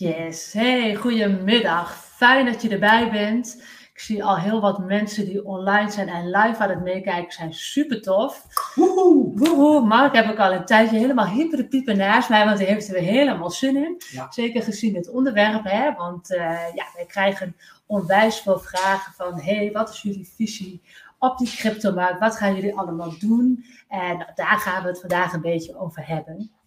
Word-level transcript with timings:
Yes, 0.00 0.52
hey, 0.52 0.94
goedemiddag. 0.94 1.94
Fijn 1.94 2.46
dat 2.46 2.62
je 2.62 2.68
erbij 2.68 3.10
bent. 3.10 3.62
Ik 3.92 4.00
zie 4.00 4.24
al 4.24 4.38
heel 4.38 4.60
wat 4.60 4.78
mensen 4.78 5.24
die 5.24 5.44
online 5.44 5.90
zijn 5.90 6.08
en 6.08 6.30
live 6.30 6.62
aan 6.62 6.68
het 6.70 6.82
meekijken 6.82 7.32
zijn. 7.32 7.54
Super 7.54 8.02
tof. 8.02 8.44
Woehoe. 8.74 9.32
Woehoe. 9.34 9.86
Mark 9.86 10.14
heb 10.14 10.30
ik 10.30 10.38
al 10.38 10.52
een 10.52 10.64
tijdje 10.64 10.98
helemaal 10.98 11.26
hyper 11.26 11.64
piepen 11.64 11.96
naast 11.96 12.28
mij, 12.28 12.44
want 12.44 12.58
hij 12.58 12.66
heeft 12.66 12.88
er 12.88 12.94
weer 12.94 13.10
helemaal 13.10 13.50
zin 13.50 13.76
in. 13.76 14.02
Zeker 14.30 14.62
gezien 14.62 14.94
het 14.94 15.10
onderwerp, 15.10 15.64
hè? 15.64 15.92
want 15.92 16.30
uh, 16.30 16.38
ja, 16.74 16.84
wij 16.94 17.06
krijgen 17.06 17.56
onwijs 17.86 18.40
veel 18.40 18.58
vragen 18.58 19.12
van, 19.12 19.40
hey, 19.40 19.70
wat 19.72 19.90
is 19.90 20.02
jullie 20.02 20.32
visie 20.36 20.82
op 21.18 21.38
die 21.38 21.56
cryptomarkt? 21.56 22.20
Wat 22.20 22.36
gaan 22.36 22.54
jullie 22.54 22.76
allemaal 22.76 23.18
doen? 23.18 23.64
En 23.88 24.32
daar 24.34 24.58
gaan 24.58 24.82
we 24.82 24.88
het 24.88 25.00
vandaag 25.00 25.32
een 25.32 25.40
beetje 25.40 25.78
over 25.78 26.06
hebben. 26.06 26.57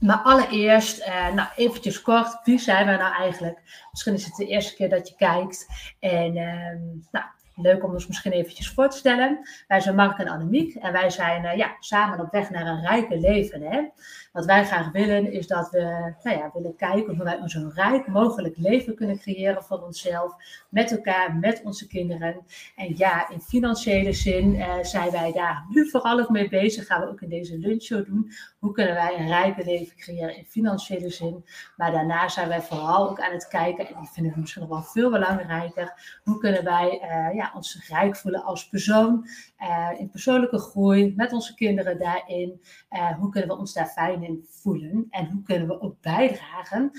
Maar 0.00 0.18
allereerst, 0.18 1.00
uh, 1.00 1.32
nou 1.32 1.48
eventjes 1.56 2.02
kort, 2.02 2.38
wie 2.44 2.58
zijn 2.58 2.86
wij 2.86 2.96
nou 2.96 3.14
eigenlijk? 3.14 3.86
Misschien 3.90 4.14
is 4.14 4.24
het 4.24 4.34
de 4.34 4.46
eerste 4.46 4.74
keer 4.74 4.88
dat 4.88 5.08
je 5.08 5.14
kijkt. 5.14 5.66
En 6.00 6.36
uh, 6.36 7.02
nou, 7.10 7.24
leuk 7.56 7.84
om 7.84 7.92
ons 7.92 8.06
misschien 8.06 8.32
eventjes 8.32 8.70
voor 8.70 8.88
te 8.88 8.96
stellen. 8.96 9.48
Wij 9.68 9.80
zijn 9.80 9.94
Mark 9.94 10.18
en 10.18 10.28
Annemiek 10.28 10.74
en 10.74 10.92
wij 10.92 11.10
zijn 11.10 11.44
uh, 11.44 11.56
ja, 11.56 11.76
samen 11.80 12.20
op 12.20 12.32
weg 12.32 12.50
naar 12.50 12.66
een 12.66 12.80
rijke 12.80 13.18
leven. 13.18 13.62
Hè? 13.62 13.82
Wat 14.32 14.44
wij 14.44 14.64
graag 14.64 14.92
willen 14.92 15.32
is 15.32 15.46
dat 15.46 15.70
we 15.70 16.14
nou 16.22 16.38
ja, 16.38 16.50
willen 16.52 16.76
kijken 16.76 17.14
hoe 17.14 17.24
wij 17.24 17.38
een 17.38 17.48
zo 17.48 17.70
rijk 17.74 18.06
mogelijk 18.06 18.56
leven 18.56 18.94
kunnen 18.94 19.18
creëren 19.18 19.62
voor 19.62 19.82
onszelf, 19.82 20.34
met 20.68 20.90
elkaar, 20.90 21.34
met 21.34 21.60
onze 21.64 21.86
kinderen. 21.86 22.46
En 22.76 22.96
ja, 22.96 23.28
in 23.30 23.40
financiële 23.40 24.12
zin 24.12 24.54
uh, 24.54 24.74
zijn 24.82 25.10
wij 25.10 25.32
daar 25.32 25.64
nu 25.68 25.90
vooral 25.90 26.20
ook 26.20 26.30
mee 26.30 26.48
bezig. 26.48 26.86
Gaan 26.86 27.00
we 27.00 27.08
ook 27.08 27.20
in 27.20 27.28
deze 27.28 27.58
lunchshow 27.58 28.06
doen. 28.06 28.30
Hoe 28.66 28.74
kunnen 28.74 28.94
wij 28.94 29.18
een 29.18 29.28
rijke 29.28 29.64
leven 29.64 29.96
creëren 29.96 30.36
in 30.36 30.44
financiële 30.44 31.10
zin? 31.10 31.44
Maar 31.76 31.92
daarna 31.92 32.28
zijn 32.28 32.48
wij 32.48 32.62
vooral 32.62 33.10
ook 33.10 33.20
aan 33.20 33.32
het 33.32 33.48
kijken, 33.48 33.88
en 33.88 33.94
die 34.00 34.08
vinden 34.12 34.32
we 34.32 34.40
misschien 34.40 34.62
nog 34.62 34.70
wel 34.70 34.82
veel 34.82 35.10
belangrijker. 35.10 36.20
Hoe 36.24 36.38
kunnen 36.38 36.64
wij 36.64 37.00
uh, 37.02 37.34
ja, 37.34 37.52
ons 37.54 37.86
rijk 37.88 38.16
voelen 38.16 38.44
als 38.44 38.68
persoon, 38.68 39.26
uh, 39.60 39.90
in 39.98 40.10
persoonlijke 40.10 40.58
groei, 40.58 41.12
met 41.16 41.32
onze 41.32 41.54
kinderen 41.54 41.98
daarin? 41.98 42.60
hoe 43.18 43.30
kunnen 43.30 43.50
we 43.50 43.56
ons 43.56 43.72
daar 43.72 43.86
fijn 43.86 44.46
voelen. 44.50 45.06
En 45.10 45.26
hoe 45.26 45.42
kunnen 45.42 45.68
we 45.68 45.80
ook 45.80 46.00
bijdragen 46.00 46.90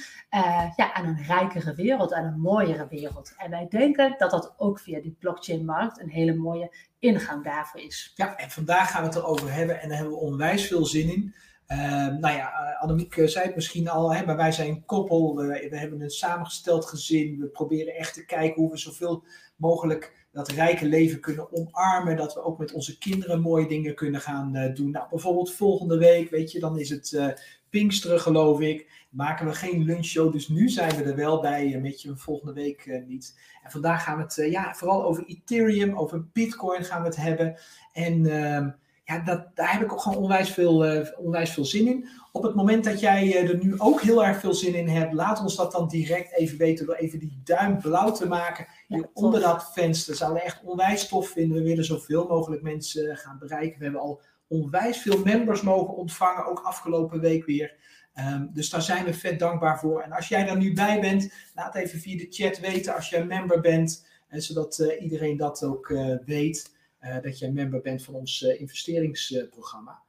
ja, 0.75 0.93
aan 0.93 1.05
een 1.05 1.23
rijkere 1.23 1.75
wereld, 1.75 2.13
aan 2.13 2.25
een 2.25 2.39
mooiere 2.39 2.87
wereld. 2.89 3.33
En 3.37 3.49
wij 3.49 3.67
denken 3.69 4.15
dat 4.17 4.31
dat 4.31 4.53
ook 4.57 4.79
via 4.79 5.01
die 5.01 5.15
blockchain-markt 5.19 5.99
een 5.99 6.09
hele 6.09 6.35
mooie 6.35 6.71
ingang 6.99 7.43
daarvoor 7.43 7.81
is. 7.81 8.11
Ja, 8.15 8.37
en 8.37 8.51
vandaag 8.51 8.91
gaan 8.91 9.01
we 9.01 9.07
het 9.07 9.17
erover 9.17 9.53
hebben 9.53 9.81
en 9.81 9.89
daar 9.89 9.97
hebben 9.97 10.15
we 10.15 10.21
onwijs 10.21 10.67
veel 10.67 10.85
zin 10.85 11.09
in. 11.09 11.35
Uh, 11.71 11.77
nou 12.07 12.35
ja, 12.35 12.51
uh, 12.51 12.81
Annemiek 12.81 13.13
zei 13.25 13.45
het 13.45 13.55
misschien 13.55 13.89
al, 13.89 14.13
hè, 14.13 14.25
maar 14.25 14.35
wij 14.35 14.51
zijn 14.51 14.69
een 14.69 14.85
koppel, 14.85 15.35
we, 15.35 15.67
we, 15.69 15.77
hebben 15.77 16.01
een 16.01 16.09
samengesteld 16.09 16.85
gezin, 16.85 17.39
we 17.39 17.47
proberen 17.47 17.95
echt 17.95 18.13
te 18.13 18.25
kijken 18.25 18.61
hoe 18.61 18.71
we 18.71 18.77
zoveel 18.77 19.23
mogelijk 19.55 20.27
dat 20.31 20.47
rijke 20.47 20.85
leven 20.85 21.19
kunnen 21.19 21.53
omarmen. 21.53 22.17
Dat 22.17 22.33
we 22.33 22.43
ook 22.43 22.57
met 22.57 22.73
onze 22.73 22.97
kinderen 22.97 23.41
mooie 23.41 23.67
dingen 23.67 23.95
kunnen 23.95 24.21
gaan 24.21 24.55
uh, 24.55 24.75
doen. 24.75 24.91
Nou, 24.91 25.09
bijvoorbeeld 25.09 25.53
volgende 25.53 25.97
week, 25.97 26.29
weet 26.29 26.51
je, 26.51 26.59
dan 26.59 26.79
is 26.79 26.89
het 26.89 27.35
Pinksteren, 27.69 28.19
geloof 28.19 28.59
ik. 28.59 29.05
Maken 29.09 29.45
we 29.45 29.53
geen 29.53 29.83
lunchshow, 29.83 30.31
dus 30.31 30.47
nu 30.47 30.69
zijn 30.69 30.95
we 30.95 31.03
er 31.03 31.15
wel 31.15 31.41
bij, 31.41 31.79
met 31.81 32.01
je 32.01 32.17
volgende 32.17 32.53
week 32.53 33.03
niet. 33.07 33.39
En 33.63 33.71
vandaag 33.71 34.03
gaan 34.03 34.17
we 34.17 34.23
het 34.23 34.51
ja, 34.51 34.73
vooral 34.73 35.03
over 35.03 35.25
Ethereum, 35.25 35.97
over 35.97 36.25
Bitcoin 36.33 36.83
gaan 36.83 37.01
we 37.01 37.07
het 37.07 37.17
hebben. 37.17 37.57
En 37.93 38.25
ehm, 38.25 38.69
ja, 39.07 39.19
dat, 39.19 39.55
daar 39.55 39.71
heb 39.71 39.81
ik 39.81 39.91
ook 39.91 40.01
gewoon 40.01 40.17
onwijs 40.17 40.49
veel, 40.49 40.95
uh, 40.95 41.07
onwijs 41.17 41.51
veel 41.51 41.65
zin 41.65 41.87
in. 41.87 42.07
Op 42.31 42.43
het 42.43 42.55
moment 42.55 42.83
dat 42.83 42.99
jij 42.99 43.25
uh, 43.25 43.49
er 43.49 43.57
nu 43.63 43.79
ook 43.79 44.01
heel 44.01 44.25
erg 44.25 44.39
veel 44.39 44.53
zin 44.53 44.75
in 44.75 44.87
hebt, 44.87 45.13
laat 45.13 45.41
ons 45.41 45.55
dat 45.55 45.71
dan 45.71 45.87
direct 45.87 46.33
even 46.33 46.57
weten 46.57 46.85
door 46.85 46.95
even 46.95 47.19
die 47.19 47.41
duim 47.43 47.77
blauw 47.77 48.11
te 48.11 48.27
maken. 48.27 48.67
Ja, 48.87 49.09
onder 49.13 49.41
dat 49.41 49.73
venster. 49.73 50.15
Zouden 50.15 50.39
we 50.39 50.45
echt 50.45 50.63
onwijs 50.63 51.07
tof 51.07 51.29
vinden. 51.29 51.57
We 51.57 51.63
willen 51.63 51.85
zoveel 51.85 52.27
mogelijk 52.27 52.61
mensen 52.61 53.09
eh, 53.09 53.17
gaan 53.17 53.37
bereiken. 53.39 53.77
We 53.77 53.83
hebben 53.83 54.01
al 54.01 54.21
onwijs 54.47 54.97
veel 54.97 55.23
members 55.23 55.61
mogen 55.61 55.95
ontvangen, 55.95 56.45
ook 56.45 56.59
afgelopen 56.59 57.19
week 57.19 57.45
weer. 57.45 57.75
Um, 58.15 58.49
dus 58.53 58.69
daar 58.69 58.81
zijn 58.81 59.05
we 59.05 59.13
vet 59.13 59.39
dankbaar 59.39 59.79
voor. 59.79 60.01
En 60.01 60.11
als 60.11 60.27
jij 60.27 60.45
daar 60.45 60.57
nu 60.57 60.73
bij 60.73 60.99
bent, 60.99 61.33
laat 61.55 61.75
even 61.75 61.99
via 61.99 62.17
de 62.17 62.27
chat 62.29 62.59
weten 62.59 62.95
als 62.95 63.09
jij 63.09 63.25
member 63.25 63.61
bent. 63.61 64.05
En 64.27 64.41
zodat 64.41 64.79
uh, 64.79 65.01
iedereen 65.01 65.37
dat 65.37 65.63
ook 65.63 65.93
weet. 66.25 66.75
Uh, 67.01 67.21
dat 67.21 67.39
jij 67.39 67.51
member 67.51 67.81
bent 67.81 68.03
van 68.03 68.13
ons 68.13 68.41
investeringsprogramma. 68.41 70.06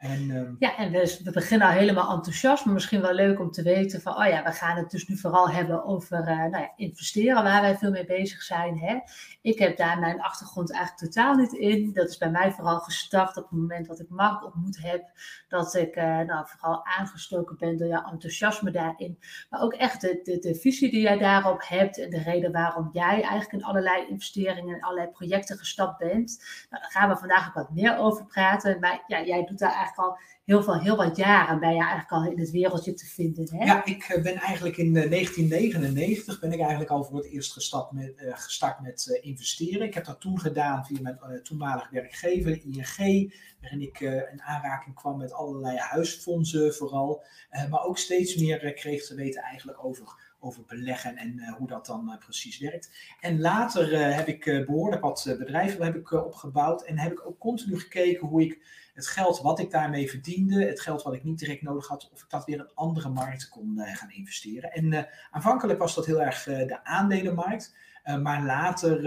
En, 0.00 0.30
uh... 0.30 0.48
Ja, 0.58 0.76
en 0.76 0.90
we, 0.90 1.20
we, 1.24 1.30
beginnen 1.30 1.68
al 1.68 1.72
helemaal 1.74 2.12
enthousiast, 2.12 2.64
maar 2.64 2.74
misschien 2.74 3.00
wel 3.00 3.12
leuk 3.12 3.40
om 3.40 3.50
te 3.50 3.62
weten 3.62 4.00
van, 4.00 4.16
oh 4.16 4.26
ja, 4.26 4.42
we 4.42 4.52
gaan 4.52 4.76
het 4.76 4.90
dus 4.90 5.08
nu 5.08 5.16
vooral 5.16 5.50
hebben 5.50 5.84
over 5.84 6.18
uh, 6.18 6.26
nou 6.26 6.50
ja, 6.50 6.72
investeren, 6.76 7.42
waar 7.42 7.60
wij 7.60 7.76
veel 7.76 7.90
mee 7.90 8.04
bezig 8.04 8.42
zijn. 8.42 8.78
Hè? 8.78 8.98
Ik 9.42 9.58
heb 9.58 9.76
daar 9.76 9.98
mijn 9.98 10.20
achtergrond 10.20 10.72
eigenlijk 10.72 11.12
totaal 11.12 11.34
niet 11.34 11.52
in. 11.52 11.92
Dat 11.92 12.08
is 12.08 12.18
bij 12.18 12.30
mij 12.30 12.52
vooral 12.52 12.78
gestart 12.78 13.36
op 13.36 13.42
het 13.42 13.60
moment 13.60 13.86
dat 13.86 14.00
ik 14.00 14.08
Mark 14.08 14.44
ontmoet 14.44 14.82
heb, 14.82 15.04
dat 15.48 15.74
ik 15.74 15.96
uh, 15.96 16.18
nou, 16.18 16.46
vooral 16.48 16.86
aangestoken 16.86 17.56
ben 17.58 17.76
door 17.76 17.88
jouw 17.88 18.10
enthousiasme 18.10 18.70
daarin. 18.70 19.18
Maar 19.50 19.60
ook 19.60 19.74
echt 19.74 20.00
de, 20.00 20.20
de, 20.22 20.38
de 20.38 20.54
visie 20.54 20.90
die 20.90 21.00
jij 21.00 21.18
daarop 21.18 21.62
hebt 21.64 21.98
en 21.98 22.10
de 22.10 22.22
reden 22.22 22.52
waarom 22.52 22.90
jij 22.92 23.22
eigenlijk 23.22 23.52
in 23.52 23.64
allerlei 23.64 24.06
investeringen 24.08 24.74
en 24.74 24.80
allerlei 24.80 25.08
projecten 25.10 25.58
gestapt 25.58 25.98
bent. 25.98 26.44
Nou, 26.70 26.82
daar 26.82 26.90
gaan 26.90 27.08
we 27.08 27.16
vandaag 27.16 27.48
ook 27.48 27.54
wat 27.54 27.70
meer 27.70 27.96
over 27.96 28.26
praten. 28.26 28.80
Maar 28.80 29.04
ja, 29.06 29.22
jij 29.22 29.44
doet 29.44 29.58
daar 29.58 29.68
eigenlijk 29.68 29.88
al 29.98 30.18
heel, 30.44 30.62
veel, 30.62 30.80
heel 30.80 30.96
wat 30.96 31.16
jaren 31.16 31.60
ben 31.60 31.74
je 31.74 31.80
eigenlijk 31.80 32.10
al 32.10 32.24
in 32.24 32.38
het 32.38 32.50
wereldje 32.50 32.94
te 32.94 33.06
vinden. 33.06 33.48
Hè? 33.56 33.64
Ja, 33.64 33.84
ik 33.84 34.02
eh, 34.02 34.22
ben 34.22 34.34
eigenlijk 34.34 34.76
in 34.76 34.92
1999 34.92 36.34
eh, 36.34 36.40
ben 36.40 36.52
ik 36.52 36.60
eigenlijk 36.60 36.90
al 36.90 37.04
voor 37.04 37.16
het 37.16 37.26
eerst 37.26 37.52
gestart 37.52 37.92
met, 37.92 38.12
gestart 38.16 38.80
met 38.80 39.18
investeren. 39.20 39.86
Ik 39.86 39.94
heb 39.94 40.04
dat 40.04 40.20
toen 40.20 40.40
gedaan 40.40 40.84
via 40.86 41.00
mijn 41.00 41.42
toenmalige 41.42 41.88
werkgever, 41.90 42.60
ING, 42.64 43.34
waarin 43.60 43.80
ik 43.80 44.00
in 44.00 44.42
aanraking 44.42 44.94
kwam 44.94 45.18
met 45.18 45.32
allerlei 45.32 45.78
huisfondsen 45.78 46.74
vooral. 46.74 47.24
maar 47.70 47.84
ook 47.84 47.98
steeds 47.98 48.36
meer 48.36 48.72
kreeg 48.72 49.06
te 49.06 49.14
weten 49.14 49.42
eigenlijk 49.42 49.84
over 49.84 50.28
over 50.42 50.64
beleggen 50.66 51.16
en 51.16 51.54
hoe 51.58 51.68
dat 51.68 51.86
dan 51.86 52.16
precies 52.18 52.58
werkt. 52.58 52.90
En 53.20 53.40
later 53.40 54.14
heb 54.14 54.26
ik 54.26 54.64
behoorlijk 54.66 55.02
wat 55.02 55.34
bedrijven 55.38 55.84
heb 55.84 55.96
ik, 55.96 56.10
opgebouwd 56.10 56.82
en 56.82 56.98
heb 56.98 57.12
ik 57.12 57.26
ook 57.26 57.38
continu 57.38 57.78
gekeken 57.78 58.26
hoe 58.26 58.42
ik 58.42 58.58
het 59.00 59.08
geld 59.08 59.40
wat 59.40 59.58
ik 59.58 59.70
daarmee 59.70 60.10
verdiende, 60.10 60.64
het 60.64 60.80
geld 60.80 61.02
wat 61.02 61.14
ik 61.14 61.24
niet 61.24 61.38
direct 61.38 61.62
nodig 61.62 61.86
had, 61.88 62.10
of 62.12 62.22
ik 62.22 62.30
dat 62.30 62.44
weer 62.44 62.58
in 62.58 62.74
andere 62.74 63.08
markten 63.08 63.48
kon 63.48 63.80
gaan 63.84 64.10
investeren. 64.10 64.72
En 64.72 65.08
aanvankelijk 65.30 65.78
was 65.78 65.94
dat 65.94 66.06
heel 66.06 66.22
erg 66.22 66.42
de 66.42 66.84
aandelenmarkt, 66.84 67.74
maar 68.22 68.44
later, 68.44 69.06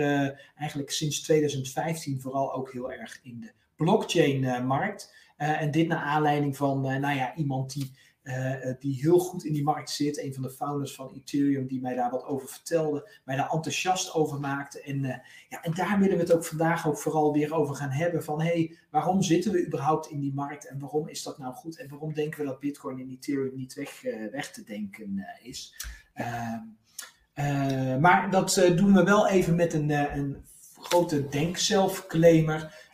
eigenlijk 0.56 0.92
sinds 0.92 1.22
2015, 1.22 2.22
vooral 2.22 2.54
ook 2.54 2.72
heel 2.72 2.92
erg 2.92 3.20
in 3.24 3.40
de 3.40 3.52
blockchain-markt. 3.76 5.14
en 5.38 5.72
dit 5.72 5.88
naar 5.88 6.04
aanleiding 6.04 6.58
van, 6.58 6.82
nou 6.82 7.16
ja, 7.16 7.36
iemand 7.36 7.74
die 7.74 7.92
uh, 8.24 8.74
die 8.80 9.00
heel 9.02 9.20
goed 9.20 9.46
in 9.46 9.54
die 9.54 9.64
markt 9.64 9.90
zit. 9.90 10.18
Een 10.18 10.34
van 10.34 10.44
de 10.44 10.50
founders 10.50 10.96
van 10.96 11.14
Ethereum, 11.14 11.68
die 11.68 11.82
mij 11.82 11.96
daar 11.96 12.12
wat 12.12 12.24
over 12.24 12.48
vertelde, 12.48 13.10
mij 13.26 13.36
daar 13.36 13.50
enthousiast 13.50 14.14
over 14.14 14.40
maakte. 14.40 14.82
En, 14.82 15.04
uh, 15.04 15.16
ja, 15.50 15.62
en 15.62 15.74
daar 15.74 16.00
willen 16.00 16.16
we 16.16 16.24
het 16.24 16.34
ook 16.34 16.46
vandaag 16.46 16.88
ook 16.88 16.98
vooral 16.98 17.34
weer 17.34 17.54
over 17.54 17.76
gaan 17.76 17.90
hebben. 17.90 18.24
Van 18.24 18.42
hey, 18.42 18.78
waarom 18.90 19.22
zitten 19.22 19.52
we 19.52 19.66
überhaupt 19.66 20.10
in 20.10 20.20
die 20.20 20.34
markt 20.34 20.68
en 20.68 20.80
waarom 20.80 21.08
is 21.08 21.24
dat 21.24 21.38
nou 21.38 21.54
goed? 21.54 21.78
En 21.78 21.90
waarom 21.90 22.14
denken 22.14 22.40
we 22.40 22.46
dat 22.46 22.60
Bitcoin 22.60 23.00
en 23.00 23.10
Ethereum 23.10 23.56
niet 23.56 23.74
weg, 23.74 24.04
uh, 24.04 24.32
weg 24.32 24.52
te 24.52 24.64
denken 24.64 25.26
is? 25.42 25.76
Ehm, 26.14 26.62
maar 28.00 28.32
dat 28.32 28.72
doen 28.76 28.94
we 28.94 29.04
wel 29.04 29.28
even 29.28 29.56
met 29.56 29.74
een, 29.74 29.90
een 29.90 30.46
grote 30.80 31.28
denk-zelf-claimer. 31.28 32.90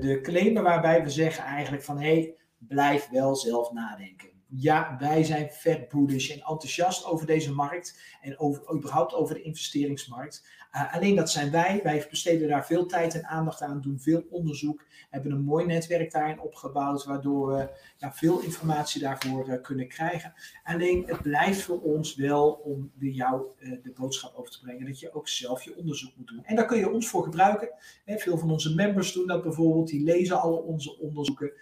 de 0.00 0.18
claimer 0.22 0.62
waarbij 0.62 1.02
we 1.02 1.10
zeggen 1.10 1.44
eigenlijk 1.44 1.82
van 1.82 2.00
hey, 2.00 2.34
blijf 2.58 3.08
wel 3.08 3.36
zelf 3.36 3.72
nadenken 3.72 4.35
ja, 4.48 4.96
wij 4.98 5.24
zijn 5.24 5.50
vet 5.50 5.88
bullish 5.88 6.30
en 6.30 6.38
enthousiast 6.38 7.04
over 7.04 7.26
deze 7.26 7.52
markt 7.52 8.00
en 8.20 8.38
over, 8.38 8.74
überhaupt 8.74 9.14
over 9.14 9.34
de 9.34 9.42
investeringsmarkt. 9.42 10.48
Uh, 10.76 10.94
alleen 10.94 11.14
dat 11.14 11.30
zijn 11.30 11.50
wij. 11.50 11.80
Wij 11.82 12.06
besteden 12.10 12.48
daar 12.48 12.66
veel 12.66 12.86
tijd 12.86 13.14
en 13.14 13.26
aandacht 13.26 13.62
aan, 13.62 13.80
doen 13.80 14.00
veel 14.00 14.26
onderzoek, 14.30 14.84
hebben 15.10 15.32
een 15.32 15.40
mooi 15.40 15.66
netwerk 15.66 16.12
daarin 16.12 16.40
opgebouwd, 16.40 17.04
waardoor 17.04 17.56
we 17.56 17.68
ja, 17.96 18.12
veel 18.12 18.40
informatie 18.40 19.00
daarvoor 19.00 19.48
uh, 19.48 19.62
kunnen 19.62 19.88
krijgen. 19.88 20.34
Alleen 20.64 21.04
het 21.06 21.22
blijft 21.22 21.62
voor 21.62 21.80
ons 21.80 22.14
wel 22.14 22.50
om 22.50 22.90
weer 22.98 23.12
jou 23.12 23.46
uh, 23.58 23.82
de 23.82 23.92
boodschap 23.92 24.34
over 24.34 24.52
te 24.52 24.60
brengen 24.60 24.86
dat 24.86 25.00
je 25.00 25.14
ook 25.14 25.28
zelf 25.28 25.62
je 25.62 25.76
onderzoek 25.76 26.16
moet 26.16 26.28
doen. 26.28 26.44
En 26.44 26.56
daar 26.56 26.66
kun 26.66 26.78
je 26.78 26.90
ons 26.90 27.08
voor 27.08 27.22
gebruiken. 27.22 27.68
Hè, 28.04 28.18
veel 28.18 28.38
van 28.38 28.50
onze 28.50 28.74
members 28.74 29.12
doen 29.12 29.26
dat 29.26 29.42
bijvoorbeeld, 29.42 29.88
die 29.88 30.04
lezen 30.04 30.40
alle 30.40 30.62
onze 30.62 30.98
onderzoeken. 30.98 31.52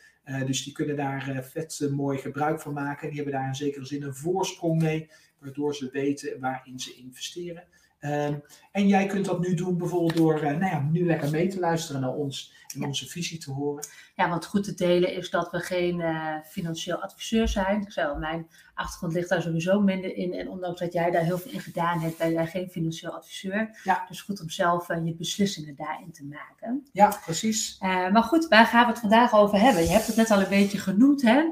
Dus 0.46 0.64
die 0.64 0.72
kunnen 0.72 0.96
daar 0.96 1.44
vet 1.44 1.88
mooi 1.90 2.18
gebruik 2.18 2.60
van 2.60 2.72
maken. 2.72 3.08
Die 3.08 3.16
hebben 3.16 3.34
daar 3.34 3.48
in 3.48 3.54
zekere 3.54 3.84
zin 3.84 4.02
een 4.02 4.14
voorsprong 4.14 4.82
mee, 4.82 5.10
waardoor 5.38 5.74
ze 5.74 5.88
weten 5.92 6.40
waarin 6.40 6.78
ze 6.78 6.94
investeren. 6.94 7.64
Ehm, 8.04 8.34
en 8.72 8.88
jij 8.88 9.06
kunt 9.06 9.24
dat 9.24 9.40
nu 9.40 9.54
doen 9.54 9.78
bijvoorbeeld 9.78 10.16
door 10.16 10.42
nou 10.42 10.64
ja, 10.64 10.88
nu 10.92 11.06
lekker 11.06 11.30
mee 11.30 11.48
te 11.48 11.58
luisteren 11.58 12.00
naar 12.00 12.14
ons 12.14 12.52
en 12.74 12.84
onze 12.84 13.08
visie 13.08 13.38
te 13.38 13.50
horen. 13.50 13.86
Ja, 14.14 14.28
wat 14.28 14.46
goed 14.46 14.64
te 14.64 14.74
delen 14.74 15.14
is 15.14 15.30
dat 15.30 15.50
we 15.50 15.58
geen 15.58 16.02
financieel 16.44 17.02
adviseur 17.02 17.48
zijn. 17.48 17.80
Ik 17.80 17.92
zei 17.92 18.08
al, 18.08 18.18
mijn 18.18 18.48
achtergrond 18.74 19.12
ligt 19.12 19.28
daar 19.28 19.42
sowieso 19.42 19.80
minder 19.80 20.16
in. 20.16 20.32
En 20.32 20.48
ondanks 20.48 20.80
dat 20.80 20.92
jij 20.92 21.10
daar 21.10 21.22
heel 21.22 21.38
veel 21.38 21.50
in 21.50 21.60
gedaan 21.60 22.00
hebt, 22.00 22.18
ben 22.18 22.32
jij 22.32 22.46
geen 22.46 22.68
financieel 22.68 23.12
adviseur. 23.12 23.80
Ja. 23.84 24.04
Dus 24.08 24.20
goed 24.20 24.40
om 24.40 24.50
zelf 24.50 24.88
je 24.88 25.14
beslissingen 25.16 25.76
daarin 25.76 26.12
te 26.12 26.24
maken. 26.24 26.88
Ja, 26.92 27.18
precies. 27.24 27.76
maar 27.80 28.22
goed, 28.22 28.48
waar 28.48 28.66
gaan 28.66 28.84
we 28.86 28.90
het 28.90 29.00
vandaag 29.00 29.34
over 29.34 29.60
hebben? 29.60 29.82
Je 29.82 29.90
hebt 29.90 30.06
het 30.06 30.16
net 30.16 30.30
al 30.30 30.40
een 30.40 30.48
beetje 30.48 30.78
genoemd, 30.78 31.22
hè? 31.22 31.42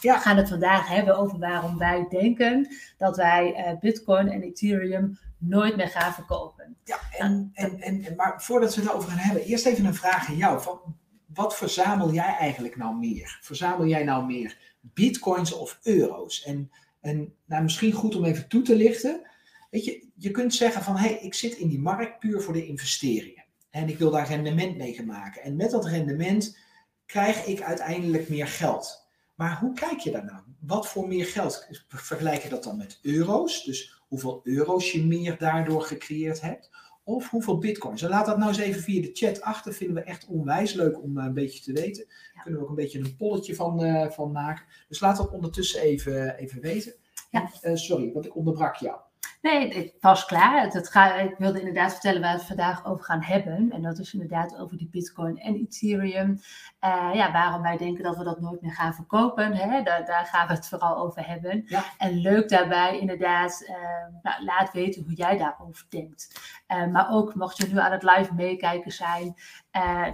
Ja. 0.00 0.14
We 0.14 0.20
gaan 0.20 0.36
het 0.36 0.48
vandaag 0.48 0.88
hebben 0.88 1.16
over 1.16 1.38
waarom 1.38 1.78
wij 1.78 2.06
denken 2.08 2.68
dat 2.96 3.16
wij 3.16 3.76
Bitcoin 3.80 4.28
en 4.28 4.42
Ethereum 4.42 5.18
nooit 5.48 5.76
meer 5.76 5.88
gaan 5.88 6.14
verkopen. 6.14 6.76
Ja, 6.84 7.00
en, 7.10 7.50
en, 7.52 7.80
en, 7.80 8.14
maar 8.16 8.42
voordat 8.42 8.74
we 8.74 8.80
het 8.80 8.92
over 8.92 9.08
gaan 9.08 9.18
hebben, 9.18 9.44
eerst 9.44 9.66
even 9.66 9.84
een 9.84 9.94
vraag 9.94 10.28
aan 10.28 10.36
jou. 10.36 10.62
Van, 10.62 10.96
wat 11.26 11.56
verzamel 11.56 12.12
jij 12.12 12.36
eigenlijk 12.36 12.76
nou 12.76 12.96
meer? 12.96 13.38
Verzamel 13.42 13.86
jij 13.86 14.04
nou 14.04 14.24
meer 14.24 14.76
bitcoins 14.80 15.52
of 15.52 15.78
euro's? 15.82 16.42
En, 16.42 16.70
en 17.00 17.34
nou, 17.44 17.62
misschien 17.62 17.92
goed 17.92 18.16
om 18.16 18.24
even 18.24 18.48
toe 18.48 18.62
te 18.62 18.76
lichten. 18.76 19.30
Weet 19.70 19.84
je, 19.84 20.08
je 20.14 20.30
kunt 20.30 20.54
zeggen 20.54 20.82
van, 20.82 20.96
hé, 20.96 21.08
hey, 21.08 21.18
ik 21.18 21.34
zit 21.34 21.56
in 21.56 21.68
die 21.68 21.80
markt 21.80 22.18
puur 22.18 22.40
voor 22.40 22.52
de 22.52 22.66
investeringen. 22.66 23.44
En 23.70 23.88
ik 23.88 23.98
wil 23.98 24.10
daar 24.10 24.28
rendement 24.28 24.76
mee 24.76 24.94
gaan 24.94 25.06
maken. 25.06 25.42
En 25.42 25.56
met 25.56 25.70
dat 25.70 25.86
rendement 25.86 26.58
krijg 27.06 27.46
ik 27.46 27.62
uiteindelijk 27.62 28.28
meer 28.28 28.46
geld. 28.46 29.08
Maar 29.34 29.58
hoe 29.58 29.74
kijk 29.74 29.98
je 29.98 30.10
daar 30.10 30.24
nou? 30.24 30.42
Wat 30.60 30.88
voor 30.88 31.08
meer 31.08 31.26
geld? 31.26 31.68
Vergelijk 31.88 32.42
je 32.42 32.48
dat 32.48 32.64
dan 32.64 32.76
met 32.76 32.98
euro's? 33.02 33.64
Dus 33.64 33.93
hoeveel 34.08 34.40
euro's 34.42 34.92
je 34.92 35.04
meer 35.04 35.38
daardoor 35.38 35.82
gecreëerd 35.82 36.40
hebt? 36.40 36.70
Of 37.04 37.30
hoeveel 37.30 37.58
bitcoins? 37.58 38.02
En 38.02 38.08
laat 38.08 38.26
dat 38.26 38.38
nou 38.38 38.48
eens 38.48 38.58
even 38.58 38.82
via 38.82 39.00
de 39.02 39.10
chat 39.12 39.40
achter. 39.40 39.72
Vinden 39.72 39.96
we 39.96 40.02
echt 40.02 40.26
onwijs 40.26 40.72
leuk 40.72 41.02
om 41.02 41.18
uh, 41.18 41.24
een 41.24 41.34
beetje 41.34 41.62
te 41.62 41.72
weten. 41.72 42.06
Kunnen 42.42 42.60
we 42.60 42.66
ook 42.66 42.70
een 42.70 42.82
beetje 42.82 42.98
een 42.98 43.16
polletje 43.16 43.54
van, 43.54 43.84
uh, 43.84 44.10
van 44.10 44.32
maken. 44.32 44.64
Dus 44.88 45.00
laat 45.00 45.16
dat 45.16 45.30
ondertussen 45.30 45.80
even, 45.80 46.36
even 46.36 46.60
weten. 46.60 46.94
Ja. 47.30 47.50
Uh, 47.62 47.74
sorry, 47.74 48.12
want 48.12 48.26
ik 48.26 48.36
onderbrak 48.36 48.76
jou. 48.76 49.00
Nee, 49.44 49.74
het 49.74 49.94
was 50.00 50.24
klaar. 50.24 50.62
Het, 50.62 50.72
het 50.72 50.88
ga, 50.88 51.14
ik 51.14 51.34
wilde 51.38 51.58
inderdaad 51.58 51.92
vertellen 51.92 52.20
waar 52.20 52.32
we 52.32 52.38
het 52.38 52.46
vandaag 52.46 52.84
over 52.86 53.04
gaan 53.04 53.22
hebben. 53.22 53.70
En 53.72 53.82
dat 53.82 53.98
is 53.98 54.12
inderdaad 54.12 54.58
over 54.58 54.76
die 54.76 54.88
Bitcoin 54.90 55.38
en 55.38 55.54
Ethereum. 55.54 56.40
Uh, 56.84 57.10
ja, 57.14 57.32
waarom 57.32 57.62
wij 57.62 57.76
denken 57.76 58.04
dat 58.04 58.16
we 58.16 58.24
dat 58.24 58.40
nooit 58.40 58.60
meer 58.60 58.72
gaan 58.72 58.94
verkopen. 58.94 59.52
Hè? 59.52 59.82
Daar, 59.82 60.06
daar 60.06 60.26
gaan 60.26 60.46
we 60.46 60.52
het 60.52 60.68
vooral 60.68 60.96
over 60.96 61.26
hebben. 61.26 61.62
Ja. 61.66 61.84
En 61.98 62.20
leuk 62.20 62.48
daarbij 62.48 62.98
inderdaad, 62.98 63.64
uh, 63.68 63.76
nou, 64.22 64.44
laat 64.44 64.72
weten 64.72 65.02
hoe 65.02 65.14
jij 65.14 65.38
daarover 65.38 65.86
denkt. 65.88 66.40
Uh, 66.68 66.86
maar 66.86 67.10
ook 67.10 67.34
mocht 67.34 67.56
je 67.56 67.66
nu 67.66 67.78
aan 67.78 67.92
het 67.92 68.02
live 68.02 68.34
meekijken 68.34 68.92
zijn, 68.92 69.34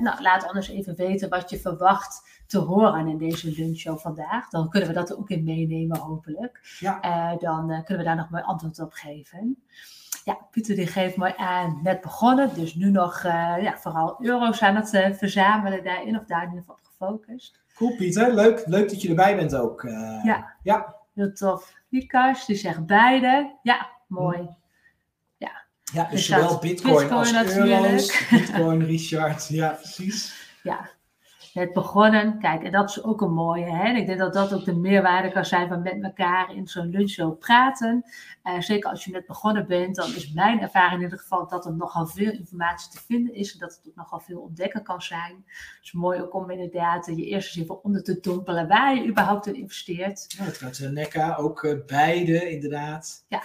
nou, 0.01 0.23
laat 0.23 0.47
anders 0.47 0.69
even 0.69 0.97
weten 0.97 1.29
wat 1.29 1.51
je 1.51 1.59
verwacht 1.59 2.39
te 2.47 2.59
horen 2.59 3.07
in 3.07 3.19
deze 3.19 3.51
lunchshow 3.51 3.99
vandaag. 3.99 4.49
Dan 4.49 4.69
kunnen 4.69 4.89
we 4.89 4.95
dat 4.95 5.11
er 5.11 5.19
ook 5.19 5.31
in 5.31 5.45
meenemen, 5.45 5.99
hopelijk. 5.99 6.77
Ja. 6.79 7.01
Dan 7.37 7.67
kunnen 7.67 7.99
we 7.99 8.05
daar 8.05 8.17
nog 8.17 8.31
mooi 8.31 8.43
antwoord 8.43 8.81
op 8.81 8.93
geven. 8.93 9.20
Ja, 10.25 10.39
Pieter 10.51 10.75
die 10.75 10.87
geeft 10.87 11.17
mooi 11.17 11.33
aan, 11.37 11.81
net 11.83 12.01
begonnen. 12.01 12.55
Dus 12.55 12.75
nu 12.75 12.91
nog 12.91 13.25
uh, 13.25 13.57
ja, 13.63 13.79
vooral 13.79 14.17
euro's 14.21 14.63
aan 14.63 14.77
het 14.77 15.17
verzamelen 15.17 15.85
daarin 15.85 16.19
of 16.19 16.25
daar 16.25 16.43
in 16.43 16.49
ieder 16.49 16.61
geval 16.61 16.75
op 16.75 16.85
gefocust. 16.85 17.61
Cool 17.75 17.97
Pieter, 17.97 18.35
leuk, 18.35 18.63
leuk 18.67 18.89
dat 18.89 19.03
je 19.03 19.09
erbij 19.09 19.37
bent 19.37 19.55
ook. 19.55 19.83
ja. 20.23 20.57
ja, 20.63 20.97
heel 21.15 21.33
tof. 21.33 21.75
Likas, 21.89 22.47
die 22.47 22.57
zegt 22.57 22.87
beide. 22.87 23.59
Ja, 23.63 23.91
mooi. 24.07 24.39
Hm. 24.39 24.49
Ja, 25.37 25.65
ja 25.93 26.03
dus, 26.03 26.11
dus 26.11 26.27
zowel 26.27 26.59
Bitcoin, 26.59 26.95
Bitcoin 26.95 27.19
als 27.19 27.33
natuurlijk. 27.33 27.85
euro's. 27.85 28.29
Bitcoin, 28.31 28.85
Richard, 28.85 29.49
ja 29.49 29.69
precies. 29.69 30.49
Ja, 30.63 30.91
het 31.53 31.73
begonnen. 31.73 32.39
Kijk, 32.39 32.63
en 32.63 32.73
dat 32.73 32.89
is 32.89 33.03
ook 33.03 33.21
een 33.21 33.33
mooie. 33.33 33.65
Hè? 33.65 33.93
Ik 33.93 34.07
denk 34.07 34.19
dat 34.19 34.33
dat 34.33 34.53
ook 34.53 34.65
de 34.65 34.75
meerwaarde 34.75 35.33
kan 35.33 35.45
zijn 35.45 35.69
van 35.69 35.83
met 35.83 36.03
elkaar 36.03 36.55
in 36.55 36.67
zo'n 36.67 36.91
lunchshow 36.91 37.39
praten. 37.39 38.05
Uh, 38.45 38.61
zeker 38.61 38.91
als 38.91 39.05
je 39.05 39.11
net 39.11 39.27
begonnen 39.27 39.67
bent, 39.67 39.97
dan 39.97 40.15
is 40.15 40.33
mijn 40.33 40.61
ervaring 40.61 40.95
in 40.95 41.03
ieder 41.03 41.19
geval 41.19 41.49
dat 41.49 41.67
er 41.67 41.77
nogal 41.77 42.07
veel 42.07 42.33
informatie 42.33 42.91
te 42.91 43.05
vinden 43.07 43.35
is. 43.35 43.53
En 43.53 43.59
dat 43.59 43.77
het 43.77 43.89
ook 43.89 43.97
nogal 43.97 44.21
veel 44.21 44.41
ontdekken 44.41 44.83
kan 44.83 45.03
zijn. 45.03 45.45
Het 45.47 45.79
is 45.83 45.93
mooi 45.93 46.21
ook 46.21 46.35
om 46.35 46.51
inderdaad 46.51 47.07
je 47.07 47.25
eerst 47.25 47.57
eens 47.57 47.65
even 47.65 47.85
onder 47.85 48.03
te 48.03 48.21
dompelen 48.21 48.69
waar 48.69 48.95
je 48.95 49.09
überhaupt 49.09 49.47
in 49.47 49.55
investeert. 49.55 50.35
Ja, 50.39 50.45
het 50.45 50.59
gaat 50.59 50.79
uh, 50.79 50.91
NECA 50.91 51.37
ook 51.37 51.63
uh, 51.63 51.85
beide 51.87 52.51
inderdaad. 52.51 53.25
50-50, 53.35 53.37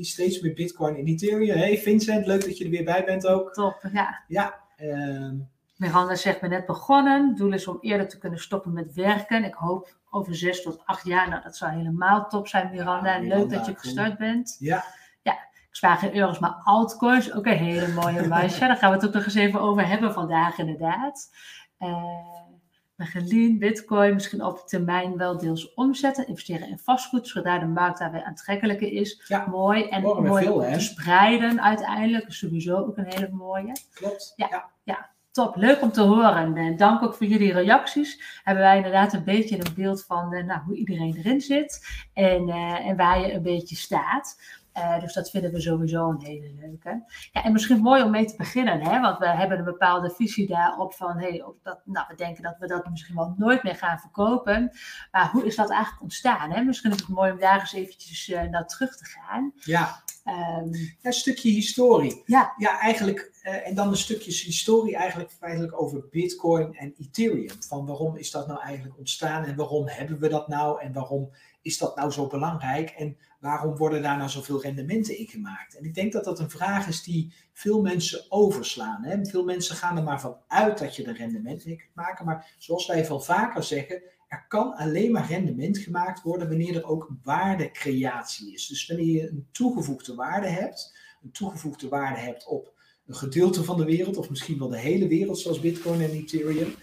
steeds 0.00 0.40
meer 0.40 0.54
Bitcoin 0.54 0.96
en 0.96 1.06
Ethereum. 1.06 1.58
Hey 1.58 1.78
Vincent, 1.78 2.26
leuk 2.26 2.44
dat 2.44 2.58
je 2.58 2.64
er 2.64 2.70
weer 2.70 2.84
bij 2.84 3.04
bent 3.04 3.26
ook. 3.26 3.52
Top, 3.52 3.88
ja. 3.92 4.24
Ja, 4.28 4.60
ehm, 4.76 5.36
Miranda 5.78 6.14
zegt, 6.14 6.40
me 6.40 6.48
net 6.48 6.66
begonnen. 6.66 7.34
Doel 7.34 7.52
is 7.52 7.66
om 7.66 7.78
eerder 7.80 8.08
te 8.08 8.18
kunnen 8.18 8.38
stoppen 8.38 8.72
met 8.72 8.94
werken. 8.94 9.44
Ik 9.44 9.54
hoop 9.54 9.96
over 10.10 10.36
zes 10.36 10.62
tot 10.62 10.82
acht 10.84 11.06
jaar. 11.06 11.28
Nou, 11.28 11.42
dat 11.42 11.56
zou 11.56 11.72
helemaal 11.72 12.28
top 12.28 12.48
zijn, 12.48 12.70
Miranda. 12.70 13.14
En 13.14 13.26
leuk 13.26 13.50
dat 13.50 13.66
je 13.66 13.74
gestart 13.76 14.18
bent. 14.18 14.56
Ja. 14.58 14.84
Ja, 15.22 15.32
ik 15.32 15.68
spaar 15.70 15.96
geen 15.96 16.16
euro's, 16.16 16.38
maar 16.38 16.60
altcoins. 16.64 17.32
Ook 17.32 17.46
een 17.46 17.56
hele 17.56 17.92
mooie 17.92 18.26
meisje. 18.36 18.60
Daar 18.60 18.76
gaan 18.76 18.90
we 18.90 18.96
het 18.96 19.06
ook 19.06 19.14
nog 19.14 19.24
eens 19.24 19.34
even 19.34 19.60
over 19.60 19.86
hebben 19.86 20.12
vandaag, 20.12 20.58
inderdaad. 20.58 21.30
Uh, 21.78 23.58
bitcoin, 23.58 24.14
misschien 24.14 24.44
op 24.44 24.68
termijn 24.68 25.16
wel 25.16 25.38
deels 25.38 25.74
omzetten. 25.74 26.26
Investeren 26.26 26.68
in 26.68 26.78
vastgoed, 26.78 27.28
zodra 27.28 27.58
de 27.58 27.66
markt 27.66 27.98
daar 27.98 28.12
weer 28.12 28.24
aantrekkelijker 28.24 28.92
is. 28.92 29.24
Ja. 29.26 29.46
Mooi. 29.46 29.88
En 29.88 30.02
mooi 30.02 30.44
veel, 30.44 30.54
om 30.54 30.72
te 30.72 30.80
spreiden 30.80 31.62
uiteindelijk. 31.62 32.26
Is 32.26 32.38
sowieso 32.38 32.76
ook 32.76 32.96
een 32.96 33.06
hele 33.08 33.28
mooie. 33.30 33.72
Klopt. 33.94 34.32
ja. 34.36 34.70
ja. 34.82 35.16
Top, 35.32 35.56
leuk 35.56 35.82
om 35.82 35.92
te 35.92 36.02
horen. 36.02 36.56
En 36.56 36.76
dank 36.76 37.02
ook 37.02 37.14
voor 37.14 37.26
jullie 37.26 37.52
reacties. 37.52 38.40
Hebben 38.42 38.64
wij 38.64 38.76
inderdaad 38.76 39.12
een 39.12 39.24
beetje 39.24 39.56
een 39.56 39.74
beeld 39.74 40.04
van 40.04 40.34
uh, 40.34 40.44
nou, 40.44 40.60
hoe 40.60 40.76
iedereen 40.76 41.16
erin 41.16 41.40
zit 41.40 41.86
en, 42.12 42.48
uh, 42.48 42.86
en 42.86 42.96
waar 42.96 43.20
je 43.20 43.32
een 43.32 43.42
beetje 43.42 43.76
staat. 43.76 44.56
Dus 45.00 45.12
dat 45.12 45.30
vinden 45.30 45.52
we 45.52 45.60
sowieso 45.60 46.08
een 46.08 46.22
hele 46.22 46.54
leuke. 46.60 47.04
Ja, 47.32 47.44
en 47.44 47.52
misschien 47.52 47.78
mooi 47.78 48.02
om 48.02 48.10
mee 48.10 48.24
te 48.24 48.36
beginnen, 48.36 48.80
hè? 48.80 49.00
want 49.00 49.18
we 49.18 49.26
hebben 49.26 49.58
een 49.58 49.64
bepaalde 49.64 50.10
visie 50.10 50.48
daarop 50.48 50.94
van, 50.94 51.18
hey, 51.18 51.44
dat, 51.62 51.80
nou, 51.84 52.06
we 52.08 52.14
denken 52.14 52.42
dat 52.42 52.56
we 52.58 52.66
dat 52.66 52.90
misschien 52.90 53.14
wel 53.14 53.34
nooit 53.36 53.62
meer 53.62 53.74
gaan 53.74 53.98
verkopen. 53.98 54.70
Maar 55.10 55.30
hoe 55.30 55.46
is 55.46 55.56
dat 55.56 55.70
eigenlijk 55.70 56.02
ontstaan? 56.02 56.50
Hè? 56.50 56.62
Misschien 56.62 56.90
is 56.90 57.00
het 57.00 57.08
mooi 57.08 57.32
om 57.32 57.38
daar 57.38 57.60
eens 57.60 57.72
eventjes 57.72 58.28
naar 58.50 58.66
terug 58.66 58.96
te 58.96 59.04
gaan. 59.04 59.52
Ja. 59.54 60.02
Um, 60.28 60.74
ja, 60.74 60.88
een 61.02 61.12
stukje 61.12 61.50
historie. 61.50 62.22
Ja, 62.26 62.54
ja 62.56 62.80
eigenlijk. 62.80 63.30
Uh, 63.44 63.66
en 63.66 63.74
dan 63.74 63.88
een 63.88 63.96
stukje 63.96 64.30
historie 64.30 64.96
eigenlijk 64.96 65.30
feitelijk 65.30 65.80
over 65.82 66.08
Bitcoin 66.10 66.74
en 66.74 66.94
Ethereum. 66.98 67.62
Van 67.68 67.86
waarom 67.86 68.16
is 68.16 68.30
dat 68.30 68.46
nou 68.46 68.60
eigenlijk 68.60 68.98
ontstaan 68.98 69.44
en 69.44 69.56
waarom 69.56 69.88
hebben 69.88 70.18
we 70.18 70.28
dat 70.28 70.48
nou 70.48 70.80
en 70.80 70.92
waarom 70.92 71.30
is 71.62 71.78
dat 71.78 71.96
nou 71.96 72.10
zo 72.10 72.26
belangrijk 72.26 72.90
en 72.90 73.16
waarom 73.40 73.76
worden 73.76 74.02
daar 74.02 74.16
nou 74.16 74.28
zoveel 74.28 74.62
rendementen 74.62 75.18
in 75.18 75.26
gemaakt? 75.26 75.76
En 75.76 75.84
ik 75.84 75.94
denk 75.94 76.12
dat 76.12 76.24
dat 76.24 76.38
een 76.38 76.50
vraag 76.50 76.88
is 76.88 77.02
die 77.02 77.32
veel 77.52 77.80
mensen 77.80 78.24
overslaan. 78.28 79.04
Hè? 79.04 79.26
Veel 79.26 79.44
mensen 79.44 79.76
gaan 79.76 79.96
er 79.96 80.02
maar 80.02 80.20
van 80.20 80.36
uit 80.48 80.78
dat 80.78 80.96
je 80.96 81.04
er 81.04 81.16
rendementen 81.16 81.70
in 81.70 81.76
kunt 81.76 81.94
maken. 81.94 82.24
Maar 82.24 82.54
zoals 82.58 82.86
wij 82.86 83.04
veel 83.04 83.20
vaker 83.20 83.62
zeggen, 83.62 84.02
er 84.28 84.44
kan 84.48 84.74
alleen 84.74 85.12
maar 85.12 85.28
rendement 85.28 85.78
gemaakt 85.78 86.22
worden 86.22 86.48
wanneer 86.48 86.76
er 86.76 86.84
ook 86.84 87.10
waardecreatie 87.22 88.52
is. 88.52 88.66
Dus 88.66 88.86
wanneer 88.86 89.06
je 89.06 89.28
een 89.28 89.46
toegevoegde 89.52 90.14
waarde 90.14 90.46
hebt, 90.48 90.96
een 91.22 91.30
toegevoegde 91.30 91.88
waarde 91.88 92.20
hebt 92.20 92.46
op 92.46 92.72
een 93.06 93.14
gedeelte 93.14 93.64
van 93.64 93.76
de 93.76 93.84
wereld, 93.84 94.16
of 94.16 94.30
misschien 94.30 94.58
wel 94.58 94.68
de 94.68 94.78
hele 94.78 95.08
wereld, 95.08 95.38
zoals 95.38 95.60
Bitcoin 95.60 96.00
en 96.00 96.10
Ethereum, 96.10 96.74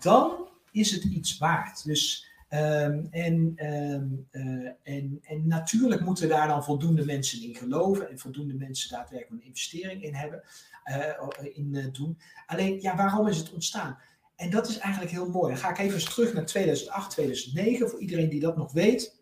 dan 0.00 0.48
is 0.70 0.90
het 0.90 1.04
iets 1.04 1.38
waard. 1.38 1.84
Dus, 1.84 2.26
ehm, 2.48 3.04
en, 3.10 3.52
ehm, 3.56 4.06
eh, 4.30 4.70
en, 4.82 5.18
en 5.22 5.46
natuurlijk 5.46 6.00
moeten 6.00 6.28
daar 6.28 6.48
dan 6.48 6.64
voldoende 6.64 7.04
mensen 7.04 7.42
in 7.42 7.54
geloven 7.54 8.10
en 8.10 8.18
voldoende 8.18 8.54
mensen 8.54 8.90
daadwerkelijk 8.90 9.42
een 9.42 9.48
investering 9.48 10.02
in 10.02 10.14
hebben, 10.14 10.42
uh, 10.84 11.56
in 11.56 11.74
uh, 11.74 11.86
doen. 11.92 12.18
Alleen, 12.46 12.80
ja, 12.80 12.96
waarom 12.96 13.28
is 13.28 13.38
het 13.38 13.52
ontstaan? 13.52 13.98
En 14.36 14.50
dat 14.50 14.68
is 14.68 14.78
eigenlijk 14.78 15.12
heel 15.12 15.30
mooi. 15.30 15.48
Dan 15.48 15.62
ga 15.62 15.70
ik 15.70 15.78
even 15.78 16.04
terug 16.04 16.32
naar 16.32 16.46
2008, 16.46 17.10
2009, 17.10 17.88
voor 17.88 18.00
iedereen 18.00 18.28
die 18.28 18.40
dat 18.40 18.56
nog 18.56 18.72
weet. 18.72 19.16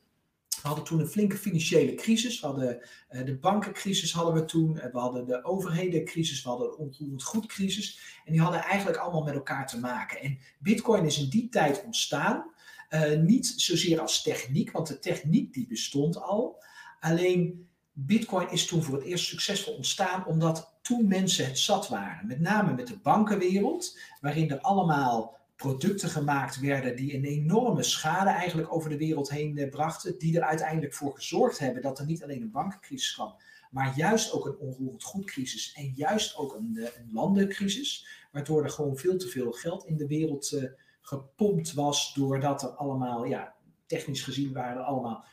We 0.49 0.71
hadden 0.71 0.85
toen 0.85 1.01
een 1.01 1.09
flinke 1.09 1.37
financiële 1.37 1.95
crisis. 1.95 2.41
We 2.41 2.47
hadden 2.47 2.83
uh, 3.11 3.25
de 3.25 3.39
bankencrisis 3.39 4.13
hadden 4.13 4.35
we 4.35 4.45
toen. 4.45 4.75
We 4.75 4.99
hadden 4.99 5.27
de 5.27 5.45
overhedencrisis. 5.45 6.43
We 6.43 6.49
hadden 6.49 6.71
de 6.71 6.77
onroerend 6.77 7.23
goed 7.23 7.47
crisis. 7.47 8.21
En 8.25 8.33
die 8.33 8.41
hadden 8.41 8.61
eigenlijk 8.61 8.99
allemaal 8.99 9.23
met 9.23 9.35
elkaar 9.35 9.67
te 9.67 9.81
maken. 9.81 10.21
En 10.21 10.39
Bitcoin 10.59 11.05
is 11.05 11.19
in 11.19 11.29
die 11.29 11.49
tijd 11.49 11.85
ontstaan. 11.85 12.53
Uh, 12.91 13.19
niet 13.21 13.47
zozeer 13.47 14.01
als 14.01 14.23
techniek, 14.23 14.71
want 14.71 14.87
de 14.87 14.99
techniek 14.99 15.53
die 15.53 15.67
bestond 15.67 16.21
al. 16.21 16.63
Alleen 17.01 17.69
Bitcoin 17.97 18.51
is 18.51 18.67
toen 18.67 18.83
voor 18.83 18.95
het 18.95 19.05
eerst 19.05 19.25
succesvol 19.25 19.75
ontstaan 19.75 20.27
omdat 20.27 20.75
toen 20.83 21.09
mensen 21.09 21.47
het 21.47 21.59
zat 21.59 21.89
waren. 21.89 22.27
Met 22.27 22.41
name 22.41 22.75
met 22.75 22.87
de 22.87 22.99
bankenwereld, 22.99 23.99
waarin 24.21 24.51
er 24.51 24.61
allemaal 24.61 25.37
producten 25.57 26.09
gemaakt 26.09 26.61
werden 26.61 26.97
die 26.97 27.15
een 27.15 27.25
enorme 27.25 27.83
schade 27.83 28.31
eigenlijk 28.31 28.73
over 28.73 28.91
de 28.91 28.97
wereld 28.97 29.31
heen 29.31 29.59
eh, 29.59 29.71
brachten, 29.71 30.19
die 30.19 30.37
er 30.37 30.45
uiteindelijk 30.45 30.95
voor 30.95 31.15
gezorgd 31.15 31.59
hebben 31.59 31.83
dat 31.83 31.99
er 31.99 32.07
niet 32.07 32.23
alleen 32.23 32.43
een 32.43 32.51
bankencrisis 32.51 33.15
kwam, 33.15 33.35
maar 33.71 33.93
juist 33.97 34.33
ook 34.33 34.47
een 34.47 34.59
onroerend 34.59 35.03
goedcrisis 35.03 35.73
en 35.73 35.93
juist 35.95 36.37
ook 36.37 36.55
een, 36.55 36.77
eh, 36.77 36.85
een 36.97 37.11
landencrisis, 37.13 38.07
waardoor 38.33 38.65
er 38.65 38.71
gewoon 38.71 38.97
veel 38.97 39.17
te 39.17 39.29
veel 39.29 39.53
geld 39.53 39.87
in 39.87 39.97
de 39.97 40.07
wereld 40.07 40.53
uh, 40.53 40.65
gepompt 41.01 41.73
was, 41.73 42.15
doordat 42.15 42.63
er 42.63 42.69
allemaal, 42.69 43.25
ja, 43.25 43.55
technisch 43.87 44.23
gezien 44.23 44.53
waren 44.53 44.77
er 44.77 44.83
allemaal 44.83 45.25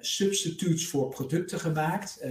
substitutes 0.00 0.88
voor 0.88 1.08
producten 1.08 1.60
gemaakt, 1.60 2.26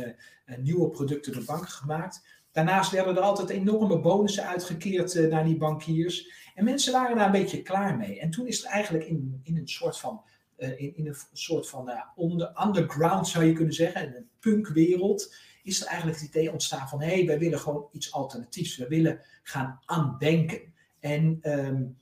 nieuwe 0.57 0.89
producten 0.89 1.33
door 1.33 1.43
banken 1.43 1.71
gemaakt. 1.71 2.27
Daarnaast 2.51 2.91
werden 2.91 3.15
er 3.15 3.21
altijd 3.21 3.49
enorme 3.49 3.99
bonussen 3.99 4.47
uitgekeerd 4.47 5.29
naar 5.29 5.45
die 5.45 5.57
bankiers. 5.57 6.29
En 6.55 6.63
mensen 6.63 6.93
waren 6.93 7.15
daar 7.15 7.25
een 7.25 7.31
beetje 7.31 7.61
klaar 7.61 7.97
mee. 7.97 8.19
En 8.19 8.29
toen 8.29 8.47
is 8.47 8.63
er 8.63 8.69
eigenlijk 8.69 9.05
in, 9.05 9.39
in 9.43 9.57
een 9.57 9.67
soort 9.67 9.97
van, 9.97 10.21
in, 10.57 10.95
in, 10.95 11.07
een 11.07 11.15
soort 11.33 11.69
van 11.69 11.91
onder, 12.15 12.65
underground 12.65 13.27
zou 13.27 13.45
je 13.45 13.53
kunnen 13.53 13.73
zeggen, 13.73 14.15
een 14.15 14.29
punkwereld, 14.39 15.35
is 15.63 15.81
er 15.81 15.87
eigenlijk 15.87 16.19
het 16.19 16.27
idee 16.27 16.51
ontstaan 16.51 16.87
van 16.87 17.01
hé, 17.01 17.13
hey, 17.13 17.25
wij 17.25 17.39
willen 17.39 17.59
gewoon 17.59 17.87
iets 17.91 18.11
alternatiefs. 18.11 18.77
We 18.77 18.87
willen 18.87 19.21
gaan 19.43 19.79
aandenken. 19.85 20.73
En 20.99 21.39
um, 21.41 21.97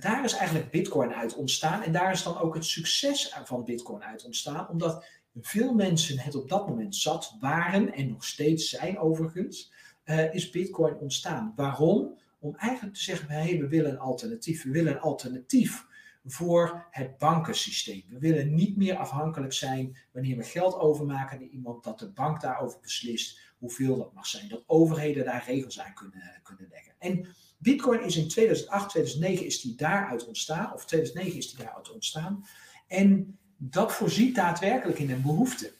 daar 0.00 0.24
is 0.24 0.32
eigenlijk 0.32 0.70
Bitcoin 0.70 1.14
uit 1.14 1.34
ontstaan. 1.34 1.82
En 1.82 1.92
daar 1.92 2.12
is 2.12 2.22
dan 2.22 2.38
ook 2.38 2.54
het 2.54 2.64
succes 2.64 3.36
van 3.44 3.64
Bitcoin 3.64 4.02
uit 4.02 4.24
ontstaan. 4.24 4.68
Omdat 4.68 5.04
veel 5.40 5.74
mensen 5.74 6.18
het 6.18 6.34
op 6.34 6.48
dat 6.48 6.68
moment 6.68 6.96
zat 6.96 7.36
waren 7.40 7.92
en 7.92 8.08
nog 8.08 8.24
steeds 8.24 8.68
zijn 8.68 8.98
overigens 8.98 9.72
uh, 10.04 10.34
is 10.34 10.50
Bitcoin 10.50 10.94
ontstaan. 10.94 11.52
Waarom? 11.56 12.20
Om 12.38 12.56
eigenlijk 12.56 12.94
te 12.94 13.02
zeggen, 13.02 13.28
hey, 13.28 13.58
we 13.58 13.68
willen 13.68 13.90
een 13.90 13.98
alternatief. 13.98 14.64
We 14.64 14.70
willen 14.70 14.92
een 14.92 15.00
alternatief 15.00 15.86
voor 16.24 16.86
het 16.90 17.18
bankensysteem. 17.18 18.02
We 18.08 18.18
willen 18.18 18.54
niet 18.54 18.76
meer 18.76 18.96
afhankelijk 18.96 19.52
zijn 19.52 19.96
wanneer 20.12 20.36
we 20.36 20.42
geld 20.42 20.78
overmaken 20.78 21.40
naar 21.40 21.48
iemand, 21.48 21.84
dat 21.84 21.98
de 21.98 22.10
bank 22.10 22.40
daarover 22.40 22.80
beslist 22.80 23.40
hoeveel 23.58 23.96
dat 23.96 24.12
mag 24.12 24.26
zijn. 24.26 24.48
Dat 24.48 24.64
overheden 24.66 25.24
daar 25.24 25.44
regels 25.46 25.80
aan 25.80 25.94
kunnen, 25.94 26.40
kunnen 26.42 26.68
leggen. 26.70 26.94
En 26.98 27.26
Bitcoin 27.62 28.02
is 28.04 28.16
in 28.16 28.28
2008, 28.28 28.90
2009 28.90 29.46
is 29.46 29.60
die 29.60 29.74
daaruit 29.74 30.26
ontstaan, 30.26 30.72
of 30.72 30.84
2009 30.84 31.38
is 31.38 31.54
die 31.54 31.64
daaruit 31.64 31.92
ontstaan. 31.92 32.46
En 32.86 33.38
dat 33.56 33.92
voorziet 33.92 34.34
daadwerkelijk 34.34 34.98
in 34.98 35.10
een 35.10 35.22
behoefte. 35.22 35.72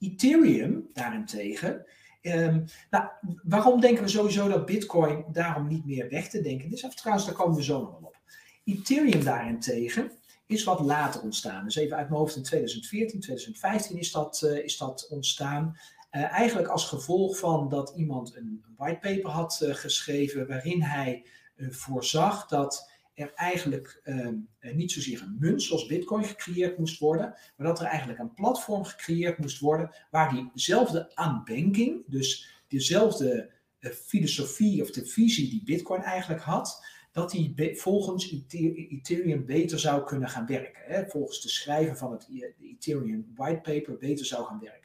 Ethereum 0.00 0.90
daarentegen 0.92 1.86
Um, 2.26 2.64
nou, 2.90 3.04
waarom 3.42 3.80
denken 3.80 4.04
we 4.04 4.08
sowieso 4.08 4.48
dat 4.48 4.66
Bitcoin 4.66 5.24
daarom 5.32 5.68
niet 5.68 5.84
meer 5.84 6.08
weg 6.08 6.28
te 6.28 6.40
denken 6.40 6.72
is? 6.72 6.84
Of 6.84 6.94
trouwens, 6.94 7.26
daar 7.26 7.34
komen 7.34 7.56
we 7.56 7.62
zo 7.62 7.80
nog 7.80 7.90
wel 7.90 8.08
op. 8.08 8.16
Ethereum 8.64 9.24
daarentegen 9.24 10.12
is 10.46 10.64
wat 10.64 10.80
later 10.80 11.20
ontstaan. 11.20 11.64
Dus 11.64 11.76
even 11.76 11.96
uit 11.96 12.08
mijn 12.08 12.20
hoofd 12.20 12.36
in 12.36 12.42
2014, 12.42 13.20
2015 13.20 13.98
is 13.98 14.12
dat, 14.12 14.42
uh, 14.44 14.64
is 14.64 14.76
dat 14.76 15.08
ontstaan. 15.10 15.78
Uh, 16.14 16.32
eigenlijk 16.32 16.68
als 16.68 16.88
gevolg 16.88 17.38
van 17.38 17.68
dat 17.68 17.92
iemand 17.96 18.36
een 18.36 18.64
whitepaper 18.76 19.30
had 19.30 19.60
uh, 19.62 19.74
geschreven 19.74 20.46
waarin 20.46 20.82
hij 20.82 21.24
voorzag 21.56 22.46
dat 22.46 22.90
er 23.14 23.32
eigenlijk 23.34 24.00
ehm, 24.04 24.34
eh, 24.58 24.74
niet 24.74 24.92
zozeer 24.92 25.22
een 25.22 25.36
munt 25.38 25.62
zoals 25.62 25.86
Bitcoin 25.86 26.24
gecreëerd 26.24 26.78
moest 26.78 26.98
worden, 26.98 27.34
maar 27.56 27.66
dat 27.66 27.80
er 27.80 27.86
eigenlijk 27.86 28.18
een 28.18 28.34
platform 28.34 28.84
gecreëerd 28.84 29.38
moest 29.38 29.58
worden 29.58 29.90
waar 30.10 30.50
diezelfde 30.52 31.16
aanbanking, 31.16 32.02
dus 32.06 32.60
dezelfde 32.68 33.50
filosofie 33.80 34.82
of 34.82 34.90
de 34.90 35.06
visie 35.06 35.50
die 35.50 35.62
Bitcoin 35.64 36.02
eigenlijk 36.02 36.42
had, 36.42 36.84
dat 37.12 37.30
die 37.30 37.54
volgens 37.74 38.30
Ethereum 38.48 39.46
beter 39.46 39.78
zou 39.78 40.04
kunnen 40.04 40.28
gaan 40.28 40.46
werken. 40.46 40.82
Hè? 40.86 41.06
Volgens 41.06 41.42
de 41.42 41.48
schrijver 41.48 41.96
van 41.96 42.12
het 42.12 42.26
de 42.30 42.54
Ethereum 42.60 43.32
whitepaper 43.34 43.98
beter 43.98 44.26
zou 44.26 44.44
gaan 44.44 44.60
werken. 44.60 44.83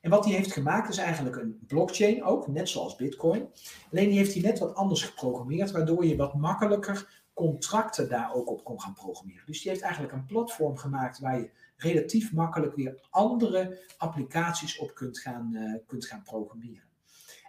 En 0.00 0.10
wat 0.10 0.24
hij 0.24 0.34
heeft 0.34 0.52
gemaakt 0.52 0.88
is 0.88 0.96
eigenlijk 0.96 1.36
een 1.36 1.58
blockchain 1.66 2.24
ook, 2.24 2.48
net 2.48 2.68
zoals 2.68 2.96
Bitcoin. 2.96 3.48
Alleen 3.92 4.08
die 4.08 4.18
heeft 4.18 4.32
hij 4.32 4.42
net 4.42 4.58
wat 4.58 4.74
anders 4.74 5.02
geprogrammeerd, 5.02 5.70
waardoor 5.70 6.06
je 6.06 6.16
wat 6.16 6.34
makkelijker 6.34 7.26
contracten 7.34 8.08
daar 8.08 8.34
ook 8.34 8.50
op 8.50 8.64
kon 8.64 8.80
gaan 8.80 8.94
programmeren. 8.94 9.46
Dus 9.46 9.62
die 9.62 9.70
heeft 9.70 9.82
eigenlijk 9.82 10.12
een 10.12 10.26
platform 10.26 10.76
gemaakt 10.76 11.18
waar 11.18 11.38
je 11.38 11.50
relatief 11.76 12.32
makkelijk 12.32 12.74
weer 12.74 13.06
andere 13.10 13.80
applicaties 13.98 14.78
op 14.78 14.94
kunt 14.94 15.18
gaan, 15.18 15.50
uh, 15.52 15.74
kunt 15.86 16.06
gaan 16.06 16.22
programmeren. 16.22 16.88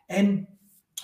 En 0.06 0.48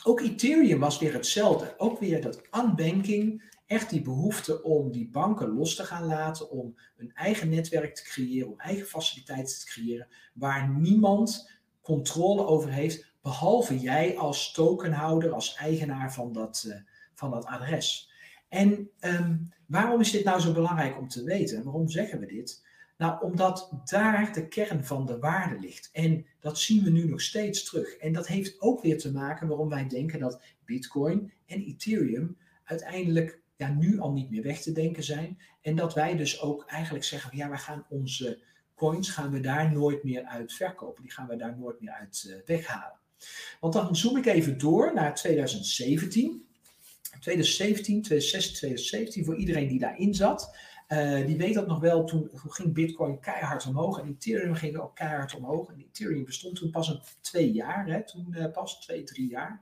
ook 0.03 0.19
Ethereum 0.19 0.79
was 0.79 0.99
weer 0.99 1.13
hetzelfde. 1.13 1.73
Ook 1.77 1.99
weer 1.99 2.21
dat 2.21 2.41
unbanking, 2.51 3.53
echt 3.65 3.89
die 3.89 4.01
behoefte 4.01 4.63
om 4.63 4.91
die 4.91 5.09
banken 5.09 5.49
los 5.49 5.75
te 5.75 5.83
gaan 5.83 6.05
laten, 6.05 6.49
om 6.49 6.75
een 6.97 7.11
eigen 7.13 7.49
netwerk 7.49 7.95
te 7.95 8.03
creëren, 8.03 8.51
om 8.51 8.59
eigen 8.59 8.85
faciliteiten 8.85 9.59
te 9.59 9.65
creëren, 9.65 10.07
waar 10.33 10.69
niemand 10.69 11.51
controle 11.81 12.45
over 12.45 12.71
heeft, 12.71 13.13
behalve 13.21 13.79
jij 13.79 14.17
als 14.17 14.51
tokenhouder, 14.51 15.31
als 15.31 15.55
eigenaar 15.55 16.13
van 16.13 16.33
dat, 16.33 16.65
uh, 16.67 16.75
van 17.13 17.31
dat 17.31 17.45
adres. 17.45 18.11
En 18.49 18.89
um, 18.99 19.53
waarom 19.65 19.99
is 19.99 20.11
dit 20.11 20.23
nou 20.23 20.39
zo 20.39 20.53
belangrijk 20.53 20.97
om 20.97 21.07
te 21.07 21.23
weten? 21.23 21.63
Waarom 21.63 21.89
zeggen 21.89 22.19
we 22.19 22.25
dit? 22.25 22.63
Nou, 22.97 23.23
omdat 23.23 23.71
daar 23.85 24.33
de 24.33 24.47
kern 24.47 24.85
van 24.85 25.05
de 25.05 25.19
waarde 25.19 25.59
ligt. 25.59 25.89
En 25.91 26.25
dat 26.39 26.59
zien 26.59 26.83
we 26.83 26.89
nu 26.89 27.07
nog 27.07 27.21
steeds 27.21 27.63
terug. 27.63 27.95
En 27.95 28.13
dat 28.13 28.27
heeft 28.27 28.61
ook 28.61 28.81
weer 28.81 28.97
te 28.97 29.11
maken 29.11 29.47
waarom 29.47 29.69
wij 29.69 29.87
denken 29.87 30.19
dat 30.19 30.41
Bitcoin 30.65 31.31
en 31.45 31.61
Ethereum 31.61 32.37
uiteindelijk 32.63 33.41
ja, 33.57 33.69
nu 33.69 33.99
al 33.99 34.11
niet 34.11 34.29
meer 34.29 34.43
weg 34.43 34.61
te 34.61 34.71
denken 34.71 35.03
zijn. 35.03 35.39
En 35.61 35.75
dat 35.75 35.93
wij 35.93 36.15
dus 36.15 36.41
ook 36.41 36.65
eigenlijk 36.65 37.05
zeggen, 37.05 37.37
ja, 37.37 37.49
we 37.49 37.57
gaan 37.57 37.85
onze 37.89 38.39
coins 38.75 39.09
gaan 39.09 39.31
we 39.31 39.39
daar 39.39 39.71
nooit 39.71 40.03
meer 40.03 40.23
uit 40.23 40.53
verkopen. 40.53 41.03
Die 41.03 41.11
gaan 41.11 41.27
we 41.27 41.35
daar 41.35 41.57
nooit 41.57 41.81
meer 41.81 41.91
uit 41.91 42.25
uh, 42.27 42.35
weghalen. 42.45 42.99
Want 43.59 43.73
dan 43.73 43.95
zoom 43.95 44.17
ik 44.17 44.25
even 44.25 44.57
door 44.57 44.93
naar 44.93 45.15
2017. 45.15 46.43
2017, 47.19 48.01
2016, 48.01 48.55
2017, 48.55 49.25
voor 49.25 49.35
iedereen 49.35 49.67
die 49.67 49.79
daarin 49.79 50.13
zat. 50.13 50.57
Uh, 50.87 51.25
die 51.25 51.37
weet 51.37 51.53
dat 51.53 51.67
nog 51.67 51.79
wel, 51.79 52.03
toen, 52.03 52.29
ging 52.33 52.73
Bitcoin 52.73 53.19
keihard 53.19 53.65
omhoog 53.65 53.99
en 53.99 54.07
Ethereum 54.07 54.53
ging 54.53 54.77
ook 54.77 54.95
keihard 54.95 55.35
omhoog. 55.35 55.69
En 55.69 55.79
Ethereum 55.79 56.25
bestond 56.25 56.55
toen 56.55 56.71
pas 56.71 56.87
een 56.87 57.01
twee 57.21 57.51
jaar, 57.51 57.87
hè, 57.87 58.05
toen 58.05 58.27
uh, 58.29 58.51
pas 58.51 58.79
twee, 58.79 59.03
drie 59.03 59.29
jaar. 59.29 59.61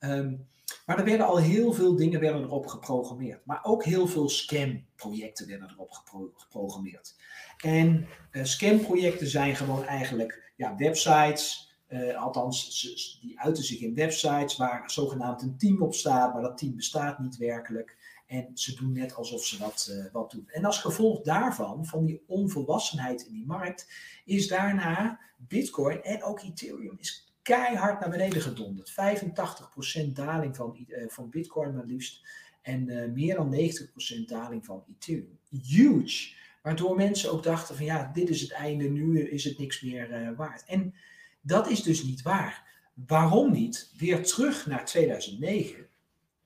Um, 0.00 0.46
maar 0.86 0.98
er 0.98 1.04
werden 1.04 1.26
al 1.26 1.38
heel 1.38 1.72
veel 1.72 1.96
dingen 1.96 2.20
werden 2.20 2.42
erop 2.42 2.66
geprogrammeerd. 2.66 3.46
Maar 3.46 3.60
ook 3.62 3.84
heel 3.84 4.06
veel 4.06 4.28
scam-projecten 4.28 5.46
werden 5.46 5.70
erop 5.70 5.90
gepro 5.90 6.30
geprogrammeerd. 6.34 7.16
En 7.56 8.06
uh, 8.32 8.44
scam-projecten 8.44 9.26
zijn 9.26 9.56
gewoon 9.56 9.84
eigenlijk 9.84 10.52
ja, 10.56 10.76
websites 10.76 11.76
uh, 11.88 12.16
althans, 12.22 13.18
die 13.20 13.40
uiten 13.40 13.64
zich 13.64 13.80
in 13.80 13.94
websites 13.94 14.56
waar 14.56 14.90
zogenaamd 14.90 15.42
een 15.42 15.58
team 15.58 15.82
op 15.82 15.94
staat, 15.94 16.32
maar 16.32 16.42
dat 16.42 16.58
team 16.58 16.76
bestaat 16.76 17.18
niet 17.18 17.36
werkelijk. 17.36 17.96
En 18.26 18.50
ze 18.54 18.74
doen 18.74 18.92
net 18.92 19.14
alsof 19.14 19.44
ze 19.44 19.58
wat, 19.58 19.88
uh, 19.90 20.12
wat 20.12 20.30
doen. 20.30 20.48
En 20.48 20.64
als 20.64 20.78
gevolg 20.78 21.20
daarvan, 21.22 21.86
van 21.86 22.04
die 22.04 22.22
onvolwassenheid 22.26 23.26
in 23.26 23.32
die 23.32 23.46
markt, 23.46 23.88
is 24.24 24.48
daarna 24.48 25.20
Bitcoin 25.36 26.02
en 26.02 26.22
ook 26.22 26.40
Ethereum 26.40 26.96
is 26.98 27.27
keihard 27.54 28.00
naar 28.00 28.10
beneden 28.10 28.42
gedonderd. 28.42 28.90
85% 28.90 30.12
daling 30.12 30.56
van, 30.56 30.86
uh, 30.88 31.04
van 31.08 31.30
Bitcoin 31.30 31.74
maar 31.74 31.84
liefst. 31.84 32.28
En 32.62 33.12
meer 33.12 33.34
dan 33.34 33.50
90% 33.50 34.28
daling 34.28 34.64
van 34.64 34.84
Ethereum. 34.88 35.38
Huge. 35.48 36.34
Waardoor 36.62 36.96
mensen 36.96 37.32
ook 37.32 37.42
dachten 37.42 37.76
van 37.76 37.84
ja, 37.84 38.10
dit 38.14 38.28
is 38.28 38.40
het 38.40 38.50
einde, 38.50 38.88
nu 38.88 39.20
is 39.20 39.44
het 39.44 39.58
niks 39.58 39.80
meer 39.80 40.34
waard. 40.36 40.64
En 40.64 40.94
dat 41.40 41.70
is 41.70 41.82
dus 41.82 42.02
niet 42.02 42.22
waar. 42.22 42.68
Waarom 43.06 43.52
niet? 43.52 43.92
Weer 43.96 44.24
terug 44.24 44.66
naar 44.66 44.84
2009. 44.84 45.86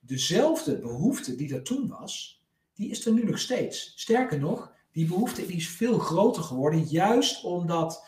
Dezelfde 0.01 0.79
behoefte 0.79 1.37
die 1.37 1.55
er 1.55 1.63
toen 1.63 1.89
was, 1.89 2.43
die 2.75 2.91
is 2.91 3.07
er 3.07 3.13
nu 3.13 3.25
nog 3.25 3.39
steeds. 3.39 3.93
Sterker 3.97 4.39
nog, 4.39 4.73
die 4.93 5.07
behoefte 5.07 5.47
is 5.47 5.69
veel 5.69 5.99
groter 5.99 6.43
geworden, 6.43 6.85
juist 6.85 7.45
omdat 7.45 8.07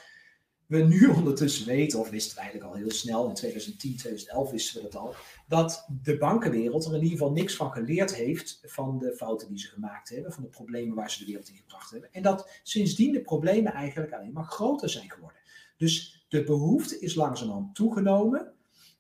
we 0.67 0.79
nu 0.79 1.09
ondertussen 1.19 1.67
weten, 1.67 1.99
of 1.99 2.11
wisten 2.11 2.35
we 2.35 2.41
eigenlijk 2.41 2.73
al 2.73 2.79
heel 2.79 2.91
snel, 2.91 3.29
in 3.29 3.35
2010, 3.35 3.97
2011 3.97 4.51
wisten 4.51 4.77
we 4.77 4.89
dat 4.89 4.97
al, 5.01 5.15
dat 5.49 5.89
de 6.03 6.17
bankenwereld 6.17 6.85
er 6.85 6.95
in 6.95 7.03
ieder 7.03 7.19
geval 7.19 7.33
niks 7.33 7.57
van 7.57 7.73
geleerd 7.73 8.15
heeft 8.15 8.61
van 8.63 8.99
de 8.99 9.15
fouten 9.17 9.49
die 9.49 9.59
ze 9.59 9.69
gemaakt 9.69 10.09
hebben, 10.09 10.33
van 10.33 10.43
de 10.43 10.49
problemen 10.49 10.97
waar 10.97 11.11
ze 11.11 11.19
de 11.19 11.27
wereld 11.27 11.49
in 11.49 11.57
gebracht 11.57 11.91
hebben. 11.91 12.13
En 12.13 12.23
dat 12.23 12.61
sindsdien 12.63 13.13
de 13.13 13.23
problemen 13.23 13.73
eigenlijk 13.73 14.13
alleen 14.13 14.33
maar 14.33 14.45
groter 14.45 14.91
zijn 14.91 15.11
geworden. 15.11 15.39
Dus 15.77 16.25
de 16.29 16.45
behoefte 16.45 16.99
is 16.99 17.15
langzamerhand 17.15 17.75
toegenomen. 17.75 18.53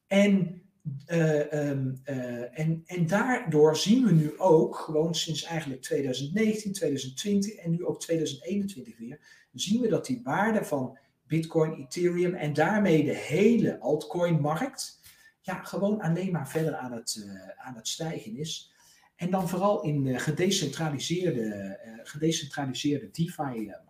En, 0.06 0.62
uh, 1.06 1.68
um, 1.68 2.00
uh, 2.04 2.58
en, 2.58 2.82
en 2.86 3.06
daardoor 3.06 3.76
zien 3.76 4.04
we 4.04 4.12
nu 4.12 4.38
ook, 4.38 4.76
gewoon 4.76 5.14
sinds 5.14 5.42
eigenlijk 5.42 5.82
2019, 5.82 6.72
2020 6.72 7.54
en 7.54 7.70
nu 7.70 7.84
ook 7.84 8.00
2021 8.00 8.98
weer, 8.98 9.18
zien 9.52 9.80
we 9.80 9.88
dat 9.88 10.06
die 10.06 10.20
waarde 10.24 10.64
van 10.64 10.98
Bitcoin, 11.26 11.74
Ethereum 11.74 12.34
en 12.34 12.52
daarmee 12.52 13.04
de 13.04 13.14
hele 13.14 13.80
altcoin-markt, 13.80 15.00
ja, 15.40 15.62
gewoon 15.62 16.00
alleen 16.00 16.32
maar 16.32 16.48
verder 16.48 16.76
aan 16.76 16.92
het, 16.92 17.24
uh, 17.26 17.48
aan 17.56 17.76
het 17.76 17.88
stijgen 17.88 18.36
is. 18.36 18.72
En 19.16 19.30
dan 19.30 19.48
vooral 19.48 19.82
in 19.82 20.02
de 20.02 20.18
gedecentraliseerde, 20.18 21.78
uh, 21.86 21.92
gedecentraliseerde 22.02 23.10
DeFi-markt. 23.10 23.84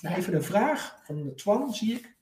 Nou, 0.00 0.16
Even 0.16 0.34
een 0.34 0.42
vraag 0.42 1.00
van 1.04 1.22
de 1.22 1.34
Twan, 1.34 1.74
zie 1.74 1.94
ik. 1.94 2.14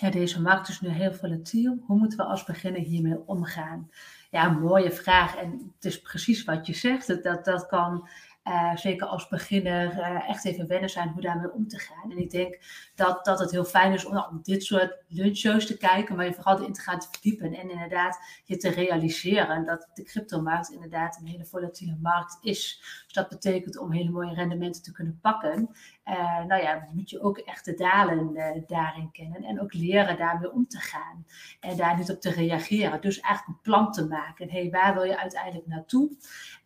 Ja, 0.00 0.10
deze 0.10 0.40
markt 0.40 0.68
is 0.68 0.80
nu 0.80 0.88
heel 0.88 1.14
volatiel. 1.14 1.78
Hoe 1.86 1.98
moeten 1.98 2.18
we 2.18 2.24
als 2.24 2.44
beginner 2.44 2.80
hiermee 2.80 3.26
omgaan? 3.26 3.90
Ja, 4.30 4.46
een 4.46 4.60
mooie 4.60 4.90
vraag. 4.90 5.36
En 5.36 5.72
het 5.74 5.84
is 5.84 6.00
precies 6.00 6.44
wat 6.44 6.66
je 6.66 6.74
zegt. 6.74 7.22
Dat, 7.22 7.44
dat 7.44 7.66
kan 7.66 8.08
uh, 8.48 8.76
zeker 8.76 9.06
als 9.06 9.28
beginner 9.28 9.92
uh, 9.92 10.28
echt 10.28 10.44
even 10.44 10.66
wennen 10.66 10.90
zijn 10.90 11.08
hoe 11.08 11.20
daarmee 11.20 11.52
om 11.52 11.68
te 11.68 11.78
gaan. 11.78 12.10
En 12.10 12.18
ik 12.18 12.30
denk 12.30 12.58
dat, 12.94 13.24
dat 13.24 13.38
het 13.38 13.50
heel 13.50 13.64
fijn 13.64 13.92
is 13.92 14.04
om, 14.04 14.16
om 14.16 14.40
dit 14.42 14.64
soort 14.64 15.04
lunchshows 15.08 15.66
te 15.66 15.76
kijken, 15.76 16.16
maar 16.16 16.24
je 16.24 16.34
vooral 16.34 16.58
erin 16.58 16.72
te 16.72 16.80
gaan 16.80 17.02
verdiepen 17.02 17.54
en 17.54 17.70
inderdaad 17.70 18.18
je 18.44 18.56
te 18.56 18.68
realiseren 18.68 19.64
dat 19.64 19.88
de 19.94 20.02
cryptomarkt 20.02 20.70
inderdaad 20.70 21.18
een 21.20 21.26
hele 21.26 21.44
volatiele 21.44 21.96
markt 22.00 22.38
is. 22.40 22.80
Dus 23.04 23.12
dat 23.12 23.28
betekent 23.28 23.78
om 23.78 23.92
hele 23.92 24.10
mooie 24.10 24.34
rendementen 24.34 24.82
te 24.82 24.92
kunnen 24.92 25.18
pakken. 25.20 25.70
Uh, 26.08 26.44
nou 26.44 26.62
ja, 26.62 26.88
moet 26.92 27.10
je 27.10 27.20
ook 27.20 27.38
echt 27.38 27.64
de 27.64 27.74
dalen 27.74 28.34
daarin 28.66 29.10
kennen 29.10 29.42
en 29.42 29.60
ook 29.60 29.72
leren 29.72 30.16
daarmee 30.16 30.52
om 30.52 30.66
te 30.66 30.78
gaan 30.78 31.26
en 31.60 31.76
daar 31.76 31.96
niet 31.96 32.10
op 32.10 32.20
te 32.20 32.30
reageren. 32.30 33.00
Dus 33.00 33.20
eigenlijk 33.20 33.56
een 33.56 33.72
plan 33.72 33.92
te 33.92 34.06
maken. 34.06 34.50
Hé, 34.50 34.60
hey, 34.60 34.70
waar 34.70 34.94
wil 34.94 35.02
je 35.02 35.18
uiteindelijk 35.18 35.66
naartoe? 35.66 36.16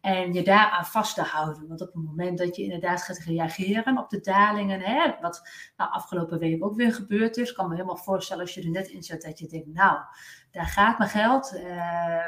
En 0.01 0.33
je 0.33 0.43
daaraan 0.43 0.85
vast 0.85 1.15
te 1.15 1.23
houden. 1.23 1.69
Want 1.69 1.81
op 1.81 1.93
het 1.93 2.05
moment 2.05 2.39
dat 2.39 2.57
je 2.57 2.63
inderdaad 2.63 3.03
gaat 3.03 3.19
reageren 3.19 3.99
op 3.99 4.11
de 4.11 4.21
dalingen, 4.21 4.81
hè, 4.81 5.15
wat 5.21 5.43
nou, 5.77 5.91
afgelopen 5.91 6.39
week 6.39 6.65
ook 6.65 6.77
weer 6.77 6.95
gebeurd 6.95 7.37
is, 7.37 7.53
kan 7.53 7.69
me 7.69 7.75
helemaal 7.75 7.97
voorstellen 7.97 8.43
als 8.43 8.55
je 8.55 8.63
er 8.63 8.71
net 8.71 8.89
in 8.89 9.03
zit 9.03 9.23
dat 9.23 9.39
je 9.39 9.47
denkt, 9.47 9.67
nou, 9.67 9.99
daar 10.53 10.67
gaat 10.67 10.99
mijn 10.99 11.11
geld, 11.11 11.53
uh, 11.55 11.63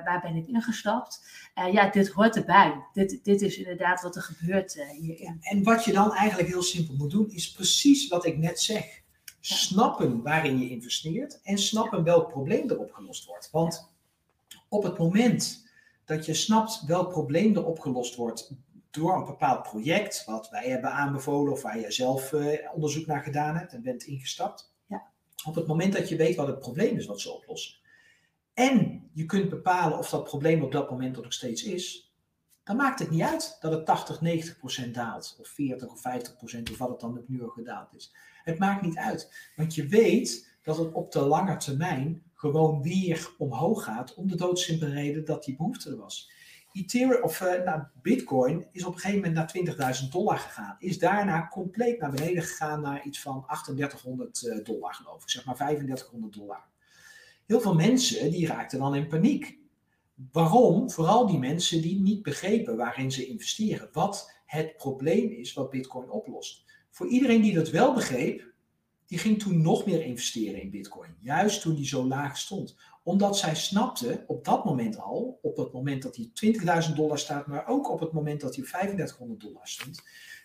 waar 0.04 0.20
ben 0.22 0.36
ik 0.36 0.46
ingestapt? 0.46 1.26
Uh, 1.58 1.72
ja, 1.72 1.90
dit 1.90 2.08
hoort 2.08 2.36
erbij. 2.36 2.84
Dit, 2.92 3.24
dit 3.24 3.42
is 3.42 3.56
inderdaad 3.56 4.02
wat 4.02 4.16
er 4.16 4.22
gebeurt 4.22 4.76
uh, 4.76 4.88
hierin. 4.88 5.38
En 5.40 5.62
wat 5.62 5.84
je 5.84 5.92
dan 5.92 6.14
eigenlijk 6.14 6.48
heel 6.48 6.62
simpel 6.62 6.94
moet 6.94 7.10
doen, 7.10 7.30
is 7.30 7.52
precies 7.52 8.08
wat 8.08 8.26
ik 8.26 8.38
net 8.38 8.60
zeg. 8.60 9.02
Snappen 9.40 10.22
waarin 10.22 10.58
je 10.58 10.70
investeert 10.70 11.40
en 11.42 11.58
snappen 11.58 12.04
welk 12.04 12.28
probleem 12.28 12.70
er 12.70 12.78
opgelost 12.78 13.26
wordt. 13.26 13.50
Want 13.50 13.92
op 14.68 14.82
het 14.82 14.98
moment 14.98 15.68
dat 16.04 16.26
je 16.26 16.34
snapt 16.34 16.84
welk 16.86 17.10
probleem 17.10 17.56
er 17.56 17.66
opgelost 17.66 18.14
wordt 18.16 18.54
door 18.90 19.16
een 19.16 19.24
bepaald 19.24 19.62
project, 19.62 20.24
wat 20.24 20.48
wij 20.50 20.68
hebben 20.68 20.90
aanbevolen 20.90 21.52
of 21.52 21.62
waar 21.62 21.78
je 21.78 21.92
zelf 21.92 22.32
onderzoek 22.74 23.06
naar 23.06 23.22
gedaan 23.22 23.56
hebt 23.56 23.72
en 23.72 23.82
bent 23.82 24.02
ingestapt. 24.02 24.72
Ja. 24.86 25.02
Op 25.44 25.54
het 25.54 25.66
moment 25.66 25.92
dat 25.92 26.08
je 26.08 26.16
weet 26.16 26.36
wat 26.36 26.46
het 26.46 26.58
probleem 26.58 26.96
is 26.96 27.06
wat 27.06 27.20
ze 27.20 27.32
oplossen. 27.32 27.82
En 28.54 29.10
je 29.12 29.26
kunt 29.26 29.48
bepalen 29.48 29.98
of 29.98 30.10
dat 30.10 30.24
probleem 30.24 30.62
op 30.62 30.72
dat 30.72 30.90
moment 30.90 31.16
er 31.16 31.22
nog 31.22 31.32
steeds 31.32 31.62
is. 31.62 32.12
Dan 32.64 32.76
maakt 32.76 32.98
het 32.98 33.10
niet 33.10 33.22
uit 33.22 33.56
dat 33.60 33.72
het 33.72 33.86
80, 33.86 34.20
90 34.20 34.58
procent 34.58 34.94
daalt. 34.94 35.36
Of 35.40 35.48
40 35.48 35.88
of 35.88 36.00
50 36.00 36.36
procent, 36.36 36.70
of 36.70 36.78
wat 36.78 36.88
het 36.88 37.00
dan 37.00 37.24
nu 37.26 37.42
al 37.42 37.48
gedaald 37.48 37.94
is. 37.94 38.14
Het 38.42 38.58
maakt 38.58 38.82
niet 38.82 38.96
uit. 38.96 39.50
Want 39.56 39.74
je 39.74 39.86
weet 39.86 40.56
dat 40.62 40.78
het 40.78 40.92
op 40.92 41.12
de 41.12 41.20
lange 41.20 41.56
termijn 41.56 42.22
gewoon 42.34 42.82
weer 42.82 43.34
omhoog 43.38 43.84
gaat. 43.84 44.14
Om 44.14 44.28
de 44.28 44.36
doodsimpele 44.36 44.92
reden 44.92 45.24
dat 45.24 45.44
die 45.44 45.56
behoefte 45.56 45.90
er 45.90 45.96
was. 45.96 46.30
Ethereum, 46.72 47.22
of 47.22 47.40
uh, 47.40 47.62
nou, 47.64 47.82
Bitcoin 48.02 48.66
is 48.72 48.84
op 48.84 48.94
een 48.94 49.00
gegeven 49.00 49.32
moment 49.32 49.54
naar 49.76 49.96
20.000 50.02 50.08
dollar 50.08 50.38
gegaan. 50.38 50.76
Is 50.78 50.98
daarna 50.98 51.48
compleet 51.48 52.00
naar 52.00 52.10
beneden 52.10 52.42
gegaan 52.42 52.80
naar 52.80 53.04
iets 53.04 53.20
van 53.20 53.44
3800 53.46 54.42
uh, 54.42 54.64
dollar, 54.64 54.94
geloof 54.94 55.22
ik. 55.22 55.30
Zeg 55.30 55.44
maar 55.44 55.54
3500 55.54 56.34
dollar. 56.34 56.64
Heel 57.46 57.60
veel 57.60 57.74
mensen 57.74 58.30
die 58.30 58.46
raakten 58.46 58.78
dan 58.78 58.94
in 58.94 59.08
paniek. 59.08 59.58
Waarom? 60.32 60.90
Vooral 60.90 61.26
die 61.26 61.38
mensen 61.38 61.82
die 61.82 62.00
niet 62.00 62.22
begrepen 62.22 62.76
waarin 62.76 63.12
ze 63.12 63.26
investeren. 63.26 63.88
Wat 63.92 64.32
het 64.46 64.76
probleem 64.76 65.30
is 65.30 65.52
wat 65.52 65.70
Bitcoin 65.70 66.10
oplost. 66.10 66.64
Voor 66.90 67.06
iedereen 67.06 67.42
die 67.42 67.54
dat 67.54 67.70
wel 67.70 67.94
begreep, 67.94 68.52
die 69.06 69.18
ging 69.18 69.38
toen 69.38 69.62
nog 69.62 69.86
meer 69.86 70.04
investeren 70.04 70.62
in 70.62 70.70
Bitcoin. 70.70 71.16
Juist 71.20 71.60
toen 71.60 71.74
die 71.74 71.86
zo 71.86 72.06
laag 72.06 72.38
stond. 72.38 72.76
Omdat 73.02 73.38
zij 73.38 73.54
snapte 73.54 74.24
op 74.26 74.44
dat 74.44 74.64
moment 74.64 74.98
al, 74.98 75.38
op 75.42 75.56
het 75.56 75.72
moment 75.72 76.02
dat 76.02 76.16
hij 76.16 76.30
20.000 76.88 76.94
dollar 76.94 77.18
staat, 77.18 77.46
maar 77.46 77.66
ook 77.66 77.90
op 77.90 78.00
het 78.00 78.12
moment 78.12 78.40
dat 78.40 78.56
hij 78.56 78.64
3500 78.64 79.40
dollar 79.40 79.68
stond, 79.68 80.02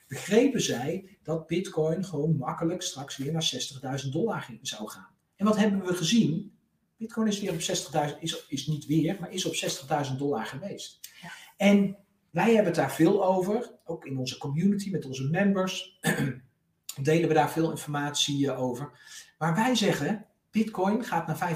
begrepen 0.08 0.62
zij 0.62 1.18
dat 1.24 1.48
Bitcoin 1.48 2.06
gewoon 2.06 2.38
makkelijk 2.38 2.82
straks 2.82 3.18
weer 3.18 3.32
naar 3.32 4.00
60.000 4.03 4.10
dollar 4.10 4.58
zou 4.62 4.89
gaan. 4.89 5.10
En 5.36 5.46
wat 5.46 5.58
hebben 5.58 5.86
we 5.86 5.94
gezien? 5.94 6.58
Bitcoin 7.00 7.27
is 7.27 7.39
weer 7.39 7.51
op 7.51 7.60
60.000, 8.12 8.20
is, 8.20 8.46
is 8.48 8.68
niet 8.68 8.86
weer, 8.86 9.18
maar 9.20 9.32
is 9.32 9.46
op 9.46 9.53
60.000 10.12 10.15
dollar 10.17 10.45
geweest. 10.45 11.00
Ja. 11.21 11.30
En 11.58 11.97
wij 12.30 12.45
hebben 12.45 12.65
het 12.65 12.76
daar 12.76 12.91
veel 12.91 13.26
over, 13.26 13.71
ook 13.84 14.06
in 14.06 14.17
onze 14.17 14.38
community 14.38 14.89
met 14.89 15.06
onze 15.06 15.30
members. 15.30 16.00
delen 17.02 17.28
we 17.28 17.34
daar 17.34 17.52
veel 17.52 17.71
informatie 17.71 18.52
eh, 18.52 18.62
over. 18.62 18.91
Maar 19.38 19.56
wij 19.56 19.76
zeggen, 19.76 20.26
Bitcoin 20.52 21.04
gaat 21.04 21.28
naar 21.28 21.56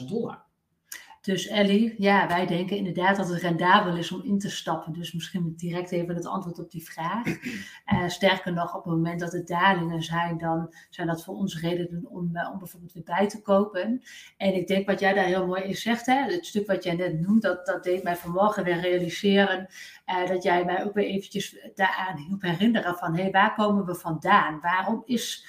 500.000 0.00 0.04
dollar. 0.04 0.43
Dus 1.24 1.46
Ellie, 1.46 1.94
ja, 1.98 2.28
wij 2.28 2.46
denken 2.46 2.76
inderdaad 2.76 3.16
dat 3.16 3.28
het 3.28 3.40
rendabel 3.40 3.96
is 3.96 4.12
om 4.12 4.22
in 4.22 4.38
te 4.38 4.50
stappen. 4.50 4.92
Dus 4.92 5.12
misschien 5.12 5.54
direct 5.56 5.90
even 5.90 6.14
het 6.14 6.26
antwoord 6.26 6.58
op 6.58 6.70
die 6.70 6.84
vraag. 6.84 7.26
Uh, 7.26 8.08
sterker 8.18 8.52
nog, 8.52 8.74
op 8.76 8.84
het 8.84 8.92
moment 8.92 9.20
dat 9.20 9.34
er 9.34 9.46
dalingen 9.46 10.02
zijn, 10.02 10.38
dan 10.38 10.74
zijn 10.90 11.06
dat 11.06 11.24
voor 11.24 11.34
ons 11.34 11.60
redenen 11.60 12.06
om, 12.06 12.30
uh, 12.32 12.50
om 12.52 12.58
bijvoorbeeld 12.58 12.92
weer 12.92 13.02
bij 13.02 13.28
te 13.28 13.42
kopen. 13.42 14.02
En 14.36 14.54
ik 14.54 14.66
denk 14.66 14.86
wat 14.86 15.00
jij 15.00 15.12
daar 15.12 15.24
heel 15.24 15.46
mooi 15.46 15.62
in 15.62 15.74
zegt, 15.74 16.06
hè, 16.06 16.22
het 16.22 16.46
stuk 16.46 16.66
wat 16.66 16.84
jij 16.84 16.94
net 16.94 17.20
noemt, 17.20 17.42
dat, 17.42 17.66
dat 17.66 17.84
deed 17.84 18.02
mij 18.02 18.16
vanmorgen 18.16 18.64
weer 18.64 18.80
realiseren. 18.80 19.66
Uh, 20.06 20.28
dat 20.28 20.42
jij 20.42 20.64
mij 20.64 20.84
ook 20.84 20.94
weer 20.94 21.06
eventjes 21.06 21.56
daaraan 21.74 22.16
hielp 22.16 22.42
herinneren 22.42 22.96
van, 22.96 23.14
hé, 23.14 23.22
hey, 23.22 23.30
waar 23.30 23.54
komen 23.54 23.86
we 23.86 23.94
vandaan? 23.94 24.60
Waarom 24.60 25.02
is 25.04 25.46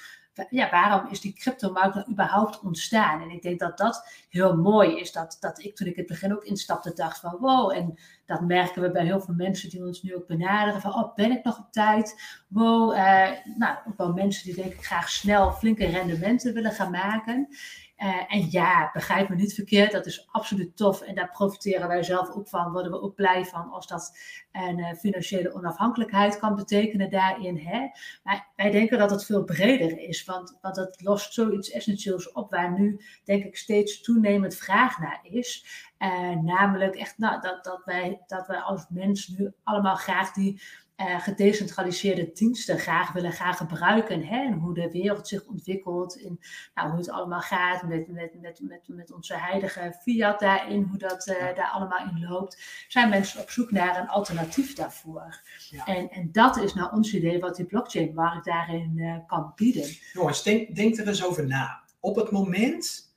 ja, 0.50 0.70
waarom 0.70 1.10
is 1.10 1.20
die 1.20 1.32
cryptomarkt 1.32 1.94
nou 1.94 2.10
überhaupt 2.10 2.60
ontstaan? 2.60 3.22
En 3.22 3.30
ik 3.30 3.42
denk 3.42 3.58
dat 3.58 3.78
dat 3.78 4.08
heel 4.28 4.56
mooi 4.56 4.98
is. 5.00 5.12
Dat, 5.12 5.36
dat 5.40 5.64
ik 5.64 5.76
toen 5.76 5.86
ik 5.86 5.96
het 5.96 6.06
begin 6.06 6.32
ook 6.32 6.44
instapte 6.44 6.92
dacht 6.94 7.20
van 7.20 7.36
wow. 7.40 7.72
En 7.72 7.98
dat 8.26 8.40
merken 8.40 8.82
we 8.82 8.90
bij 8.90 9.04
heel 9.04 9.20
veel 9.20 9.34
mensen 9.34 9.70
die 9.70 9.84
ons 9.84 10.02
nu 10.02 10.14
ook 10.14 10.26
benaderen. 10.26 10.80
Van 10.80 10.94
oh, 10.94 11.14
ben 11.14 11.30
ik 11.30 11.44
nog 11.44 11.58
op 11.58 11.72
tijd? 11.72 12.22
Wow. 12.48 12.92
Uh, 12.92 13.28
nou, 13.56 13.76
ook 13.88 13.96
wel 13.96 14.12
mensen 14.12 14.44
die 14.44 14.54
denk 14.54 14.72
ik 14.72 14.84
graag 14.84 15.10
snel 15.10 15.52
flinke 15.52 15.86
rendementen 15.86 16.54
willen 16.54 16.72
gaan 16.72 16.90
maken. 16.90 17.48
Uh, 17.98 18.34
en 18.34 18.50
ja, 18.50 18.90
begrijp 18.92 19.28
me 19.28 19.34
niet 19.34 19.54
verkeerd, 19.54 19.92
dat 19.92 20.06
is 20.06 20.28
absoluut 20.30 20.76
tof 20.76 21.00
en 21.00 21.14
daar 21.14 21.30
profiteren 21.30 21.88
wij 21.88 22.02
zelf 22.02 22.30
ook 22.30 22.48
van. 22.48 22.72
Worden 22.72 22.92
we 22.92 23.00
ook 23.00 23.14
blij 23.14 23.44
van 23.44 23.70
als 23.70 23.86
dat 23.86 24.18
een 24.52 24.78
uh, 24.78 24.92
financiële 24.92 25.54
onafhankelijkheid 25.54 26.38
kan 26.38 26.54
betekenen 26.54 27.10
daarin. 27.10 27.58
Hè? 27.58 27.88
Maar 28.22 28.48
wij 28.56 28.70
denken 28.70 28.98
dat 28.98 29.10
het 29.10 29.24
veel 29.24 29.44
breder 29.44 29.98
is, 29.98 30.24
want, 30.24 30.58
want 30.60 30.76
het 30.76 31.02
lost 31.02 31.34
zoiets 31.34 31.70
essentieels 31.70 32.32
op 32.32 32.50
waar 32.50 32.78
nu 32.78 33.00
denk 33.24 33.44
ik 33.44 33.56
steeds 33.56 34.00
toenemend 34.00 34.54
vraag 34.54 34.98
naar 34.98 35.20
is. 35.22 35.66
Uh, 35.98 36.30
namelijk 36.30 36.94
echt 36.94 37.18
nou, 37.18 37.40
dat, 37.40 37.64
dat, 37.64 37.82
wij, 37.84 38.22
dat 38.26 38.46
wij 38.46 38.58
als 38.58 38.84
mens 38.88 39.28
nu 39.28 39.52
allemaal 39.64 39.96
graag 39.96 40.32
die 40.32 40.62
uh, 40.96 41.20
gedecentraliseerde 41.20 42.30
diensten 42.32 42.78
graag 42.78 43.12
willen 43.12 43.32
gaan 43.32 43.54
gebruiken. 43.54 44.26
Hè? 44.26 44.44
En 44.44 44.52
hoe 44.52 44.74
de 44.74 44.90
wereld 44.90 45.28
zich 45.28 45.46
ontwikkelt. 45.46 46.22
En 46.22 46.40
nou, 46.74 46.88
hoe 46.88 46.98
het 46.98 47.10
allemaal 47.10 47.40
gaat 47.40 47.82
met, 47.82 48.08
met, 48.08 48.40
met, 48.40 48.60
met, 48.60 48.88
met 48.88 49.12
onze 49.12 49.38
heilige 49.38 49.96
fiat 50.02 50.40
daarin. 50.40 50.82
Hoe 50.82 50.98
dat 50.98 51.26
uh, 51.26 51.54
daar 51.54 51.70
allemaal 51.72 52.08
in 52.08 52.26
loopt. 52.28 52.84
Zijn 52.88 53.08
mensen 53.08 53.40
op 53.40 53.50
zoek 53.50 53.70
naar 53.70 54.00
een 54.00 54.08
alternatief 54.08 54.74
daarvoor. 54.74 55.42
Ja. 55.70 55.84
En, 55.84 56.10
en 56.10 56.32
dat 56.32 56.56
is 56.56 56.74
nou 56.74 56.92
ons 56.92 57.14
idee 57.14 57.38
wat 57.38 57.56
die 57.56 57.66
blockchain-markt 57.66 58.44
daarin 58.44 58.92
uh, 58.96 59.16
kan 59.26 59.52
bieden. 59.56 59.88
Jongens, 60.12 60.42
denk, 60.42 60.76
denk 60.76 60.96
er 60.96 61.08
eens 61.08 61.24
over 61.24 61.46
na. 61.46 61.84
Op 62.00 62.16
het 62.16 62.30
moment, 62.30 63.14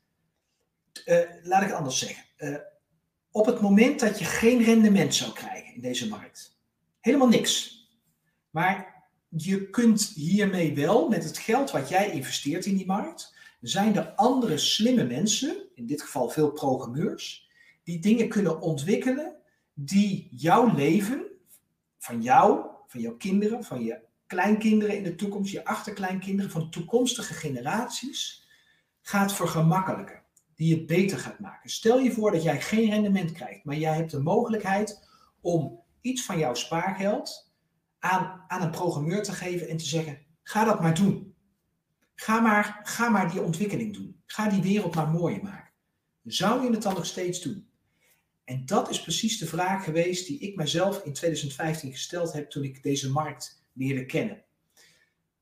laat 1.43 1.61
ik 1.61 1.67
het 1.67 1.77
anders 1.77 1.99
zeggen. 1.99 2.23
op 3.31 3.45
het 3.45 3.61
moment 3.61 3.99
dat 3.99 4.19
je 4.19 4.25
geen 4.25 4.63
rendement 4.63 5.15
zou 5.15 5.33
krijgen 5.33 5.73
in 5.73 5.81
deze 5.81 6.07
markt 6.07 6.58
Helemaal 6.99 7.27
niks. 7.27 7.83
Maar 8.49 9.03
je 9.29 9.69
kunt 9.69 10.11
hiermee 10.15 10.75
wel, 10.75 11.09
met 11.09 11.23
het 11.23 11.37
geld 11.37 11.71
wat 11.71 11.89
jij 11.89 12.11
investeert 12.11 12.65
in 12.65 12.75
die 12.77 12.85
markt, 12.85 13.35
zijn 13.61 13.95
er 13.95 14.09
andere 14.09 14.57
slimme 14.57 15.03
mensen, 15.03 15.57
in 15.75 15.85
dit 15.85 16.01
geval 16.01 16.29
veel 16.29 16.51
programmeurs, 16.51 17.49
die 17.83 17.99
dingen 17.99 18.29
kunnen 18.29 18.61
ontwikkelen 18.61 19.35
die 19.73 20.27
jouw 20.31 20.75
leven, 20.75 21.25
van 21.97 22.21
jou, 22.21 22.65
van 22.87 23.01
jouw 23.01 23.15
kinderen, 23.15 23.63
van 23.63 23.83
je 23.83 23.99
kleinkinderen 24.27 24.97
in 24.97 25.03
de 25.03 25.15
toekomst, 25.15 25.51
je 25.51 25.65
achterkleinkinderen, 25.65 26.51
van 26.51 26.69
toekomstige 26.69 27.33
generaties, 27.33 28.47
gaat 29.01 29.33
vergemakkelijken. 29.33 30.23
Die 30.55 30.75
het 30.75 30.85
beter 30.85 31.17
gaat 31.17 31.39
maken. 31.39 31.69
Stel 31.69 31.99
je 31.99 32.11
voor 32.11 32.31
dat 32.31 32.43
jij 32.43 32.61
geen 32.61 32.89
rendement 32.89 33.31
krijgt, 33.31 33.63
maar 33.63 33.75
jij 33.75 33.95
hebt 33.95 34.11
de 34.11 34.19
mogelijkheid 34.19 35.07
om 35.41 35.78
iets 36.01 36.25
van 36.25 36.39
jouw 36.39 36.53
spaargeld 36.53 37.53
aan, 37.99 38.43
aan 38.47 38.61
een 38.61 38.71
programmeur 38.71 39.23
te 39.23 39.31
geven 39.31 39.67
en 39.67 39.77
te 39.77 39.85
zeggen: 39.85 40.25
ga 40.43 40.63
dat 40.63 40.81
maar 40.81 40.95
doen. 40.95 41.35
Ga 42.15 42.39
maar, 42.39 42.79
ga 42.83 43.09
maar 43.09 43.31
die 43.31 43.41
ontwikkeling 43.41 43.93
doen. 43.93 44.21
Ga 44.25 44.49
die 44.49 44.61
wereld 44.61 44.95
maar 44.95 45.09
mooier 45.09 45.43
maken. 45.43 45.73
Zou 46.23 46.63
je 46.63 46.71
het 46.71 46.81
dan 46.81 46.93
nog 46.93 47.05
steeds 47.05 47.41
doen? 47.41 47.69
En 48.43 48.65
dat 48.65 48.89
is 48.89 49.01
precies 49.01 49.37
de 49.37 49.45
vraag 49.45 49.83
geweest 49.83 50.27
die 50.27 50.39
ik 50.39 50.55
mezelf 50.55 51.03
in 51.03 51.13
2015 51.13 51.91
gesteld 51.91 52.33
heb 52.33 52.49
toen 52.49 52.63
ik 52.63 52.83
deze 52.83 53.11
markt 53.11 53.65
leerde 53.73 54.05
kennen. 54.05 54.43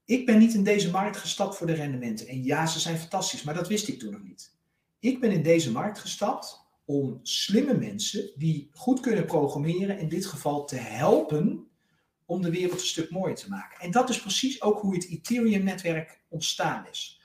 Ik 0.05 0.25
ben 0.25 0.39
niet 0.39 0.53
in 0.53 0.63
deze 0.63 0.91
markt 0.91 1.17
gestapt 1.17 1.55
voor 1.55 1.67
de 1.67 1.73
rendementen. 1.73 2.27
En 2.27 2.43
ja, 2.43 2.65
ze 2.65 2.79
zijn 2.79 2.97
fantastisch, 2.97 3.43
maar 3.43 3.53
dat 3.53 3.67
wist 3.67 3.87
ik 3.87 3.99
toen 3.99 4.11
nog 4.11 4.23
niet. 4.23 4.55
Ik 4.99 5.19
ben 5.19 5.31
in 5.31 5.43
deze 5.43 5.71
markt 5.71 5.99
gestapt 5.99 6.66
om 6.87 7.19
slimme 7.23 7.73
mensen 7.73 8.31
die 8.35 8.69
goed 8.73 8.99
kunnen 8.99 9.25
programmeren, 9.25 9.99
in 9.99 10.09
dit 10.09 10.25
geval 10.25 10.65
te 10.65 10.75
helpen 10.75 11.67
om 12.25 12.41
de 12.41 12.51
wereld 12.51 12.79
een 12.79 12.85
stuk 12.85 13.09
mooier 13.09 13.35
te 13.35 13.49
maken. 13.49 13.79
En 13.79 13.91
dat 13.91 14.09
is 14.09 14.21
precies 14.21 14.61
ook 14.61 14.79
hoe 14.79 14.93
het 14.95 15.07
Ethereum-netwerk 15.07 16.21
ontstaan 16.27 16.87
is. 16.89 17.21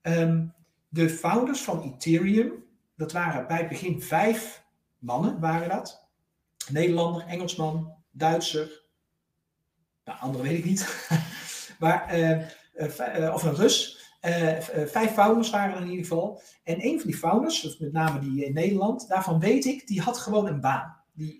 Ehm, 0.00 0.46
de 0.88 1.10
founders 1.10 1.60
van 1.60 1.82
Ethereum, 1.82 2.64
dat 2.96 3.12
waren 3.12 3.46
bij 3.46 3.58
het 3.58 3.68
begin 3.68 4.02
vijf 4.02 4.64
mannen, 4.98 5.40
waren 5.40 5.68
dat. 5.68 6.06
Nederlander, 6.70 7.26
Engelsman, 7.26 7.94
Duitser, 8.10 8.82
nou, 10.04 10.20
andere 10.20 10.42
weet 10.42 10.58
ik 10.58 10.64
niet. 10.64 11.08
maar, 11.80 12.18
uh, 12.18 12.48
uh, 13.20 13.34
of 13.34 13.42
een 13.42 13.54
Rus. 13.54 13.97
Vijf 14.86 15.12
founders 15.12 15.50
waren 15.50 15.74
er 15.74 15.80
in 15.80 15.88
ieder 15.88 16.06
geval. 16.06 16.42
En 16.64 16.84
een 16.84 17.00
van 17.00 17.10
die 17.10 17.18
founders, 17.18 17.78
met 17.78 17.92
name 17.92 18.18
die 18.18 18.44
in 18.44 18.54
Nederland, 18.54 19.08
daarvan 19.08 19.40
weet 19.40 19.64
ik, 19.64 19.86
die 19.86 20.00
had 20.00 20.18
gewoon 20.18 20.46
een 20.46 20.60
baan. 20.60 20.96
Die, 21.12 21.38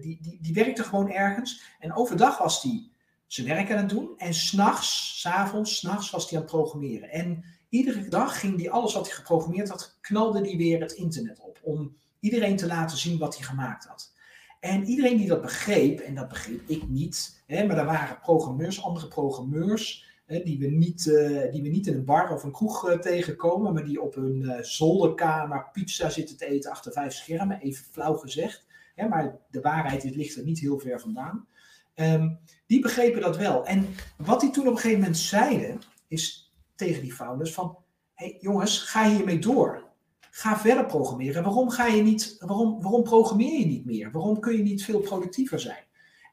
die, 0.00 0.18
die, 0.20 0.38
die 0.40 0.54
werkte 0.54 0.84
gewoon 0.84 1.10
ergens. 1.10 1.62
En 1.78 1.94
overdag 1.94 2.38
was 2.38 2.62
hij 2.62 2.90
zijn 3.26 3.46
werk 3.46 3.70
aan 3.70 3.78
het 3.78 3.88
doen. 3.88 4.10
En 4.16 4.34
s'nachts, 4.34 5.20
s'avonds, 5.20 5.76
s'nachts 5.76 6.10
was 6.10 6.30
hij 6.30 6.38
aan 6.38 6.44
het 6.44 6.54
programmeren. 6.54 7.10
En 7.10 7.44
iedere 7.68 8.08
dag 8.08 8.40
ging 8.40 8.60
hij 8.60 8.70
alles 8.70 8.94
wat 8.94 9.06
hij 9.06 9.16
geprogrammeerd 9.16 9.68
had, 9.68 9.98
knalde 10.00 10.40
hij 10.40 10.56
weer 10.56 10.80
het 10.80 10.92
internet 10.92 11.40
op. 11.40 11.58
Om 11.62 11.96
iedereen 12.20 12.56
te 12.56 12.66
laten 12.66 12.98
zien 12.98 13.18
wat 13.18 13.36
hij 13.36 13.46
gemaakt 13.46 13.84
had. 13.84 14.12
En 14.60 14.84
iedereen 14.84 15.16
die 15.16 15.28
dat 15.28 15.42
begreep, 15.42 16.00
en 16.00 16.14
dat 16.14 16.28
begreep 16.28 16.68
ik 16.68 16.88
niet, 16.88 17.42
hè, 17.46 17.66
maar 17.66 17.78
er 17.78 17.84
waren 17.84 18.20
programmeurs, 18.20 18.82
andere 18.82 19.08
programmeurs, 19.08 20.09
hè, 20.30 20.42
die, 20.42 20.58
we 20.58 20.66
niet, 20.66 21.06
uh, 21.06 21.50
die 21.52 21.62
we 21.62 21.68
niet 21.68 21.86
in 21.86 21.94
een 21.94 22.04
bar 22.04 22.32
of 22.32 22.42
een 22.42 22.52
kroeg 22.52 22.88
uh, 22.88 22.98
tegenkomen, 22.98 23.72
maar 23.74 23.84
die 23.84 24.02
op 24.02 24.14
hun 24.14 24.42
uh, 24.42 24.60
zolderkamer 24.60 25.68
pizza 25.72 26.10
zitten 26.10 26.36
te 26.36 26.46
eten 26.46 26.70
achter 26.70 26.92
vijf 26.92 27.12
schermen, 27.12 27.60
even 27.60 27.84
flauw 27.84 28.14
gezegd. 28.14 28.66
Hè, 28.94 29.08
maar 29.08 29.38
de 29.50 29.60
waarheid 29.60 30.04
ligt 30.04 30.36
er 30.36 30.44
niet 30.44 30.58
heel 30.58 30.78
ver 30.78 31.00
vandaan. 31.00 31.46
Um, 31.94 32.38
die 32.66 32.80
begrepen 32.80 33.20
dat 33.20 33.36
wel. 33.36 33.66
En 33.66 33.86
wat 34.16 34.40
die 34.40 34.50
toen 34.50 34.66
op 34.66 34.72
een 34.72 34.76
gegeven 34.76 35.00
moment 35.00 35.18
zeiden, 35.18 35.80
is 36.08 36.52
tegen 36.74 37.02
die 37.02 37.12
founders 37.12 37.52
van, 37.52 37.76
hey, 38.14 38.36
jongens, 38.40 38.78
ga 38.78 39.10
hiermee 39.10 39.38
door. 39.38 39.88
Ga 40.30 40.58
verder 40.58 40.86
programmeren. 40.86 41.42
Waarom, 41.42 41.70
ga 41.70 41.86
je 41.86 42.02
niet, 42.02 42.36
waarom, 42.38 42.82
waarom 42.82 43.02
programmeer 43.02 43.58
je 43.58 43.66
niet 43.66 43.84
meer? 43.84 44.10
Waarom 44.10 44.40
kun 44.40 44.56
je 44.56 44.62
niet 44.62 44.84
veel 44.84 45.00
productiever 45.00 45.60
zijn? 45.60 45.84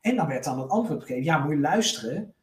En 0.02 0.16
dan 0.16 0.28
werd 0.28 0.44
dan 0.44 0.60
het 0.60 0.70
antwoord 0.70 1.02
gegeven: 1.02 1.24
ja, 1.24 1.38
moet 1.38 1.54
je 1.54 1.60
luisteren. 1.60 2.34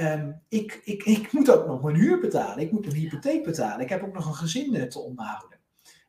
Um, 0.00 0.42
ik, 0.48 0.80
ik, 0.84 1.04
ik 1.04 1.32
moet 1.32 1.50
ook 1.50 1.66
nog 1.66 1.82
mijn 1.82 1.96
huur 1.96 2.20
betalen. 2.20 2.64
Ik 2.64 2.72
moet 2.72 2.86
mijn 2.86 2.96
hypotheek 2.96 3.44
betalen. 3.44 3.80
Ik 3.80 3.88
heb 3.88 4.02
ook 4.02 4.14
nog 4.14 4.26
een 4.26 4.34
gezin 4.34 4.74
eh, 4.74 4.82
te 4.82 4.98
onderhouden. 4.98 5.58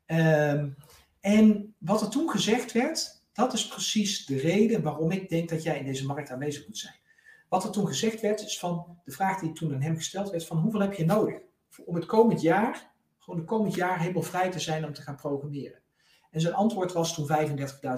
Um, 0.06 0.76
en 1.19 1.76
wat 1.78 2.02
er 2.02 2.10
toen 2.10 2.30
gezegd 2.30 2.71
werd, 2.71 3.23
dat 3.34 3.54
is 3.54 3.67
precies 3.67 4.26
de 4.26 4.38
reden 4.38 4.82
waarom 4.82 5.12
ik 5.12 5.30
denk 5.30 5.50
dat 5.50 5.63
jij 5.63 5.80
in 5.80 5.86
deze 5.86 6.06
markt 6.06 6.30
aanwezig 6.30 6.67
moet 6.67 6.78
zijn. 6.78 6.95
Wat 7.50 7.63
er 7.63 7.71
toen 7.71 7.88
gezegd 7.88 8.21
werd, 8.21 8.41
is 8.41 8.60
van 8.60 9.00
de 9.04 9.12
vraag 9.12 9.39
die 9.39 9.52
toen 9.52 9.73
aan 9.73 9.82
hem 9.82 9.95
gesteld 9.95 10.30
werd: 10.30 10.45
van 10.45 10.58
hoeveel 10.58 10.82
heb 10.82 10.93
je 10.93 11.06
nodig 11.06 11.39
om 11.86 11.95
het 11.95 12.06
komend 12.06 12.41
jaar 12.41 12.95
gewoon 13.28 13.39
de 13.39 13.45
komend 13.45 13.76
jaar 13.76 14.00
helemaal 14.00 14.21
vrij 14.21 14.52
te 14.52 14.60
zijn 14.60 14.86
om 14.86 14.93
te 14.93 15.02
gaan 15.02 15.15
programmeren. 15.15 15.80
En 16.32 16.41
zijn 16.41 16.54
antwoord 16.54 16.93
was 16.93 17.13
toen 17.13 17.28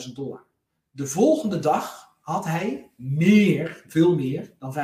35.000 0.08 0.14
dollar. 0.14 0.46
De 0.92 1.08
volgende 1.08 1.60
dag 1.60 2.09
had 2.30 2.46
hij 2.46 2.92
meer, 2.96 3.84
veel 3.88 4.16
meer 4.16 4.54
dan 4.60 4.76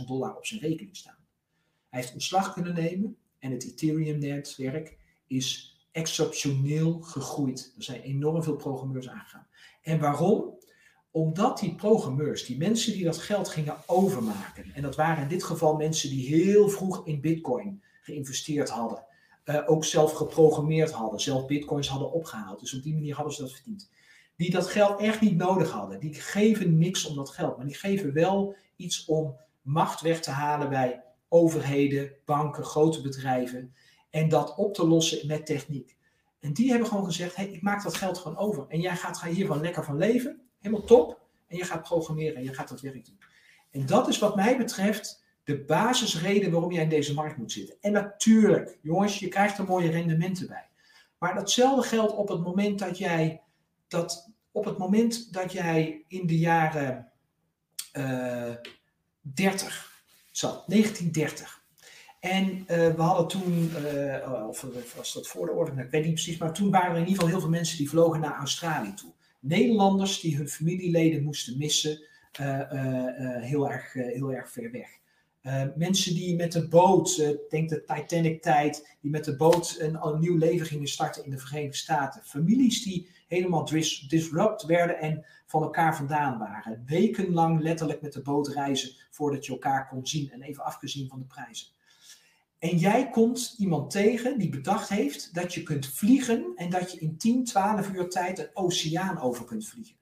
35.000 0.00 0.04
dollar 0.06 0.36
op 0.36 0.46
zijn 0.46 0.60
rekening 0.60 0.96
staan. 0.96 1.18
Hij 1.88 2.00
heeft 2.00 2.12
ontslag 2.12 2.52
kunnen 2.52 2.74
nemen 2.74 3.16
en 3.38 3.50
het 3.50 3.64
Ethereum-netwerk 3.64 4.96
is 5.26 5.78
exceptioneel 5.92 7.00
gegroeid. 7.00 7.72
Er 7.76 7.82
zijn 7.82 8.00
enorm 8.00 8.42
veel 8.42 8.56
programmeurs 8.56 9.08
aangegaan. 9.08 9.46
En 9.82 9.98
waarom? 10.00 10.58
Omdat 11.10 11.58
die 11.58 11.74
programmeurs, 11.74 12.44
die 12.44 12.58
mensen 12.58 12.92
die 12.92 13.04
dat 13.04 13.18
geld 13.18 13.48
gingen 13.48 13.76
overmaken, 13.86 14.74
en 14.74 14.82
dat 14.82 14.96
waren 14.96 15.22
in 15.22 15.28
dit 15.28 15.44
geval 15.44 15.76
mensen 15.76 16.10
die 16.10 16.26
heel 16.26 16.68
vroeg 16.68 17.06
in 17.06 17.20
Bitcoin 17.20 17.82
geïnvesteerd 18.02 18.68
hadden, 18.68 19.04
uh, 19.44 19.62
ook 19.66 19.84
zelf 19.84 20.12
geprogrammeerd 20.12 20.90
hadden, 20.90 21.20
zelf 21.20 21.46
bitcoins 21.46 21.88
hadden 21.88 22.12
opgehaald. 22.12 22.60
Dus 22.60 22.74
op 22.74 22.82
die 22.82 22.94
manier 22.94 23.14
hadden 23.14 23.34
ze 23.34 23.42
dat 23.42 23.52
verdiend. 23.52 23.90
Die 24.38 24.50
dat 24.50 24.66
geld 24.66 25.00
echt 25.00 25.20
niet 25.20 25.36
nodig 25.36 25.70
hadden. 25.70 26.00
Die 26.00 26.14
geven 26.14 26.78
niks 26.78 27.06
om 27.06 27.16
dat 27.16 27.30
geld, 27.30 27.56
maar 27.56 27.66
die 27.66 27.74
geven 27.74 28.12
wel 28.12 28.56
iets 28.76 29.04
om 29.04 29.36
macht 29.62 30.00
weg 30.00 30.20
te 30.20 30.30
halen 30.30 30.68
bij 30.68 31.02
overheden, 31.28 32.12
banken, 32.24 32.64
grote 32.64 33.00
bedrijven. 33.00 33.74
En 34.10 34.28
dat 34.28 34.54
op 34.56 34.74
te 34.74 34.86
lossen 34.86 35.26
met 35.26 35.46
techniek. 35.46 35.96
En 36.40 36.52
die 36.52 36.70
hebben 36.70 36.88
gewoon 36.88 37.04
gezegd: 37.04 37.36
hey, 37.36 37.48
ik 37.48 37.62
maak 37.62 37.82
dat 37.82 37.94
geld 37.94 38.18
gewoon 38.18 38.38
over. 38.38 38.64
En 38.68 38.80
jij 38.80 38.96
gaat 38.96 39.22
hier 39.22 39.46
gewoon 39.46 39.62
lekker 39.62 39.84
van 39.84 39.96
leven. 39.96 40.40
Helemaal 40.60 40.86
top. 40.86 41.20
En 41.46 41.56
je 41.56 41.64
gaat 41.64 41.82
programmeren 41.82 42.36
en 42.36 42.44
je 42.44 42.54
gaat 42.54 42.68
dat 42.68 42.80
werk 42.80 43.06
doen. 43.06 43.18
En 43.70 43.86
dat 43.86 44.08
is 44.08 44.18
wat 44.18 44.36
mij 44.36 44.56
betreft 44.56 45.24
de 45.44 45.64
basisreden 45.64 46.50
waarom 46.50 46.72
jij 46.72 46.82
in 46.82 46.88
deze 46.88 47.14
markt 47.14 47.36
moet 47.36 47.52
zitten. 47.52 47.76
En 47.80 47.92
natuurlijk, 47.92 48.78
jongens, 48.82 49.18
je 49.18 49.28
krijgt 49.28 49.58
er 49.58 49.64
mooie 49.64 49.90
rendementen 49.90 50.46
bij. 50.46 50.68
Maar 51.18 51.34
datzelfde 51.34 51.88
geldt 51.88 52.14
op 52.14 52.28
het 52.28 52.42
moment 52.42 52.78
dat 52.78 52.98
jij, 52.98 53.42
dat, 53.88 54.30
op 54.52 54.64
het 54.64 54.78
moment 54.78 55.32
dat 55.32 55.52
jij 55.52 56.04
in 56.08 56.26
de 56.26 56.38
jaren 56.38 57.12
uh, 57.92 58.54
30 59.20 60.02
zat, 60.30 60.64
1930. 60.66 61.62
En 62.20 62.58
uh, 62.58 62.66
we 62.66 63.02
hadden 63.02 63.28
toen, 63.28 63.70
uh, 63.82 64.48
of 64.48 64.66
was 64.96 65.12
dat 65.12 65.26
voor 65.26 65.46
de 65.46 65.52
oorlog, 65.52 65.78
ik 65.78 65.90
weet 65.90 66.04
niet 66.04 66.14
precies, 66.14 66.38
maar 66.38 66.52
toen 66.52 66.70
waren 66.70 66.90
er 66.90 66.96
in 66.96 67.00
ieder 67.00 67.14
geval 67.14 67.28
heel 67.28 67.40
veel 67.40 67.48
mensen 67.48 67.78
die 67.78 67.88
vlogen 67.88 68.20
naar 68.20 68.38
Australië 68.38 68.94
toe. 68.94 69.12
Nederlanders 69.40 70.20
die 70.20 70.36
hun 70.36 70.48
familieleden 70.48 71.22
moesten 71.22 71.58
missen, 71.58 72.02
heel, 73.40 73.70
erg, 73.70 73.92
heel 73.92 74.32
erg 74.32 74.50
ver 74.50 74.70
weg. 74.70 74.88
Mensen 75.76 76.14
die 76.14 76.36
met 76.36 76.52
de 76.52 76.68
boot, 76.68 77.36
denk 77.48 77.68
de 77.68 77.84
Titanic-tijd, 77.84 78.96
die 79.00 79.10
met 79.10 79.24
de 79.24 79.36
boot 79.36 79.76
een, 79.78 80.06
een, 80.06 80.20
nieuw 80.20 80.36
leven 80.36 80.66
gingen 80.66 80.88
starten 80.88 81.24
in 81.24 81.30
de 81.30 81.38
Verenigde 81.38 81.76
Staten. 81.76 82.22
Families 82.24 82.82
die 82.82 83.08
helemaal 83.28 83.64
dis 83.64 84.00
disrupt 84.00 84.62
werden 84.62 84.98
en 84.98 85.24
van 85.46 85.62
elkaar 85.62 85.96
vandaan 85.96 86.38
waren. 86.38 86.82
Wekenlang 86.86 87.60
letterlijk 87.60 88.02
met 88.02 88.12
de 88.12 88.22
boot 88.22 88.48
reizen 88.48 88.90
voordat 89.10 89.46
je 89.46 89.52
elkaar 89.52 89.88
kon 89.88 90.06
zien 90.06 90.30
en 90.30 90.42
even 90.42 90.64
afgezien 90.64 91.08
van 91.08 91.18
de 91.18 91.24
prijzen. 91.24 91.66
En 92.58 92.76
jij 92.76 93.10
komt 93.10 93.54
iemand 93.58 93.90
tegen 93.90 94.38
die 94.38 94.48
bedacht 94.48 94.88
heeft 94.88 95.34
dat 95.34 95.54
je 95.54 95.62
kunt 95.62 95.86
vliegen 95.86 96.52
en 96.56 96.70
dat 96.70 96.92
je 96.92 96.98
in 96.98 97.16
10, 97.16 97.44
12 97.44 97.90
uur 97.92 98.08
tijd 98.08 98.38
een 98.38 98.50
oceaan 98.52 99.20
over 99.20 99.44
kunt 99.44 99.68
vliegen. 99.68 99.96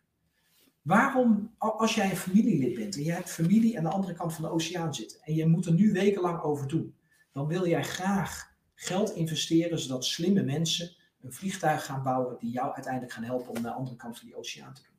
Waarom, 0.83 1.55
als 1.59 1.95
jij 1.95 2.11
een 2.11 2.17
familielid 2.17 2.75
bent 2.75 2.97
en 2.97 3.05
je 3.05 3.12
hebt 3.12 3.31
familie 3.31 3.79
aan 3.79 3.85
de 3.85 3.91
andere 3.91 4.12
kant 4.12 4.35
van 4.35 4.45
de 4.45 4.51
oceaan 4.51 4.95
zitten 4.95 5.19
en 5.23 5.35
je 5.35 5.47
moet 5.47 5.67
er 5.67 5.73
nu 5.73 5.93
wekenlang 5.93 6.41
over 6.41 6.69
doen, 6.69 6.95
dan 7.33 7.47
wil 7.47 7.69
jij 7.69 7.85
graag 7.85 8.55
geld 8.75 9.11
investeren 9.15 9.79
zodat 9.79 10.05
slimme 10.05 10.43
mensen 10.43 10.97
een 11.27 11.33
vliegtuig 11.33 11.85
gaan 11.85 12.03
bouwen 12.03 12.37
die 12.39 12.51
jou 12.51 12.75
uiteindelijk 12.75 13.12
gaan 13.12 13.25
helpen 13.25 13.49
om 13.49 13.55
naar 13.55 13.73
de 13.73 13.79
andere 13.79 13.97
kant 13.97 14.19
van 14.19 14.27
die 14.27 14.37
oceaan 14.37 14.75
te 14.75 14.83
doen. 14.83 14.95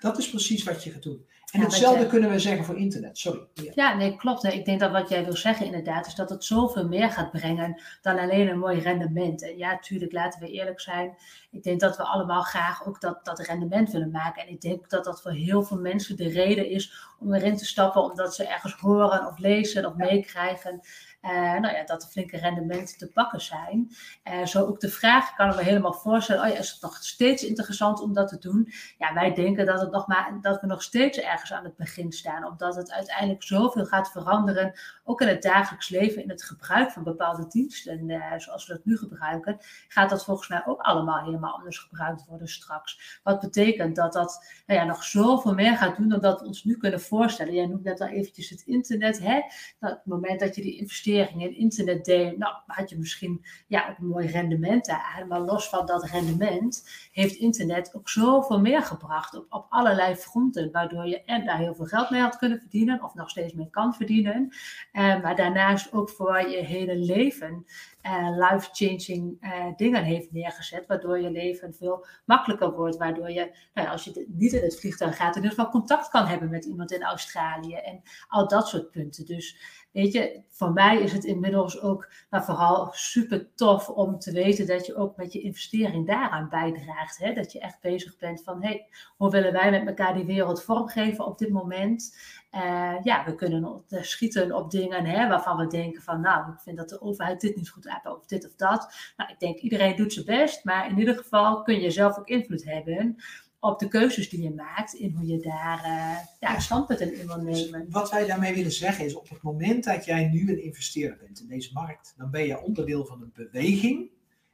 Dat 0.00 0.18
is 0.18 0.30
precies 0.30 0.64
wat 0.64 0.84
je 0.84 0.90
gaat 0.90 1.02
doen. 1.02 1.26
En 1.52 1.60
hetzelfde 1.60 2.06
kunnen 2.06 2.30
we 2.30 2.38
zeggen 2.38 2.64
voor 2.64 2.76
internet. 2.76 3.18
Sorry. 3.18 3.46
Ja, 3.54 3.72
ja 3.74 3.94
nee, 3.96 4.16
klopt. 4.16 4.44
Ik 4.44 4.64
denk 4.64 4.80
dat 4.80 4.90
wat 4.90 5.08
jij 5.08 5.24
wil 5.24 5.36
zeggen 5.36 5.66
inderdaad 5.66 6.06
is 6.06 6.14
dat 6.14 6.30
het 6.30 6.44
zoveel 6.44 6.88
meer 6.88 7.10
gaat 7.10 7.30
brengen 7.30 7.80
dan 8.00 8.18
alleen 8.18 8.48
een 8.48 8.58
mooi 8.58 8.80
rendement. 8.80 9.42
En 9.42 9.56
ja, 9.56 9.70
natuurlijk, 9.70 10.12
laten 10.12 10.40
we 10.40 10.50
eerlijk 10.50 10.80
zijn. 10.80 11.16
Ik 11.50 11.62
denk 11.62 11.80
dat 11.80 11.96
we 11.96 12.02
allemaal 12.02 12.42
graag 12.42 12.86
ook 12.86 13.00
dat, 13.00 13.24
dat 13.24 13.40
rendement 13.40 13.90
willen 13.90 14.10
maken. 14.10 14.42
En 14.42 14.48
ik 14.48 14.60
denk 14.60 14.90
dat 14.90 15.04
dat 15.04 15.22
voor 15.22 15.30
heel 15.30 15.62
veel 15.62 15.78
mensen 15.78 16.16
de 16.16 16.28
reden 16.28 16.68
is 16.68 16.92
om 17.18 17.34
erin 17.34 17.56
te 17.56 17.64
stappen, 17.64 18.02
omdat 18.02 18.34
ze 18.34 18.46
ergens 18.46 18.74
horen 18.74 19.26
of 19.26 19.38
lezen 19.38 19.86
of 19.86 19.94
meekrijgen. 19.94 20.80
Uh, 21.22 21.30
nou 21.30 21.74
ja, 21.74 21.84
dat 21.84 22.02
er 22.02 22.08
flinke 22.08 22.36
rendementen 22.36 22.98
te 22.98 23.08
pakken 23.08 23.40
zijn. 23.40 23.90
Uh, 24.24 24.46
zo 24.46 24.66
ook 24.66 24.80
de 24.80 24.88
vraag, 24.88 25.34
kan 25.34 25.50
ik 25.50 25.56
me 25.56 25.62
helemaal 25.62 25.92
voorstellen, 25.92 26.42
oh 26.42 26.48
ja, 26.48 26.58
is 26.58 26.70
het 26.70 26.82
nog 26.82 26.96
steeds 26.96 27.44
interessant 27.44 28.00
om 28.00 28.12
dat 28.12 28.28
te 28.28 28.38
doen? 28.38 28.72
Ja, 28.98 29.14
wij 29.14 29.34
denken 29.34 29.66
dat, 29.66 29.80
het 29.80 29.90
nog 29.90 30.06
maar, 30.06 30.38
dat 30.40 30.60
we 30.60 30.66
nog 30.66 30.82
steeds 30.82 31.18
ergens 31.18 31.52
aan 31.52 31.64
het 31.64 31.76
begin 31.76 32.12
staan, 32.12 32.46
omdat 32.46 32.74
het 32.74 32.92
uiteindelijk 32.92 33.42
zoveel 33.42 33.84
gaat 33.84 34.10
veranderen, 34.10 34.72
ook 35.04 35.20
in 35.20 35.28
het 35.28 35.42
dagelijks 35.42 35.88
leven, 35.88 36.22
in 36.22 36.28
het 36.28 36.44
gebruik 36.44 36.90
van 36.90 37.02
bepaalde 37.02 37.46
diensten, 37.48 38.08
uh, 38.08 38.32
zoals 38.36 38.66
we 38.66 38.72
dat 38.72 38.84
nu 38.84 38.96
gebruiken, 38.96 39.58
gaat 39.88 40.10
dat 40.10 40.24
volgens 40.24 40.48
mij 40.48 40.62
ook 40.66 40.80
allemaal 40.80 41.24
helemaal 41.24 41.54
anders 41.54 41.78
gebruikt 41.78 42.24
worden 42.26 42.48
straks. 42.48 43.20
Wat 43.22 43.40
betekent 43.40 43.96
dat 43.96 44.12
dat 44.12 44.46
nou 44.66 44.80
ja, 44.80 44.86
nog 44.86 45.04
zoveel 45.04 45.54
meer 45.54 45.76
gaat 45.76 45.96
doen 45.96 46.08
dan 46.08 46.20
dat 46.20 46.40
we 46.40 46.46
ons 46.46 46.64
nu 46.64 46.76
kunnen 46.76 47.00
voorstellen. 47.00 47.54
Jij 47.54 47.66
noemt 47.66 47.84
net 47.84 48.00
al 48.00 48.06
eventjes 48.06 48.50
het 48.50 48.62
internet, 48.62 49.20
hè? 49.20 49.40
Het 49.78 50.00
moment 50.04 50.40
dat 50.40 50.54
je 50.54 50.62
die 50.62 50.78
investering 50.78 51.42
in 51.42 51.56
internet 51.56 52.04
deed, 52.04 52.38
nou, 52.38 52.54
had 52.66 52.90
je 52.90 52.98
misschien 52.98 53.44
ja, 53.66 53.88
ook 53.90 53.98
een 53.98 54.06
mooi 54.06 54.26
rendement 54.26 54.86
daar. 54.86 55.24
Maar 55.28 55.40
los 55.40 55.68
van 55.68 55.86
dat 55.86 56.04
rendement 56.04 56.88
heeft 57.12 57.34
internet 57.34 57.94
ook 57.94 58.08
zoveel 58.08 58.60
meer 58.60 58.82
gebracht 58.82 59.34
op, 59.34 59.46
op 59.48 59.66
allerlei 59.68 60.16
fronten. 60.16 60.70
Waardoor 60.70 61.06
je 61.06 61.22
en 61.24 61.44
daar 61.44 61.58
heel 61.58 61.74
veel 61.74 61.86
geld 61.86 62.10
mee 62.10 62.20
had 62.20 62.36
kunnen 62.36 62.58
verdienen, 62.58 63.02
of 63.02 63.14
nog 63.14 63.30
steeds 63.30 63.52
mee 63.52 63.70
kan 63.70 63.94
verdienen. 63.94 64.52
Eh, 64.92 65.22
maar 65.22 65.36
daarnaast 65.36 65.92
ook 65.92 66.10
voor 66.10 66.48
je 66.48 66.56
hele 66.56 66.96
leven 66.96 67.66
uh, 68.06 68.28
life-changing 68.36 69.36
uh, 69.40 69.66
dingen 69.76 70.04
heeft 70.04 70.32
neergezet, 70.32 70.86
waardoor 70.86 71.20
je 71.20 71.30
leven 71.30 71.74
veel 71.74 72.06
makkelijker 72.24 72.72
wordt, 72.72 72.96
waardoor 72.96 73.30
je, 73.30 73.56
nou 73.74 73.86
ja, 73.86 73.92
als 73.92 74.04
je 74.04 74.26
niet 74.28 74.52
in 74.52 74.62
het 74.62 74.80
vliegtuig 74.80 75.16
gaat, 75.16 75.36
in 75.36 75.42
ieder 75.42 75.56
geval 75.56 75.70
contact 75.70 76.08
kan 76.08 76.26
hebben 76.26 76.50
met 76.50 76.64
iemand 76.64 76.92
in 76.92 77.02
Australië 77.02 77.74
en 77.74 78.02
al 78.28 78.48
dat 78.48 78.68
soort 78.68 78.90
punten. 78.90 79.26
Dus 79.26 79.56
weet 79.92 80.12
je, 80.12 80.42
voor 80.48 80.72
mij 80.72 81.00
is 81.00 81.12
het 81.12 81.24
inmiddels 81.24 81.80
ook 81.80 82.08
maar 82.30 82.44
vooral 82.44 82.88
super 82.92 83.54
tof 83.54 83.88
om 83.88 84.18
te 84.18 84.32
weten 84.32 84.66
dat 84.66 84.86
je 84.86 84.96
ook 84.96 85.16
met 85.16 85.32
je 85.32 85.40
investering 85.40 86.06
daaraan 86.06 86.48
bijdraagt. 86.48 87.18
Hè? 87.18 87.32
Dat 87.32 87.52
je 87.52 87.58
echt 87.58 87.80
bezig 87.80 88.16
bent 88.16 88.42
van, 88.42 88.62
hey, 88.62 88.86
hoe 89.16 89.30
willen 89.30 89.52
wij 89.52 89.70
met 89.70 89.86
elkaar 89.86 90.14
die 90.14 90.24
wereld 90.24 90.62
vormgeven 90.62 91.26
op 91.26 91.38
dit 91.38 91.50
moment? 91.50 92.16
Uh, 92.54 92.94
ja, 93.02 93.24
we 93.24 93.34
kunnen 93.34 93.84
schieten 93.88 94.54
op 94.54 94.70
dingen 94.70 95.04
hè, 95.04 95.28
waarvan 95.28 95.56
we 95.56 95.66
denken 95.66 96.02
van, 96.02 96.20
nou, 96.20 96.52
ik 96.52 96.60
vind 96.60 96.76
dat 96.76 96.88
de 96.88 97.00
overheid 97.00 97.40
dit 97.40 97.56
niet 97.56 97.70
goed 97.70 97.84
heeft 97.84 98.16
of 98.16 98.26
dit 98.26 98.46
of 98.46 98.54
dat. 98.54 98.94
Nou, 99.16 99.30
ik 99.30 99.38
denk 99.38 99.58
iedereen 99.58 99.96
doet 99.96 100.12
zijn 100.12 100.26
best, 100.26 100.64
maar 100.64 100.90
in 100.90 100.98
ieder 100.98 101.16
geval 101.16 101.62
kun 101.62 101.80
je 101.80 101.90
zelf 101.90 102.18
ook 102.18 102.28
invloed 102.28 102.64
hebben 102.64 103.16
op 103.64 103.78
de 103.78 103.88
keuzes 103.88 104.28
die 104.28 104.42
je 104.42 104.54
maakt, 104.54 104.92
in 104.92 105.14
hoe 105.14 105.26
je 105.26 105.40
daar 105.40 105.84
uh, 105.86 106.16
ja, 106.40 106.60
standpunten 106.60 107.20
in 107.20 107.26
wil 107.26 107.36
nemen. 107.36 107.86
Wat 107.90 108.10
wij 108.10 108.26
daarmee 108.26 108.54
willen 108.54 108.72
zeggen 108.72 109.04
is, 109.04 109.14
op 109.14 109.28
het 109.28 109.42
moment 109.42 109.84
dat 109.84 110.04
jij 110.04 110.28
nu 110.28 110.50
een 110.50 110.62
investeerder 110.62 111.18
bent 111.18 111.40
in 111.40 111.48
deze 111.48 111.70
markt, 111.72 112.14
dan 112.16 112.30
ben 112.30 112.46
je 112.46 112.62
onderdeel 112.62 113.06
van 113.06 113.22
een 113.22 113.32
beweging 113.34 114.10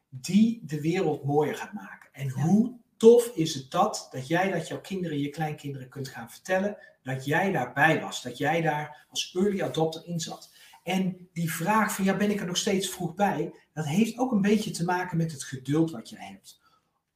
die 0.08 0.62
de 0.66 0.80
wereld 0.80 1.24
mooier 1.24 1.54
gaat 1.54 1.72
maken. 1.72 2.08
En 2.12 2.30
hoe 2.30 2.76
tof 2.96 3.26
is 3.34 3.54
het 3.54 3.70
dat, 3.70 4.08
dat 4.10 4.26
jij 4.26 4.50
dat 4.50 4.68
jouw 4.68 4.80
kinderen, 4.80 5.18
je 5.18 5.30
kleinkinderen 5.30 5.88
kunt 5.88 6.08
gaan 6.08 6.30
vertellen, 6.30 6.76
dat 7.02 7.24
jij 7.24 7.52
daarbij 7.52 8.00
was, 8.00 8.22
dat 8.22 8.38
jij 8.38 8.60
daar 8.60 9.06
als 9.10 9.34
early 9.34 9.62
adopter 9.62 10.06
in 10.06 10.20
zat. 10.20 10.52
En 10.82 11.28
die 11.32 11.52
vraag 11.52 11.94
van, 11.94 12.04
ja, 12.04 12.16
ben 12.16 12.30
ik 12.30 12.40
er 12.40 12.46
nog 12.46 12.56
steeds 12.56 12.88
vroeg 12.88 13.14
bij, 13.14 13.54
dat 13.72 13.86
heeft 13.86 14.18
ook 14.18 14.32
een 14.32 14.42
beetje 14.42 14.70
te 14.70 14.84
maken 14.84 15.16
met 15.16 15.32
het 15.32 15.44
geduld 15.44 15.90
wat 15.90 16.08
jij 16.08 16.26
hebt. 16.26 16.60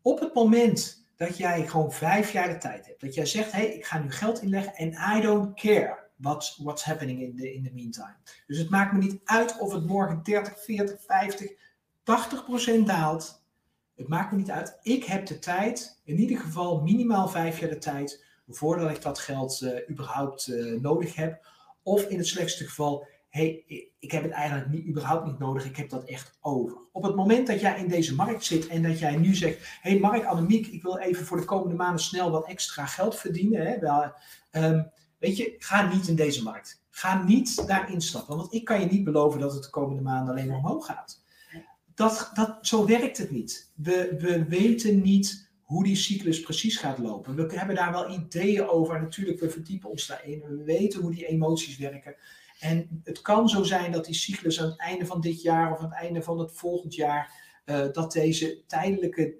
Op 0.03 0.21
het 0.21 0.35
moment 0.35 1.02
dat 1.27 1.37
jij 1.37 1.69
gewoon 1.69 1.93
vijf 1.93 2.33
jaar 2.33 2.49
de 2.49 2.59
tijd 2.59 2.87
hebt, 2.87 3.01
dat 3.01 3.15
jij 3.15 3.27
zegt, 3.27 3.53
hé, 3.53 3.59
hey, 3.59 3.75
ik 3.75 3.87
ga 3.87 3.99
nu 3.99 4.11
geld 4.11 4.43
inleggen 4.43 4.75
en 4.75 5.17
I 5.17 5.21
don't 5.21 5.55
care 5.55 6.11
what's, 6.17 6.57
what's 6.57 6.85
happening 6.85 7.21
in 7.21 7.37
the, 7.37 7.55
in 7.55 7.63
the 7.63 7.71
meantime. 7.75 8.17
Dus 8.47 8.59
het 8.59 8.71
maakt 8.71 8.93
me 8.93 8.99
niet 8.99 9.21
uit 9.25 9.59
of 9.59 9.73
het 9.73 9.87
morgen 9.87 10.23
30, 10.23 10.63
40, 10.65 11.03
50, 11.07 11.51
80 12.03 12.45
procent 12.45 12.87
daalt. 12.87 13.45
Het 13.95 14.09
maakt 14.09 14.31
me 14.33 14.39
niet 14.39 14.51
uit. 14.51 14.79
Ik 14.83 15.05
heb 15.05 15.27
de 15.27 15.39
tijd, 15.39 16.01
in 16.05 16.19
ieder 16.19 16.39
geval 16.39 16.81
minimaal 16.81 17.29
vijf 17.29 17.59
jaar 17.59 17.71
de 17.71 17.79
tijd, 17.79 18.25
voordat 18.49 18.91
ik 18.91 19.03
dat 19.03 19.19
geld 19.19 19.61
uh, 19.61 19.91
überhaupt 19.91 20.47
uh, 20.47 20.81
nodig 20.81 21.15
heb. 21.15 21.47
Of 21.83 22.03
in 22.03 22.19
het 22.19 22.27
slechtste 22.27 22.65
geval, 22.65 23.07
hey, 23.33 23.65
ik 23.99 24.11
heb 24.11 24.23
het 24.23 24.33
eigenlijk 24.33 24.71
niet, 24.71 24.87
überhaupt 24.87 25.27
niet 25.27 25.39
nodig, 25.39 25.65
ik 25.65 25.77
heb 25.77 25.89
dat 25.89 26.05
echt 26.05 26.39
over. 26.41 26.77
Op 26.93 27.03
het 27.03 27.15
moment 27.15 27.47
dat 27.47 27.61
jij 27.61 27.79
in 27.79 27.89
deze 27.89 28.15
markt 28.15 28.45
zit 28.45 28.67
en 28.67 28.83
dat 28.83 28.99
jij 28.99 29.17
nu 29.17 29.35
zegt, 29.35 29.59
hey 29.81 29.99
Mark, 29.99 30.25
Annemiek, 30.25 30.67
ik 30.67 30.83
wil 30.83 30.99
even 30.99 31.25
voor 31.25 31.37
de 31.37 31.45
komende 31.45 31.75
maanden 31.75 32.03
snel 32.03 32.31
wat 32.31 32.47
extra 32.47 32.87
geld 32.87 33.17
verdienen. 33.17 33.67
Hè, 33.67 33.79
wel, 33.79 34.13
um, 34.53 34.91
weet 35.19 35.37
je, 35.37 35.55
ga 35.59 35.93
niet 35.93 36.09
in 36.09 36.15
deze 36.15 36.43
markt. 36.43 36.83
Ga 36.91 37.25
niet 37.25 37.67
daarin 37.67 38.01
stappen, 38.01 38.37
want 38.37 38.55
ik 38.55 38.65
kan 38.65 38.81
je 38.81 38.87
niet 38.87 39.05
beloven 39.05 39.41
dat 39.41 39.53
het 39.53 39.63
de 39.63 39.71
komende 39.71 40.03
maanden 40.03 40.35
alleen 40.35 40.49
maar 40.49 40.59
omhoog 40.59 40.87
gaat. 40.87 41.21
Dat, 41.95 42.31
dat, 42.35 42.59
zo 42.61 42.87
werkt 42.87 43.19
het 43.19 43.31
niet. 43.31 43.73
We, 43.75 44.17
we 44.19 44.45
weten 44.45 45.01
niet 45.01 45.51
hoe 45.63 45.85
die 45.85 45.97
cyclus 45.97 46.41
precies 46.41 46.77
gaat 46.77 46.99
lopen. 46.99 47.35
We 47.35 47.59
hebben 47.59 47.77
daar 47.77 47.93
wel 47.93 48.11
ideeën 48.11 48.69
over. 48.69 49.01
Natuurlijk, 49.01 49.41
we 49.41 49.51
verdiepen 49.51 49.91
ons 49.91 50.07
daarin. 50.07 50.41
We 50.41 50.65
weten 50.65 51.01
hoe 51.01 51.11
die 51.11 51.27
emoties 51.27 51.79
werken. 51.79 52.15
En 52.63 53.01
het 53.05 53.23
kan 53.23 53.49
zo 53.49 53.63
zijn 53.63 53.93
dat 53.93 54.05
die 54.05 54.15
cyclus 54.15 54.61
aan 54.61 54.69
het 54.69 54.79
einde 54.79 55.07
van 55.07 55.21
dit 55.21 55.43
jaar 55.43 55.73
of 55.73 55.79
aan 55.79 55.85
het 55.85 55.95
einde 55.95 56.23
van 56.23 56.39
het 56.39 56.53
volgend 56.53 56.95
jaar, 56.95 57.35
uh, 57.67 57.87
dat 57.93 58.13
deze 58.13 58.63
tijdelijke 58.67 59.35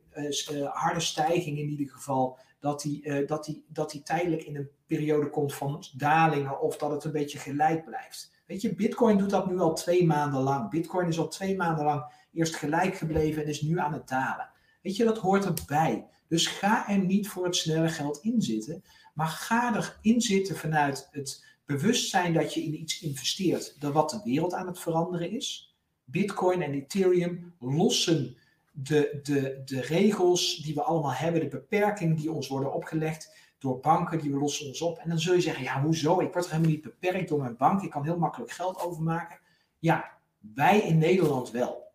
uh, 0.53 0.73
harde 0.73 1.01
stijging 1.01 1.59
in 1.59 1.69
ieder 1.69 1.89
geval, 1.89 2.39
dat 2.61 2.81
die, 2.81 3.25
dat, 3.27 3.45
die, 3.45 3.65
dat 3.69 3.91
die 3.91 4.03
tijdelijk 4.03 4.43
in 4.43 4.57
een 4.57 4.71
periode 4.87 5.31
komt 5.31 5.55
van 5.55 5.85
dalingen 5.97 6.61
of 6.61 6.77
dat 6.77 6.91
het 6.91 7.05
een 7.05 7.13
beetje 7.13 7.39
gelijk 7.39 7.85
blijft. 7.85 8.33
Weet 8.47 8.61
je, 8.61 8.75
Bitcoin 8.75 9.19
doet 9.19 9.31
dat 9.31 9.51
nu 9.51 9.59
al 9.59 9.75
twee 9.75 10.07
maanden 10.07 10.41
lang. 10.41 10.71
Bitcoin 10.71 11.09
is 11.09 11.19
al 11.19 11.29
twee 11.29 11.57
maanden 11.57 11.85
lang 11.85 12.05
eerst 12.33 12.57
gelijk 12.57 12.95
gebleven 12.95 13.43
en 13.43 13.49
is 13.49 13.61
nu 13.61 13.79
aan 13.79 13.93
het 13.93 14.09
dalen. 14.09 14.51
Weet 14.83 14.97
je, 14.97 15.05
dat 15.05 15.19
hoort 15.19 15.45
erbij. 15.45 16.07
Dus 16.29 16.47
ga 16.47 16.89
er 16.89 16.99
niet 16.99 17.29
voor 17.29 17.45
het 17.45 17.57
snelle 17.57 17.89
geld 17.89 18.19
in 18.23 18.43
zitten, 18.43 18.85
maar 19.15 19.27
ga 19.27 19.77
erin 19.77 20.21
zitten 20.21 20.57
vanuit 20.57 21.09
het 21.11 21.45
bewustzijn 21.65 22.33
dat 22.33 22.55
je 22.55 22.63
in 22.63 22.81
iets 22.81 23.01
investeert, 23.01 23.81
dat 23.81 23.93
wat 23.93 24.11
de 24.11 24.21
wereld 24.25 24.53
aan 24.53 24.67
het 24.67 24.79
veranderen 24.79 25.31
is. 25.31 25.77
Bitcoin 26.05 26.63
en 26.63 26.73
Ethereum 26.73 27.55
lossen 27.59 28.37
de, 28.73 29.21
de, 29.23 29.63
de 29.65 29.81
regels 29.81 30.57
die 30.57 30.75
we 30.75 30.83
allemaal 30.83 31.13
hebben, 31.13 31.41
de 31.41 31.49
beperkingen 31.49 32.17
die 32.17 32.33
ons 32.33 32.49
worden 32.49 32.73
opgelegd 32.73 33.37
door 33.59 33.81
banken, 33.81 34.19
die 34.19 34.31
we 34.31 34.39
lossen 34.39 34.67
ons 34.67 34.81
op. 34.81 34.99
En 34.99 35.09
dan 35.09 35.19
zul 35.19 35.35
je 35.35 35.41
zeggen, 35.41 35.65
ja, 35.65 35.83
hoezo? 35.83 36.21
Ik 36.21 36.33
word 36.33 36.51
helemaal 36.51 36.71
niet 36.71 36.83
beperkt 36.83 37.29
door 37.29 37.41
mijn 37.41 37.57
bank, 37.57 37.83
ik 37.83 37.91
kan 37.91 38.05
heel 38.05 38.19
makkelijk 38.19 38.53
geld 38.53 38.81
overmaken. 38.81 39.39
Ja, 39.79 40.19
wij 40.55 40.81
in 40.81 40.99
Nederland 40.99 41.51
wel. 41.51 41.91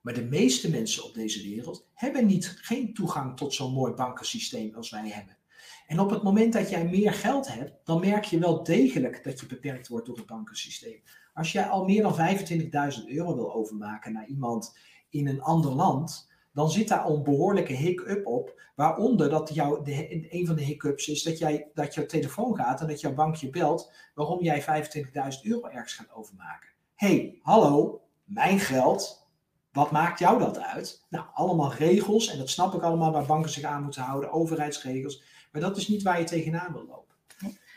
Maar 0.00 0.14
de 0.14 0.24
meeste 0.24 0.70
mensen 0.70 1.04
op 1.04 1.14
deze 1.14 1.42
wereld 1.42 1.86
hebben 1.94 2.26
niet, 2.26 2.56
geen 2.60 2.94
toegang 2.94 3.36
tot 3.36 3.54
zo'n 3.54 3.72
mooi 3.72 3.92
bankensysteem 3.92 4.74
als 4.74 4.90
wij 4.90 5.08
hebben. 5.08 5.36
En 5.90 6.00
op 6.00 6.10
het 6.10 6.22
moment 6.22 6.52
dat 6.52 6.70
jij 6.70 6.84
meer 6.84 7.12
geld 7.12 7.54
hebt, 7.54 7.72
dan 7.84 8.00
merk 8.00 8.24
je 8.24 8.38
wel 8.38 8.62
degelijk 8.62 9.24
dat 9.24 9.40
je 9.40 9.46
beperkt 9.46 9.88
wordt 9.88 10.06
door 10.06 10.16
het 10.16 10.26
bankensysteem. 10.26 11.02
Als 11.34 11.52
jij 11.52 11.68
al 11.68 11.84
meer 11.84 12.02
dan 12.02 12.16
25.000 12.98 13.06
euro 13.06 13.34
wil 13.34 13.54
overmaken 13.54 14.12
naar 14.12 14.26
iemand 14.26 14.78
in 15.08 15.26
een 15.26 15.42
ander 15.42 15.72
land, 15.72 16.30
dan 16.52 16.70
zit 16.70 16.88
daar 16.88 17.06
een 17.06 17.22
behoorlijke 17.22 17.72
hiccup 17.72 18.26
op. 18.26 18.60
Waaronder 18.76 19.30
dat 19.30 19.54
jou, 19.54 19.84
de, 19.84 20.34
een 20.34 20.46
van 20.46 20.56
de 20.56 20.62
hiccups 20.62 21.08
is 21.08 21.22
dat, 21.22 21.38
jij, 21.38 21.70
dat 21.74 21.94
jouw 21.94 22.06
telefoon 22.06 22.56
gaat 22.56 22.80
en 22.80 22.86
dat 22.86 23.00
jouw 23.00 23.14
bankje 23.14 23.50
belt 23.50 23.92
waarom 24.14 24.42
jij 24.42 24.62
25.000 24.62 24.68
euro 25.42 25.68
ergens 25.68 25.94
gaat 25.94 26.14
overmaken. 26.14 26.68
hey, 26.94 27.38
hallo, 27.42 28.00
mijn 28.24 28.58
geld, 28.58 29.28
wat 29.72 29.90
maakt 29.90 30.18
jou 30.18 30.38
dat 30.38 30.58
uit? 30.58 31.06
Nou, 31.08 31.26
allemaal 31.34 31.72
regels, 31.72 32.28
en 32.28 32.38
dat 32.38 32.50
snap 32.50 32.74
ik 32.74 32.82
allemaal 32.82 33.12
waar 33.12 33.26
banken 33.26 33.50
zich 33.50 33.64
aan 33.64 33.82
moeten 33.82 34.02
houden, 34.02 34.32
overheidsregels. 34.32 35.29
Maar 35.50 35.60
dat 35.60 35.76
is 35.76 35.88
niet 35.88 36.02
waar 36.02 36.18
je 36.18 36.24
tegenaan 36.24 36.72
wil 36.72 36.86
lopen. 36.86 37.08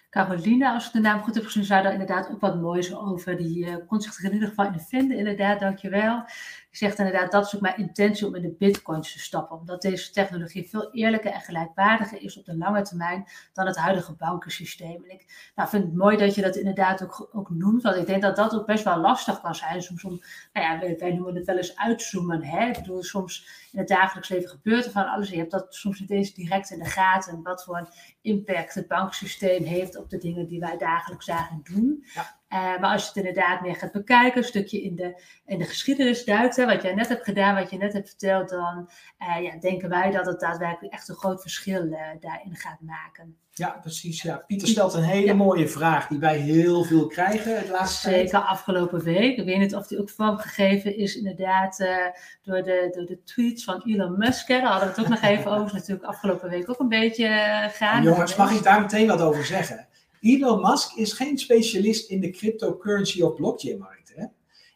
Caroline, 0.10 0.72
als 0.72 0.88
ik 0.88 0.94
de 0.94 1.00
naam 1.00 1.22
goed 1.22 1.36
heb 1.36 1.46
gezien, 1.46 1.64
zou 1.64 1.84
daar 1.84 1.92
inderdaad 1.92 2.30
ook 2.32 2.40
wat 2.40 2.62
moois 2.62 2.96
over. 2.96 3.38
Die 3.38 3.66
uh, 3.66 3.76
kon 3.88 4.02
zich 4.02 4.24
in 4.24 4.34
ieder 4.34 4.48
geval 4.48 4.66
in 4.66 4.80
vinden, 4.80 5.18
inderdaad, 5.18 5.60
dankjewel. 5.60 6.26
Die 6.74 6.88
zegt 6.88 7.00
inderdaad, 7.00 7.32
dat 7.32 7.46
is 7.46 7.56
ook 7.56 7.62
mijn 7.62 7.78
intentie 7.78 8.28
om 8.28 8.36
in 8.36 8.42
de 8.42 8.56
bitcoins 8.58 9.12
te 9.12 9.20
stappen. 9.20 9.58
Omdat 9.58 9.82
deze 9.82 10.12
technologie 10.12 10.70
veel 10.70 10.92
eerlijker 10.92 11.32
en 11.32 11.42
gelijkwaardiger 11.42 12.22
is 12.22 12.38
op 12.38 12.46
de 12.46 12.58
lange 12.58 12.82
termijn 12.82 13.26
dan 13.54 13.66
het 13.66 13.78
huidige 13.78 14.14
bankensysteem. 14.14 15.04
En 15.04 15.12
ik 15.12 15.52
nou, 15.56 15.70
vind 15.70 15.84
het 15.84 15.96
mooi 15.96 16.18
dat 16.18 16.36
je 16.36 16.42
dat 16.42 16.56
inderdaad 16.56 17.04
ook, 17.04 17.30
ook 17.32 17.50
noemt, 17.50 17.82
want 17.82 17.96
ik 17.96 18.06
denk 18.06 18.22
dat 18.22 18.36
dat 18.36 18.54
ook 18.54 18.66
best 18.66 18.84
wel 18.84 18.98
lastig 18.98 19.42
kan 19.42 19.56
zijn. 19.56 19.82
Soms 19.82 20.04
om, 20.04 20.22
nou 20.54 20.66
ja, 20.66 20.96
wij 20.98 21.14
noemen 21.14 21.36
het 21.36 21.46
wel 21.46 21.58
eens 21.58 21.76
uitzoomen. 21.76 22.44
Hè? 22.44 22.66
Ik 22.66 22.74
bedoel, 22.74 23.04
soms 23.04 23.48
in 23.72 23.80
het 23.80 23.88
dagelijks 23.88 24.30
leven 24.30 24.50
gebeurt 24.50 24.86
er 24.86 24.92
van 24.92 25.08
alles. 25.08 25.30
Je 25.30 25.38
hebt 25.38 25.52
dat 25.52 25.76
soms 25.76 26.00
niet 26.00 26.12
eens 26.12 26.34
direct 26.34 26.72
in 26.72 26.80
de 26.80 26.90
gaten, 26.90 27.42
wat 27.44 27.64
voor 27.64 27.78
een 27.78 27.88
impact 28.22 28.74
het 28.74 28.88
banksysteem 28.88 29.64
heeft 29.64 29.98
op 29.98 30.10
de 30.10 30.18
dingen 30.18 30.48
die 30.48 30.60
wij 30.60 30.78
dagelijks 30.78 31.26
daarin 31.26 31.62
doen. 31.64 32.06
Ja. 32.14 32.42
Uh, 32.54 32.80
maar 32.80 32.92
als 32.92 33.02
je 33.02 33.08
het 33.08 33.18
inderdaad 33.18 33.62
meer 33.62 33.76
gaat 33.76 33.92
bekijken, 33.92 34.38
een 34.38 34.48
stukje 34.48 34.82
in 34.82 34.96
de, 34.96 35.22
in 35.46 35.58
de 35.58 35.66
geschiedenis 35.66 36.26
duikt, 36.26 36.56
hè, 36.56 36.66
wat 36.66 36.82
jij 36.82 36.94
net 36.94 37.08
hebt 37.08 37.24
gedaan, 37.24 37.56
wat 37.56 37.70
je 37.70 37.78
net 37.78 37.94
hebt 37.94 38.10
verteld, 38.10 38.50
dan 38.50 38.90
uh, 39.20 39.44
ja, 39.44 39.60
denken 39.60 39.90
wij 39.90 40.12
dat 40.12 40.26
het 40.26 40.40
daadwerkelijk 40.40 40.94
echt 40.94 41.10
een 41.10 41.16
groot 41.16 41.42
verschil 41.42 41.86
uh, 41.86 42.00
daarin 42.20 42.56
gaat 42.56 42.82
maken. 42.82 43.38
Ja, 43.52 43.70
precies. 43.82 44.22
Ja. 44.22 44.38
Pieter 44.48 44.68
stelt 44.68 44.94
een 44.94 45.04
hele 45.04 45.26
ja. 45.26 45.34
mooie 45.34 45.68
vraag 45.68 46.08
die 46.08 46.20
wij 46.20 46.38
heel 46.38 46.84
veel 46.84 47.08
krijgen 47.08 47.58
het 47.58 47.70
laatste 47.70 48.10
Zeker 48.10 48.30
tijd. 48.30 48.44
afgelopen 48.44 49.04
week. 49.04 49.38
Ik 49.38 49.46
weet 49.46 49.58
niet 49.58 49.76
of 49.76 49.88
die 49.88 50.00
ook 50.00 50.10
vormgegeven 50.10 50.98
is 50.98 51.16
inderdaad 51.16 51.78
door, 52.42 52.64
de, 52.64 52.90
door 52.92 53.06
de 53.06 53.24
tweets 53.24 53.64
van 53.64 53.82
Elon 53.86 54.18
Musk. 54.18 54.48
Daar 54.48 54.62
hadden 54.62 54.90
we 54.90 54.96
het 54.96 55.00
ook 55.00 55.08
nog 55.08 55.22
even 55.22 55.52
over. 55.52 55.74
natuurlijk 55.74 56.08
afgelopen 56.08 56.50
week 56.50 56.70
ook 56.70 56.80
een 56.80 56.90
beetje 56.90 57.28
gaan. 57.74 58.04
Jongens, 58.04 58.36
mag 58.36 58.52
ik 58.52 58.64
daar 58.64 58.82
meteen 58.82 59.08
wat 59.08 59.22
over 59.22 59.46
zeggen? 59.46 59.88
Elon 60.24 60.62
Musk 60.62 60.96
is 60.96 61.14
geen 61.14 61.38
specialist 61.38 62.10
in 62.10 62.20
de 62.20 62.30
cryptocurrency 62.30 63.22
of 63.22 63.36
blockchain 63.36 63.80
markt. 63.80 64.14
Hè? 64.16 64.26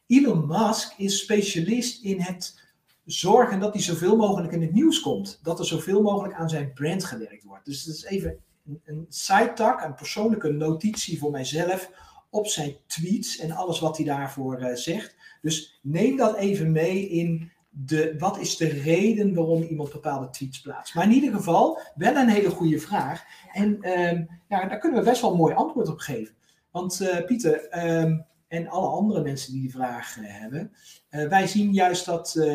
Elon 0.07 0.47
Musk 0.47 0.93
is 0.97 1.19
specialist 1.19 2.03
in 2.03 2.21
het 2.21 2.61
zorgen 3.05 3.59
dat 3.59 3.73
hij 3.73 3.81
zoveel 3.81 4.15
mogelijk 4.15 4.53
in 4.53 4.61
het 4.61 4.73
nieuws 4.73 4.99
komt. 4.99 5.39
Dat 5.43 5.59
er 5.59 5.65
zoveel 5.65 6.01
mogelijk 6.01 6.33
aan 6.33 6.49
zijn 6.49 6.73
brand 6.73 7.05
gewerkt 7.05 7.43
wordt. 7.43 7.65
Dus 7.65 7.83
dat 7.83 7.95
is 7.95 8.03
even 8.03 8.37
een, 8.65 8.81
een 8.85 9.05
side-tak, 9.09 9.83
een 9.83 9.95
persoonlijke 9.95 10.49
notitie 10.49 11.19
voor 11.19 11.31
mijzelf. 11.31 11.91
op 12.29 12.47
zijn 12.47 12.75
tweets 12.87 13.37
en 13.37 13.51
alles 13.51 13.79
wat 13.79 13.97
hij 13.97 14.05
daarvoor 14.05 14.71
zegt. 14.73 15.15
Dus 15.41 15.79
neem 15.81 16.17
dat 16.17 16.35
even 16.35 16.71
mee 16.71 17.09
in 17.09 17.51
de, 17.85 18.15
wat 18.17 18.39
is 18.39 18.57
de 18.57 18.67
reden 18.67 19.33
waarom 19.33 19.61
iemand 19.63 19.91
bepaalde 19.91 20.29
tweets 20.29 20.61
plaatst. 20.61 20.95
Maar 20.95 21.03
in 21.03 21.11
ieder 21.11 21.33
geval 21.33 21.81
wel 21.95 22.15
een 22.15 22.29
hele 22.29 22.49
goede 22.49 22.79
vraag. 22.79 23.23
En 23.53 23.81
ehm, 23.81 24.25
ja, 24.47 24.67
daar 24.67 24.79
kunnen 24.79 24.99
we 24.99 25.09
best 25.09 25.21
wel 25.21 25.31
een 25.31 25.37
mooi 25.37 25.53
antwoord 25.53 25.89
op 25.89 25.99
geven. 25.99 26.35
Want 26.71 27.23
Pieter, 27.25 27.67
ehm, 27.69 28.19
en 28.47 28.67
alle 28.67 28.87
andere 28.87 29.21
mensen 29.21 29.51
die 29.51 29.61
die 29.61 29.71
vraag 29.71 30.15
hebben, 30.21 30.71
wij 31.09 31.47
zien 31.47 31.73
juist 31.73 32.05
dat 32.05 32.47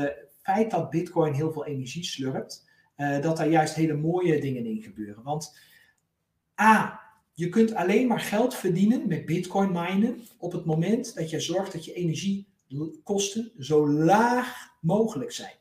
feit 0.42 0.70
dat 0.70 0.90
Bitcoin 0.90 1.32
heel 1.32 1.52
veel 1.52 1.66
energie 1.66 2.04
slurpt, 2.04 2.68
dat 3.20 3.36
daar 3.36 3.48
juist 3.48 3.74
hele 3.74 3.94
mooie 3.94 4.40
dingen 4.40 4.66
in 4.66 4.82
gebeuren. 4.82 5.22
Want 5.22 5.58
A, 6.60 7.00
je 7.34 7.48
kunt 7.48 7.74
alleen 7.74 8.06
maar 8.06 8.20
geld 8.20 8.54
verdienen 8.54 9.08
met 9.08 9.26
Bitcoin 9.26 9.72
minen 9.72 10.20
op 10.38 10.52
het 10.52 10.64
moment 10.64 11.14
dat 11.14 11.30
je 11.30 11.40
zorgt 11.40 11.72
dat 11.72 11.84
je 11.84 11.92
energiekosten 12.72 13.52
zo 13.58 13.88
laag 13.88 14.76
mogelijk 14.80 15.32
zijn. 15.32 15.54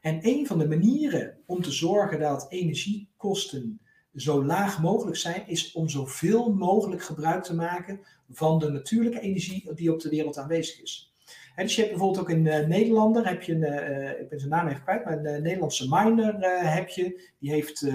En 0.00 0.18
een 0.22 0.46
van 0.46 0.58
de 0.58 0.68
manieren 0.68 1.38
om 1.46 1.62
te 1.62 1.70
zorgen 1.70 2.20
dat 2.20 2.46
energiekosten 2.48 3.80
zo 4.14 4.44
laag 4.44 4.80
mogelijk 4.82 5.16
zijn, 5.16 5.46
is 5.46 5.72
om 5.72 5.88
zoveel 5.88 6.52
mogelijk 6.52 7.02
gebruik 7.02 7.42
te 7.42 7.54
maken 7.54 8.00
van 8.30 8.58
de 8.58 8.68
natuurlijke 8.68 9.20
energie 9.20 9.74
die 9.74 9.92
op 9.92 10.00
de 10.00 10.08
wereld 10.08 10.38
aanwezig 10.38 10.82
is 10.82 11.12
dus 11.56 11.74
je 11.74 11.80
hebt 11.80 11.92
bijvoorbeeld 11.94 12.22
ook 12.22 12.30
in 12.30 12.44
uh, 12.44 12.66
Nederlander, 12.66 13.28
heb 13.28 13.42
je 13.42 13.52
een, 13.52 13.92
uh, 13.92 14.20
ik 14.20 14.28
ben 14.28 14.38
zijn 14.38 14.50
naam 14.50 14.66
even 14.66 14.82
kwijt, 14.82 15.04
maar 15.04 15.24
een 15.24 15.42
Nederlandse 15.42 15.86
miner 15.88 16.34
heb 16.72 16.88
je. 16.88 17.30
Die 17.38 17.50
heeft, 17.50 17.86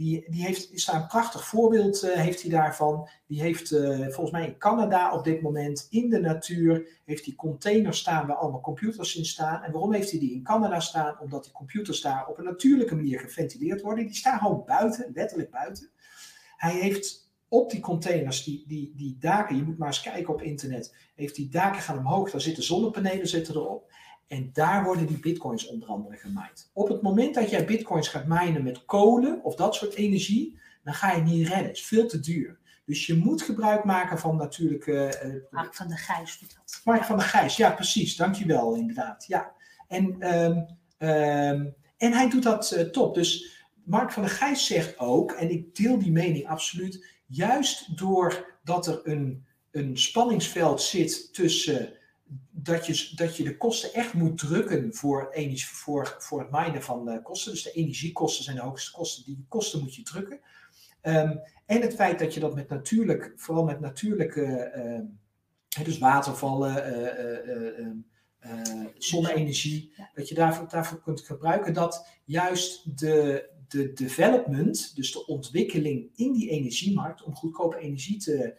die, 0.00 0.30
die 0.30 0.44
heeft, 0.44 0.72
is 0.72 0.84
daar 0.84 1.00
een 1.00 1.06
prachtig 1.06 1.46
voorbeeld 1.46 2.00
heeft 2.00 2.42
hij 2.42 2.50
daarvan. 2.50 3.08
Die 3.26 3.40
heeft 3.40 3.68
volgens 4.00 4.30
mij 4.30 4.46
in 4.46 4.58
Canada 4.58 5.12
op 5.14 5.24
dit 5.24 5.42
moment 5.42 5.86
in 5.90 6.10
de 6.10 6.20
natuur, 6.20 7.00
heeft 7.04 7.24
die 7.24 7.34
containers 7.34 7.98
staan 7.98 8.26
waar 8.26 8.36
allemaal 8.36 8.60
computers 8.60 9.16
in 9.16 9.24
staan. 9.24 9.62
En 9.62 9.72
waarom 9.72 9.92
heeft 9.92 10.10
hij 10.10 10.20
die 10.20 10.32
in 10.32 10.42
Canada 10.42 10.80
staan? 10.80 11.20
Omdat 11.20 11.44
die 11.44 11.52
computers 11.52 12.00
daar 12.00 12.26
op 12.26 12.38
een 12.38 12.44
natuurlijke 12.44 12.94
manier 12.94 13.20
geventileerd 13.20 13.80
worden. 13.80 14.06
Die 14.06 14.16
staan 14.16 14.38
gewoon 14.38 14.62
buiten, 14.66 15.10
letterlijk 15.14 15.50
buiten. 15.50 15.90
Hij 16.56 16.74
heeft 16.74 17.32
op 17.48 17.70
die 17.70 17.80
containers, 17.80 18.44
die, 18.44 18.64
die, 18.66 18.92
die 18.96 19.16
daken, 19.18 19.56
je 19.56 19.62
moet 19.62 19.78
maar 19.78 19.88
eens 19.88 20.02
kijken 20.02 20.34
op 20.34 20.42
internet, 20.42 20.94
heeft 21.14 21.34
die 21.34 21.48
daken 21.48 21.80
gaan 21.80 21.98
omhoog, 21.98 22.30
daar 22.30 22.40
zitten 22.40 22.62
zonnepanelen 22.62 23.28
zitten 23.28 23.54
erop. 23.54 23.89
En 24.30 24.50
daar 24.52 24.84
worden 24.84 25.06
die 25.06 25.18
bitcoins 25.18 25.66
onder 25.66 25.88
andere 25.88 26.16
gemined. 26.16 26.70
Op 26.72 26.88
het 26.88 27.02
moment 27.02 27.34
dat 27.34 27.50
jij 27.50 27.64
bitcoins 27.64 28.08
gaat 28.08 28.26
minen 28.26 28.62
met 28.62 28.84
kolen 28.84 29.44
of 29.44 29.54
dat 29.54 29.74
soort 29.74 29.94
energie, 29.94 30.58
dan 30.84 30.94
ga 30.94 31.12
je 31.12 31.22
niet 31.22 31.48
redden. 31.48 31.66
Het 31.66 31.76
is 31.76 31.86
veel 31.86 32.06
te 32.06 32.20
duur. 32.20 32.58
Dus 32.84 33.06
je 33.06 33.16
moet 33.16 33.42
gebruik 33.42 33.84
maken 33.84 34.18
van 34.18 34.36
natuurlijke... 34.36 35.22
Uh, 35.24 35.34
Mark 35.50 35.74
van 35.74 35.88
de 35.88 35.96
Gijs 35.96 36.38
doet 36.38 36.54
dat. 36.54 36.80
Mark 36.84 37.04
van 37.04 37.18
de 37.18 37.24
Gijs, 37.24 37.56
ja 37.56 37.70
precies. 37.70 38.16
Dankjewel 38.16 38.74
inderdaad. 38.74 39.24
Ja. 39.26 39.52
En, 39.88 40.34
um, 40.34 40.56
um, 41.08 41.74
en 41.96 42.12
hij 42.12 42.28
doet 42.30 42.42
dat 42.42 42.72
uh, 42.76 42.80
top. 42.80 43.14
Dus 43.14 43.64
Mark 43.84 44.12
van 44.12 44.22
der 44.22 44.32
Gijs 44.32 44.66
zegt 44.66 44.98
ook, 44.98 45.32
en 45.32 45.50
ik 45.50 45.76
deel 45.76 45.98
die 45.98 46.12
mening 46.12 46.46
absoluut, 46.46 47.06
juist 47.26 47.98
doordat 47.98 48.86
er 48.86 49.00
een, 49.02 49.46
een 49.70 49.98
spanningsveld 49.98 50.82
zit 50.82 51.34
tussen 51.34 51.98
dat 52.62 52.86
je, 52.86 53.12
dat 53.14 53.36
je 53.36 53.44
de 53.44 53.56
kosten 53.56 53.92
echt 53.92 54.12
moet 54.12 54.38
drukken 54.38 54.94
voor, 54.94 55.30
energie, 55.30 55.66
voor, 55.66 56.16
voor 56.18 56.40
het 56.40 56.50
minen 56.50 56.82
van 56.82 57.04
de 57.04 57.22
kosten. 57.22 57.52
Dus 57.52 57.62
de 57.62 57.72
energiekosten 57.72 58.44
zijn 58.44 58.56
de 58.56 58.62
hoogste 58.62 58.92
kosten. 58.92 59.24
Die 59.24 59.44
kosten 59.48 59.80
moet 59.80 59.94
je 59.94 60.02
drukken. 60.02 60.40
Ehm, 61.00 61.36
en 61.66 61.80
het 61.80 61.94
feit 61.94 62.18
dat 62.18 62.34
je 62.34 62.40
dat 62.40 62.54
met 62.54 62.68
natuurlijk, 62.68 63.32
vooral 63.36 63.64
met 63.64 63.80
natuurlijke, 63.80 64.72
uh, 65.78 65.84
dus 65.84 65.98
watervallen, 65.98 66.92
uh, 66.92 67.78
uh, 67.78 68.86
zonne-energie, 68.98 69.92
dat 70.14 70.28
je 70.28 70.34
daarvoor, 70.34 70.68
daarvoor 70.68 71.02
kunt 71.02 71.20
gebruiken, 71.20 71.72
dat 71.72 72.06
juist 72.24 72.98
de, 72.98 73.48
de 73.68 73.92
development, 73.92 74.96
dus 74.96 75.12
de 75.12 75.26
ontwikkeling 75.26 76.10
in 76.14 76.32
die 76.32 76.50
energiemarkt 76.50 77.22
om 77.22 77.34
goedkope 77.34 77.78
energie 77.78 78.18
te 78.18 78.54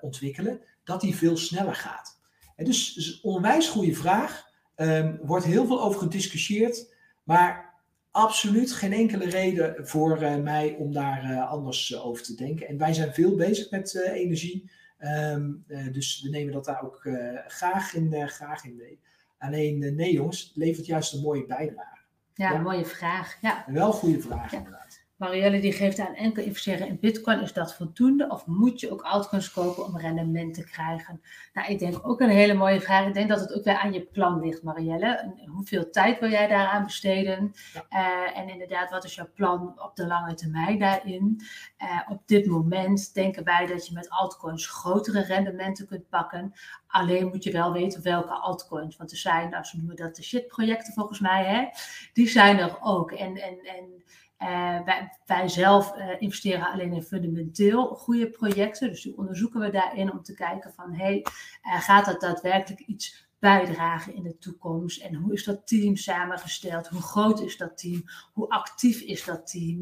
ontwikkelen, 0.00 0.60
dat 0.84 1.00
die 1.00 1.16
veel 1.16 1.36
sneller 1.36 1.74
gaat. 1.74 2.19
En 2.60 2.66
dus, 2.66 2.92
dus 2.92 3.08
een 3.12 3.30
onwijs 3.30 3.68
goede 3.68 3.94
vraag. 3.94 4.48
Um, 4.76 5.18
wordt 5.22 5.44
heel 5.44 5.66
veel 5.66 5.82
over 5.82 6.00
gediscussieerd, 6.00 6.94
maar 7.24 7.74
absoluut 8.10 8.72
geen 8.72 8.92
enkele 8.92 9.24
reden 9.24 9.86
voor 9.88 10.22
uh, 10.22 10.36
mij 10.36 10.76
om 10.78 10.92
daar 10.92 11.30
uh, 11.30 11.50
anders 11.50 12.00
over 12.00 12.22
te 12.22 12.34
denken. 12.34 12.68
En 12.68 12.78
wij 12.78 12.92
zijn 12.92 13.14
veel 13.14 13.36
bezig 13.36 13.70
met 13.70 13.94
energie, 13.94 14.70
um, 14.98 15.64
dus 15.92 16.22
we 16.22 16.28
nemen 16.28 16.52
dat 16.52 16.64
daar 16.64 16.82
ook 16.82 17.08
graag, 17.46 17.94
in, 17.94 18.28
graag 18.28 18.64
in 18.64 18.76
mee. 18.76 19.00
Alleen, 19.38 19.94
nee 19.94 20.12
jongens, 20.12 20.42
het 20.42 20.56
levert 20.56 20.86
juist 20.86 21.12
een 21.12 21.20
mooie 21.20 21.46
bijdrage. 21.46 21.98
Ja, 22.34 22.54
een 22.54 22.62
mooie 22.62 22.86
vraag. 22.86 23.38
Ja. 23.40 23.64
Wel 23.66 23.86
een 23.86 23.92
goede 23.92 24.20
vraag, 24.20 24.52
inderdaad. 24.52 24.89
Marielle 25.20 25.60
die 25.60 25.72
geeft 25.72 25.98
aan 25.98 26.14
enkel 26.14 26.42
investeren 26.42 26.88
in 26.88 26.98
bitcoin, 27.00 27.40
is 27.40 27.52
dat 27.52 27.74
voldoende? 27.74 28.28
Of 28.28 28.46
moet 28.46 28.80
je 28.80 28.90
ook 28.90 29.02
altcoins 29.02 29.52
kopen 29.52 29.84
om 29.84 29.98
rendement 29.98 30.54
te 30.54 30.64
krijgen? 30.64 31.22
Nou, 31.52 31.68
ik 31.68 31.78
denk 31.78 32.08
ook 32.08 32.20
een 32.20 32.28
hele 32.28 32.54
mooie 32.54 32.80
vraag. 32.80 33.06
Ik 33.06 33.14
denk 33.14 33.28
dat 33.28 33.40
het 33.40 33.54
ook 33.54 33.64
weer 33.64 33.78
aan 33.78 33.92
je 33.92 34.02
plan 34.02 34.40
ligt, 34.40 34.62
Marielle. 34.62 35.34
Hoeveel 35.46 35.90
tijd 35.90 36.20
wil 36.20 36.30
jij 36.30 36.46
daaraan 36.46 36.84
besteden? 36.84 37.52
Uh, 37.90 38.38
en 38.38 38.48
inderdaad, 38.48 38.90
wat 38.90 39.04
is 39.04 39.14
jouw 39.14 39.28
plan 39.34 39.82
op 39.82 39.96
de 39.96 40.06
lange 40.06 40.34
termijn 40.34 40.78
daarin? 40.78 41.40
Uh, 41.82 42.00
op 42.08 42.22
dit 42.26 42.46
moment 42.46 43.14
denken 43.14 43.44
wij 43.44 43.66
dat 43.66 43.86
je 43.86 43.94
met 43.94 44.10
altcoins 44.10 44.66
grotere 44.66 45.20
rendementen 45.22 45.86
kunt 45.86 46.08
pakken. 46.08 46.52
Alleen 46.86 47.28
moet 47.28 47.44
je 47.44 47.52
wel 47.52 47.72
weten 47.72 48.02
welke 48.02 48.32
altcoins. 48.32 48.96
Want 48.96 49.10
er 49.10 49.16
zijn, 49.16 49.50
nou, 49.50 49.64
ze 49.64 49.76
noemen 49.76 49.96
dat 49.96 50.16
de 50.16 50.22
shit-projecten 50.22 50.92
volgens 50.92 51.20
mij, 51.20 51.44
hè? 51.44 51.68
die 52.12 52.28
zijn 52.28 52.58
er 52.58 52.78
ook. 52.80 53.12
En, 53.12 53.36
en, 53.36 53.58
en 53.64 54.02
uh, 54.42 54.80
wij, 55.26 55.48
zelf 55.48 55.96
uh, 55.96 56.20
investeren 56.20 56.72
alleen 56.72 56.92
in 56.92 57.02
fundamenteel 57.02 57.86
goede 57.86 58.30
projecten. 58.30 58.88
Dus 58.88 59.02
die 59.02 59.18
onderzoeken 59.18 59.60
we 59.60 59.70
daarin 59.70 60.12
om 60.12 60.22
te 60.22 60.34
kijken 60.34 60.72
van, 60.72 60.94
hey, 60.94 61.26
uh, 61.66 61.80
gaat 61.80 62.04
dat 62.04 62.20
daadwerkelijk 62.20 62.80
iets 62.80 63.28
bijdragen 63.38 64.14
in 64.14 64.22
de 64.22 64.38
toekomst? 64.38 65.02
En 65.02 65.14
hoe 65.14 65.32
is 65.32 65.44
dat 65.44 65.66
team 65.66 65.96
samengesteld? 65.96 66.88
Hoe 66.88 67.02
groot 67.02 67.40
is 67.40 67.56
dat 67.56 67.78
team? 67.78 68.02
Hoe 68.32 68.48
actief 68.48 69.00
is 69.00 69.24
dat 69.24 69.50
team? 69.50 69.78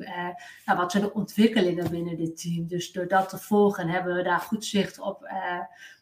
nou, 0.64 0.79
wat 0.79 0.90
zijn 0.92 1.03
de 1.03 1.12
ontwikkelingen 1.12 1.90
binnen 1.90 2.16
dit 2.16 2.40
team? 2.40 2.66
Dus 2.66 2.92
door 2.92 3.09
dat 3.09 3.29
te 3.29 3.38
volgen 3.38 3.88
hebben 3.88 4.16
we 4.16 4.23
daar 4.23 4.40
goed 4.40 4.64
zicht 4.64 5.01
op. 5.01 5.31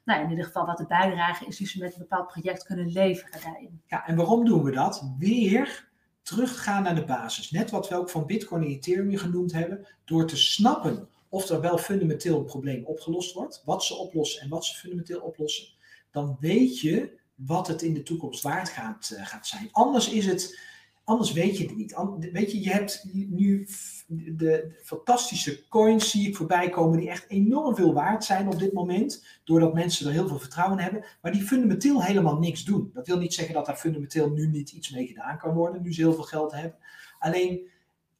nou, 0.04 0.22
in 0.22 0.30
ieder 0.30 0.44
geval 0.44 0.66
wat 0.66 0.78
de 0.78 0.86
bijdrage 0.86 1.46
is 1.46 1.56
die 1.56 1.66
ze 1.66 1.78
met 1.78 1.92
een 1.92 1.98
bepaald 1.98 2.26
project 2.26 2.64
kunnen 2.64 2.88
leveren 2.88 3.40
daarin. 3.42 3.82
Ja, 3.86 4.06
en 4.06 4.16
waarom 4.16 4.44
doen 4.44 4.62
we 4.62 4.70
dat? 4.70 5.14
Weer 5.18 5.85
teruggaan 6.26 6.82
naar 6.82 6.94
de 6.94 7.04
basis. 7.04 7.50
Net 7.50 7.70
wat 7.70 7.88
we 7.88 7.94
ook 7.94 8.10
van 8.10 8.26
Bitcoin 8.26 8.62
en 8.62 8.68
Ethereum 8.68 9.16
genoemd 9.16 9.52
hebben. 9.52 9.86
Door 10.04 10.26
te 10.26 10.36
snappen 10.36 11.08
of 11.28 11.48
er 11.48 11.60
wel 11.60 11.78
fundamenteel 11.78 12.38
een 12.38 12.44
probleem 12.44 12.84
opgelost 12.84 13.34
wordt. 13.34 13.62
Wat 13.64 13.84
ze 13.84 13.94
oplossen 13.94 14.42
en 14.42 14.48
wat 14.48 14.64
ze 14.64 14.74
fundamenteel 14.74 15.20
oplossen. 15.20 15.66
Dan 16.10 16.36
weet 16.40 16.80
je 16.80 17.18
wat 17.34 17.66
het 17.66 17.82
in 17.82 17.94
de 17.94 18.02
toekomst 18.02 18.42
waard 18.42 18.68
gaat, 18.68 19.10
uh, 19.12 19.26
gaat 19.26 19.46
zijn. 19.46 19.68
Anders 19.72 20.08
is 20.08 20.26
het 20.26 20.60
Anders 21.06 21.32
weet 21.32 21.58
je 21.58 21.66
het 21.66 21.76
niet. 21.76 21.96
Weet 22.32 22.52
je, 22.52 22.62
je 22.62 22.70
hebt 22.70 23.04
nu 23.12 23.68
de, 24.06 24.78
fantastische 24.82 25.68
coins 25.68 26.10
zie 26.10 26.28
ik 26.28 26.36
voorbij 26.36 26.68
komen 26.68 26.98
die 26.98 27.08
echt 27.08 27.28
enorm 27.28 27.74
veel 27.74 27.92
waard 27.92 28.24
zijn 28.24 28.48
op 28.48 28.58
dit 28.58 28.72
moment. 28.72 29.26
Doordat 29.44 29.74
mensen 29.74 30.06
er 30.06 30.12
heel 30.12 30.28
veel 30.28 30.38
vertrouwen 30.38 30.78
in 30.78 30.84
hebben. 30.84 31.04
Maar 31.22 31.32
die 31.32 31.42
fundamenteel 31.42 32.02
helemaal 32.02 32.38
niks 32.38 32.64
doen. 32.64 32.90
Dat 32.92 33.06
wil 33.06 33.18
niet 33.18 33.34
zeggen 33.34 33.54
dat 33.54 33.66
daar 33.66 33.76
fundamenteel 33.76 34.30
nu 34.30 34.46
niet 34.46 34.70
iets 34.72 34.90
mee 34.90 35.06
gedaan 35.06 35.38
kan 35.38 35.54
worden. 35.54 35.82
Nu 35.82 35.94
ze 35.94 36.00
heel 36.00 36.14
veel 36.14 36.22
geld 36.22 36.52
hebben. 36.52 36.78
Alleen 37.18 37.68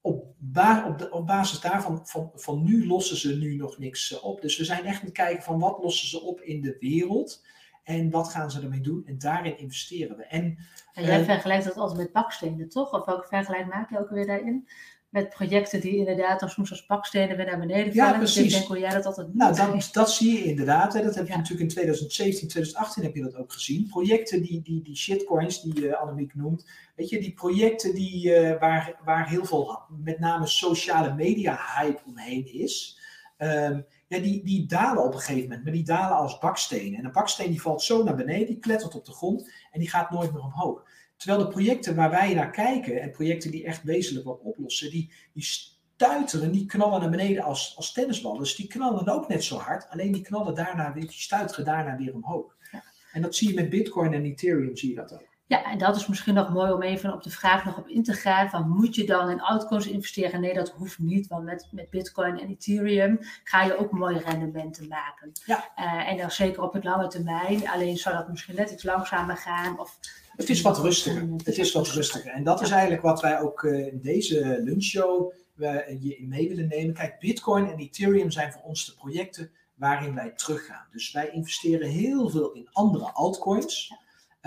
op, 0.00 0.24
op, 0.86 0.98
de, 0.98 1.10
op 1.10 1.26
basis 1.26 1.60
daarvan, 1.60 2.00
van, 2.06 2.30
van 2.34 2.64
nu 2.64 2.86
lossen 2.86 3.16
ze 3.16 3.36
nu 3.36 3.56
nog 3.56 3.78
niks 3.78 4.12
eh, 4.12 4.24
op. 4.24 4.40
Dus 4.40 4.56
we 4.56 4.64
zijn 4.64 4.84
echt 4.84 4.98
aan 5.00 5.06
het 5.06 5.14
kijken 5.14 5.42
van 5.42 5.58
wat 5.58 5.78
lossen 5.82 6.08
ze 6.08 6.20
op 6.20 6.40
in 6.40 6.60
de 6.60 6.76
wereld. 6.80 7.44
En 7.86 8.10
wat 8.10 8.28
gaan 8.28 8.50
ze 8.50 8.60
ermee 8.60 8.80
doen? 8.80 9.02
En 9.06 9.18
daarin 9.18 9.58
investeren 9.58 10.16
we. 10.16 10.24
En, 10.24 10.58
en 10.94 11.04
jij 11.04 11.20
uh, 11.20 11.24
vergelijkt 11.24 11.64
dat 11.64 11.76
altijd 11.76 11.98
met 11.98 12.12
bakstenen, 12.12 12.68
toch? 12.68 12.92
Of 12.92 13.04
welke 13.04 13.26
vergelijking 13.28 13.74
maak 13.74 13.90
je 13.90 13.98
ook 13.98 14.10
weer 14.10 14.26
daarin? 14.26 14.68
Met 15.08 15.28
projecten 15.28 15.80
die 15.80 15.96
inderdaad 15.96 16.42
als 16.42 16.52
soms 16.52 16.70
als 16.70 16.86
bakstenen 16.86 17.36
weer 17.36 17.46
naar 17.46 17.58
beneden 17.58 17.94
vallen. 17.94 18.12
Ja, 18.12 18.18
precies. 18.18 18.34
Dus 18.34 18.44
ik 18.44 18.50
denk 18.50 18.66
hoe 18.66 18.78
jij 18.78 18.90
dat 18.90 19.06
altijd 19.06 19.34
Nou, 19.34 19.54
dat, 19.56 19.88
dat 19.92 20.10
zie 20.10 20.32
je 20.32 20.44
inderdaad. 20.44 20.92
Hè. 20.92 21.02
Dat 21.02 21.14
heb 21.14 21.26
je 21.26 21.32
ja. 21.32 21.36
natuurlijk 21.36 21.62
in 21.62 21.74
2017, 21.74 22.48
2018 22.48 23.02
heb 23.02 23.14
je 23.14 23.22
dat 23.22 23.36
ook 23.36 23.52
gezien. 23.52 23.86
Projecten 23.86 24.42
die, 24.42 24.62
die, 24.62 24.82
die 24.82 24.96
shitcoins, 24.96 25.62
die 25.62 25.80
uh, 25.80 26.00
Annemiek 26.00 26.34
noemt. 26.34 26.70
Weet 26.96 27.08
je, 27.08 27.20
die 27.20 27.32
projecten 27.32 27.94
die, 27.94 28.40
uh, 28.40 28.58
waar, 28.58 29.00
waar 29.04 29.28
heel 29.28 29.44
veel, 29.44 29.80
met 30.02 30.18
name 30.18 30.46
sociale 30.46 31.14
media 31.14 31.58
hype 31.76 32.00
omheen 32.06 32.52
is. 32.52 33.00
Um, 33.38 33.86
ja, 34.08 34.18
die, 34.18 34.44
die 34.44 34.66
dalen 34.66 35.04
op 35.04 35.12
een 35.12 35.20
gegeven 35.20 35.42
moment, 35.42 35.64
maar 35.64 35.72
die 35.72 35.84
dalen 35.84 36.16
als 36.16 36.38
bakstenen. 36.38 36.98
En 36.98 37.04
een 37.04 37.12
baksteen 37.12 37.50
die 37.50 37.62
valt 37.62 37.82
zo 37.82 38.02
naar 38.02 38.16
beneden, 38.16 38.46
die 38.46 38.58
klettert 38.58 38.94
op 38.94 39.04
de 39.04 39.12
grond 39.12 39.50
en 39.70 39.80
die 39.80 39.90
gaat 39.90 40.10
nooit 40.10 40.32
meer 40.32 40.42
omhoog. 40.42 40.84
Terwijl 41.16 41.44
de 41.44 41.48
projecten 41.48 41.94
waar 41.94 42.10
wij 42.10 42.34
naar 42.34 42.50
kijken 42.50 43.00
en 43.00 43.10
projecten 43.10 43.50
die 43.50 43.64
echt 43.64 43.82
wezenlijk 43.82 44.26
wat 44.26 44.40
oplossen, 44.40 44.90
die, 44.90 45.12
die, 45.32 45.44
stuiteren, 45.96 46.52
die 46.52 46.66
knallen 46.66 47.00
naar 47.00 47.10
beneden 47.10 47.42
als, 47.42 47.74
als 47.76 47.92
tennisballen. 47.92 48.38
Dus 48.38 48.54
die 48.54 48.66
knallen 48.66 49.08
ook 49.08 49.28
net 49.28 49.44
zo 49.44 49.56
hard, 49.56 49.88
alleen 49.88 50.12
die 50.12 50.22
knallen 50.22 50.54
daarna 50.54 50.92
weer, 50.92 51.06
die 51.06 51.12
stuiteren 51.12 51.64
daarna 51.64 51.96
weer 51.96 52.14
omhoog. 52.14 52.56
Ja. 52.72 52.82
En 53.12 53.22
dat 53.22 53.34
zie 53.34 53.48
je 53.48 53.54
met 53.54 53.70
Bitcoin 53.70 54.12
en 54.12 54.24
Ethereum, 54.24 54.76
zie 54.76 54.88
je 54.88 54.94
dat 54.94 55.12
ook. 55.12 55.35
Ja, 55.48 55.64
en 55.64 55.78
dat 55.78 55.96
is 55.96 56.06
misschien 56.06 56.34
nog 56.34 56.52
mooi 56.52 56.72
om 56.72 56.82
even 56.82 57.12
op 57.12 57.22
de 57.22 57.30
vraag 57.30 57.64
nog 57.64 57.78
op 57.78 57.88
in 57.88 58.02
te 58.02 58.12
gaan. 58.12 58.48
Van 58.48 58.68
moet 58.68 58.94
je 58.94 59.04
dan 59.04 59.30
in 59.30 59.40
altcoins 59.40 59.86
investeren? 59.86 60.40
Nee, 60.40 60.54
dat 60.54 60.68
hoeft 60.68 60.98
niet. 60.98 61.26
Want 61.26 61.44
met, 61.44 61.68
met 61.70 61.90
Bitcoin 61.90 62.40
en 62.40 62.48
Ethereum 62.48 63.18
ga 63.44 63.62
je 63.62 63.78
ook 63.78 63.90
mooie 63.90 64.18
rendementen 64.18 64.88
maken. 64.88 65.32
Ja. 65.44 65.70
Uh, 65.78 66.08
en 66.08 66.16
dan 66.16 66.30
zeker 66.30 66.62
op 66.62 66.72
het 66.72 66.84
lange 66.84 67.08
termijn. 67.08 67.68
Alleen 67.68 67.96
zou 67.96 68.16
dat 68.16 68.28
misschien 68.28 68.54
net 68.54 68.70
iets 68.70 68.82
langzamer 68.82 69.36
gaan. 69.36 69.80
Of 69.80 69.98
het 70.36 70.48
is 70.48 70.60
wat 70.60 70.78
rustiger. 70.78 71.28
Het 71.44 71.58
is 71.58 71.72
wat 71.72 71.88
rustiger. 71.88 72.30
En 72.30 72.44
dat 72.44 72.60
is 72.60 72.70
eigenlijk 72.70 73.02
wat 73.02 73.20
wij 73.20 73.40
ook 73.40 73.62
uh, 73.62 73.86
in 73.86 74.00
deze 74.02 74.60
lunchshow 74.64 75.32
uh, 75.56 76.02
je 76.02 76.16
in 76.16 76.28
mee 76.28 76.48
willen 76.48 76.68
nemen. 76.68 76.94
Kijk, 76.94 77.18
Bitcoin 77.18 77.70
en 77.70 77.78
Ethereum 77.78 78.30
zijn 78.30 78.52
voor 78.52 78.62
ons 78.62 78.86
de 78.86 78.94
projecten 78.94 79.50
waarin 79.74 80.14
wij 80.14 80.30
teruggaan. 80.30 80.86
Dus 80.90 81.12
wij 81.12 81.30
investeren 81.30 81.88
heel 81.88 82.30
veel 82.30 82.52
in 82.52 82.68
andere 82.72 83.12
altcoins. 83.12 83.92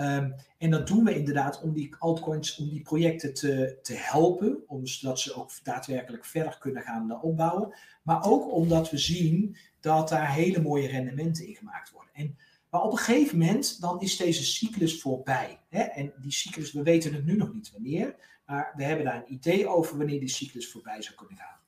Um, 0.00 0.34
en 0.58 0.70
dat 0.70 0.86
doen 0.86 1.04
we 1.04 1.14
inderdaad 1.14 1.60
om 1.60 1.72
die 1.72 1.94
altcoins, 1.98 2.56
om 2.56 2.68
die 2.68 2.82
projecten 2.82 3.34
te, 3.34 3.78
te 3.82 3.94
helpen, 3.94 4.62
om, 4.66 4.86
zodat 4.86 5.20
ze 5.20 5.34
ook 5.34 5.50
daadwerkelijk 5.62 6.24
verder 6.24 6.58
kunnen 6.58 6.82
gaan 6.82 7.22
opbouwen. 7.22 7.74
Maar 8.02 8.24
ook 8.24 8.52
omdat 8.52 8.90
we 8.90 8.98
zien 8.98 9.56
dat 9.80 10.08
daar 10.08 10.32
hele 10.32 10.60
mooie 10.60 10.88
rendementen 10.88 11.46
in 11.46 11.54
gemaakt 11.54 11.90
worden. 11.90 12.14
En, 12.14 12.36
maar 12.70 12.82
op 12.82 12.92
een 12.92 12.98
gegeven 12.98 13.38
moment, 13.38 13.80
dan 13.80 14.00
is 14.00 14.16
deze 14.16 14.44
cyclus 14.44 15.00
voorbij. 15.00 15.60
Hè? 15.68 15.82
En 15.82 16.12
die 16.20 16.32
cyclus, 16.32 16.72
we 16.72 16.82
weten 16.82 17.14
het 17.14 17.24
nu 17.24 17.36
nog 17.36 17.52
niet 17.54 17.72
wanneer, 17.72 18.14
maar 18.46 18.72
we 18.76 18.84
hebben 18.84 19.04
daar 19.04 19.16
een 19.16 19.32
idee 19.32 19.68
over 19.68 19.96
wanneer 19.96 20.20
die 20.20 20.28
cyclus 20.28 20.70
voorbij 20.70 21.02
zou 21.02 21.16
kunnen 21.16 21.36
gaan. 21.36 21.58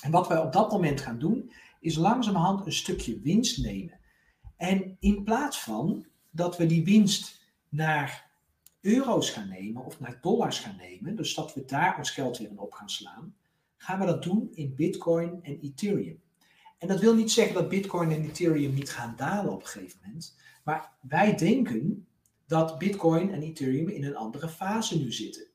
En 0.00 0.10
wat 0.10 0.28
wij 0.28 0.38
op 0.38 0.52
dat 0.52 0.70
moment 0.70 1.00
gaan 1.00 1.18
doen, 1.18 1.52
is 1.80 1.96
langzamerhand 1.96 2.66
een 2.66 2.72
stukje 2.72 3.20
winst 3.20 3.62
nemen. 3.62 4.00
En 4.56 4.96
in 5.00 5.24
plaats 5.24 5.60
van 5.60 6.06
dat 6.30 6.56
we 6.56 6.66
die 6.66 6.84
winst 6.84 7.35
naar 7.76 8.30
euro's 8.80 9.30
gaan 9.30 9.48
nemen 9.48 9.84
of 9.84 10.00
naar 10.00 10.18
dollars 10.20 10.58
gaan 10.58 10.76
nemen, 10.76 11.16
dus 11.16 11.34
dat 11.34 11.54
we 11.54 11.64
daar 11.64 11.98
ons 11.98 12.10
geld 12.10 12.38
weer 12.38 12.48
in 12.48 12.58
op 12.58 12.72
gaan 12.72 12.90
slaan, 12.90 13.34
gaan 13.76 13.98
we 13.98 14.06
dat 14.06 14.22
doen 14.22 14.48
in 14.54 14.74
Bitcoin 14.74 15.38
en 15.42 15.60
Ethereum. 15.60 16.20
En 16.78 16.88
dat 16.88 17.00
wil 17.00 17.14
niet 17.14 17.32
zeggen 17.32 17.54
dat 17.54 17.68
Bitcoin 17.68 18.10
en 18.10 18.24
Ethereum 18.24 18.74
niet 18.74 18.90
gaan 18.90 19.14
dalen 19.16 19.52
op 19.52 19.60
een 19.60 19.68
gegeven 19.68 19.98
moment, 20.04 20.36
maar 20.64 20.92
wij 21.00 21.36
denken 21.36 22.06
dat 22.46 22.78
Bitcoin 22.78 23.32
en 23.32 23.42
Ethereum 23.42 23.88
in 23.88 24.04
een 24.04 24.16
andere 24.16 24.48
fase 24.48 24.98
nu 24.98 25.12
zitten. 25.12 25.46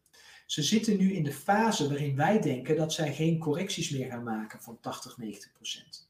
Ze 0.46 0.64
zitten 0.64 0.98
nu 0.98 1.14
in 1.14 1.24
de 1.24 1.34
fase 1.34 1.88
waarin 1.88 2.16
wij 2.16 2.42
denken 2.42 2.76
dat 2.76 2.94
zij 2.94 3.14
geen 3.14 3.40
correcties 3.40 3.90
meer 3.90 4.10
gaan 4.10 4.24
maken 4.24 4.62
van 4.62 4.80
80, 4.80 5.18
90 5.18 5.52
procent. 5.52 6.10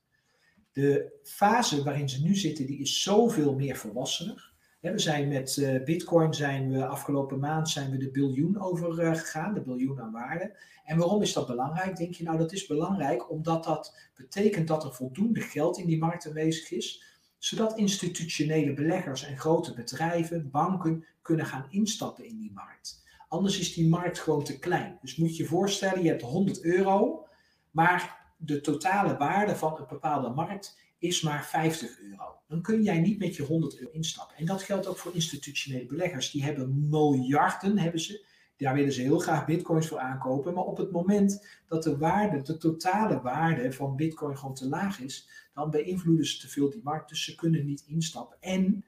De 0.72 1.20
fase 1.24 1.84
waarin 1.84 2.10
ze 2.10 2.22
nu 2.22 2.36
zitten, 2.36 2.66
die 2.66 2.80
is 2.80 3.02
zoveel 3.02 3.54
meer 3.56 3.76
volwassener 3.76 4.51
we 4.82 5.00
zijn 5.00 5.28
met 5.28 5.58
uh, 5.58 5.84
Bitcoin 5.84 6.34
zijn 6.34 6.72
we 6.72 6.86
afgelopen 6.86 7.40
maand 7.40 7.70
zijn 7.70 7.92
we 7.92 7.98
de 7.98 8.12
biljoen 8.12 8.62
over 8.62 9.04
uh, 9.04 9.14
gegaan, 9.14 9.54
de 9.54 9.62
biljoen 9.62 10.02
aan 10.02 10.12
waarde. 10.12 10.58
En 10.86 10.98
waarom 10.98 11.22
is 11.22 11.34
dat 11.34 11.48
belangrijk? 11.48 11.98
Denk 11.98 12.14
je 12.14 12.24
nou 12.24 12.38
dat 12.38 12.52
is 12.52 12.68
belangrijk 12.68 13.32
omdat 13.32 13.64
dat 13.64 14.10
betekent 14.16 14.68
dat 14.68 14.84
er 14.84 14.94
voldoende 14.94 15.42
geld 15.42 15.78
in 15.78 15.86
die 15.86 15.98
markt 15.98 16.28
aanwezig 16.28 16.72
is, 16.72 17.04
zodat 17.38 17.78
institutionele 17.78 18.74
beleggers 18.74 19.26
en 19.26 19.38
grote 19.38 19.74
bedrijven, 19.74 20.50
banken 20.50 21.06
kunnen 21.22 21.46
gaan 21.46 21.66
instappen 21.70 22.26
in 22.26 22.38
die 22.38 22.52
markt. 22.54 23.04
Anders 23.28 23.60
is 23.60 23.74
die 23.74 23.90
markt 23.90 24.20
gewoon 24.20 24.44
te 24.44 24.60
klein. 24.60 24.98
Dus 25.02 25.16
moet 25.16 25.38
je 25.38 25.44
je 25.44 25.50
voorstellen, 25.50 26.04
je 26.04 26.10
hebt 26.10 26.22
100 26.22 26.64
euro, 26.64 27.28
maar 27.72 28.32
de 28.38 28.62
totale 28.62 29.18
waarde 29.18 29.56
van 29.56 29.78
een 29.78 29.86
bepaalde 29.90 30.30
markt 30.30 30.78
is 31.02 31.22
maar 31.22 31.46
50 31.46 32.00
euro. 32.00 32.40
Dan 32.48 32.62
kun 32.62 32.84
jij 32.84 33.00
niet 33.00 33.20
met 33.20 33.36
je 33.36 33.44
100 33.44 33.80
euro 33.80 33.92
instappen. 33.92 34.38
En 34.38 34.46
dat 34.46 34.64
geldt 34.64 34.88
ook 34.88 34.98
voor 34.98 35.14
institutionele 35.14 35.86
beleggers. 35.86 36.32
Die 36.32 36.44
hebben 36.44 36.90
miljarden, 36.90 37.78
hebben 37.78 38.00
ze. 38.00 38.26
Daar 38.58 38.74
willen 38.74 38.94
ze 38.94 39.02
heel 39.02 39.20
graag 39.20 39.46
bitcoins 39.46 39.88
voor 39.88 40.00
aankopen. 40.00 40.54
Maar 40.54 40.64
op 40.64 40.78
het 40.78 40.92
moment 40.92 41.48
dat 41.68 41.84
de 41.84 41.98
waarde, 41.98 42.42
de 42.42 42.58
totale 42.58 43.22
waarde 43.22 43.72
van 43.72 43.96
bitcoin 43.96 44.38
gewoon 44.38 44.56
te 44.56 44.68
laag 44.68 45.00
is, 45.00 45.30
dan 45.54 45.70
beïnvloeden 45.70 46.26
ze 46.26 46.40
te 46.40 46.50
veel 46.50 46.70
die 46.70 46.84
markt. 46.84 47.10
Dus 47.10 47.24
ze 47.24 47.36
kunnen 47.36 47.66
niet 47.66 47.84
instappen. 47.88 48.38
En 48.40 48.86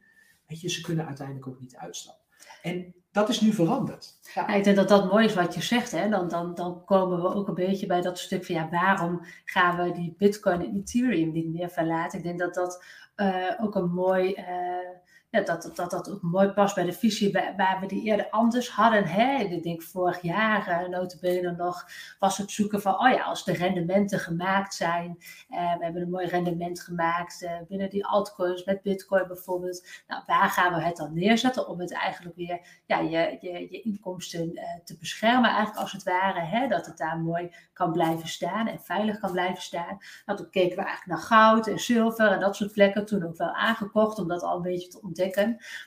weet 0.47 0.61
je, 0.61 0.70
ze 0.70 0.82
kunnen 0.82 1.05
uiteindelijk 1.05 1.47
ook 1.47 1.59
niet 1.59 1.76
uitstappen. 1.76 2.26
En 2.61 2.93
dat 3.14 3.30
is 3.30 3.41
nu 3.41 3.51
veranderd. 3.53 4.20
Ja. 4.34 4.47
ik 4.47 4.64
denk 4.64 4.76
dat 4.76 4.89
dat 4.89 5.11
mooi 5.11 5.26
is 5.26 5.34
wat 5.34 5.53
je 5.53 5.61
zegt. 5.61 5.91
Hè? 5.91 6.09
Dan, 6.09 6.28
dan, 6.28 6.55
dan 6.55 6.86
komen 6.86 7.22
we 7.22 7.34
ook 7.34 7.47
een 7.47 7.53
beetje 7.53 7.86
bij 7.86 8.01
dat 8.01 8.20
stuk 8.20 8.45
van 8.45 8.55
ja, 8.55 8.70
waarom 8.70 9.22
gaan 9.45 9.78
we 9.78 9.91
die 9.91 10.16
Bitcoin 10.18 10.61
en 10.61 10.76
Ethereum 10.76 11.32
niet 11.32 11.53
meer 11.53 11.70
verlaten? 11.70 12.18
Ik 12.18 12.24
denk 12.24 12.39
dat 12.39 12.53
dat 12.53 12.84
uh, 13.16 13.51
ook 13.61 13.76
een 13.76 13.91
mooi. 13.91 14.36
Uh, 14.38 15.01
ja, 15.34 15.41
dat, 15.41 15.71
dat 15.75 15.91
dat 15.91 16.11
ook 16.11 16.21
mooi 16.21 16.49
past 16.49 16.75
bij 16.75 16.84
de 16.84 16.93
visie 16.93 17.31
waar, 17.57 17.77
we 17.79 17.86
die 17.86 18.03
eerder 18.03 18.29
anders 18.29 18.69
hadden. 18.69 19.05
Hè? 19.05 19.36
Ik 19.38 19.63
denk 19.63 19.81
vorig 19.81 20.21
jaar, 20.21 20.84
uh, 20.84 20.89
notabene 20.89 21.51
nog, 21.51 21.86
was 22.19 22.38
het 22.38 22.51
zoeken 22.51 22.81
van, 22.81 22.99
oh 22.99 23.09
ja, 23.09 23.23
als 23.23 23.45
de 23.45 23.53
rendementen 23.53 24.19
gemaakt 24.19 24.73
zijn. 24.73 25.17
Uh, 25.49 25.77
we 25.77 25.84
hebben 25.84 26.01
een 26.01 26.09
mooi 26.09 26.27
rendement 26.27 26.79
gemaakt 26.79 27.41
uh, 27.41 27.51
binnen 27.67 27.89
die 27.89 28.05
altcoins, 28.05 28.63
met 28.63 28.81
bitcoin 28.81 29.27
bijvoorbeeld. 29.27 29.88
Nou, 30.07 30.23
waar 30.25 30.49
gaan 30.49 30.73
we 30.73 30.81
het 30.81 30.95
dan 30.95 31.13
neerzetten 31.13 31.67
om 31.67 31.79
het 31.79 31.93
eigenlijk 31.93 32.36
weer, 32.36 32.67
ja, 32.86 32.99
je, 32.99 33.38
je, 33.41 33.67
je 33.69 33.81
inkomsten 33.81 34.59
te 34.84 34.97
beschermen 34.97 35.49
eigenlijk 35.49 35.79
als 35.79 35.91
het 35.91 36.03
ware. 36.03 36.39
Hè? 36.39 36.67
Dat 36.67 36.86
het 36.86 36.97
daar 36.97 37.17
mooi 37.17 37.55
kan 37.73 37.91
blijven 37.91 38.27
staan 38.27 38.67
en 38.67 38.79
veilig 38.81 39.19
kan 39.19 39.31
blijven 39.31 39.61
staan. 39.61 39.97
Nou, 40.25 40.39
toen 40.39 40.49
keken 40.49 40.77
we 40.77 40.84
eigenlijk 40.84 41.19
naar 41.19 41.27
goud 41.27 41.67
en 41.67 41.79
zilver 41.79 42.31
en 42.31 42.39
dat 42.39 42.55
soort 42.55 42.71
plekken. 42.71 43.05
Toen 43.05 43.23
ook 43.23 43.38
wel 43.38 43.53
aangekocht 43.53 44.19
om 44.19 44.27
dat 44.27 44.43
al 44.43 44.55
een 44.55 44.61
beetje 44.61 44.88
te 44.88 45.01
ontdekken 45.01 45.21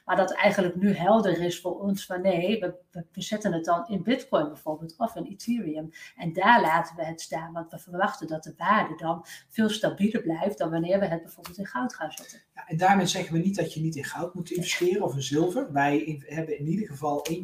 maar 0.04 0.16
dat 0.16 0.34
eigenlijk 0.34 0.76
nu 0.76 0.92
helder 0.92 1.40
is 1.40 1.60
voor 1.60 1.80
ons 1.80 2.06
van 2.06 2.22
nee, 2.22 2.60
we, 2.60 2.74
zetten 3.12 3.52
het 3.52 3.64
dan 3.64 3.88
in 3.88 4.02
Bitcoin 4.02 4.48
bijvoorbeeld 4.48 4.94
of 4.98 5.16
in 5.16 5.24
Ethereum. 5.24 5.90
En 6.16 6.32
daar 6.32 6.60
laten 6.60 6.96
we 6.96 7.04
het 7.04 7.20
staan, 7.20 7.52
want 7.52 7.70
we 7.70 7.78
verwachten 7.78 8.26
dat 8.26 8.42
de 8.42 8.54
waarde 8.56 8.94
dan 8.96 9.24
veel 9.48 9.68
stabieler 9.68 10.22
blijft 10.22 10.58
dan 10.58 10.70
wanneer 10.70 10.98
we 10.98 11.06
het 11.06 11.22
bijvoorbeeld 11.22 11.58
in 11.58 11.66
goud 11.66 11.94
gaan 11.94 12.12
zetten. 12.12 12.42
Ja, 12.54 12.66
en 12.66 12.76
daarmee 12.76 13.06
zeggen 13.06 13.32
we 13.32 13.38
niet 13.38 13.56
dat 13.56 13.74
je 13.74 13.80
niet 13.80 13.96
in 13.96 14.04
goud 14.04 14.34
moet 14.34 14.50
investeren 14.50 15.02
of 15.02 15.14
in 15.14 15.22
zilver. 15.22 15.72
Wij 15.72 16.22
hebben 16.26 16.58
in 16.58 16.66
ieder 16.66 16.86
geval 16.86 17.26
1% 17.30 17.34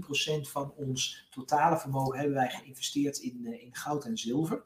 van 0.40 0.72
ons 0.76 1.28
totale 1.30 1.78
vermogen 1.78 2.18
hebben 2.18 2.36
wij 2.36 2.50
geïnvesteerd 2.50 3.18
in, 3.18 3.46
eh, 3.46 3.62
in 3.62 3.74
goud 3.74 4.04
en 4.04 4.16
zilver. 4.16 4.62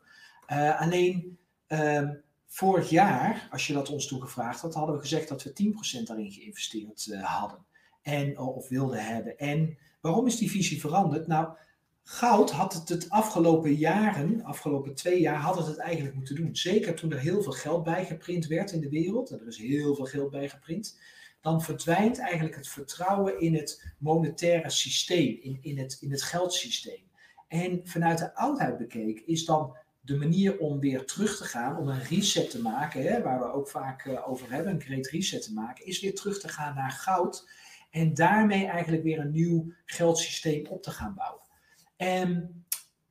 Uh, 0.52 0.80
alleen 0.80 1.38
uh, 1.68 2.10
Vorig 2.56 2.90
jaar, 2.90 3.48
als 3.50 3.66
je 3.66 3.72
dat 3.72 3.90
ons 3.90 4.06
toen 4.06 4.22
gevraagd 4.22 4.60
had, 4.60 4.74
hadden 4.74 4.94
we 4.94 5.00
gezegd 5.00 5.28
dat 5.28 5.42
we 5.42 5.74
10% 6.00 6.02
daarin 6.02 6.30
geïnvesteerd 6.30 7.06
uh, 7.06 7.22
hadden. 7.24 7.66
En, 8.02 8.38
of 8.38 8.68
wilden 8.68 9.04
hebben. 9.04 9.38
En 9.38 9.78
waarom 10.00 10.26
is 10.26 10.36
die 10.36 10.50
visie 10.50 10.80
veranderd? 10.80 11.26
Nou, 11.26 11.56
goud 12.02 12.50
had 12.50 12.72
het 12.72 12.88
het 12.88 13.10
afgelopen 13.10 13.74
jaren, 13.74 14.44
afgelopen 14.44 14.94
twee 14.94 15.20
jaar, 15.20 15.36
had 15.36 15.56
het 15.56 15.66
het 15.66 15.78
eigenlijk 15.78 16.14
moeten 16.14 16.34
doen. 16.34 16.56
Zeker 16.56 16.94
toen 16.94 17.12
er 17.12 17.18
heel 17.18 17.42
veel 17.42 17.52
geld 17.52 17.82
bij 17.82 18.04
geprint 18.04 18.46
werd 18.46 18.72
in 18.72 18.80
de 18.80 18.88
wereld. 18.88 19.30
En 19.30 19.40
er 19.40 19.46
is 19.46 19.58
heel 19.58 19.94
veel 19.94 20.06
geld 20.06 20.30
bij 20.30 20.48
geprint. 20.48 21.00
Dan 21.40 21.62
verdwijnt 21.62 22.18
eigenlijk 22.18 22.56
het 22.56 22.68
vertrouwen 22.68 23.40
in 23.40 23.54
het 23.54 23.94
monetaire 23.98 24.70
systeem, 24.70 25.38
in, 25.40 25.58
in, 25.60 25.78
het, 25.78 25.96
in 26.00 26.10
het 26.10 26.22
geldsysteem. 26.22 27.10
En 27.48 27.80
vanuit 27.84 28.18
de 28.18 28.34
oudheid 28.34 28.78
bekeken 28.78 29.26
is 29.26 29.44
dan 29.44 29.76
de 30.06 30.16
manier 30.16 30.58
om 30.58 30.80
weer 30.80 31.04
terug 31.04 31.36
te 31.36 31.44
gaan, 31.44 31.76
om 31.76 31.88
een 31.88 32.02
reset 32.02 32.50
te 32.50 32.62
maken, 32.62 33.02
hè, 33.02 33.22
waar 33.22 33.38
we 33.38 33.52
ook 33.52 33.68
vaak 33.68 34.04
uh, 34.04 34.28
over 34.28 34.52
hebben, 34.52 34.72
een 34.72 34.80
great 34.80 35.06
reset 35.06 35.42
te 35.42 35.52
maken, 35.52 35.86
is 35.86 36.00
weer 36.00 36.14
terug 36.14 36.40
te 36.40 36.48
gaan 36.48 36.74
naar 36.74 36.90
goud 36.90 37.48
en 37.90 38.14
daarmee 38.14 38.66
eigenlijk 38.66 39.02
weer 39.02 39.18
een 39.18 39.30
nieuw 39.30 39.72
geldsysteem 39.84 40.66
op 40.66 40.82
te 40.82 40.90
gaan 40.90 41.14
bouwen. 41.14 41.42
En, 41.96 42.64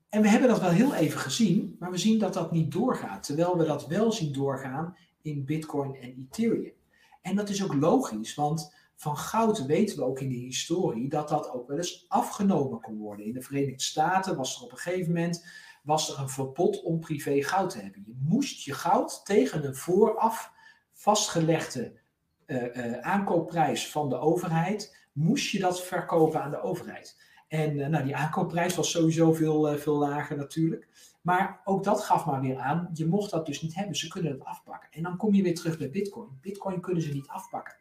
en 0.09 0.21
we 0.21 0.27
hebben 0.27 0.49
dat 0.49 0.61
wel 0.61 0.69
heel 0.69 0.93
even 0.93 1.19
gezien, 1.19 1.75
maar 1.79 1.91
we 1.91 1.97
zien 1.97 2.19
dat 2.19 2.33
dat 2.33 2.51
niet 2.51 2.71
doorgaat, 2.71 3.23
terwijl 3.23 3.57
we 3.57 3.65
dat 3.65 3.87
wel 3.87 4.11
zien 4.11 4.33
doorgaan 4.33 4.97
in 5.21 5.45
Bitcoin 5.45 5.95
en 5.95 6.27
Ethereum. 6.29 6.73
En 7.21 7.35
dat 7.35 7.49
is 7.49 7.63
ook 7.63 7.73
logisch, 7.73 8.35
want 8.35 8.73
van 8.95 9.17
goud 9.17 9.65
weten 9.65 9.97
we 9.97 10.03
ook 10.03 10.19
in 10.19 10.29
de 10.29 10.35
historie 10.35 11.09
dat 11.09 11.29
dat 11.29 11.51
ook 11.51 11.67
wel 11.67 11.77
eens 11.77 12.05
afgenomen 12.07 12.81
kon 12.81 12.97
worden. 12.97 13.25
In 13.25 13.33
de 13.33 13.41
Verenigde 13.41 13.83
Staten 13.83 14.35
was 14.35 14.57
er 14.57 14.63
op 14.63 14.71
een 14.71 14.77
gegeven 14.77 15.13
moment 15.13 15.45
was 15.85 16.13
er 16.13 16.19
een 16.19 16.29
verbod 16.29 16.83
om 16.83 16.99
privé 16.99 17.41
goud 17.41 17.69
te 17.69 17.79
hebben. 17.79 18.03
Je 18.05 18.15
moest 18.19 18.63
je 18.63 18.73
goud 18.73 19.25
tegen 19.25 19.65
een 19.65 19.75
vooraf 19.75 20.51
vastgelegde 20.93 21.99
uh, 22.45 22.75
uh, 22.75 22.97
aankoopprijs 22.99 23.91
van 23.91 24.09
de 24.09 24.17
overheid, 24.17 24.97
moest 25.11 25.51
je 25.51 25.59
dat 25.59 25.81
verkopen 25.81 26.41
aan 26.41 26.51
de 26.51 26.61
overheid. 26.61 27.21
En 27.47 27.77
uh, 27.77 27.87
nou, 27.87 28.03
die 28.03 28.15
aankoopprijs 28.15 28.75
was 28.75 28.91
sowieso 28.91 29.33
veel, 29.33 29.77
veel 29.77 29.97
lager 29.97 30.37
natuurlijk. 30.37 30.87
Maar 31.21 31.61
ook 31.63 31.83
dat 31.83 32.01
gaf 32.01 32.25
maar 32.25 32.41
weer 32.41 32.57
aan, 32.57 32.89
je 32.93 33.05
mocht 33.05 33.31
dat 33.31 33.45
dus 33.45 33.61
niet 33.61 33.75
hebben. 33.75 33.95
Ze 33.95 34.07
kunnen 34.07 34.31
het 34.31 34.43
afpakken. 34.43 34.89
En 34.91 35.03
dan 35.03 35.17
kom 35.17 35.33
je 35.33 35.43
weer 35.43 35.55
terug 35.55 35.77
bij 35.77 35.89
Bitcoin. 35.89 36.29
Bitcoin 36.41 36.81
kunnen 36.81 37.03
ze 37.03 37.11
niet 37.11 37.27
afpakken. 37.27 37.75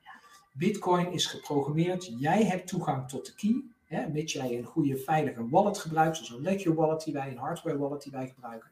Bitcoin 0.53 1.13
is 1.13 1.27
geprogrammeerd. 1.27 2.13
Jij 2.19 2.45
hebt 2.45 2.69
toegang 2.69 3.09
tot 3.09 3.27
de 3.27 3.35
key. 3.35 3.65
Hè, 3.95 4.09
mits 4.09 4.33
jij 4.33 4.59
een 4.59 4.65
goede 4.65 4.97
veilige 4.97 5.49
wallet 5.49 5.79
gebruikt, 5.79 6.17
zoals 6.17 6.31
een 6.31 6.43
Ledger 6.43 6.75
wallet 6.75 7.05
die 7.05 7.13
wij, 7.13 7.31
een 7.31 7.39
hardware 7.39 7.79
wallet 7.79 8.03
die 8.03 8.13
wij 8.13 8.27
gebruiken. 8.27 8.71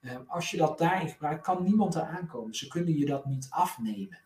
Ehm, 0.00 0.20
als 0.26 0.50
je 0.50 0.56
dat 0.56 0.78
daarin 0.78 1.08
gebruikt, 1.08 1.42
kan 1.42 1.62
niemand 1.62 1.94
er 1.94 2.02
aankomen. 2.02 2.54
Ze 2.54 2.68
kunnen 2.68 2.98
je 2.98 3.06
dat 3.06 3.26
niet 3.26 3.46
afnemen. 3.50 4.18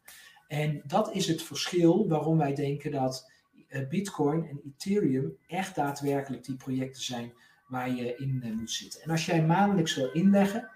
En 0.48 0.82
dat 0.86 1.14
is 1.14 1.26
het 1.26 1.42
verschil 1.42 2.08
waarom 2.08 2.38
wij 2.38 2.54
denken 2.54 2.90
dat 2.90 3.30
eh, 3.68 3.88
Bitcoin 3.88 4.46
en 4.48 4.60
Ethereum 4.64 5.36
echt 5.46 5.74
daadwerkelijk 5.74 6.44
die 6.44 6.56
projecten 6.56 7.02
zijn 7.02 7.32
waar 7.66 7.90
je 7.90 8.16
in 8.16 8.42
uh, 8.44 8.56
moet 8.56 8.70
zitten. 8.70 9.02
En 9.02 9.10
als 9.10 9.26
jij 9.26 9.44
maandelijks 9.44 9.94
wil 9.94 10.12
inleggen, 10.12 10.68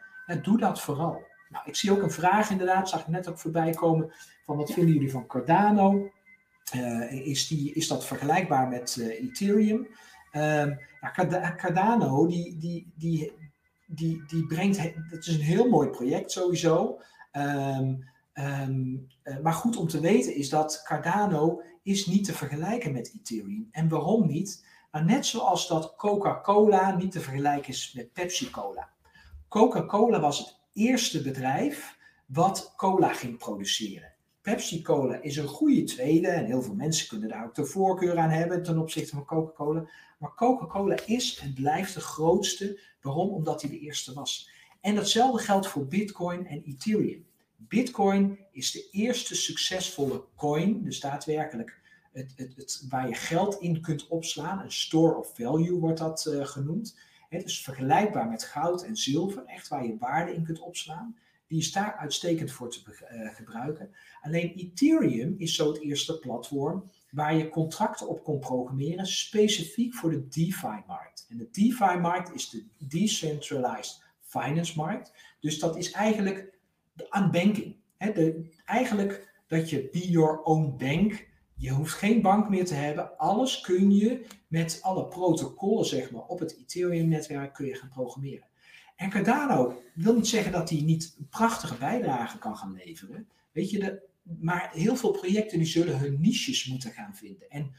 doe 0.43 0.59
dat 0.59 0.81
vooral. 0.81 1.23
Nou, 1.49 1.65
ik 1.67 1.77
zie 1.77 1.91
ook 1.91 2.03
een 2.03 2.11
vraag 2.11 2.51
inderdaad, 2.51 2.89
zag 2.89 3.01
ik 3.01 3.07
net 3.07 3.29
ook 3.29 3.39
voorbij 3.39 3.71
komen, 3.71 4.13
van 4.45 4.57
wat 4.57 4.73
vinden 4.73 4.95
jullie 4.95 5.11
van 5.11 5.27
Cardano? 5.27 6.11
Uh, 6.75 7.27
is, 7.27 7.47
die, 7.47 7.73
is 7.73 7.89
dat 7.89 8.07
vergelijkbaar 8.07 8.69
met 8.69 8.97
Ethereum? 8.97 9.89
Um, 10.33 10.79
Cardano, 11.57 12.27
die, 12.27 12.59
die, 12.59 12.93
die, 12.95 13.33
die, 13.87 14.23
die 14.27 14.47
brengt, 14.47 14.77
dat 15.11 15.27
is 15.27 15.35
een 15.35 15.41
heel 15.41 15.69
mooi 15.69 15.89
project 15.89 16.31
sowieso. 16.31 17.01
Um, 17.33 18.05
um, 18.35 19.09
uh, 19.25 19.39
maar 19.43 19.53
goed 19.53 19.77
om 19.77 19.89
te 19.89 20.01
weten 20.01 20.35
is 20.35 20.49
dat 20.49 20.83
Cardano 20.85 21.63
is 21.83 22.07
niet 22.07 22.25
te 22.25 22.33
vergelijken 22.33 22.93
met 22.93 23.15
Ethereum. 23.15 23.69
En 23.71 23.89
waarom 23.89 24.27
niet? 24.27 24.65
Nou, 24.93 25.05
net 25.05 25.27
zoals 25.27 25.69
dat 25.69 25.95
Coca-Cola 25.97 26.97
niet 26.97 27.13
te 27.13 27.21
vergelijken 27.21 27.69
is 27.69 27.93
met 27.93 28.13
Pepsi-Cola. 28.13 28.89
Coca-Cola 29.49 30.21
was 30.21 30.39
het 30.39 30.59
eerste 30.73 31.23
bedrijf 31.23 31.97
wat 32.27 32.73
cola 32.77 33.13
ging 33.13 33.39
produceren. 33.39 34.13
Pepsi-Cola 34.47 35.21
is 35.23 35.37
een 35.37 35.47
goede 35.47 35.85
tweede 35.85 36.29
en 36.29 36.45
heel 36.45 36.63
veel 36.63 36.75
mensen 36.75 37.09
kunnen 37.09 37.29
daar 37.29 37.45
ook 37.45 37.55
de 37.55 37.65
voorkeur 37.65 38.19
aan 38.19 38.31
hebben 38.31 38.63
ten 38.63 38.79
opzichte 38.79 39.15
van 39.15 39.25
Coca-Cola. 39.25 39.89
Maar 40.19 40.35
Coca-Cola 40.35 40.97
is 41.07 41.39
en 41.39 41.55
blijft 41.55 41.95
de 41.95 42.01
grootste. 42.01 42.81
Waarom? 43.01 43.29
Omdat 43.29 43.63
hij 43.63 43.71
de 43.71 43.79
eerste 43.79 44.13
was. 44.13 44.51
En 44.81 44.95
datzelfde 44.95 45.43
geldt 45.43 45.67
voor 45.67 45.87
Bitcoin 45.87 46.47
en 46.47 46.63
Ethereum. 46.63 47.27
Bitcoin 47.57 48.39
is 48.53 48.71
de 48.71 48.89
eerste 48.91 49.35
succesvolle 49.35 50.25
coin, 50.37 50.85
dus 50.85 51.01
daadwerkelijk 51.01 51.81
het, 52.13 52.33
het, 52.37 52.57
het, 52.57 52.87
waar 52.89 53.09
je 53.09 53.15
geld 53.15 53.61
in 53.61 53.81
kunt 53.81 54.09
opslaan. 54.09 54.61
Een 54.61 54.73
store 54.73 55.17
of 55.17 55.35
value 55.35 55.79
wordt 55.79 55.99
dat 55.99 56.27
uh, 56.29 56.45
genoemd. 56.45 56.99
Het 57.29 57.45
is 57.45 57.63
vergelijkbaar 57.63 58.29
met 58.29 58.45
goud 58.45 58.83
en 58.83 58.97
zilver, 58.97 59.45
echt 59.45 59.69
waar 59.69 59.87
je 59.87 59.97
waarde 59.99 60.35
in 60.35 60.45
kunt 60.45 60.61
opslaan. 60.61 61.17
Die 61.47 61.59
is 61.59 61.73
daar 61.73 61.97
uitstekend 61.97 62.53
voor 62.53 62.71
te 62.71 62.81
uh, 63.13 63.35
gebruiken. 63.35 63.95
Alleen 64.21 64.53
Ethereum 64.55 65.35
is 65.39 65.55
zo 65.55 65.69
het 65.69 65.81
eerste 65.81 66.19
platform 66.19 66.91
waar 67.11 67.37
je 67.37 67.49
contracten 67.49 68.09
op 68.09 68.25
kon 68.25 68.39
programmeren, 68.39 69.07
specifiek 69.07 69.95
voor 69.95 70.11
de 70.11 70.29
DeFi-markt. 70.29 71.27
En 71.29 71.37
de 71.37 71.49
DeFi-markt 71.51 72.35
is 72.35 72.51
de 72.51 72.65
Decentralized 72.79 74.03
Finance-markt. 74.21 75.13
Dus 75.41 75.59
dat 75.59 75.77
is 75.77 75.91
eigenlijk 75.91 76.59
de 76.93 77.17
unbanking. 77.19 77.77
de, 77.99 78.51
eigenlijk 78.65 79.35
dat 79.47 79.71
je 79.71 79.89
be 79.93 80.11
your 80.11 80.43
own 80.43 80.77
bank. 80.79 81.29
Je 81.55 81.71
hoeft 81.71 81.95
geen 81.95 82.23
bank 82.23 82.49
meer 82.49 82.65
te 82.65 82.75
hebben. 82.75 83.19
Alles 83.19 83.61
kun 83.61 83.91
je 83.91 84.27
met 84.49 84.79
alle 84.83 85.09
protocollen 85.09 85.85
zeg 85.85 86.11
maar, 86.11 86.23
op 86.23 86.39
het 86.39 86.57
Ethereum-netwerk 86.59 87.55
kun 87.55 87.67
je 87.67 87.75
gaan 87.75 87.89
programmeren. 87.89 88.49
En 88.97 89.11
Cardano 89.11 89.83
wil 89.95 90.15
niet 90.15 90.27
zeggen 90.27 90.53
dat 90.53 90.71
hij 90.71 90.81
niet 90.81 91.17
prachtige 91.31 91.77
bijdrage 91.77 92.39
kan 92.39 92.57
gaan 92.57 92.81
leveren. 92.85 93.29
Weet 93.53 93.71
je, 93.71 94.03
maar 94.23 94.71
heel 94.73 94.97
veel 94.97 95.11
projecten 95.11 95.59
die 95.59 95.67
zullen 95.67 95.99
hun 95.99 96.21
niches 96.21 96.67
moeten 96.67 96.91
gaan 96.91 97.15
vinden. 97.15 97.51
En 97.51 97.73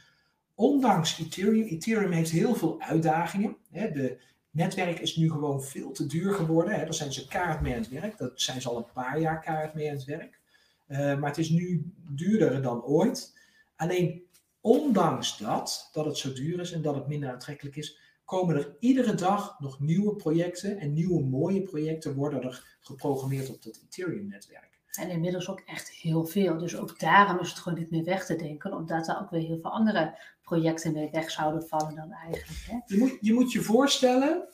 ondanks 0.55 1.19
Ethereum, 1.19 1.63
Ethereum 1.63 2.11
heeft 2.11 2.31
heel 2.31 2.55
veel 2.55 2.81
uitdagingen. 2.81 3.57
Hè, 3.71 3.91
de 3.91 4.17
netwerk 4.51 4.99
is 4.99 5.15
nu 5.15 5.29
gewoon 5.29 5.63
veel 5.63 5.91
te 5.91 6.05
duur 6.05 6.33
geworden. 6.33 6.73
Hè. 6.73 6.83
Daar 6.83 6.93
zijn 6.93 7.13
ze 7.13 7.27
kaart 7.27 7.61
mee 7.61 7.73
aan 7.73 7.79
het 7.79 7.89
werk. 7.89 8.17
Dat 8.17 8.41
zijn 8.41 8.61
ze 8.61 8.69
al 8.69 8.77
een 8.77 8.91
paar 8.93 9.19
jaar 9.19 9.41
kaart 9.41 9.73
mee 9.73 9.89
aan 9.89 9.95
het 9.95 10.05
werk. 10.05 10.39
Uh, 10.87 10.97
maar 10.97 11.29
het 11.29 11.37
is 11.37 11.49
nu 11.49 11.91
duurder 12.09 12.61
dan 12.61 12.83
ooit. 12.83 13.39
Alleen 13.75 14.21
ondanks 14.61 15.37
dat, 15.37 15.89
dat 15.93 16.05
het 16.05 16.17
zo 16.17 16.33
duur 16.33 16.59
is 16.59 16.71
en 16.71 16.81
dat 16.81 16.95
het 16.95 17.07
minder 17.07 17.31
aantrekkelijk 17.31 17.75
is, 17.75 17.99
komen 18.27 18.55
er 18.55 18.75
iedere 18.79 19.15
dag 19.15 19.59
nog 19.59 19.79
nieuwe 19.79 20.15
projecten 20.15 20.77
en 20.77 20.93
nieuwe 20.93 21.23
mooie 21.23 21.61
projecten 21.61 22.15
worden 22.15 22.43
er 22.43 22.77
geprogrammeerd 22.79 23.49
op 23.49 23.63
dat 23.63 23.81
Ethereum-netwerk. 23.83 24.79
En 24.91 25.09
inmiddels 25.09 25.49
ook 25.49 25.59
echt 25.59 25.89
heel 25.89 26.25
veel. 26.25 26.57
Dus 26.57 26.75
ook 26.75 26.99
daarom 26.99 27.39
is 27.39 27.49
het 27.49 27.59
gewoon 27.59 27.79
niet 27.79 27.91
meer 27.91 28.03
weg 28.03 28.25
te 28.25 28.35
denken, 28.35 28.73
omdat 28.73 29.07
er 29.07 29.19
ook 29.19 29.29
weer 29.29 29.41
heel 29.41 29.59
veel 29.59 29.71
andere 29.71 30.17
projecten 30.41 30.93
mee 30.93 31.09
weg 31.11 31.31
zouden 31.31 31.67
vallen 31.67 31.95
dan 31.95 32.11
eigenlijk. 32.11 32.65
Hè? 32.65 32.77
Je, 32.85 32.97
moet, 32.97 33.17
je 33.21 33.33
moet 33.33 33.51
je 33.51 33.61
voorstellen, 33.61 34.47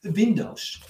Windows. 0.00 0.82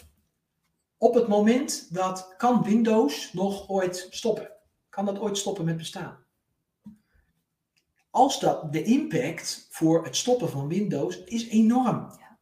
Op 0.98 1.14
het 1.14 1.28
moment 1.28 1.94
dat 1.94 2.34
kan 2.36 2.62
Windows 2.62 3.32
nog 3.32 3.68
ooit 3.68 4.06
stoppen? 4.10 4.50
Kan 4.88 5.04
dat 5.04 5.18
ooit 5.18 5.38
stoppen 5.38 5.64
met 5.64 5.76
bestaan? 5.76 6.24
Als 8.10 8.40
dat 8.40 8.72
de 8.72 8.82
impact 8.82 9.66
voor 9.70 10.04
het 10.04 10.16
stoppen 10.16 10.50
van 10.50 10.68
Windows 10.68 11.24
is 11.24 11.48
enorm. 11.48 11.96
Ja. 12.18 12.38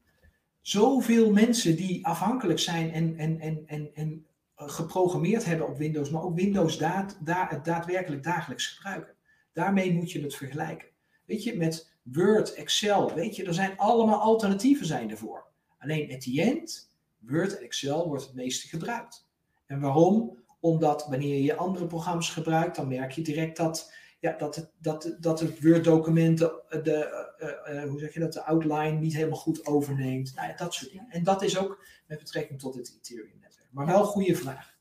Zoveel 0.61 1.33
mensen 1.33 1.77
die 1.77 2.07
afhankelijk 2.07 2.59
zijn 2.59 2.93
en, 2.93 3.17
en, 3.17 3.41
en, 3.41 3.63
en, 3.67 3.91
en 3.95 4.27
geprogrammeerd 4.55 5.45
hebben 5.45 5.69
op 5.69 5.79
Windows, 5.79 6.11
maar 6.11 6.23
ook 6.23 6.37
Windows 6.37 6.79
daad, 6.79 7.19
da, 7.25 7.61
daadwerkelijk 7.63 8.23
dagelijks 8.23 8.67
gebruiken. 8.67 9.15
Daarmee 9.53 9.93
moet 9.93 10.13
je 10.13 10.23
het 10.23 10.35
vergelijken. 10.35 10.89
Weet 11.25 11.43
je, 11.43 11.57
met 11.57 11.91
Word, 12.03 12.55
Excel, 12.55 13.15
weet 13.15 13.37
je, 13.37 13.45
er 13.45 13.55
zijn 13.55 13.77
allemaal 13.77 14.21
alternatieven 14.21 14.87
zijn 14.87 15.11
ervoor. 15.11 15.47
Alleen 15.79 16.13
at 16.13 16.21
the 16.21 16.43
end, 16.43 16.93
Word 17.19 17.57
en 17.57 17.65
Excel 17.65 18.09
wordt 18.09 18.25
het 18.25 18.35
meeste 18.35 18.69
gebruikt. 18.69 19.29
En 19.67 19.81
waarom? 19.81 20.39
Omdat 20.61 21.07
wanneer 21.09 21.43
je 21.43 21.57
andere 21.57 21.87
programma's 21.87 22.31
gebruikt, 22.31 22.77
dan 22.77 22.89
merk 22.89 23.13
je 23.13 23.23
direct 23.23 23.57
dat, 23.57 23.93
ja, 24.21 24.33
dat, 24.33 24.57
het, 24.57 24.71
dat, 24.79 25.17
dat 25.21 25.41
het 25.41 25.63
Word-document 25.63 26.39
de, 26.39 26.63
de 26.83 27.27
uh, 27.67 27.75
uh, 27.75 27.89
hoe 27.89 27.99
zeg 27.99 28.15
je 28.15 28.21
dat, 28.21 28.33
de 28.33 28.45
outline 28.45 28.99
niet 28.99 29.15
helemaal 29.15 29.39
goed 29.39 29.67
overneemt. 29.67 30.35
Nou 30.35 30.49
ja, 30.49 30.57
dat 30.57 30.75
soort 30.75 30.91
dingen. 30.91 31.11
En 31.11 31.25
dat 31.25 31.43
is 31.43 31.59
ook 31.59 31.85
met 32.07 32.19
betrekking 32.19 32.61
tot 32.61 32.75
het 32.75 32.97
Ethereum. 32.97 33.37
Maar 33.71 33.87
wel 33.87 34.05
goede 34.05 34.35
vraag. 34.35 34.78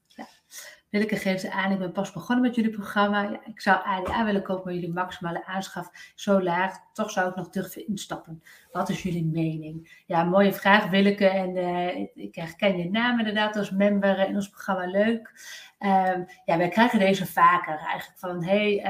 Willeke 0.89 1.15
geeft 1.15 1.49
aan, 1.49 1.71
ik 1.71 1.79
ben 1.79 1.91
pas 1.91 2.11
begonnen 2.11 2.45
met 2.45 2.55
jullie 2.55 2.71
programma. 2.71 3.21
Ja, 3.21 3.39
ik 3.45 3.61
zou 3.61 3.83
ADA 3.83 4.25
willen 4.25 4.43
kopen, 4.43 4.63
maar 4.63 4.73
jullie 4.73 4.93
maximale 4.93 5.45
aanschaf 5.45 6.11
zo 6.15 6.41
laag. 6.41 6.77
Toch 6.93 7.11
zou 7.11 7.29
ik 7.29 7.35
nog 7.35 7.49
durven 7.49 7.87
instappen. 7.87 8.43
Wat 8.71 8.89
is 8.89 9.03
jullie 9.03 9.25
mening? 9.25 10.03
Ja, 10.05 10.23
mooie 10.23 10.53
vraag 10.53 10.89
Willeke. 10.89 11.27
En 11.27 11.55
uh, 11.55 12.07
ik 12.13 12.35
herken 12.35 12.77
je 12.77 12.89
naam 12.89 13.19
inderdaad 13.19 13.55
als 13.55 13.71
member 13.71 14.27
in 14.27 14.35
ons 14.35 14.49
programma. 14.49 14.85
Leuk. 14.85 15.31
Um, 15.79 16.25
ja, 16.45 16.57
wij 16.57 16.69
krijgen 16.69 16.99
deze 16.99 17.25
vaker 17.25 17.77
eigenlijk 17.77 18.19
van, 18.19 18.43
hey, 18.43 18.81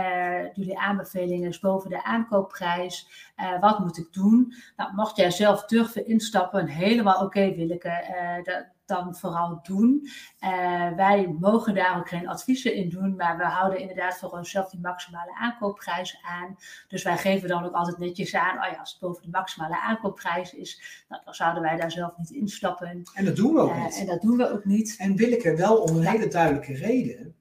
doe 0.53 0.65
die 0.65 0.79
aanbevelingen 0.79 1.49
is 1.49 1.59
boven 1.59 1.89
de 1.89 2.03
aankoopprijs. 2.03 3.31
Uh, 3.37 3.59
wat 3.59 3.79
moet 3.79 3.97
ik 3.97 4.13
doen? 4.13 4.53
Nou, 4.75 4.93
mocht 4.93 5.15
jij 5.15 5.31
zelf 5.31 5.65
durven 5.65 6.07
instappen, 6.07 6.67
helemaal 6.67 7.15
oké 7.15 7.23
okay, 7.23 7.55
Willeke, 7.55 8.41
dat, 8.43 8.65
dan 8.88 9.15
vooral 9.15 9.59
doen. 9.63 10.09
Uh, 10.43 10.95
wij 10.95 11.35
mogen 11.39 11.75
daar 11.75 11.97
ook 11.97 12.09
geen 12.09 12.27
adviezen 12.27 12.73
in 12.73 12.89
doen, 12.89 13.15
maar 13.15 13.38
we 13.38 13.43
houden 13.43 13.79
inderdaad 13.79 14.17
voor 14.17 14.29
onszelf 14.29 14.69
die 14.69 14.79
maximale 14.79 15.35
aankoopprijs 15.35 16.19
aan. 16.21 16.57
Dus 16.88 17.03
wij 17.03 17.17
geven 17.17 17.49
dan 17.49 17.65
ook 17.65 17.73
altijd 17.73 17.97
netjes 17.97 18.35
aan, 18.35 18.57
oh 18.57 18.71
ja, 18.71 18.79
als 18.79 18.91
het 18.91 18.99
boven 18.99 19.23
de 19.23 19.29
maximale 19.29 19.81
aankoopprijs 19.81 20.53
is, 20.53 21.05
nou, 21.09 21.21
dan 21.25 21.33
zouden 21.33 21.61
wij 21.61 21.77
daar 21.77 21.91
zelf 21.91 22.17
niet 22.17 22.29
instappen. 22.29 23.03
En 23.13 23.25
dat 23.25 23.35
doen 23.35 23.53
we 23.53 23.59
ook 23.59 23.69
uh, 23.69 23.83
niet. 23.83 23.99
En 23.99 24.05
dat 24.05 24.21
doen 24.21 24.38
we 24.38 24.51
ook 24.51 24.65
niet. 24.65 24.95
En 24.97 25.15
wil 25.15 25.31
ik 25.31 25.45
er 25.45 25.57
wel 25.57 25.77
om 25.77 25.95
een 25.95 26.01
ja. 26.01 26.11
hele 26.11 26.27
duidelijke 26.27 26.73
reden. 26.73 27.35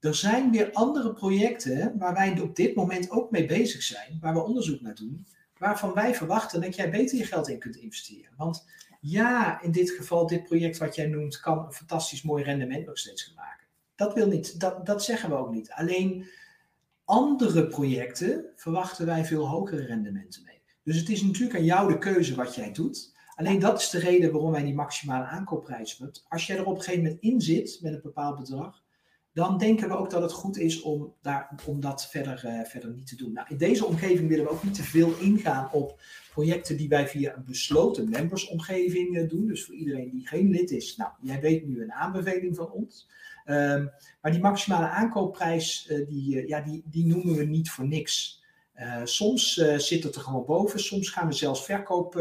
Er 0.00 0.14
zijn 0.14 0.50
weer 0.50 0.72
andere 0.72 1.12
projecten 1.12 1.98
waar 1.98 2.14
wij 2.14 2.40
op 2.40 2.56
dit 2.56 2.74
moment 2.74 3.10
ook 3.10 3.30
mee 3.30 3.46
bezig 3.46 3.82
zijn, 3.82 4.18
waar 4.20 4.34
we 4.34 4.44
onderzoek 4.44 4.80
naar 4.80 4.94
doen, 4.94 5.26
waarvan 5.58 5.92
wij 5.92 6.14
verwachten 6.14 6.60
dat 6.60 6.76
jij 6.76 6.90
beter 6.90 7.18
je 7.18 7.24
geld 7.24 7.48
in 7.48 7.58
kunt 7.58 7.76
investeren. 7.76 8.32
Want 8.36 8.66
ja, 9.00 9.62
in 9.62 9.70
dit 9.70 9.90
geval, 9.90 10.26
dit 10.26 10.44
project 10.44 10.78
wat 10.78 10.94
jij 10.94 11.06
noemt, 11.06 11.40
kan 11.40 11.66
een 11.66 11.72
fantastisch 11.72 12.22
mooi 12.22 12.44
rendement 12.44 12.86
nog 12.86 12.98
steeds 12.98 13.22
gaan 13.22 13.34
maken. 13.34 13.66
Dat 13.94 14.14
wil 14.14 14.26
niet, 14.26 14.60
dat, 14.60 14.86
dat 14.86 15.04
zeggen 15.04 15.30
we 15.30 15.36
ook 15.36 15.50
niet. 15.50 15.70
Alleen 15.70 16.28
andere 17.04 17.66
projecten 17.66 18.44
verwachten 18.56 19.06
wij 19.06 19.24
veel 19.24 19.48
hogere 19.48 19.84
rendementen 19.84 20.42
mee. 20.44 20.60
Dus 20.82 20.96
het 20.96 21.08
is 21.08 21.22
natuurlijk 21.22 21.58
aan 21.58 21.64
jou 21.64 21.92
de 21.92 21.98
keuze 21.98 22.34
wat 22.34 22.54
jij 22.54 22.72
doet. 22.72 23.18
Alleen 23.34 23.58
dat 23.58 23.80
is 23.80 23.90
de 23.90 23.98
reden 23.98 24.32
waarom 24.32 24.50
wij 24.50 24.62
die 24.62 24.74
maximale 24.74 25.24
aankoopprijs 25.24 25.98
hebben. 25.98 26.20
Als 26.28 26.46
jij 26.46 26.56
er 26.56 26.66
op 26.66 26.76
een 26.76 26.82
gegeven 26.82 27.02
moment 27.02 27.22
in 27.22 27.40
zit 27.40 27.78
met 27.82 27.92
een 27.92 28.00
bepaald 28.02 28.38
bedrag, 28.38 28.82
dan 29.40 29.58
denken 29.58 29.88
we 29.88 29.96
ook 29.96 30.10
dat 30.10 30.22
het 30.22 30.32
goed 30.32 30.58
is 30.58 30.80
om, 30.80 31.14
daar, 31.22 31.50
om 31.66 31.80
dat 31.80 32.06
verder, 32.06 32.42
uh, 32.46 32.64
verder 32.64 32.90
niet 32.90 33.06
te 33.06 33.16
doen. 33.16 33.32
Nou, 33.32 33.46
in 33.50 33.56
deze 33.56 33.84
omgeving 33.84 34.28
willen 34.28 34.44
we 34.44 34.50
ook 34.50 34.64
niet 34.64 34.74
te 34.74 34.82
veel 34.82 35.14
ingaan 35.18 35.72
op 35.72 36.00
projecten 36.30 36.76
die 36.76 36.88
wij 36.88 37.08
via 37.08 37.36
een 37.36 37.44
besloten 37.44 38.08
membersomgeving 38.08 39.16
uh, 39.16 39.28
doen. 39.28 39.46
Dus 39.46 39.64
voor 39.64 39.74
iedereen 39.74 40.10
die 40.10 40.26
geen 40.26 40.50
lid 40.50 40.70
is, 40.70 40.96
nou, 40.96 41.10
jij 41.20 41.40
weet 41.40 41.66
nu 41.66 41.82
een 41.82 41.92
aanbeveling 41.92 42.56
van 42.56 42.70
ons. 42.70 43.08
Um, 43.46 43.90
maar 44.22 44.32
die 44.32 44.40
maximale 44.40 44.88
aankoopprijs, 44.88 45.88
uh, 45.90 46.06
die, 46.08 46.48
ja, 46.48 46.60
die, 46.60 46.82
die 46.84 47.06
noemen 47.06 47.34
we 47.34 47.44
niet 47.44 47.70
voor 47.70 47.86
niks. 47.86 48.42
soms 49.04 49.54
zit 49.76 50.02
het 50.02 50.14
er 50.14 50.20
gewoon 50.20 50.44
boven, 50.44 50.80
soms 50.80 51.10
gaan 51.10 51.28
we 51.28 51.34
zelfs 51.34 51.64
verkoop 51.64 52.14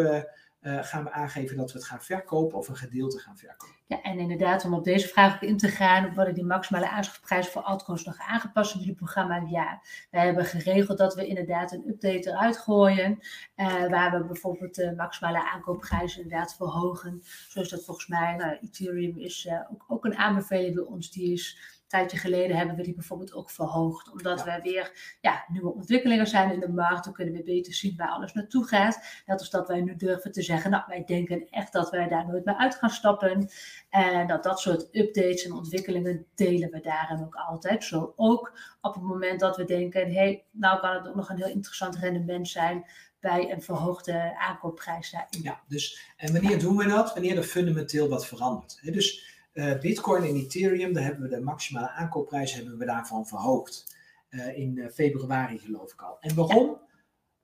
uh, 0.62 0.84
gaan 0.84 1.04
we 1.04 1.12
aangeven 1.12 1.58
dat 1.58 1.72
we 1.72 1.78
het 1.78 1.88
gaan 1.88 2.02
verkopen 2.02 2.58
of 2.58 2.68
een 2.68 2.76
gedeelte 2.76 3.20
gaan 3.20 3.38
verkopen. 3.38 3.76
Ja, 3.88 4.02
en 4.02 4.20
inderdaad, 4.20 4.66
om 4.66 4.74
op 4.74 4.84
deze 4.84 5.08
vraag 5.08 5.36
ook 5.36 5.42
in 5.42 5.58
te 5.58 5.68
gaan, 5.68 6.14
worden 6.14 6.34
die 6.34 6.46
maximale 6.46 6.90
aanschafprijzen 6.90 7.52
voor 7.52 7.62
altcoins 7.62 8.04
nog 8.04 8.18
aangepast 8.18 8.74
in 8.74 8.80
jullie 8.80 8.96
programma? 8.96 9.44
Ja, 9.48 9.82
wij 10.12 10.26
hebben 10.26 10.46
geregeld 10.46 10.98
dat 10.98 11.16
we 11.16 11.28
inderdaad 11.28 11.72
een 11.72 11.88
update 11.88 12.30
eruit 12.30 12.58
gooien, 12.58 13.20
uh, 13.56 13.88
waar 13.88 14.12
we 14.18 14.26
bijvoorbeeld 14.26 14.76
de 14.76 14.94
maximale 14.96 15.52
aankoopprijzen 15.52 16.22
inderdaad 16.22 16.56
verhogen. 16.56 17.22
Zoals 17.48 17.70
dat 17.70 17.84
volgens 17.84 18.08
mij, 18.08 18.36
nou, 18.36 18.58
Ethereum 18.62 19.18
is 19.18 19.46
uh, 19.46 19.60
ook, 19.72 19.86
ook 19.88 20.06
een 20.06 20.18
aanbeveling 20.18 20.76
bij 20.76 20.84
ons, 20.84 21.12
die 21.12 21.34
is 21.34 21.79
tijdje 21.90 22.18
geleden 22.18 22.58
hebben 22.58 22.76
we 22.76 22.84
die 22.84 22.94
bijvoorbeeld 22.94 23.34
ook 23.34 23.50
verhoogd. 23.50 24.12
Omdat 24.12 24.44
ja. 24.46 24.46
we 24.46 24.70
weer 24.70 25.18
ja, 25.22 25.46
nieuwe 25.48 25.74
ontwikkelingen 25.74 26.28
zijn 26.28 26.54
in 26.54 26.60
de 26.60 26.70
markt. 26.70 27.04
Dan 27.04 27.14
kunnen 27.14 27.34
we 27.34 27.44
beter 27.44 27.74
zien 27.74 27.96
waar 27.98 28.10
alles 28.10 28.34
naartoe 28.34 28.68
gaat. 28.68 29.22
Dat 29.26 29.42
is 29.42 29.50
dat 29.50 29.68
wij 29.68 29.82
nu 29.82 29.96
durven 29.96 30.32
te 30.32 30.42
zeggen, 30.42 30.72
nou 30.72 30.84
wij 30.88 31.04
denken 31.04 31.50
echt 31.50 31.74
dat 31.74 31.90
wij 31.90 32.08
daar 32.08 32.28
nooit 32.28 32.46
meer 32.46 32.56
uit 32.56 32.76
gaan 32.76 32.90
stappen. 32.90 33.50
En 33.90 34.28
dat 34.28 34.44
dat 34.44 34.60
soort 34.60 34.88
updates 34.92 35.46
en 35.46 35.54
ontwikkelingen 35.54 36.26
delen 36.36 36.72
we 36.72 36.80
daarin 36.80 37.24
ook 37.24 37.36
altijd. 37.36 37.84
Zo 37.84 38.14
ook 38.16 38.60
op 38.82 38.94
het 38.94 39.04
moment 39.04 39.40
dat 39.40 39.58
we 39.58 39.64
denken, 39.66 40.02
hé, 40.02 40.14
hey, 40.14 40.46
nou 40.52 40.80
kan 40.80 40.96
het 40.96 41.08
ook 41.08 41.16
nog 41.16 41.30
een 41.30 41.38
heel 41.38 41.50
interessant 41.50 41.96
rendement 41.96 42.48
zijn 42.48 42.86
bij 43.20 43.52
een 43.52 43.62
verhoogde 43.62 44.38
aankoopprijs 44.38 45.12
daarin. 45.12 45.42
Ja, 45.42 45.62
dus 45.68 46.14
en 46.18 46.34
wanneer 46.34 46.60
doen 46.60 46.78
we 46.78 46.88
dat? 46.88 47.14
Wanneer 47.14 47.38
er 47.38 47.44
fundamenteel 47.44 48.10
wat 48.10 48.26
verandert. 48.26 48.80
Dus 48.82 49.39
Bitcoin 49.54 50.24
en 50.24 50.36
Ethereum, 50.36 50.94
daar 50.94 51.04
hebben 51.04 51.30
we 51.30 51.36
de 51.36 51.42
maximale 51.42 51.90
aankoopprijs 51.90 52.54
hebben 52.54 52.78
we 52.78 52.86
daarvan 52.86 53.28
verhoogd. 53.28 53.98
Uh, 54.30 54.58
in 54.58 54.76
uh, 54.76 54.90
februari 54.90 55.58
geloof 55.58 55.94
ik 55.94 56.02
al. 56.02 56.18
En 56.20 56.36
waarom? 56.36 56.82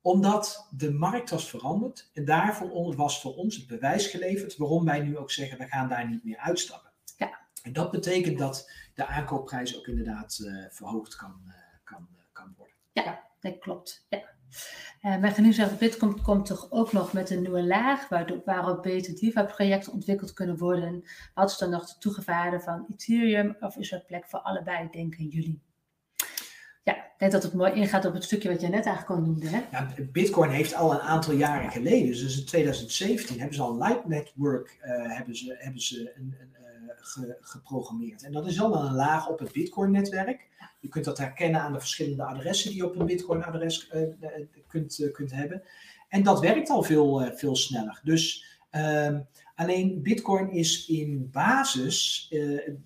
Omdat 0.02 0.68
de 0.72 0.92
markt 0.92 1.30
was 1.30 1.50
veranderd 1.50 2.10
en 2.14 2.26
daarvoor 2.26 2.96
was 2.96 3.22
voor 3.22 3.36
ons 3.36 3.56
het 3.56 3.68
bewijs 3.68 4.08
geleverd 4.08 4.58
waarom 4.58 4.86
wij 4.86 5.00
nu 5.00 5.18
ook 5.18 5.32
zeggen 5.32 5.58
we 5.58 5.68
gaan 5.68 5.90
daar 5.90 6.10
niet 6.10 6.24
meer 6.24 6.38
uitstappen. 6.38 6.92
Ja. 7.18 7.40
En 7.64 7.74
dat 7.74 7.92
betekent 7.92 8.38
dat 8.38 8.72
de 8.94 9.06
aankoopprijs 9.06 9.78
ook 9.78 9.88
inderdaad 9.88 10.50
verhoogd 10.70 11.16
kan, 11.16 11.54
kan, 11.84 12.08
kan 12.32 12.54
worden. 12.58 12.76
Ja, 12.92 13.24
dat 13.40 13.60
klopt. 13.60 14.06
Ja. 14.10 14.35
Uh, 15.02 15.38
nu 15.38 15.54
zeggen, 15.54 15.78
Bitcoin 15.78 16.22
komt 16.22 16.46
toch 16.46 16.68
ook 16.72 16.92
nog 16.92 17.14
met 17.14 17.30
een 17.30 17.42
nieuwe 17.42 17.64
laag, 17.64 18.10
waarop 18.46 18.84
beter 18.84 19.14
DeFi-projecten 19.16 19.94
ontwikkeld 19.94 20.34
kunnen 20.34 20.58
worden. 20.58 21.04
Wat 21.34 21.50
is 21.50 21.58
dan 21.58 21.70
nog 21.70 21.88
de 21.88 21.96
toegevaarde 22.00 22.60
van 22.60 22.86
Ethereum? 22.92 23.56
Of 23.60 23.76
is 23.76 23.92
er 23.92 24.04
plek 24.08 24.26
voor 24.28 24.40
allebei, 24.40 24.88
denken 24.92 25.26
jullie? 25.26 25.62
Ja, 26.84 26.96
ik 26.96 27.14
denk 27.18 27.32
dat 27.32 27.44
het 27.44 27.54
mooi 27.54 27.74
ingaat 27.74 28.06
op 28.06 28.14
het 28.14 28.24
stukje 28.24 28.50
wat 28.50 28.62
je 28.62 28.68
net 28.68 28.86
eigenlijk 28.86 29.10
al 29.10 29.26
noemde. 29.26 29.48
Hè? 29.48 29.62
Ja, 29.72 29.88
Bitcoin 30.12 30.50
heeft 30.50 30.76
al 30.76 30.92
een 30.94 31.00
aantal 31.00 31.34
jaren 31.34 31.72
geleden, 31.72 32.08
dus 32.08 32.40
in 32.40 32.46
2017, 32.46 33.38
hebben 33.38 33.56
ze 33.56 33.62
al 33.62 33.78
Light 33.78 34.08
Network 34.08 34.78
uh, 34.82 35.16
hebben 35.16 35.36
ze, 35.36 35.56
hebben 35.60 35.82
ze 35.82 36.14
een, 36.16 36.36
een, 36.40 36.65
ge, 36.96 37.38
geprogrammeerd. 37.42 38.24
En 38.24 38.32
dat 38.32 38.48
is 38.48 38.62
al 38.62 38.76
een 38.76 38.94
laag 38.94 39.30
op 39.30 39.40
het 39.40 39.52
Bitcoin-netwerk. 39.52 40.48
Je 40.80 40.88
kunt 40.88 41.06
dat 41.06 41.18
herkennen 41.18 41.62
aan 41.62 41.74
de 41.74 41.80
verschillende 41.80 42.24
adressen 42.24 42.70
die 42.70 42.78
je 42.78 42.86
op 42.86 42.96
een 42.96 43.06
Bitcoin-adres 43.06 43.92
uh, 43.94 44.02
kunt, 44.68 45.10
kunt 45.12 45.32
hebben. 45.32 45.64
En 46.10 46.24
dat 46.24 46.40
werkt 46.40 46.70
al 46.70 46.84
veel, 46.84 47.32
veel 47.36 47.56
sneller. 47.56 48.02
Dus 48.04 48.46
um, 48.72 49.28
alleen 49.56 50.02
Bitcoin 50.02 50.52
is 50.52 50.88
in 50.88 51.30
basis, 51.32 52.34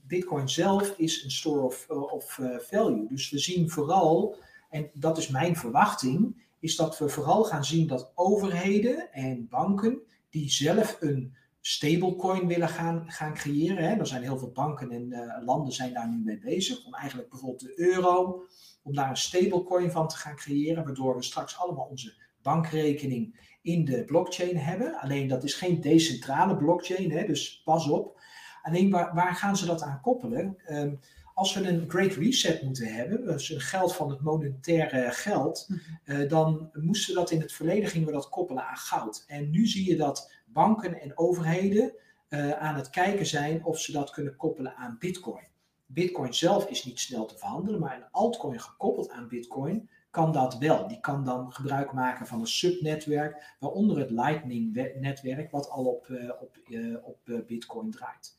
Bitcoin 0.07 0.49
zelf 0.49 0.93
is 0.97 1.23
een 1.23 1.31
store 1.31 1.61
of, 1.61 1.89
of 1.89 2.39
value. 2.59 3.07
Dus 3.07 3.29
we 3.29 3.39
zien 3.39 3.69
vooral, 3.69 4.35
en 4.69 4.89
dat 4.93 5.17
is 5.17 5.27
mijn 5.27 5.55
verwachting, 5.55 6.43
is 6.59 6.75
dat 6.75 6.97
we 6.97 7.09
vooral 7.09 7.43
gaan 7.43 7.65
zien 7.65 7.87
dat 7.87 8.11
overheden 8.15 9.11
en 9.11 9.47
banken 9.49 10.01
die 10.29 10.49
zelf 10.49 10.97
een 10.99 11.35
stablecoin 11.69 12.47
willen 12.47 12.69
gaan, 12.69 13.11
gaan 13.11 13.33
creëren. 13.33 13.89
Hè. 13.89 13.95
Er 13.95 14.07
zijn 14.07 14.21
heel 14.21 14.37
veel 14.37 14.51
banken 14.51 14.91
en 14.91 15.41
landen 15.45 15.73
zijn 15.73 15.93
daar 15.93 16.09
nu 16.09 16.17
mee 16.23 16.39
bezig. 16.39 16.85
Om 16.85 16.93
eigenlijk 16.93 17.29
bijvoorbeeld 17.29 17.61
de 17.61 17.79
euro, 17.79 18.43
om 18.83 18.93
daar 18.93 19.09
een 19.09 19.17
stablecoin 19.17 19.91
van 19.91 20.07
te 20.07 20.15
gaan 20.15 20.35
creëren. 20.35 20.83
Waardoor 20.83 21.15
we 21.15 21.23
straks 21.23 21.57
allemaal 21.57 21.85
onze 21.85 22.13
bankrekening 22.41 23.39
in 23.61 23.85
de 23.85 24.03
blockchain 24.05 24.57
hebben. 24.57 24.99
Alleen 24.99 25.27
dat 25.27 25.43
is 25.43 25.53
geen 25.53 25.81
decentrale 25.81 26.57
blockchain, 26.57 27.11
hè, 27.11 27.25
dus 27.25 27.61
pas 27.63 27.89
op. 27.89 28.21
Alleen 28.61 28.89
waar, 28.89 29.13
waar 29.13 29.35
gaan 29.35 29.57
ze 29.57 29.65
dat 29.65 29.81
aan 29.81 30.01
koppelen? 30.01 30.57
Um, 30.69 30.99
als 31.33 31.53
we 31.53 31.67
een 31.67 31.89
Great 31.89 32.13
Reset 32.13 32.61
moeten 32.63 32.93
hebben, 32.93 33.25
dus 33.25 33.49
een 33.49 33.61
geld 33.61 33.95
van 33.95 34.09
het 34.09 34.21
monetaire 34.21 35.11
geld, 35.11 35.69
uh, 36.05 36.29
dan 36.29 36.69
moesten 36.73 37.13
we 37.13 37.19
dat 37.19 37.31
in 37.31 37.41
het 37.41 37.53
verleden 37.53 37.89
gingen 37.89 38.07
we 38.07 38.13
dat 38.13 38.29
koppelen 38.29 38.67
aan 38.67 38.77
goud. 38.77 39.23
En 39.27 39.49
nu 39.49 39.67
zie 39.67 39.89
je 39.89 39.95
dat 39.95 40.31
banken 40.53 41.01
en 41.01 41.17
overheden 41.17 41.93
uh, 42.29 42.51
aan 42.51 42.75
het 42.75 42.89
kijken 42.89 43.25
zijn 43.25 43.65
of 43.65 43.79
ze 43.79 43.91
dat 43.91 44.09
kunnen 44.09 44.35
koppelen 44.35 44.75
aan 44.75 44.95
Bitcoin. 44.99 45.47
Bitcoin 45.85 46.33
zelf 46.33 46.65
is 46.65 46.85
niet 46.85 46.99
snel 46.99 47.25
te 47.25 47.37
verhandelen, 47.37 47.79
maar 47.79 47.95
een 47.95 48.11
altcoin 48.11 48.59
gekoppeld 48.59 49.09
aan 49.09 49.27
Bitcoin 49.27 49.89
kan 50.09 50.31
dat 50.31 50.57
wel. 50.57 50.87
Die 50.87 50.99
kan 50.99 51.25
dan 51.25 51.51
gebruik 51.51 51.93
maken 51.93 52.27
van 52.27 52.39
een 52.39 52.47
subnetwerk, 52.47 53.55
waaronder 53.59 53.97
het 53.97 54.09
Lightning-netwerk, 54.09 55.51
wat 55.51 55.69
al 55.69 55.85
op, 55.85 56.07
uh, 56.07 56.31
op, 56.41 56.57
uh, 56.67 56.97
op 57.01 57.43
Bitcoin 57.47 57.91
draait. 57.91 58.37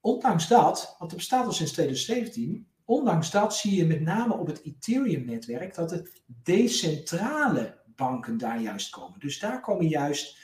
Ondanks 0.00 0.48
dat, 0.48 0.94
want 0.98 1.10
het 1.10 1.20
bestaat 1.20 1.46
al 1.46 1.52
sinds 1.52 1.72
2017, 1.72 2.66
ondanks 2.84 3.30
dat 3.30 3.56
zie 3.56 3.76
je 3.76 3.86
met 3.86 4.00
name 4.00 4.34
op 4.34 4.46
het 4.46 4.62
Ethereum-netwerk 4.62 5.74
dat 5.74 5.88
de 5.88 6.12
decentrale 6.26 7.78
banken 7.86 8.38
daar 8.38 8.60
juist 8.60 8.90
komen. 8.90 9.20
Dus 9.20 9.38
daar 9.38 9.60
komen 9.60 9.88
juist 9.88 10.38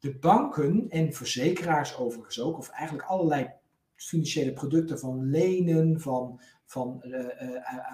de 0.00 0.18
banken 0.18 0.86
en 0.88 1.12
verzekeraars 1.12 1.96
overigens 1.96 2.40
ook, 2.40 2.58
of 2.58 2.68
eigenlijk 2.68 3.08
allerlei 3.08 3.50
financiële 3.94 4.52
producten 4.52 4.98
van 4.98 5.30
lenen, 5.30 6.00
van, 6.00 6.40
van 6.64 7.02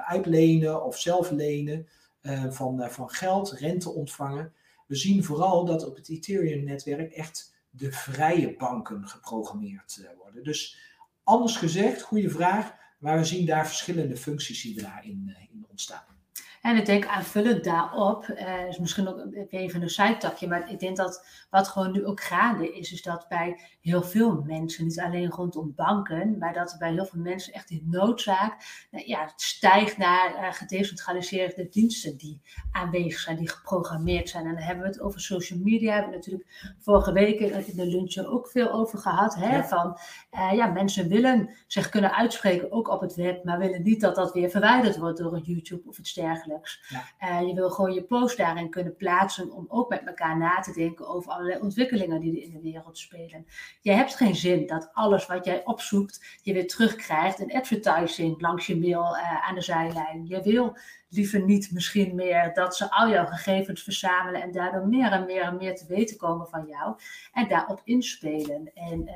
uitlenen 0.06 0.84
of 0.84 0.98
zelf 0.98 1.30
lenen. 1.30 1.86
Uh, 2.22 2.50
van, 2.50 2.90
van 2.90 3.10
geld, 3.10 3.50
rente 3.50 3.90
ontvangen. 3.90 4.52
We 4.86 4.96
zien 4.96 5.24
vooral 5.24 5.64
dat 5.64 5.86
op 5.86 5.96
het 5.96 6.08
Ethereum-netwerk 6.08 7.12
echt 7.12 7.54
de 7.70 7.92
vrije 7.92 8.56
banken 8.56 9.08
geprogrammeerd 9.08 10.08
worden. 10.16 10.44
Dus 10.44 10.78
anders 11.22 11.56
gezegd, 11.56 12.02
goede 12.02 12.30
vraag, 12.30 12.74
maar 12.98 13.18
we 13.18 13.24
zien 13.24 13.46
daar 13.46 13.66
verschillende 13.66 14.16
functies 14.16 14.62
die 14.62 14.82
daarin 14.82 15.36
in 15.50 15.66
ontstaan. 15.68 16.15
En 16.66 16.76
ik 16.76 16.86
denk 16.86 17.06
aanvullend 17.06 17.64
daarop, 17.64 18.28
uh, 18.28 18.68
is 18.68 18.78
misschien 18.78 19.08
ook 19.08 19.26
even 19.48 19.82
een 19.82 19.90
zijtakje, 19.90 20.48
maar 20.48 20.70
ik 20.70 20.78
denk 20.78 20.96
dat 20.96 21.26
wat 21.50 21.68
gewoon 21.68 21.92
nu 21.92 22.06
ook 22.06 22.20
gaande 22.20 22.72
is, 22.72 22.92
is 22.92 23.02
dat 23.02 23.26
bij 23.28 23.60
heel 23.80 24.02
veel 24.02 24.42
mensen, 24.46 24.84
niet 24.84 25.00
alleen 25.00 25.30
rondom 25.30 25.72
banken, 25.76 26.38
maar 26.38 26.52
dat 26.52 26.76
bij 26.78 26.92
heel 26.92 27.06
veel 27.06 27.20
mensen 27.20 27.52
echt 27.52 27.68
die 27.68 27.86
noodzaak 27.90 28.86
uh, 28.90 29.06
ja, 29.06 29.32
stijgt 29.36 29.96
naar 29.96 30.30
uh, 30.32 30.52
gedecentraliseerde 30.52 31.68
diensten 31.68 32.16
die 32.16 32.40
aanwezig 32.70 33.20
zijn, 33.20 33.36
die 33.36 33.50
geprogrammeerd 33.50 34.28
zijn. 34.28 34.46
En 34.46 34.54
dan 34.54 34.62
hebben 34.62 34.84
we 34.84 34.90
het 34.90 35.00
over 35.00 35.20
social 35.20 35.58
media, 35.58 35.92
hebben 35.92 36.10
we 36.10 36.16
natuurlijk 36.16 36.74
vorige 36.78 37.12
week 37.12 37.40
in 37.40 37.76
de 37.76 37.86
lunch 37.86 38.16
ook 38.16 38.48
veel 38.48 38.72
over 38.72 38.98
gehad, 38.98 39.34
hè, 39.34 39.56
ja. 39.56 39.64
van 39.64 39.98
ja, 40.54 40.66
mensen 40.66 41.08
willen 41.08 41.50
zich 41.66 41.88
kunnen 41.88 42.14
uitspreken, 42.14 42.72
ook 42.72 42.88
op 42.88 43.00
het 43.00 43.14
web, 43.14 43.44
maar 43.44 43.58
willen 43.58 43.82
niet 43.82 44.00
dat 44.00 44.14
dat 44.14 44.32
weer 44.32 44.50
verwijderd 44.50 44.98
wordt 44.98 45.18
door 45.18 45.34
een 45.34 45.42
YouTube 45.42 45.88
of 45.88 45.98
iets 45.98 46.14
dergelijks. 46.14 46.54
Ja. 46.88 47.40
Uh, 47.40 47.48
je 47.48 47.54
wil 47.54 47.70
gewoon 47.70 47.92
je 47.92 48.02
post 48.02 48.36
daarin 48.36 48.70
kunnen 48.70 48.96
plaatsen 48.96 49.50
om 49.50 49.64
ook 49.68 49.88
met 49.88 50.06
elkaar 50.06 50.38
na 50.38 50.60
te 50.60 50.72
denken 50.72 51.08
over 51.08 51.32
allerlei 51.32 51.60
ontwikkelingen 51.60 52.20
die 52.20 52.36
er 52.36 52.42
in 52.42 52.52
de 52.52 52.60
wereld 52.60 52.98
spelen. 52.98 53.46
Je 53.80 53.92
hebt 53.92 54.16
geen 54.16 54.36
zin 54.36 54.66
dat 54.66 54.90
alles 54.92 55.26
wat 55.26 55.44
jij 55.44 55.64
opzoekt 55.64 56.38
je 56.42 56.52
weer 56.52 56.66
terugkrijgt 56.66 57.40
in 57.40 57.52
advertising 57.52 58.40
langs 58.40 58.66
je 58.66 58.76
mail 58.76 59.16
uh, 59.16 59.48
aan 59.48 59.54
de 59.54 59.60
zijlijn. 59.60 60.26
Je 60.26 60.42
wil 60.42 60.76
liever 61.08 61.44
niet 61.44 61.70
misschien 61.72 62.14
meer 62.14 62.54
dat 62.54 62.76
ze 62.76 62.90
al 62.90 63.08
jouw 63.08 63.26
gegevens 63.26 63.82
verzamelen 63.82 64.42
en 64.42 64.52
daardoor 64.52 64.86
meer 64.88 65.12
en 65.12 65.26
meer 65.26 65.42
en 65.42 65.56
meer 65.56 65.76
te 65.76 65.86
weten 65.86 66.16
komen 66.16 66.46
van 66.48 66.66
jou 66.66 66.96
en 67.32 67.48
daarop 67.48 67.80
inspelen. 67.84 68.70
En 68.74 69.00
uh, 69.00 69.14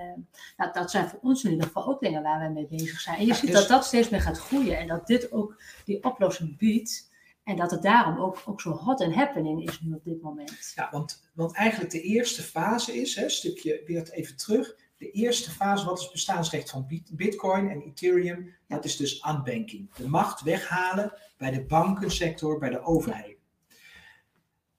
nou, 0.56 0.72
dat 0.72 0.90
zijn 0.90 1.08
voor 1.08 1.18
ons 1.22 1.44
in 1.44 1.50
ieder 1.50 1.66
geval 1.66 1.86
ook 1.86 2.00
dingen 2.00 2.22
waar 2.22 2.46
we 2.46 2.52
mee 2.52 2.66
bezig 2.66 3.00
zijn. 3.00 3.16
En 3.16 3.22
je 3.22 3.28
ja, 3.28 3.34
ziet 3.34 3.50
dus... 3.50 3.58
dat 3.58 3.68
dat 3.68 3.84
steeds 3.84 4.08
meer 4.08 4.20
gaat 4.20 4.38
groeien 4.38 4.78
en 4.78 4.86
dat 4.86 5.06
dit 5.06 5.32
ook 5.32 5.62
die 5.84 6.04
oplossing 6.04 6.56
biedt. 6.56 7.09
En 7.50 7.56
dat 7.56 7.70
het 7.70 7.82
daarom 7.82 8.18
ook, 8.18 8.42
ook 8.46 8.60
zo 8.60 8.70
hot 8.70 9.00
and 9.00 9.14
happening 9.14 9.68
is 9.68 9.80
nu 9.80 9.94
op 9.94 10.04
dit 10.04 10.22
moment. 10.22 10.72
Ja, 10.74 10.88
want, 10.90 11.30
want 11.34 11.54
eigenlijk 11.54 11.90
de 11.90 12.00
eerste 12.00 12.42
fase 12.42 13.00
is, 13.00 13.14
hè, 13.14 13.28
stukje 13.28 13.82
weer 13.86 14.10
even 14.10 14.36
terug. 14.36 14.76
De 14.96 15.10
eerste 15.10 15.50
fase, 15.50 15.84
wat 15.84 15.96
is 15.96 16.02
het 16.02 16.12
bestaansrecht 16.12 16.70
van 16.70 17.02
Bitcoin 17.12 17.70
en 17.70 17.80
Ethereum? 17.80 18.54
Dat 18.68 18.84
is 18.84 18.96
dus 18.96 19.24
unbanking. 19.28 19.94
De 19.94 20.08
macht 20.08 20.42
weghalen 20.42 21.12
bij 21.36 21.50
de 21.50 21.64
bankensector, 21.64 22.58
bij 22.58 22.70
de 22.70 22.82
overheden. 22.82 23.36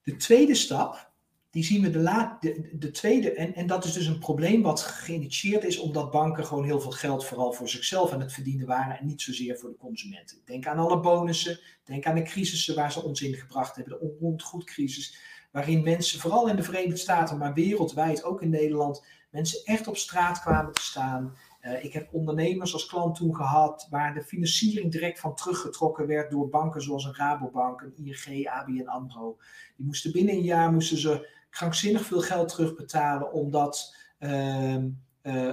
De 0.03 0.15
tweede 0.15 0.55
stap 0.55 1.10
die 1.51 1.63
zien 1.63 1.81
we 1.81 1.89
de, 1.89 1.99
la, 1.99 2.37
de, 2.39 2.69
de 2.73 2.91
tweede, 2.91 3.33
en, 3.33 3.55
en 3.55 3.67
dat 3.67 3.85
is 3.85 3.93
dus 3.93 4.05
een 4.05 4.19
probleem 4.19 4.61
wat 4.61 4.81
geïnitieerd 4.81 5.63
is 5.63 5.79
omdat 5.79 6.11
banken 6.11 6.45
gewoon 6.45 6.63
heel 6.63 6.79
veel 6.79 6.91
geld 6.91 7.25
vooral 7.25 7.53
voor 7.53 7.69
zichzelf 7.69 8.11
aan 8.11 8.19
het 8.19 8.33
verdienen 8.33 8.67
waren 8.67 8.99
en 8.99 9.05
niet 9.05 9.21
zozeer 9.21 9.57
voor 9.57 9.69
de 9.69 9.77
consumenten. 9.77 10.37
Denk 10.45 10.67
aan 10.67 10.77
alle 10.77 10.99
bonussen, 10.99 11.59
denk 11.83 12.05
aan 12.05 12.15
de 12.15 12.21
crisissen 12.21 12.75
waar 12.75 12.91
ze 12.91 13.03
ons 13.03 13.21
in 13.21 13.33
gebracht 13.33 13.75
hebben, 13.75 13.93
de 13.93 13.99
onroerendgoedcrisis, 13.99 15.17
waarin 15.51 15.83
mensen, 15.83 16.19
vooral 16.19 16.47
in 16.47 16.55
de 16.55 16.63
Verenigde 16.63 16.97
Staten, 16.97 17.37
maar 17.37 17.53
wereldwijd, 17.53 18.23
ook 18.23 18.41
in 18.41 18.49
Nederland, 18.49 19.05
mensen 19.29 19.65
echt 19.65 19.87
op 19.87 19.97
straat 19.97 20.41
kwamen 20.41 20.73
te 20.73 20.81
staan. 20.81 21.35
Eh, 21.59 21.83
ik 21.83 21.93
heb 21.93 22.13
ondernemers 22.13 22.73
als 22.73 22.85
klant 22.85 23.15
toen 23.15 23.35
gehad 23.35 23.87
waar 23.89 24.13
de 24.13 24.23
financiering 24.23 24.91
direct 24.91 25.19
van 25.19 25.35
teruggetrokken 25.35 26.07
werd 26.07 26.31
door 26.31 26.49
banken 26.49 26.81
zoals 26.81 27.05
een 27.05 27.15
Rabobank, 27.15 27.81
een 27.81 27.93
ING, 28.05 28.47
ABN 28.47 28.87
AMRO. 28.87 29.37
Die 29.75 29.85
moesten 29.85 30.11
binnen 30.11 30.33
een 30.33 30.43
jaar 30.43 30.71
moesten 30.71 30.97
ze 30.97 31.39
krankzinnig 31.51 32.05
veel 32.05 32.21
geld 32.21 32.49
terugbetalen 32.49 33.31
omdat, 33.31 33.95
uh, 34.19 34.75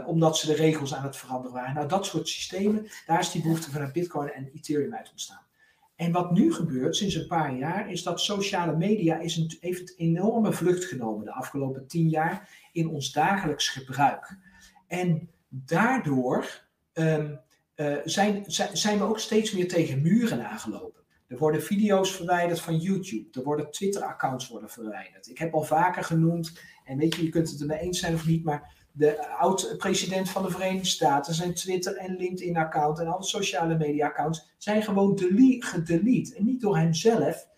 omdat 0.06 0.36
ze 0.36 0.46
de 0.46 0.54
regels 0.54 0.94
aan 0.94 1.04
het 1.04 1.16
veranderen 1.16 1.52
waren. 1.52 1.74
Nou, 1.74 1.88
dat 1.88 2.06
soort 2.06 2.28
systemen, 2.28 2.88
daar 3.06 3.18
is 3.18 3.30
die 3.30 3.42
behoefte 3.42 3.70
vanuit 3.70 3.92
Bitcoin 3.92 4.32
en 4.32 4.50
Ethereum 4.54 4.94
uit 4.94 5.10
ontstaan. 5.10 5.46
En 5.96 6.12
wat 6.12 6.32
nu 6.32 6.54
gebeurt 6.54 6.96
sinds 6.96 7.14
een 7.14 7.26
paar 7.26 7.56
jaar, 7.56 7.90
is 7.90 8.02
dat 8.02 8.20
sociale 8.20 8.76
media 8.76 9.18
is 9.18 9.36
een, 9.36 9.56
heeft 9.60 9.80
een 9.80 10.06
enorme 10.06 10.52
vlucht 10.52 10.84
genomen 10.84 11.24
de 11.24 11.32
afgelopen 11.32 11.86
tien 11.86 12.08
jaar 12.08 12.48
in 12.72 12.88
ons 12.88 13.12
dagelijks 13.12 13.68
gebruik. 13.68 14.36
En 14.86 15.30
daardoor 15.48 16.66
um, 16.92 17.40
uh, 17.76 17.96
zijn, 18.04 18.44
zijn 18.72 18.98
we 18.98 19.04
ook 19.04 19.18
steeds 19.18 19.52
meer 19.52 19.68
tegen 19.68 20.02
muren 20.02 20.48
aangelopen. 20.48 20.97
Er 21.28 21.38
worden 21.38 21.62
video's 21.62 22.10
verwijderd 22.10 22.60
van 22.60 22.76
YouTube. 22.76 23.38
Er 23.38 23.44
worden 23.44 23.70
Twitter-accounts 23.70 24.48
worden 24.48 24.70
verwijderd. 24.70 25.28
Ik 25.28 25.38
heb 25.38 25.54
al 25.54 25.62
vaker 25.62 26.04
genoemd, 26.04 26.60
en 26.84 26.98
weet 26.98 27.14
je, 27.14 27.24
je 27.24 27.28
kunt 27.28 27.50
het 27.50 27.60
er 27.60 27.66
mee 27.66 27.78
eens 27.78 27.98
zijn 27.98 28.14
of 28.14 28.26
niet, 28.26 28.44
maar 28.44 28.76
de 28.92 29.28
oud-president 29.28 30.30
van 30.30 30.42
de 30.42 30.50
Verenigde 30.50 30.88
Staten, 30.88 31.34
zijn 31.34 31.54
Twitter- 31.54 31.96
en 31.96 32.16
LinkedIn-account 32.16 32.98
en 32.98 33.06
alle 33.06 33.24
sociale 33.24 33.76
media-accounts 33.76 34.54
zijn 34.58 34.82
gewoon 34.82 35.18
gedelete. 35.58 36.34
En 36.34 36.44
niet 36.44 36.60
door 36.60 36.76
hemzelf, 36.76 37.48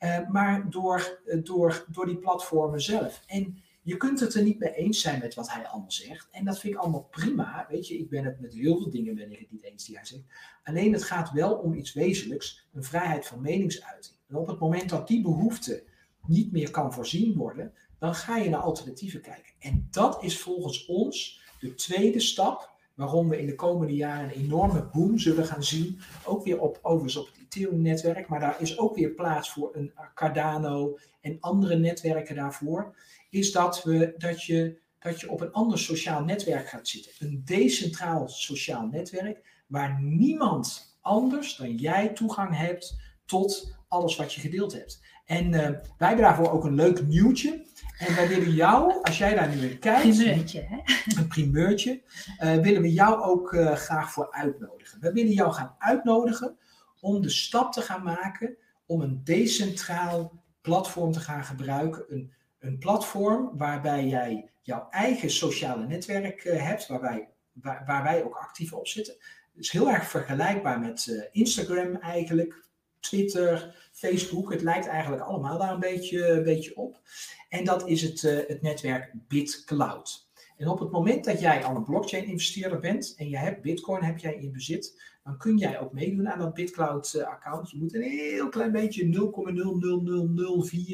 uh, 0.00 0.28
maar 0.28 0.70
door, 0.70 1.20
uh, 1.26 1.44
door, 1.44 1.84
door 1.88 2.06
die 2.06 2.18
platformen 2.18 2.80
zelf. 2.80 3.22
En 3.26 3.62
je 3.82 3.96
kunt 3.96 4.20
het 4.20 4.34
er 4.34 4.42
niet 4.42 4.58
mee 4.58 4.74
eens 4.74 5.00
zijn 5.00 5.20
met 5.20 5.34
wat 5.34 5.52
hij 5.52 5.66
allemaal 5.66 5.90
zegt. 5.90 6.28
En 6.30 6.44
dat 6.44 6.58
vind 6.58 6.74
ik 6.74 6.80
allemaal 6.80 7.08
prima. 7.10 7.66
Weet 7.68 7.88
je, 7.88 7.98
ik 7.98 8.08
ben 8.08 8.24
het 8.24 8.40
met 8.40 8.54
heel 8.54 8.76
veel 8.76 8.90
dingen 8.90 9.14
ben 9.14 9.32
ik 9.32 9.38
het 9.38 9.50
niet 9.50 9.64
eens 9.64 9.84
die 9.84 9.96
hij 9.96 10.04
zegt. 10.04 10.22
Alleen 10.64 10.92
het 10.92 11.02
gaat 11.02 11.30
wel 11.30 11.54
om 11.54 11.74
iets 11.74 11.92
wezenlijks, 11.92 12.68
een 12.72 12.84
vrijheid 12.84 13.26
van 13.26 13.40
meningsuiting. 13.40 14.16
En 14.28 14.36
op 14.36 14.46
het 14.46 14.58
moment 14.58 14.88
dat 14.88 15.08
die 15.08 15.22
behoefte 15.22 15.84
niet 16.26 16.52
meer 16.52 16.70
kan 16.70 16.92
voorzien 16.92 17.36
worden, 17.36 17.72
dan 17.98 18.14
ga 18.14 18.36
je 18.36 18.50
naar 18.50 18.60
alternatieven 18.60 19.20
kijken. 19.20 19.52
En 19.58 19.88
dat 19.90 20.22
is 20.22 20.40
volgens 20.40 20.86
ons 20.86 21.40
de 21.60 21.74
tweede 21.74 22.20
stap 22.20 22.70
waarom 22.94 23.28
we 23.28 23.40
in 23.40 23.46
de 23.46 23.54
komende 23.54 23.94
jaren 23.94 24.24
een 24.24 24.44
enorme 24.44 24.88
boom 24.92 25.18
zullen 25.18 25.46
gaan 25.46 25.64
zien. 25.64 26.00
Ook 26.24 26.44
weer 26.44 26.60
op, 26.60 26.78
overigens 26.82 27.16
op 27.16 27.26
het 27.26 27.36
Ethereum-netwerk, 27.40 28.28
maar 28.28 28.40
daar 28.40 28.60
is 28.60 28.78
ook 28.78 28.94
weer 28.94 29.10
plaats 29.10 29.50
voor 29.50 29.70
een 29.72 29.92
Cardano 30.14 30.98
en 31.20 31.36
andere 31.40 31.76
netwerken 31.78 32.34
daarvoor. 32.34 32.94
Is 33.30 33.52
dat, 33.52 33.82
we, 33.82 34.14
dat, 34.18 34.42
je, 34.42 34.80
dat 34.98 35.20
je 35.20 35.30
op 35.30 35.40
een 35.40 35.52
ander 35.52 35.78
sociaal 35.78 36.24
netwerk 36.24 36.68
gaat 36.68 36.88
zitten. 36.88 37.12
Een 37.18 37.42
decentraal 37.44 38.28
sociaal 38.28 38.86
netwerk 38.86 39.62
waar 39.66 40.02
niemand 40.02 40.96
anders 41.00 41.56
dan 41.56 41.76
jij 41.76 42.08
toegang 42.08 42.56
hebt 42.56 42.96
tot 43.24 43.76
alles 43.88 44.16
wat 44.16 44.34
je 44.34 44.40
gedeeld 44.40 44.72
hebt. 44.72 45.00
En 45.24 45.46
uh, 45.46 45.52
wij 45.98 46.08
hebben 46.08 46.24
daarvoor 46.24 46.50
ook 46.50 46.64
een 46.64 46.74
leuk 46.74 47.06
nieuwtje. 47.06 47.68
En 47.98 48.14
wij 48.14 48.28
willen 48.28 48.52
jou, 48.52 49.02
als 49.02 49.18
jij 49.18 49.34
daar 49.34 49.56
nu 49.56 49.68
in 49.68 49.78
kijkt, 49.78 50.16
primeurtje, 50.16 50.60
hè? 50.60 50.76
een 51.20 51.28
primeurtje, 51.28 52.02
uh, 52.40 52.54
willen 52.54 52.82
we 52.82 52.92
jou 52.92 53.22
ook 53.22 53.52
uh, 53.52 53.72
graag 53.72 54.12
voor 54.12 54.32
uitnodigen. 54.32 55.00
We 55.00 55.12
willen 55.12 55.32
jou 55.32 55.52
gaan 55.52 55.74
uitnodigen 55.78 56.56
om 57.00 57.22
de 57.22 57.28
stap 57.28 57.72
te 57.72 57.80
gaan 57.80 58.02
maken 58.02 58.56
om 58.86 59.00
een 59.00 59.20
decentraal 59.24 60.42
platform 60.60 61.12
te 61.12 61.20
gaan 61.20 61.44
gebruiken. 61.44 62.04
Een, 62.08 62.32
een 62.60 62.78
platform 62.78 63.50
waarbij 63.56 64.06
jij 64.06 64.50
jouw 64.60 64.88
eigen 64.90 65.30
sociale 65.30 65.86
netwerk 65.86 66.44
uh, 66.44 66.62
hebt, 66.62 66.86
waar, 66.86 68.02
wij 68.02 68.24
ook 68.24 68.34
actief 68.34 68.72
op 68.72 68.86
zitten. 68.86 69.14
Het 69.54 69.64
is 69.64 69.70
heel 69.70 69.90
erg 69.90 70.04
vergelijkbaar 70.04 70.80
met 70.80 71.28
Instagram 71.32 71.96
eigenlijk, 71.96 72.68
Twitter, 73.00 73.88
Facebook. 73.92 74.52
Het 74.52 74.62
lijkt 74.62 74.86
eigenlijk 74.86 75.22
allemaal 75.22 75.58
daar 75.58 75.72
een 75.72 75.80
beetje, 75.80 76.42
beetje 76.42 76.76
op. 76.76 77.00
En 77.48 77.64
dat 77.64 77.88
is 77.88 78.02
het, 78.02 78.22
uh, 78.22 78.38
het 78.46 78.62
netwerk 78.62 79.12
BitCloud. 79.28 80.28
En 80.56 80.68
op 80.68 80.78
het 80.78 80.90
moment 80.90 81.24
dat 81.24 81.40
jij 81.40 81.64
al 81.64 81.76
een 81.76 81.84
blockchain 81.84 82.24
investeerder 82.24 82.80
bent 82.80 83.14
en 83.16 83.28
je 83.28 83.38
hebt 83.38 83.62
Bitcoin 83.62 84.02
heb 84.02 84.18
jij 84.18 84.34
in 84.34 84.52
bezit, 84.52 85.02
dan 85.24 85.38
kun 85.38 85.56
jij 85.56 85.80
ook 85.80 85.92
meedoen 85.92 86.28
aan 86.28 86.38
dat 86.38 86.54
BitCloud 86.54 87.14
uh, 87.16 87.26
account. 87.26 87.70
Je 87.70 87.78
moet 87.78 87.94
een 87.94 88.02
heel 88.02 88.48
klein 88.48 88.72
beetje 88.72 89.04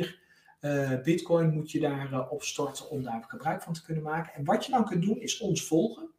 0,00004 0.03 0.26
uh, 0.67 1.03
Bitcoin 1.03 1.55
moet 1.55 1.71
je 1.71 1.81
daar 1.81 2.13
uh, 2.13 2.33
opstorten 2.33 2.91
om 2.91 3.03
daar 3.03 3.25
gebruik 3.29 3.63
van 3.63 3.73
te 3.73 3.83
kunnen 3.83 4.03
maken. 4.03 4.35
En 4.35 4.45
wat 4.45 4.65
je 4.65 4.71
dan 4.71 4.85
kunt 4.85 5.03
doen 5.03 5.21
is 5.21 5.39
ons 5.39 5.65
volgen. 5.65 6.11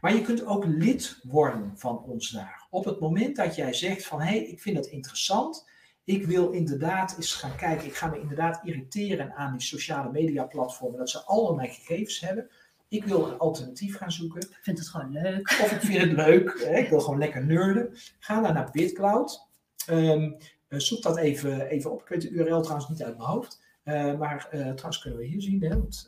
Maar 0.00 0.14
je 0.14 0.22
kunt 0.22 0.46
ook 0.46 0.64
lid 0.66 1.18
worden 1.22 1.72
van 1.76 1.98
ons 1.98 2.30
daar. 2.30 2.66
Op 2.70 2.84
het 2.84 3.00
moment 3.00 3.36
dat 3.36 3.54
jij 3.54 3.72
zegt 3.72 4.06
van 4.06 4.20
hé, 4.20 4.26
hey, 4.26 4.44
ik 4.44 4.60
vind 4.60 4.76
dat 4.76 4.86
interessant. 4.86 5.68
Ik 6.04 6.26
wil 6.26 6.50
inderdaad 6.50 7.16
eens 7.16 7.34
gaan 7.34 7.56
kijken. 7.56 7.86
Ik 7.86 7.94
ga 7.94 8.06
me 8.06 8.20
inderdaad 8.20 8.60
irriteren 8.64 9.32
aan 9.34 9.52
die 9.52 9.66
sociale 9.66 10.10
media 10.10 10.44
platformen. 10.44 10.98
Dat 10.98 11.10
ze 11.10 11.24
al 11.24 11.54
mijn 11.54 11.70
gegevens 11.70 12.20
hebben. 12.20 12.50
Ik 12.88 13.04
wil 13.04 13.26
een 13.26 13.38
alternatief 13.38 13.96
gaan 13.96 14.12
zoeken. 14.12 14.40
Ik 14.40 14.58
vind 14.62 14.78
het 14.78 14.88
gewoon 14.88 15.12
leuk. 15.12 15.50
Of 15.62 15.72
ik 15.72 15.80
vind 15.80 16.00
het 16.00 16.12
leuk. 16.12 16.64
Hè? 16.64 16.76
Ik 16.76 16.88
wil 16.88 17.00
gewoon 17.00 17.18
lekker 17.18 17.46
nerden. 17.46 17.94
Ga 18.18 18.40
dan 18.40 18.54
naar 18.54 18.70
BitCloud. 18.70 19.46
Um, 19.90 20.36
zoek 20.68 21.02
dat 21.02 21.16
even, 21.16 21.66
even 21.66 21.92
op. 21.92 22.00
Ik 22.00 22.08
weet 22.08 22.20
de 22.20 22.30
URL 22.30 22.60
trouwens 22.60 22.88
niet 22.88 23.02
uit 23.02 23.16
mijn 23.16 23.28
hoofd. 23.28 23.61
Uh, 23.84 24.18
maar 24.18 24.48
uh, 24.52 24.60
trouwens 24.60 24.98
kunnen 24.98 25.18
we 25.18 25.26
hier 25.26 25.42
zien. 25.42 25.62
Hè? 25.62 25.68
Want, 25.68 26.06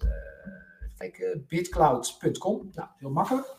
kijk, 0.96 1.38
bitcloud.com. 1.48 2.70
Nou, 2.72 2.88
heel 2.98 3.10
makkelijk. 3.10 3.56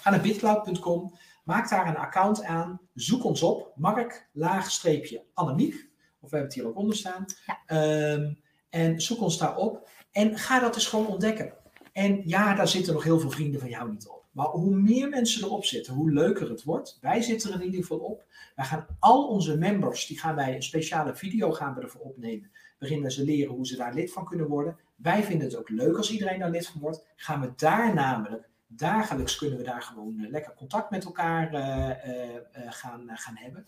Ga 0.00 0.10
naar 0.10 0.20
bitcloud.com, 0.20 1.18
maak 1.44 1.70
daar 1.70 1.88
een 1.88 1.96
account 1.96 2.42
aan, 2.42 2.80
zoek 2.94 3.24
ons 3.24 3.42
op, 3.42 3.72
Mark, 3.76 4.28
laagstreepje 4.32 5.24
Annemiek, 5.34 5.74
of 6.20 6.30
we 6.30 6.36
hebben 6.36 6.42
het 6.42 6.54
hier 6.54 6.66
ook 6.66 6.76
onder 6.76 6.96
staan, 6.96 7.24
ja. 7.46 8.12
um, 8.12 8.42
en 8.68 9.00
zoek 9.00 9.20
ons 9.20 9.38
daar 9.38 9.56
op 9.56 9.88
en 10.12 10.38
ga 10.38 10.60
dat 10.60 10.74
eens 10.74 10.86
gewoon 10.86 11.06
ontdekken. 11.06 11.52
En 11.92 12.22
ja, 12.24 12.54
daar 12.54 12.68
zitten 12.68 12.92
nog 12.92 13.04
heel 13.04 13.20
veel 13.20 13.30
vrienden 13.30 13.60
van 13.60 13.68
jou 13.68 13.90
niet 13.90 14.08
op. 14.08 14.24
Maar 14.30 14.46
hoe 14.46 14.74
meer 14.74 15.08
mensen 15.08 15.44
erop 15.44 15.64
zitten, 15.64 15.94
hoe 15.94 16.12
leuker 16.12 16.50
het 16.50 16.62
wordt. 16.62 16.98
Wij 17.00 17.22
zitten 17.22 17.52
er 17.52 17.60
in 17.60 17.64
ieder 17.64 17.80
geval 17.80 17.98
op. 17.98 18.24
Wij 18.54 18.64
gaan 18.64 18.86
al 18.98 19.28
onze 19.28 19.58
members, 19.58 20.06
die 20.06 20.18
gaan 20.18 20.34
wij 20.34 20.54
een 20.54 20.62
speciale 20.62 21.14
video 21.14 21.52
gaan 21.52 21.74
we 21.74 21.80
ervoor 21.80 22.00
opnemen. 22.00 22.50
Waarin 22.82 23.02
we 23.02 23.12
ze 23.12 23.24
leren 23.24 23.54
hoe 23.54 23.66
ze 23.66 23.76
daar 23.76 23.94
lid 23.94 24.12
van 24.12 24.24
kunnen 24.24 24.46
worden. 24.46 24.76
Wij 24.96 25.22
vinden 25.22 25.46
het 25.46 25.56
ook 25.56 25.68
leuk 25.68 25.96
als 25.96 26.10
iedereen 26.10 26.38
daar 26.38 26.50
lid 26.50 26.66
van 26.66 26.80
wordt. 26.80 27.04
Gaan 27.16 27.40
we 27.40 27.52
daar 27.56 27.94
namelijk 27.94 28.48
dagelijks 28.66 29.36
kunnen 29.36 29.58
we 29.58 29.64
daar 29.64 29.82
gewoon 29.82 30.14
uh, 30.18 30.30
lekker 30.30 30.54
contact 30.54 30.90
met 30.90 31.04
elkaar 31.04 31.54
uh, 31.54 31.88
uh, 31.88 32.72
gaan, 32.72 33.10
gaan 33.12 33.36
hebben. 33.36 33.64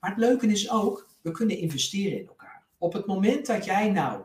Maar 0.00 0.10
het 0.10 0.18
leuke 0.18 0.46
is 0.46 0.70
ook, 0.70 1.08
we 1.20 1.30
kunnen 1.30 1.58
investeren 1.58 2.18
in 2.18 2.26
elkaar. 2.26 2.64
Op 2.78 2.92
het 2.92 3.06
moment 3.06 3.46
dat 3.46 3.64
jij 3.64 3.90
nou 3.90 4.22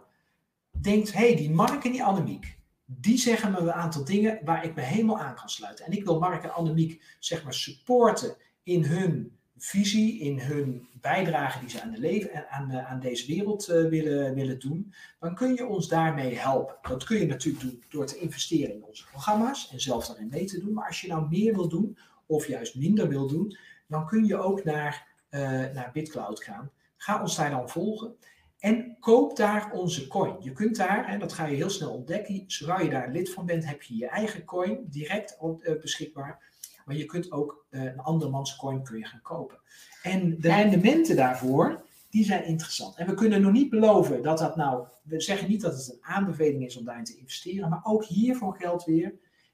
denkt, 0.70 1.14
hé, 1.14 1.28
hey, 1.28 1.36
die 1.36 1.52
Mark 1.52 1.86
en 1.86 1.92
die 1.92 2.04
Annemiek, 2.04 2.58
die 2.86 3.18
zeggen 3.18 3.52
me 3.52 3.58
een 3.58 3.72
aantal 3.72 4.06
dingen 4.06 4.40
waar 4.44 4.66
ik 4.66 4.76
me 4.76 4.82
helemaal 4.82 5.20
aan 5.20 5.36
kan 5.36 5.50
sluiten. 5.50 5.86
En 5.86 5.92
ik 5.92 6.04
wil 6.04 6.20
Mark 6.20 6.44
en 6.44 6.54
Annemiek, 6.54 7.04
zeg 7.20 7.44
maar, 7.44 7.54
supporten 7.54 8.36
in 8.64 8.84
hun 8.84 9.40
visie, 9.64 10.20
in 10.20 10.40
hun 10.40 10.88
bijdrage 11.02 11.60
die 11.60 11.70
ze 11.70 11.82
aan, 11.82 11.92
de 11.92 12.00
leven, 12.00 12.50
aan, 12.50 12.74
aan 12.74 13.00
deze 13.00 13.28
wereld 13.28 13.70
uh, 13.70 13.90
willen, 13.90 14.34
willen 14.34 14.60
doen, 14.60 14.94
dan 15.20 15.36
kun 15.36 15.54
je 15.54 15.66
ons 15.66 15.88
daarmee 15.88 16.36
helpen. 16.36 16.76
Dat 16.82 17.04
kun 17.04 17.20
je 17.20 17.26
natuurlijk 17.26 17.64
doen 17.64 17.84
door 17.90 18.06
te 18.06 18.18
investeren 18.18 18.76
in 18.76 18.84
onze 18.84 19.06
programma's 19.06 19.72
en 19.72 19.82
zelf 19.82 20.08
daarin 20.08 20.30
mee 20.30 20.46
te 20.46 20.60
doen. 20.60 20.74
Maar 20.74 20.88
als 20.88 21.02
je 21.02 21.08
nou 21.08 21.28
meer 21.30 21.54
wil 21.54 21.68
doen, 21.68 21.98
of 22.26 22.48
juist 22.48 22.76
minder 22.76 23.08
wil 23.08 23.28
doen, 23.28 23.58
dan 23.88 24.06
kun 24.06 24.26
je 24.26 24.38
ook 24.38 24.64
naar, 24.64 25.08
uh, 25.30 25.40
naar 25.50 25.90
BitCloud 25.94 26.44
gaan. 26.44 26.72
Ga 26.98 27.22
ons 27.22 27.36
daar 27.36 27.50
dan 27.50 27.70
volgen. 27.70 28.16
En 28.60 28.98
koop 29.00 29.38
daar 29.38 29.72
onze 29.72 30.08
coin. 30.08 30.36
Je 30.40 30.52
kunt 30.52 30.76
daar, 30.76 31.06
en 31.06 31.20
dat 31.20 31.34
ga 31.34 31.46
je 31.46 31.56
heel 31.56 31.70
snel 31.70 31.94
ontdekken, 31.94 32.44
zodra 32.48 32.80
je 32.80 32.90
daar 32.90 33.12
lid 33.12 33.34
van 33.34 33.46
bent, 33.46 33.66
heb 33.66 33.82
je 33.82 33.98
je 33.98 34.08
eigen 34.08 34.46
coin 34.46 34.86
direct 34.90 35.38
uh, 35.42 35.82
beschikbaar. 35.82 36.51
Maar 36.92 37.00
je 37.00 37.06
kunt 37.06 37.32
ook 37.32 37.66
uh, 37.70 37.84
een 37.84 38.00
andermans 38.00 38.56
coin 38.56 38.84
kun 38.84 38.98
je 38.98 39.06
gaan 39.06 39.22
kopen. 39.22 39.60
En 40.04 40.40
de 40.40 40.48
rendementen 40.48 41.16
daarvoor, 41.16 41.86
die 42.10 42.26
zijn 42.26 42.46
interessant. 42.46 42.96
En 42.96 43.08
we 43.08 43.14
kunnen 43.14 43.42
nog 43.42 43.52
niet 43.52 43.70
beloven 43.70 44.24
dat 44.24 44.38
dat 44.38 44.56
nou, 44.56 44.88
we 45.04 45.22
zeggen 45.22 45.50
niet 45.50 45.62
dat 45.62 45.74
het 45.74 45.92
een 45.92 46.04
aanbeveling 46.04 46.66
is 46.66 46.78
om 46.78 46.86
daarin 46.86 47.04
te 47.04 47.18
investeren, 47.18 47.70
maar 47.70 47.80
ook 47.84 48.06
hiervoor 48.06 48.56
geldt 48.56 48.86
weer, 48.86 49.14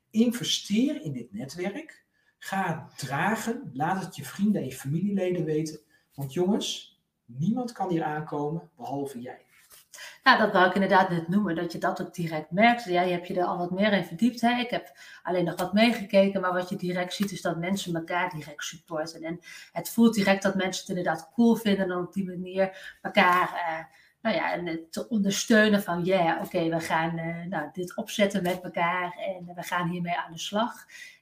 investeer 0.09 1.01
in 1.01 1.11
dit 1.11 1.33
netwerk. 1.33 2.05
Ga 2.37 2.89
dragen, 2.95 3.69
laat 3.73 4.05
het 4.05 4.15
je 4.15 4.25
vrienden 4.25 4.61
en 4.61 4.67
je 4.67 4.73
familieleden 4.73 5.45
weten. 5.45 5.79
Want 6.13 6.33
jongens, 6.33 6.99
niemand 7.25 7.71
kan 7.71 7.89
hier 7.89 8.03
aankomen 8.03 8.69
behalve 8.75 9.21
jij. 9.21 9.45
Ja, 10.27 10.37
dat 10.37 10.51
wou 10.53 10.67
ik 10.67 10.73
inderdaad 10.73 11.09
net 11.09 11.27
noemen, 11.27 11.55
dat 11.55 11.71
je 11.71 11.77
dat 11.77 12.01
ook 12.01 12.13
direct 12.13 12.51
merkt. 12.51 12.83
Jij 12.83 13.11
hebt 13.11 13.27
je 13.27 13.33
er 13.33 13.45
al 13.45 13.57
wat 13.57 13.71
meer 13.71 13.93
in 13.93 14.05
verdiept. 14.05 14.41
Hè? 14.41 14.59
Ik 14.59 14.69
heb 14.69 14.91
alleen 15.23 15.45
nog 15.45 15.55
wat 15.55 15.73
meegekeken, 15.73 16.41
maar 16.41 16.53
wat 16.53 16.69
je 16.69 16.75
direct 16.75 17.13
ziet 17.13 17.31
is 17.31 17.41
dat 17.41 17.57
mensen 17.57 17.95
elkaar 17.95 18.29
direct 18.29 18.63
supporten. 18.63 19.23
En 19.23 19.39
het 19.71 19.89
voelt 19.89 20.13
direct 20.13 20.43
dat 20.43 20.55
mensen 20.55 20.81
het 20.81 20.97
inderdaad 20.97 21.31
cool 21.33 21.55
vinden 21.55 21.91
en 21.91 21.97
op 21.97 22.13
die 22.13 22.25
manier 22.25 22.97
elkaar 23.01 23.49
nou 24.21 24.35
ja, 24.35 24.53
en 24.53 24.87
te 24.89 25.09
ondersteunen 25.09 25.83
van 25.83 26.05
ja, 26.05 26.23
yeah, 26.23 26.43
oké, 26.43 26.69
we 26.69 26.79
gaan 26.79 27.17
uh, 27.17 27.45
nou, 27.45 27.69
dit 27.73 27.95
opzetten 27.95 28.43
met 28.43 28.61
elkaar 28.61 29.17
en 29.27 29.55
we 29.55 29.63
gaan 29.63 29.89
hiermee 29.89 30.17
aan 30.17 30.31
de 30.31 30.39
slag. 30.39 30.73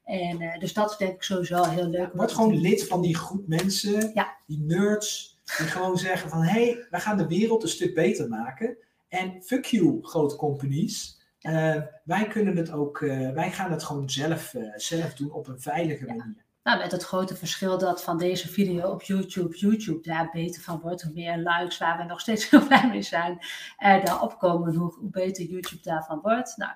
En 0.04 0.42
uh, 0.42 0.58
dus 0.58 0.74
dat 0.74 0.92
is 0.92 0.98
denk 0.98 1.14
ik 1.14 1.24
sowieso 1.24 1.64
heel 1.64 1.88
leuk. 1.88 2.14
Word 2.14 2.32
gewoon 2.32 2.60
lid 2.60 2.88
van 2.88 3.02
die 3.02 3.16
groep 3.16 3.48
mensen, 3.48 4.12
ja. 4.14 4.36
die 4.48 4.60
nerds, 4.60 5.40
die 5.58 5.68
gewoon 5.68 5.98
zeggen 5.98 6.30
van 6.30 6.44
hé, 6.44 6.66
hey, 6.66 6.88
we 6.90 7.00
gaan 7.00 7.18
de 7.18 7.28
wereld 7.28 7.64
een 7.64 7.70
stuk 7.70 7.94
beter 7.94 8.30
maken. 8.30 8.78
En 9.08 9.44
fuck 9.44 9.66
you, 9.66 10.00
grote 10.02 10.36
companies. 10.36 11.24
Uh, 11.42 11.82
wij 12.04 12.28
kunnen 12.28 12.56
het 12.56 12.72
ook, 12.72 13.00
wij 13.34 13.52
gaan 13.52 13.72
het 13.72 13.84
gewoon 13.84 14.10
zelf, 14.10 14.54
zelf 14.76 15.14
doen 15.14 15.32
op 15.32 15.48
een 15.48 15.62
veilige 15.62 16.06
manier. 16.06 16.46
Nou, 16.66 16.78
met 16.78 16.92
het 16.92 17.04
grote 17.04 17.36
verschil 17.36 17.78
dat 17.78 18.04
van 18.04 18.18
deze 18.18 18.48
video 18.48 18.92
op 18.92 19.02
YouTube, 19.02 19.58
YouTube 19.58 20.02
daar 20.02 20.30
beter 20.34 20.62
van 20.62 20.80
wordt, 20.80 21.02
hoe 21.02 21.14
meer 21.14 21.38
likes, 21.38 21.78
waar 21.78 21.98
we 21.98 22.04
nog 22.04 22.20
steeds 22.20 22.50
heel 22.50 22.68
blij 22.68 22.88
mee 22.88 23.02
zijn, 23.02 23.40
er 23.78 24.06
daar 24.06 24.22
opkomen, 24.22 24.76
hoe, 24.76 24.94
hoe 24.94 25.10
beter 25.10 25.46
YouTube 25.46 25.82
daarvan 25.82 26.20
wordt. 26.22 26.58
Nou, 26.58 26.72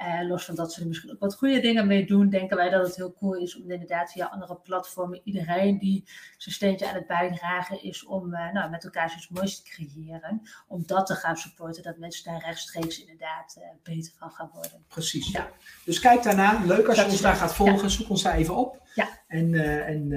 uh, 0.00 0.28
los 0.28 0.44
van 0.44 0.54
dat 0.54 0.72
ze 0.72 0.80
er 0.80 0.86
misschien 0.86 1.10
ook 1.10 1.18
wat 1.18 1.34
goede 1.34 1.60
dingen 1.60 1.86
mee 1.86 2.06
doen, 2.06 2.28
denken 2.28 2.56
wij 2.56 2.70
dat 2.70 2.86
het 2.86 2.96
heel 2.96 3.12
cool 3.12 3.34
is 3.34 3.56
om 3.62 3.70
inderdaad 3.70 4.12
via 4.12 4.26
andere 4.26 4.54
platformen 4.54 5.20
iedereen 5.24 5.78
die 5.78 6.04
zijn 6.36 6.54
steentje 6.54 6.88
aan 6.88 6.94
het 6.94 7.06
bijdragen 7.06 7.82
is 7.82 8.04
om 8.04 8.34
uh, 8.34 8.52
nou, 8.52 8.70
met 8.70 8.84
elkaar 8.84 9.14
iets 9.16 9.28
moois 9.28 9.62
te 9.62 9.70
creëren, 9.70 10.42
om 10.68 10.82
dat 10.86 11.06
te 11.06 11.14
gaan 11.14 11.36
supporten, 11.36 11.82
dat 11.82 11.98
mensen 11.98 12.32
daar 12.32 12.42
rechtstreeks 12.44 13.00
inderdaad 13.00 13.56
uh, 13.58 13.64
beter 13.82 14.12
van 14.18 14.30
gaan 14.30 14.50
worden. 14.52 14.84
Precies. 14.88 15.30
Ja. 15.30 15.48
Dus 15.84 16.00
kijk 16.00 16.22
daarna. 16.22 16.64
Leuk 16.64 16.88
als 16.88 16.96
je 16.96 17.04
ons 17.04 17.20
daar 17.20 17.36
gaat 17.36 17.54
volgen. 17.54 17.82
Ja. 17.82 17.88
Zoek 17.88 18.08
ons 18.08 18.22
daar 18.22 18.34
even 18.34 18.56
op. 18.56 18.82
Ja. 18.94 19.08
En, 19.26 19.54
en 19.86 20.08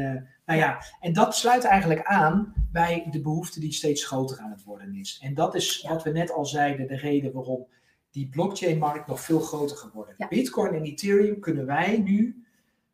nou 0.46 0.60
ja, 0.60 0.84
en 1.00 1.14
dat 1.14 1.36
sluit 1.36 1.64
eigenlijk 1.64 2.04
aan 2.04 2.54
bij 2.72 3.08
de 3.12 3.22
behoefte 3.22 3.60
die 3.60 3.74
steeds 3.74 4.06
groter 4.06 4.40
aan 4.40 4.52
het 4.52 4.64
worden 4.64 4.96
is. 4.96 5.20
En 5.22 5.34
dat 5.34 5.56
is 5.56 5.80
ja. 5.82 5.90
wat 5.90 6.04
we 6.04 6.10
net 6.10 6.32
al 6.32 6.46
zeiden, 6.46 6.88
de 6.88 6.98
reden 6.98 7.34
waarom 7.34 7.68
die 8.14 8.28
blockchain-markt 8.30 9.08
nog 9.08 9.22
veel 9.22 9.40
groter 9.40 9.78
geworden. 9.78 10.16
Ja. 10.18 10.28
Bitcoin 10.28 10.74
en 10.74 10.84
Ethereum 10.84 11.40
kunnen 11.40 11.66
wij 11.66 11.98
nu, 11.98 12.46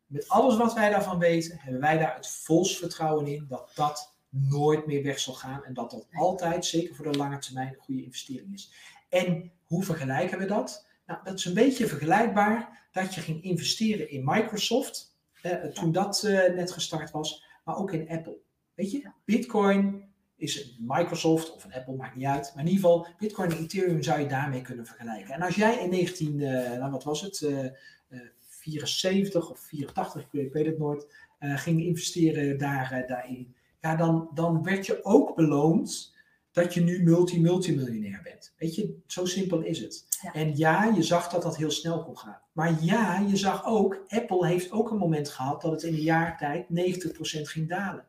met 0.06 0.28
alles 0.28 0.56
wat 0.56 0.74
wij 0.74 0.90
daarvan 0.90 1.18
weten, 1.18 1.58
hebben 1.58 1.80
wij 1.80 1.98
daar 1.98 2.14
het 2.16 2.28
volst 2.28 2.78
vertrouwen 2.78 3.26
in 3.26 3.46
dat 3.48 3.70
dat 3.74 4.14
nooit 4.28 4.86
meer 4.86 5.02
weg 5.02 5.18
zal 5.18 5.34
gaan 5.34 5.64
en 5.64 5.74
dat 5.74 5.90
dat 5.90 6.06
altijd, 6.12 6.64
zeker 6.64 6.94
voor 6.94 7.12
de 7.12 7.18
lange 7.18 7.38
termijn, 7.38 7.68
een 7.68 7.80
goede 7.80 8.04
investering 8.04 8.52
is. 8.52 8.72
En 9.08 9.52
hoe 9.64 9.84
vergelijken 9.84 10.38
we 10.38 10.44
dat? 10.44 10.86
Nou, 11.06 11.20
dat 11.24 11.38
is 11.38 11.44
een 11.44 11.54
beetje 11.54 11.86
vergelijkbaar 11.86 12.88
dat 12.92 13.14
je 13.14 13.20
ging 13.20 13.42
investeren 13.42 14.10
in 14.10 14.24
Microsoft, 14.24 15.16
eh, 15.42 15.52
toen 15.52 15.92
dat 15.92 16.22
eh, 16.22 16.54
net 16.54 16.72
gestart 16.72 17.10
was, 17.10 17.44
maar 17.64 17.76
ook 17.76 17.92
in 17.92 18.08
Apple. 18.08 18.38
Weet 18.74 18.90
je, 18.90 19.10
Bitcoin 19.24 20.09
is 20.40 20.54
het 20.54 20.74
Microsoft 20.78 21.54
of 21.54 21.64
een 21.64 21.72
Apple, 21.72 21.94
maakt 21.94 22.16
niet 22.16 22.26
uit. 22.26 22.52
Maar 22.54 22.64
in 22.64 22.70
ieder 22.70 22.84
geval, 22.84 23.06
Bitcoin 23.18 23.50
en 23.50 23.58
Ethereum 23.58 24.02
zou 24.02 24.20
je 24.20 24.26
daarmee 24.26 24.62
kunnen 24.62 24.86
vergelijken. 24.86 25.34
En 25.34 25.42
als 25.42 25.54
jij 25.54 25.78
in 25.78 25.90
19, 25.90 26.38
uh, 26.38 26.70
nou 26.70 26.90
wat 26.90 27.04
was 27.04 27.20
het, 27.20 27.40
uh, 27.40 27.64
uh, 28.08 28.20
74 28.48 29.50
of 29.50 29.60
84, 29.60 30.26
ik 30.30 30.52
weet 30.52 30.66
het 30.66 30.78
nooit, 30.78 31.06
eh, 31.38 31.58
ging 31.58 31.82
investeren 31.82 32.58
daar, 32.58 33.04
daarin. 33.06 33.54
Ja, 33.80 33.96
dan, 33.96 34.30
dan 34.34 34.62
werd 34.62 34.86
je 34.86 35.04
ook 35.04 35.36
beloond 35.36 36.14
dat 36.52 36.74
je 36.74 36.80
nu 36.80 37.02
multi-multimiljonair 37.02 38.20
bent. 38.22 38.54
Weet 38.58 38.74
je, 38.74 38.98
zo 39.06 39.24
simpel 39.24 39.60
is 39.60 39.80
het. 39.80 40.06
Ja. 40.22 40.32
En 40.32 40.56
ja, 40.56 40.84
je 40.84 41.02
zag 41.02 41.28
dat 41.28 41.42
dat 41.42 41.56
heel 41.56 41.70
snel 41.70 42.02
kon 42.04 42.18
gaan. 42.18 42.40
Maar 42.52 42.84
ja, 42.84 43.18
je 43.28 43.36
zag 43.36 43.64
ook, 43.64 44.04
Apple 44.08 44.46
heeft 44.46 44.72
ook 44.72 44.90
een 44.90 44.98
moment 44.98 45.28
gehad 45.28 45.60
dat 45.60 45.72
het 45.72 45.82
in 45.82 45.94
een 45.94 46.00
jaar 46.00 46.38
tijd 46.38 46.66
90% 46.68 47.48
ging 47.48 47.68
dalen. 47.68 48.06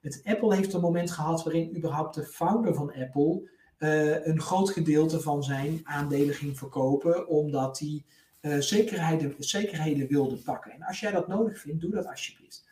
Het 0.00 0.20
Apple 0.24 0.54
heeft 0.54 0.72
een 0.72 0.80
moment 0.80 1.10
gehad 1.10 1.44
waarin 1.44 1.76
überhaupt 1.76 2.14
de 2.14 2.24
founder 2.24 2.74
van 2.74 2.94
Apple 2.94 3.50
uh, 3.78 4.26
een 4.26 4.40
groot 4.40 4.70
gedeelte 4.70 5.20
van 5.20 5.42
zijn 5.42 5.80
aandelen 5.84 6.34
ging 6.34 6.58
verkopen, 6.58 7.28
omdat 7.28 7.78
hij 7.78 8.04
uh, 8.40 8.58
zekerheden, 8.58 9.34
zekerheden 9.38 10.08
wilde 10.08 10.36
pakken. 10.36 10.72
En 10.72 10.82
als 10.82 11.00
jij 11.00 11.10
dat 11.10 11.28
nodig 11.28 11.58
vindt, 11.58 11.80
doe 11.80 11.90
dat 11.90 12.06
alsjeblieft. 12.06 12.64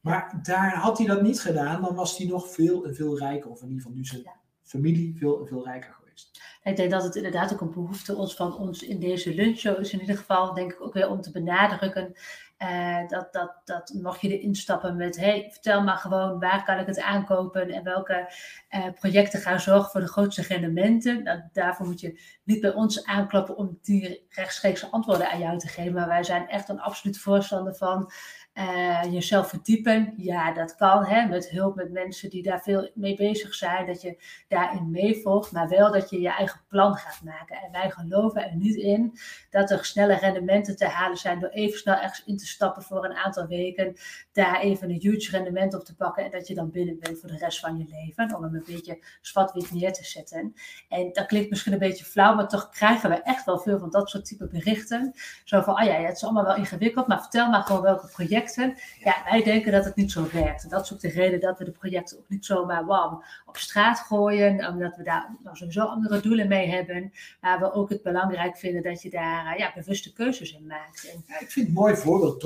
Maar 0.00 0.40
daar 0.42 0.74
had 0.74 0.98
hij 0.98 1.06
dat 1.06 1.22
niet 1.22 1.40
gedaan, 1.40 1.82
dan 1.82 1.94
was 1.94 2.16
hij 2.18 2.26
nog 2.26 2.52
veel 2.52 2.84
en 2.84 2.94
veel 2.94 3.18
rijker, 3.18 3.50
of 3.50 3.62
in 3.62 3.68
ieder 3.68 3.82
geval 3.82 3.96
nu 3.96 4.04
zijn 4.04 4.22
Ja. 4.22 4.40
familie 4.62 5.16
veel 5.16 5.40
en 5.40 5.46
veel 5.46 5.64
rijker 5.64 5.92
geweest. 5.92 6.42
Ik 6.62 6.76
denk 6.76 6.90
dat 6.90 7.02
het 7.02 7.16
inderdaad 7.16 7.52
ook 7.52 7.60
een 7.60 7.70
behoefte 7.72 8.14
ons 8.16 8.36
van 8.36 8.58
ons 8.58 8.82
in 8.82 9.00
deze 9.00 9.34
lunchshow 9.34 9.80
is 9.80 9.92
in 9.92 10.00
ieder 10.00 10.16
geval, 10.16 10.54
denk 10.54 10.72
ik 10.72 10.80
ook 10.80 10.94
weer 10.94 11.08
om 11.08 11.20
te 11.20 11.30
benadrukken. 11.30 12.14
Uh, 12.58 13.08
dat, 13.08 13.32
dat, 13.32 13.60
dat 13.64 13.94
mocht 14.02 14.20
je 14.20 14.38
erin 14.38 14.54
stappen 14.54 14.96
met, 14.96 15.16
hey, 15.16 15.48
vertel 15.50 15.82
maar 15.82 15.96
gewoon 15.96 16.40
waar 16.40 16.64
kan 16.64 16.78
ik 16.78 16.86
het 16.86 17.00
aankopen 17.00 17.70
en 17.70 17.84
welke 17.84 18.32
uh, 18.70 18.86
projecten 19.00 19.40
gaan 19.40 19.60
zorgen 19.60 19.90
voor 19.90 20.00
de 20.00 20.08
grootste 20.08 20.42
rendementen. 20.42 21.22
Nou, 21.22 21.40
daarvoor 21.52 21.86
moet 21.86 22.00
je 22.00 22.20
niet 22.44 22.60
bij 22.60 22.72
ons 22.72 23.04
aankloppen 23.04 23.56
om 23.56 23.78
die 23.82 24.26
rechtstreekse 24.28 24.90
antwoorden 24.90 25.30
aan 25.30 25.38
jou 25.38 25.58
te 25.58 25.68
geven. 25.68 25.92
Maar 25.92 26.08
wij 26.08 26.22
zijn 26.22 26.48
echt 26.48 26.68
een 26.68 26.80
absoluut 26.80 27.18
voorstander 27.18 27.74
van 27.74 28.10
uh, 28.54 29.12
jezelf 29.12 29.48
verdiepen. 29.48 30.14
Ja, 30.16 30.52
dat 30.52 30.76
kan 30.76 31.04
hè, 31.04 31.26
met 31.26 31.48
hulp 31.48 31.74
met 31.74 31.92
mensen 31.92 32.30
die 32.30 32.42
daar 32.42 32.62
veel 32.62 32.90
mee 32.94 33.16
bezig 33.16 33.54
zijn. 33.54 33.86
Dat 33.86 34.02
je 34.02 34.22
daarin 34.48 34.90
meevolgt, 34.90 35.52
maar 35.52 35.68
wel 35.68 35.92
dat 35.92 36.10
je 36.10 36.20
je 36.20 36.28
eigen 36.28 36.60
plan 36.68 36.94
gaat 36.94 37.22
maken. 37.22 37.56
En 37.56 37.72
wij 37.72 37.90
geloven 37.90 38.44
er 38.44 38.56
niet 38.56 38.74
in 38.74 39.18
dat 39.50 39.70
er 39.70 39.84
snelle 39.84 40.14
rendementen 40.16 40.76
te 40.76 40.86
halen 40.86 41.16
zijn 41.16 41.40
door 41.40 41.48
even 41.48 41.78
snel 41.78 41.94
ergens 41.94 42.24
in 42.24 42.36
te 42.36 42.46
stappen 42.46 42.82
voor 42.82 43.04
een 43.04 43.14
aantal 43.14 43.46
weken. 43.46 43.96
Daar 44.32 44.60
even 44.60 44.90
een 44.90 45.00
huge 45.00 45.30
rendement 45.30 45.74
op 45.74 45.84
te 45.84 45.94
pakken 45.94 46.24
en 46.24 46.30
dat 46.30 46.48
je 46.48 46.54
dan 46.54 46.70
binnen 46.70 46.98
bent 46.98 47.20
voor 47.20 47.28
de 47.28 47.38
rest 47.38 47.60
van 47.60 47.78
je 47.78 47.84
leven. 47.88 48.36
Om 48.36 48.42
hem 48.42 48.54
een 48.54 48.64
beetje 48.66 49.04
zwart-wit 49.20 49.72
neer 49.72 49.92
te 49.92 50.04
zetten. 50.04 50.54
En 50.88 51.12
dat 51.12 51.26
klinkt 51.26 51.50
misschien 51.50 51.72
een 51.72 51.78
beetje 51.78 52.04
flauw, 52.04 52.34
maar 52.34 52.48
toch 52.48 52.68
krijgen 52.68 53.10
we 53.10 53.22
echt 53.22 53.44
wel 53.44 53.58
veel 53.58 53.78
van 53.78 53.90
dat 53.90 54.10
soort 54.10 54.24
type 54.24 54.46
berichten. 54.46 55.12
Zo 55.44 55.60
van, 55.60 55.74
ah 55.74 55.86
ja, 55.86 55.94
het 55.94 56.16
is 56.16 56.24
allemaal 56.24 56.44
wel 56.44 56.56
ingewikkeld, 56.56 57.06
maar 57.06 57.20
vertel 57.20 57.50
maar 57.50 57.62
gewoon 57.62 57.82
welke 57.82 58.06
projecten 58.06 58.42
ja, 58.98 59.22
wij 59.30 59.42
denken 59.42 59.72
dat 59.72 59.84
het 59.84 59.96
niet 59.96 60.12
zo 60.12 60.26
werkt. 60.32 60.62
En 60.62 60.68
dat 60.68 60.84
is 60.84 60.92
ook 60.92 61.00
de 61.00 61.08
reden 61.08 61.40
dat 61.40 61.58
we 61.58 61.64
de 61.64 61.70
projecten 61.70 62.18
ook 62.18 62.28
niet 62.28 62.44
zomaar 62.44 62.84
wam 62.86 63.24
op 63.46 63.56
straat 63.56 63.98
gooien. 63.98 64.68
Omdat 64.68 64.96
we 64.96 65.02
daar 65.02 65.36
nou, 65.42 65.56
sowieso 65.56 65.84
andere 65.84 66.20
doelen 66.20 66.48
mee 66.48 66.68
hebben. 66.68 67.12
Maar 67.40 67.58
we 67.58 67.72
ook 67.72 67.88
het 67.88 68.02
belangrijk 68.02 68.56
vinden 68.56 68.82
dat 68.82 69.02
je 69.02 69.10
daar 69.10 69.58
ja, 69.58 69.72
bewuste 69.74 70.12
keuzes 70.12 70.52
in 70.52 70.66
maakt. 70.66 71.10
En, 71.12 71.24
Ja, 71.26 71.40
ik 71.40 71.50
vind 71.50 71.54
het 71.54 71.76
een 71.76 71.82
mooi 71.82 71.96
voorbeeld. 71.96 72.40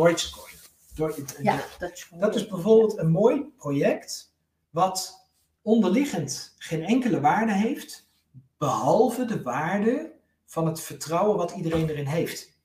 Do- 0.95 1.15
ja, 1.43 1.61
dat 1.79 1.93
is, 1.93 2.09
Dat 2.19 2.35
is 2.35 2.47
bijvoorbeeld 2.47 2.99
een 2.99 3.11
mooi 3.11 3.53
project 3.57 4.35
wat 4.71 5.29
onderliggend 5.63 6.55
geen 6.59 6.83
enkele 6.83 7.21
waarde 7.21 7.53
heeft, 7.53 8.09
behalve 8.59 9.25
de 9.25 9.43
waarde 9.43 10.13
van 10.47 10.67
het 10.67 10.81
vertrouwen 10.81 11.37
wat 11.37 11.51
iedereen 11.51 11.89
erin 11.89 12.07
heeft. 12.07 12.59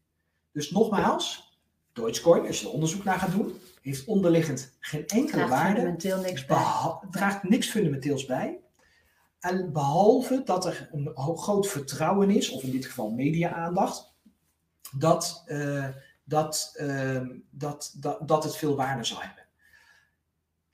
Dus 0.51 0.71
nogmaals, 0.71 1.52
Dogecoin, 1.93 2.47
als 2.47 2.59
je 2.59 2.65
er 2.67 2.71
onderzoek 2.73 3.03
naar 3.03 3.19
gaat 3.19 3.31
doen, 3.31 3.59
heeft 3.81 4.05
onderliggend 4.05 4.75
geen 4.79 5.07
enkele 5.07 5.27
draagt 5.31 5.49
waarde, 5.49 5.75
fundamenteel 5.75 6.21
niks 6.21 6.45
bij. 6.45 6.57
beha- 6.57 6.99
draagt 7.11 7.43
niks 7.43 7.69
fundamenteels 7.69 8.25
bij. 8.25 8.59
En 9.39 9.71
behalve 9.73 10.41
dat 10.45 10.65
er 10.65 10.89
een 10.91 11.37
groot 11.37 11.67
vertrouwen 11.67 12.29
is, 12.29 12.49
of 12.49 12.63
in 12.63 12.71
dit 12.71 12.85
geval 12.85 13.09
media-aandacht, 13.09 14.13
dat, 14.97 15.43
eh, 15.45 15.87
dat, 16.23 16.73
ehm, 16.75 17.27
dat, 17.49 17.93
dat, 17.97 18.27
dat 18.27 18.43
het 18.43 18.55
veel 18.55 18.75
waarde 18.75 19.03
zal 19.03 19.21
hebben. 19.21 19.42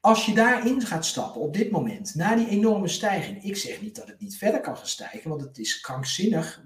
Als 0.02 0.26
je 0.26 0.34
daarin 0.34 0.82
gaat 0.82 1.06
stappen 1.06 1.42
op 1.42 1.54
dit 1.54 1.72
moment, 1.72 2.16
na 2.16 2.36
die 2.36 2.48
enorme 2.48 2.88
stijging, 2.88 3.44
ik 3.44 3.56
zeg 3.56 3.82
niet 3.82 3.96
dat 3.96 4.08
het 4.08 4.20
niet 4.20 4.38
verder 4.38 4.62
kan 4.62 4.78
gaan 4.78 4.88
stijgen, 4.88 5.30
want 5.30 5.42
het 5.42 5.58
is 5.58 5.80
krankzinnig. 5.80 6.64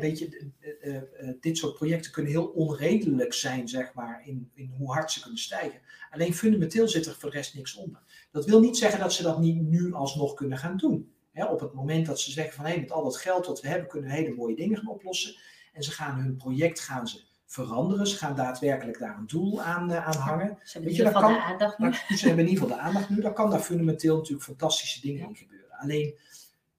Weet 0.00 0.18
je, 0.18 0.52
eh, 0.60 0.94
eh, 0.94 0.96
eh, 0.96 1.34
dit 1.40 1.56
soort 1.56 1.74
projecten 1.74 2.12
kunnen 2.12 2.32
heel 2.32 2.46
onredelijk 2.46 3.32
zijn, 3.32 3.68
zeg 3.68 3.94
maar, 3.94 4.22
in, 4.24 4.50
in 4.54 4.74
hoe 4.78 4.92
hard 4.92 5.12
ze 5.12 5.20
kunnen 5.20 5.38
stijgen. 5.38 5.80
Alleen 6.10 6.34
fundamenteel 6.34 6.88
zit 6.88 7.06
er 7.06 7.14
voor 7.14 7.30
de 7.30 7.36
rest 7.36 7.54
niks 7.54 7.74
onder. 7.74 8.28
Dat 8.32 8.44
wil 8.44 8.60
niet 8.60 8.76
zeggen 8.76 9.00
dat 9.00 9.12
ze 9.12 9.22
dat 9.22 9.40
niet 9.40 9.62
nu 9.62 9.92
alsnog 9.92 10.34
kunnen 10.34 10.58
gaan 10.58 10.76
doen. 10.76 11.12
Op 11.34 11.60
het 11.60 11.72
moment 11.72 12.06
dat 12.06 12.20
ze 12.20 12.30
zeggen 12.30 12.54
van 12.54 12.64
hé, 12.64 12.76
met 12.80 12.92
al 12.92 13.02
dat 13.02 13.16
geld 13.16 13.46
wat 13.46 13.60
we 13.60 13.68
hebben, 13.68 13.88
kunnen 13.88 14.10
we 14.10 14.16
hele 14.16 14.34
mooie 14.34 14.56
dingen 14.56 14.76
gaan 14.76 14.88
oplossen. 14.88 15.36
En 15.72 15.82
ze 15.82 15.90
gaan 15.90 16.18
hun 16.18 16.36
project 16.36 16.80
gaan 16.80 17.08
ze 17.08 17.24
veranderen. 17.46 18.06
Ze 18.06 18.16
gaan 18.16 18.36
daadwerkelijk 18.36 18.98
daar 18.98 19.18
een 19.18 19.26
doel 19.26 19.62
aan, 19.62 19.90
eh, 19.90 20.06
aan 20.06 20.16
hangen. 20.16 20.58
Ze 20.62 20.72
hebben 20.72 20.72
Weet 20.72 20.74
in 20.74 20.82
je, 20.82 20.88
ieder 20.90 21.06
geval 21.06 21.22
kan- 21.22 21.32
de 21.32 21.40
aandacht 21.44 21.78
nu. 21.78 21.92
Ze 22.16 22.26
hebben 22.26 22.44
in 22.44 22.50
ieder 22.50 22.62
geval 22.62 22.76
de 22.78 22.82
aandacht 22.82 23.08
nu. 23.10 23.20
Dan 23.20 23.34
kan 23.34 23.50
daar 23.50 23.60
fundamenteel 23.60 24.16
natuurlijk 24.16 24.44
fantastische 24.46 25.00
dingen 25.00 25.28
in 25.28 25.36
gebeuren. 25.36 25.76
Alleen 25.78 26.14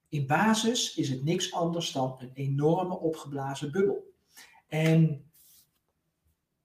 in 0.10 0.28
basis 0.28 0.96
is 0.96 1.10
het 1.10 1.24
niks 1.24 1.54
anders 1.54 1.92
dan 1.92 2.16
een 2.20 2.32
enorme 2.34 3.00
opgeblazen 3.00 3.72
bubbel. 3.72 4.14
En 4.68 5.22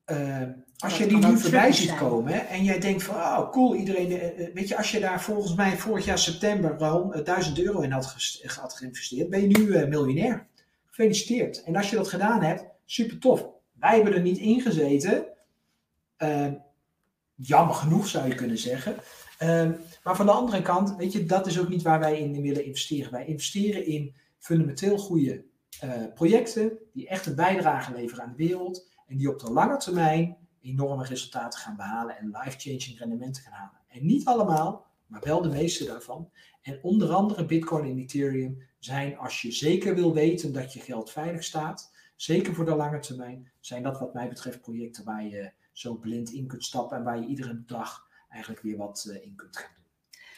eh, 0.04 0.42
als 0.78 0.98
je 0.98 1.06
die 1.06 1.16
nu 1.18 1.38
voorbij 1.38 1.72
ziet 1.72 1.86
zijn. 1.88 1.98
komen 1.98 2.32
hè, 2.32 2.38
en 2.38 2.64
jij 2.64 2.78
denkt 2.78 3.02
van, 3.02 3.14
oh 3.14 3.50
cool, 3.50 3.74
iedereen, 3.74 4.20
eh, 4.20 4.54
weet 4.54 4.68
je, 4.68 4.76
als 4.76 4.90
je 4.90 5.00
daar 5.00 5.20
volgens 5.22 5.54
mij 5.54 5.76
vorig 5.76 6.04
jaar 6.04 6.18
september 6.18 6.76
eh, 6.80 7.24
1000 7.24 7.58
euro 7.58 7.80
in 7.80 7.90
had, 7.90 8.16
had 8.56 8.74
geïnvesteerd, 8.74 9.30
ben 9.30 9.40
je 9.40 9.58
nu 9.58 9.86
miljonair. 9.86 10.46
Gefeliciteerd. 10.86 11.62
En 11.62 11.76
als 11.76 11.90
je 11.90 11.96
dat 11.96 12.08
gedaan 12.08 12.42
hebt, 12.42 12.64
super 12.84 13.18
tof. 13.18 13.46
Wij 13.82 13.94
hebben 13.94 14.14
er 14.14 14.20
niet 14.20 14.38
in 14.38 14.60
gezeten. 14.60 15.26
Eh, 16.16 16.52
jammer 17.34 17.74
genoeg 17.74 18.06
zou 18.06 18.28
je 18.28 18.34
kunnen 18.34 18.58
zeggen. 18.58 18.96
Ehm, 19.38 19.72
maar 20.04 20.16
van 20.16 20.26
de 20.26 20.32
andere 20.32 20.62
kant, 20.62 20.96
weet 20.96 21.12
je, 21.12 21.24
dat 21.24 21.46
is 21.46 21.60
ook 21.60 21.68
niet 21.68 21.82
waar 21.82 22.00
wij 22.00 22.18
in 22.18 22.42
willen 22.42 22.64
investeren. 22.64 23.12
Wij 23.12 23.26
investeren 23.26 23.86
in 23.86 24.14
fundamenteel 24.38 24.98
goede 24.98 25.44
uh, 25.84 25.90
projecten 26.14 26.78
die 26.92 27.08
echt 27.08 27.26
een 27.26 27.34
bijdrage 27.34 27.92
leveren 27.92 28.24
aan 28.24 28.34
de 28.36 28.46
wereld 28.46 28.88
en 29.06 29.16
die 29.16 29.30
op 29.30 29.40
de 29.40 29.50
lange 29.50 29.76
termijn 29.76 30.36
enorme 30.60 31.04
resultaten 31.04 31.60
gaan 31.60 31.76
behalen 31.76 32.18
en 32.18 32.26
life-changing 32.26 32.98
rendementen 32.98 33.42
gaan 33.42 33.52
halen. 33.52 33.80
En 33.88 34.06
niet 34.06 34.24
allemaal, 34.24 34.86
maar 35.06 35.22
wel 35.24 35.42
de 35.42 35.48
meeste 35.48 35.84
daarvan. 35.84 36.30
En 36.62 36.78
onder 36.82 37.12
andere 37.12 37.44
Bitcoin 37.46 37.90
en 37.90 37.98
Ethereum 37.98 38.62
zijn, 38.78 39.18
als 39.18 39.42
je 39.42 39.52
zeker 39.52 39.94
wil 39.94 40.14
weten 40.14 40.52
dat 40.52 40.72
je 40.72 40.80
geld 40.80 41.10
veilig 41.10 41.44
staat, 41.44 41.91
zeker 42.22 42.54
voor 42.54 42.64
de 42.64 42.74
lange 42.74 42.98
termijn, 42.98 43.52
zijn 43.60 43.82
dat 43.82 43.98
wat 43.98 44.14
mij 44.14 44.28
betreft 44.28 44.60
projecten 44.60 45.04
waar 45.04 45.24
je 45.24 45.52
zo 45.72 45.94
blind 45.94 46.30
in 46.30 46.46
kunt 46.46 46.64
stappen 46.64 46.96
en 46.96 47.04
waar 47.04 47.20
je 47.20 47.26
iedere 47.26 47.62
dag 47.66 48.08
eigenlijk 48.28 48.62
weer 48.62 48.76
wat 48.76 49.06
uh, 49.08 49.24
in 49.24 49.34
kunt 49.36 49.56
gaan 49.56 49.70
doen. 49.74 49.84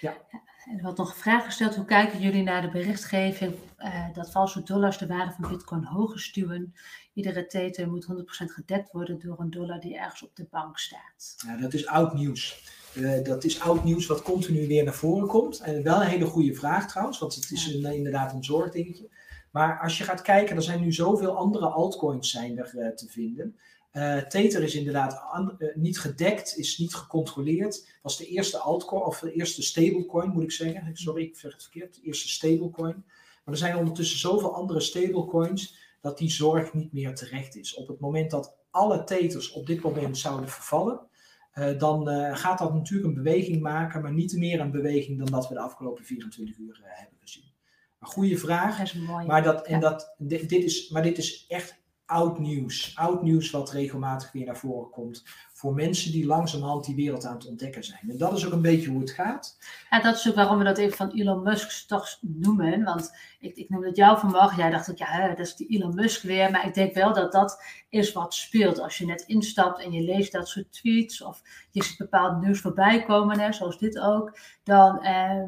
Ja. 0.01 0.16
En 0.64 0.76
er 0.76 0.82
wordt 0.82 0.99
nog 0.99 1.11
een 1.11 1.20
vraag 1.20 1.45
gesteld, 1.45 1.74
hoe 1.74 1.85
kijken 1.85 2.20
jullie 2.20 2.43
naar 2.43 2.62
de 2.62 2.70
berichtgeving 2.70 3.55
uh, 3.78 4.12
dat 4.12 4.30
valse 4.30 4.62
dollars 4.62 4.99
de 4.99 5.07
waarde 5.07 5.32
van 5.41 5.51
bitcoin 5.51 5.85
hoger 5.85 6.20
stuwen? 6.20 6.74
Iedere 7.12 7.47
tether 7.47 7.89
moet 7.89 8.07
100% 8.12 8.14
gedekt 8.45 8.93
worden 8.93 9.18
door 9.18 9.41
een 9.41 9.51
dollar 9.51 9.80
die 9.80 9.99
ergens 9.99 10.22
op 10.22 10.37
de 10.37 10.47
bank 10.51 10.78
staat. 10.78 11.35
Ja, 11.47 11.57
dat 11.57 11.72
is 11.72 11.87
oud 11.87 12.14
nieuws. 12.14 12.72
Uh, 12.95 13.24
dat 13.24 13.45
is 13.45 13.61
oud 13.61 13.85
nieuws 13.85 14.07
wat 14.07 14.22
continu 14.22 14.66
weer 14.66 14.85
naar 14.85 14.95
voren 14.95 15.28
komt. 15.28 15.61
En 15.61 15.82
wel 15.82 16.01
een 16.01 16.09
hele 16.09 16.26
goede 16.26 16.55
vraag 16.55 16.89
trouwens, 16.89 17.18
want 17.18 17.35
het 17.35 17.51
is 17.51 17.74
een, 17.74 17.95
inderdaad 17.95 18.32
een 18.32 18.45
zorgdingetje. 18.45 19.09
Maar 19.55 19.80
als 19.80 19.98
je 19.98 20.05
gaat 20.05 20.22
kijken, 20.22 20.57
er 20.57 20.62
zijn 20.62 20.80
nu 20.80 20.92
zoveel 20.92 21.36
andere 21.36 21.66
altcoins 21.66 22.30
zijn 22.30 22.59
er 22.59 22.74
uh, 22.74 22.88
te 22.88 23.09
vinden. 23.09 23.57
Uh, 23.92 24.18
Tether 24.18 24.62
is 24.62 24.74
inderdaad 24.74 25.22
uh, 25.59 25.68
niet 25.74 25.98
gedekt, 25.98 26.57
is 26.57 26.78
niet 26.78 26.94
gecontroleerd. 26.94 27.98
Was 28.02 28.16
de 28.16 28.26
eerste 28.26 28.59
altcoin, 28.59 29.02
of 29.02 29.18
de 29.18 29.32
eerste 29.32 29.62
stablecoin 29.62 30.30
moet 30.30 30.42
ik 30.42 30.52
zeggen. 30.52 30.96
Sorry, 30.96 31.22
ik 31.22 31.36
zeg 31.36 31.52
het 31.52 31.62
verkeerd. 31.62 31.94
De 31.94 32.02
eerste 32.02 32.28
stablecoin. 32.28 33.05
Maar 33.44 33.55
er 33.55 33.57
zijn 33.57 33.76
ondertussen 33.76 34.18
zoveel 34.18 34.55
andere 34.55 34.80
stablecoins 34.80 35.78
dat 36.00 36.18
die 36.18 36.30
zorg 36.30 36.72
niet 36.72 36.92
meer 36.92 37.14
terecht 37.14 37.57
is. 37.57 37.74
Op 37.74 37.88
het 37.88 38.00
moment 38.00 38.30
dat 38.30 38.57
alle 38.70 39.05
Tethers 39.05 39.52
op 39.52 39.66
dit 39.66 39.80
moment 39.80 40.18
zouden 40.18 40.48
vervallen, 40.48 41.00
dan 41.78 42.09
gaat 42.36 42.59
dat 42.59 42.74
natuurlijk 42.74 43.09
een 43.09 43.22
beweging 43.22 43.61
maken, 43.61 44.02
maar 44.02 44.12
niet 44.12 44.36
meer 44.36 44.61
een 44.61 44.70
beweging 44.70 45.18
dan 45.18 45.26
dat 45.26 45.48
we 45.48 45.55
de 45.55 45.61
afgelopen 45.61 46.05
24 46.05 46.59
uur 46.59 46.80
hebben 46.82 47.18
gezien. 47.20 47.53
Een 48.05 48.11
goede 48.11 48.38
vraag. 48.38 48.76
Dat 48.76 48.86
is 48.86 48.94
mooi. 48.94 49.26
Maar, 49.26 49.42
dat, 49.42 49.66
en 49.66 49.74
ja. 49.74 49.80
dat, 49.80 50.14
dit, 50.18 50.48
dit 50.48 50.64
is, 50.64 50.88
maar 50.88 51.02
dit 51.02 51.18
is 51.18 51.44
echt 51.48 51.82
oud 52.07 52.38
nieuws. 52.38 52.92
Oud 52.96 53.22
nieuws 53.22 53.50
wat 53.50 53.70
regelmatig 53.70 54.32
weer 54.32 54.44
naar 54.44 54.57
voren 54.57 54.90
komt. 54.90 55.22
Voor 55.52 55.74
mensen 55.74 56.12
die 56.12 56.26
langzamerhand 56.26 56.84
die 56.84 56.94
wereld 56.94 57.24
aan 57.24 57.34
het 57.34 57.46
ontdekken 57.46 57.84
zijn. 57.84 58.00
En 58.09 58.18
dat 58.18 58.36
is 58.36 58.46
ook 58.46 58.52
een 58.52 58.62
beetje 58.62 58.90
hoe 58.90 59.00
het 59.00 59.11
gaat. 59.11 59.59
Ja, 59.90 60.00
dat 60.00 60.14
is 60.14 60.28
ook 60.28 60.34
waarom 60.34 60.59
we 60.59 60.64
dat 60.64 60.78
even 60.78 60.96
van 60.96 61.11
Elon 61.11 61.42
Musk 61.42 61.88
toch 61.88 62.18
noemen. 62.20 62.82
Want 62.82 63.16
ik, 63.38 63.57
ik 63.57 63.68
noemde 63.68 63.86
het 63.86 63.96
jou 63.96 64.18
vanmorgen. 64.18 64.59
Jij 64.59 64.70
dacht 64.70 64.90
ook, 64.90 64.98
ja, 64.98 65.28
dat 65.28 65.38
is 65.38 65.57
die 65.57 65.68
Elon 65.68 65.94
Musk 65.94 66.22
weer. 66.22 66.50
Maar 66.50 66.66
ik 66.66 66.74
denk 66.74 66.94
wel 66.94 67.12
dat 67.12 67.32
dat 67.32 67.64
is 67.88 68.12
wat 68.12 68.34
speelt. 68.34 68.80
Als 68.80 68.98
je 68.98 69.07
net 69.07 69.24
instapt 69.26 69.80
en 69.80 69.92
je 69.92 70.02
leest 70.02 70.32
dat 70.32 70.48
soort 70.48 70.72
tweets. 70.72 71.22
Of 71.22 71.42
je 71.70 71.84
ziet 71.84 71.98
bepaald 71.98 72.40
nieuws 72.40 72.61
voorbij 72.61 73.05
komen, 73.05 73.40
hè, 73.40 73.52
zoals 73.52 73.78
dit 73.78 73.98
ook. 73.98 74.38
Dan... 74.62 75.02
Eh, 75.02 75.42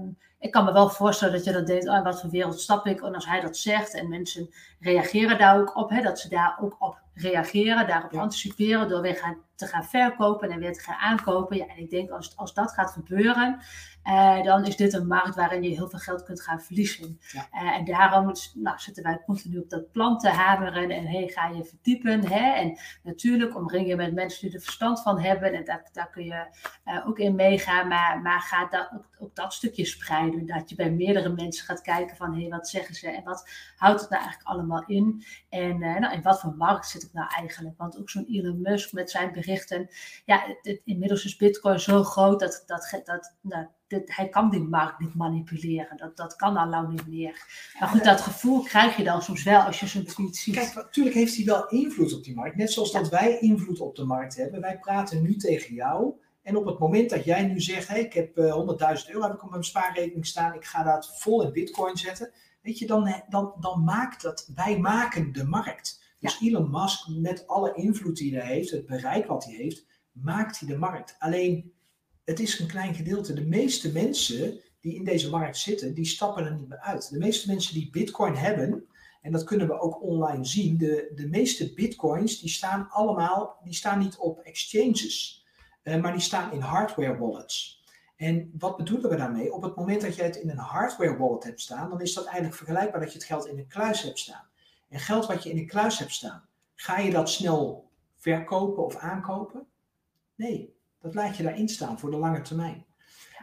ik 0.47 0.53
kan 0.53 0.65
me 0.65 0.73
wel 0.73 0.89
voorstellen 0.89 1.35
dat 1.35 1.45
je 1.45 1.53
dat 1.53 1.67
denkt, 1.67 1.89
oh, 1.89 2.03
wat 2.03 2.21
voor 2.21 2.31
wereld 2.31 2.61
stap 2.61 2.87
ik? 2.87 3.03
En 3.03 3.15
als 3.15 3.27
hij 3.27 3.41
dat 3.41 3.57
zegt 3.57 3.95
en 3.95 4.09
mensen 4.09 4.51
reageren 4.81 5.39
daar 5.39 5.61
ook 5.61 5.77
op, 5.77 5.91
hè, 5.91 6.03
dat 6.03 6.19
ze 6.19 6.29
daar 6.29 6.59
ook 6.61 6.77
op 6.79 6.99
reageren, 7.15 7.87
daarop 7.87 8.13
ja. 8.13 8.21
anticiperen 8.21 8.89
door 8.89 9.01
weer 9.01 9.15
gaan, 9.15 9.37
te 9.55 9.67
gaan 9.67 9.85
verkopen 9.85 10.51
en 10.51 10.59
weer 10.59 10.73
te 10.73 10.81
gaan 10.81 10.99
aankopen. 10.99 11.57
Ja, 11.57 11.67
en 11.67 11.79
ik 11.79 11.91
denk 11.91 12.11
als, 12.11 12.37
als 12.37 12.55
dat 12.55 12.73
gaat 12.73 12.91
gebeuren, 12.91 13.61
uh, 14.07 14.43
dan 14.43 14.65
is 14.65 14.77
dit 14.77 14.93
een 14.93 15.07
markt 15.07 15.35
waarin 15.35 15.63
je 15.63 15.69
heel 15.69 15.89
veel 15.89 15.99
geld 15.99 16.23
kunt 16.23 16.43
gaan 16.43 16.61
verliezen. 16.61 17.19
Ja. 17.33 17.49
Uh, 17.53 17.77
en 17.77 17.85
daarom 17.85 18.33
nou, 18.55 18.79
zitten 18.79 19.03
wij 19.03 19.23
continu 19.27 19.59
op 19.59 19.71
dat 19.71 19.93
plan 19.93 20.19
te 20.19 20.29
hameren 20.29 20.91
en 20.91 21.07
hey, 21.07 21.29
ga 21.29 21.49
je 21.49 21.65
verdiepen. 21.65 22.27
Hè? 22.27 22.53
En 22.53 22.79
natuurlijk 23.03 23.57
omring 23.57 23.89
je 23.89 23.97
met 23.97 24.15
mensen 24.15 24.47
die 24.47 24.57
er 24.57 24.63
verstand 24.63 25.03
van 25.03 25.21
hebben 25.21 25.53
en 25.53 25.65
daar, 25.65 25.89
daar 25.93 26.11
kun 26.11 26.25
je 26.25 26.47
uh, 26.85 27.09
ook 27.09 27.19
in 27.19 27.35
meegaan. 27.35 27.89
Maar, 27.89 28.21
maar 28.21 28.41
ga 28.41 28.67
dat, 28.67 28.91
ook, 28.95 29.07
ook, 29.19 29.35
dat 29.35 29.53
stukje 29.53 29.85
spreiden, 29.85 30.47
dat 30.47 30.71
je 30.71 30.77
bij 30.77 30.91
meerdere 30.91 31.29
mensen 31.29 31.65
gaat 31.65 31.83
kijken 31.83 32.17
van 32.17 32.35
hey, 32.35 32.49
wat 32.49 32.69
zeggen 32.69 32.95
ze 32.95 33.11
en 33.11 33.25
wat 33.25 33.51
houdt 33.77 34.01
het 34.01 34.11
nou 34.11 34.23
eigenlijk 34.23 34.53
allemaal 34.53 34.85
in? 34.87 35.25
En 35.49 35.79
nou, 35.79 36.13
in 36.13 36.23
wat 36.23 36.41
voor 36.41 36.55
markt 36.57 36.89
zit 36.89 37.03
ik 37.03 37.13
nou 37.13 37.31
eigenlijk? 37.31 37.77
Want 37.79 37.99
ook 37.99 38.11
zo'n 38.11 38.27
Elon 38.29 38.61
Musk 38.61 38.93
met 38.93 39.11
zijn 39.11 39.33
berichten, 39.33 39.89
ja, 40.25 40.41
het, 40.47 40.59
het, 40.63 40.81
inmiddels 40.85 41.25
is 41.25 41.37
Bitcoin 41.37 41.81
zo 41.81 42.03
groot 42.03 42.41
dat, 42.41 42.63
dat, 42.67 43.01
dat 43.05 43.35
nou, 43.41 43.67
dit, 43.87 44.17
hij 44.17 44.29
kan 44.29 44.51
die 44.51 44.63
markt 44.63 44.99
niet 44.99 45.15
manipuleren. 45.15 45.97
Dat, 45.97 46.17
dat 46.17 46.37
kan 46.37 46.57
al 46.57 46.69
lang 46.69 46.89
niet 46.89 47.07
meer. 47.07 47.47
Maar 47.79 47.89
goed, 47.89 48.05
dat 48.05 48.21
gevoel 48.21 48.63
krijg 48.63 48.97
je 48.97 49.05
dan 49.05 49.23
soms 49.23 49.43
wel 49.43 49.61
als 49.61 49.81
je 49.81 49.87
zo'n 49.87 50.05
tweet 50.05 50.37
ziet. 50.37 50.55
Kijk, 50.55 50.75
natuurlijk 50.75 51.17
heeft 51.17 51.37
hij 51.37 51.45
wel 51.45 51.69
invloed 51.69 52.15
op 52.15 52.25
die 52.25 52.35
markt. 52.35 52.57
Net 52.57 52.73
zoals 52.73 52.93
dat 52.93 53.09
wij 53.09 53.39
invloed 53.39 53.81
op 53.81 53.97
de 53.97 54.05
markt 54.05 54.37
hebben. 54.37 54.61
Wij 54.61 54.79
praten 54.79 55.23
nu 55.23 55.37
tegen 55.37 55.75
jou. 55.75 56.15
En 56.43 56.57
op 56.57 56.67
het 56.67 56.79
moment 56.79 57.11
dat 57.11 57.25
jij 57.25 57.47
nu 57.47 57.61
zegt, 57.61 57.89
hey, 57.89 58.01
ik 58.01 58.13
heb 58.13 58.39
uh, 58.39 58.55
100.000 59.05 59.11
euro 59.11 59.23
heb 59.23 59.35
ik 59.35 59.45
op 59.45 59.51
mijn 59.51 59.65
spaarrekening 59.65 60.27
staan, 60.27 60.55
ik 60.55 60.65
ga 60.65 60.83
dat 60.83 61.21
vol 61.21 61.43
in 61.43 61.53
bitcoin 61.53 61.97
zetten. 61.97 62.33
Weet 62.63 62.79
je, 62.79 62.87
dan, 62.87 63.23
dan, 63.29 63.55
dan 63.61 63.85
maakt 63.85 64.23
dat, 64.23 64.51
wij 64.55 64.79
maken 64.79 65.33
de 65.33 65.45
markt. 65.45 66.05
Dus 66.19 66.39
ja. 66.39 66.47
Elon 66.47 66.71
Musk, 66.71 67.09
met 67.09 67.47
alle 67.47 67.75
invloed 67.75 68.17
die 68.17 68.37
hij 68.37 68.47
heeft, 68.47 68.71
het 68.71 68.87
bereik 68.87 69.27
wat 69.27 69.45
hij 69.45 69.55
heeft, 69.55 69.87
maakt 70.13 70.61
hij 70.61 70.69
de 70.69 70.79
markt. 70.79 71.17
Alleen 71.19 71.73
het 72.27 72.41
is 72.41 72.59
een 72.59 72.67
klein 72.67 72.95
gedeelte. 72.95 73.35
De 73.35 73.47
meeste 73.47 73.93
mensen 73.93 74.61
die 74.81 74.95
in 74.95 75.05
deze 75.05 75.31
markt 75.31 75.57
zitten, 75.57 75.95
die 75.95 76.05
stappen 76.05 76.45
er 76.45 76.55
niet 76.55 76.69
meer 76.69 76.79
uit. 76.79 77.11
De 77.11 77.19
meeste 77.19 77.51
mensen 77.51 77.75
die 77.75 77.91
bitcoin 77.91 78.35
hebben, 78.35 78.87
en 79.23 79.33
dat 79.33 79.45
kunnen 79.45 79.67
we 79.67 79.81
ook 79.81 80.03
online 80.03 80.45
zien, 80.45 80.79
de, 80.79 81.13
de 81.15 81.29
meeste 81.29 81.75
bitcoins 81.75 82.41
die 82.41 82.51
staan 82.51 82.89
allemaal, 82.91 83.61
die 83.65 83.75
staan 83.75 83.99
niet 83.99 84.17
op 84.17 84.39
exchanges, 84.39 85.45
uh, 85.83 86.01
maar 86.03 86.13
die 86.13 86.21
staan 86.21 86.53
in 86.53 86.61
hardware 86.61 87.19
wallets. 87.19 87.85
En 88.17 88.53
wat 88.59 88.77
bedoelen 88.77 89.11
we 89.11 89.17
daarmee? 89.17 89.53
Op 89.53 89.63
het 89.63 89.77
moment 89.77 90.01
dat 90.01 90.17
je 90.17 90.23
het 90.23 90.37
in 90.37 90.51
een 90.51 90.57
hardware 90.57 91.17
wallet 91.17 91.45
hebt 91.45 91.61
staan, 91.61 91.91
dan 91.91 92.01
is 92.01 92.15
dat 92.15 92.25
eigenlijk 92.25 92.57
vergelijkbaar 92.57 93.01
dat 93.01 93.13
je 93.13 93.19
het 93.19 93.27
geld 93.27 93.47
in 93.47 93.59
een 93.59 93.67
kluis 93.67 94.03
hebt 94.03 94.19
staan. 94.19 94.49
En 94.89 95.01
geld 95.01 95.27
wat 95.27 95.43
je 95.43 95.51
in 95.51 95.59
een 95.59 95.67
kluis 95.67 95.99
hebt 95.99 96.13
staan, 96.13 96.49
ga 96.75 96.99
je 96.99 97.11
dat 97.11 97.31
snel 97.31 97.91
verkopen 98.17 98.85
of 98.85 98.97
aankopen? 98.97 99.67
Nee, 100.35 100.76
dat 101.07 101.15
laat 101.15 101.37
je 101.37 101.43
daarin 101.43 101.69
staan 101.69 101.99
voor 101.99 102.11
de 102.11 102.17
lange 102.17 102.43
termijn. 102.43 102.85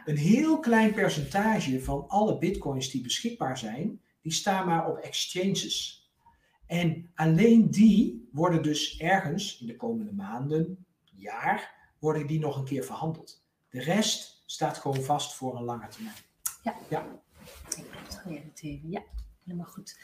Een 0.04 0.16
heel 0.16 0.60
klein 0.60 0.94
percentage 0.94 1.82
van 1.82 2.08
alle 2.08 2.38
bitcoins 2.38 2.90
die 2.90 3.02
beschikbaar 3.02 3.58
zijn, 3.58 4.00
die 4.20 4.32
staan 4.32 4.66
maar 4.66 4.88
op 4.88 4.96
exchanges. 4.96 6.08
En 6.66 7.10
alleen 7.14 7.70
die 7.70 8.28
worden 8.32 8.62
dus 8.62 8.98
ergens 8.98 9.60
in 9.60 9.66
de 9.66 9.76
komende 9.76 10.12
maanden, 10.12 10.86
jaar, 11.14 11.74
worden 11.98 12.26
die 12.26 12.38
nog 12.38 12.56
een 12.56 12.64
keer 12.64 12.84
verhandeld. 12.84 13.44
De 13.68 13.80
rest 13.80 14.42
staat 14.46 14.78
gewoon 14.78 15.02
vast 15.02 15.34
voor 15.34 15.56
een 15.56 15.64
lange 15.64 15.88
termijn. 15.88 16.16
Ja. 16.62 16.76
Ja. 16.88 17.06
Ja, 18.82 19.02
helemaal 19.44 19.66
goed. 19.66 19.98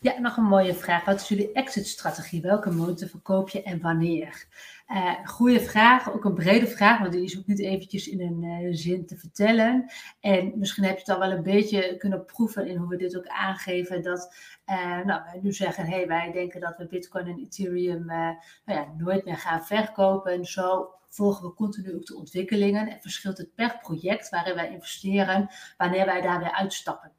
Ja, 0.00 0.18
nog 0.18 0.36
een 0.36 0.44
mooie 0.44 0.74
vraag. 0.74 1.04
Wat 1.04 1.20
is 1.20 1.28
jullie 1.28 1.52
exit-strategie? 1.52 2.40
Welke 2.40 2.70
motor 2.70 3.08
verkoop 3.08 3.48
je 3.48 3.62
en 3.62 3.80
wanneer? 3.80 4.46
Uh, 4.88 5.14
goede 5.24 5.60
vraag, 5.60 6.12
ook 6.12 6.24
een 6.24 6.34
brede 6.34 6.66
vraag, 6.66 6.98
want 6.98 7.12
die 7.12 7.24
is 7.24 7.38
ook 7.38 7.46
niet 7.46 7.60
eventjes 7.60 8.08
in 8.08 8.20
een 8.20 8.42
uh, 8.42 8.68
zin 8.74 9.06
te 9.06 9.16
vertellen. 9.16 9.90
En 10.20 10.52
misschien 10.54 10.84
heb 10.84 10.94
je 10.94 11.00
het 11.00 11.08
al 11.08 11.18
wel 11.18 11.30
een 11.30 11.42
beetje 11.42 11.96
kunnen 11.96 12.24
proeven 12.24 12.66
in 12.66 12.76
hoe 12.76 12.88
we 12.88 12.96
dit 12.96 13.16
ook 13.16 13.26
aangeven. 13.26 14.02
Dat 14.02 14.34
uh, 14.66 15.04
nou, 15.04 15.22
wij 15.24 15.40
nu 15.42 15.52
zeggen, 15.52 15.86
hey, 15.86 16.06
wij 16.06 16.32
denken 16.32 16.60
dat 16.60 16.76
we 16.76 16.86
Bitcoin 16.86 17.26
en 17.26 17.38
Ethereum 17.38 18.04
nou 18.04 18.36
ja, 18.64 18.86
nooit 18.96 19.24
meer 19.24 19.38
gaan 19.38 19.64
verkopen. 19.64 20.32
En 20.32 20.44
zo 20.44 20.90
volgen 21.08 21.48
we 21.48 21.54
continu 21.54 21.94
ook 21.94 22.06
de 22.06 22.16
ontwikkelingen. 22.16 22.88
En 22.88 23.00
verschilt 23.00 23.38
het 23.38 23.54
per 23.54 23.78
project 23.78 24.28
waarin 24.28 24.54
wij 24.54 24.70
investeren, 24.72 25.48
wanneer 25.76 26.06
wij 26.06 26.20
daar 26.20 26.38
weer 26.38 26.52
uitstappen. 26.52 27.12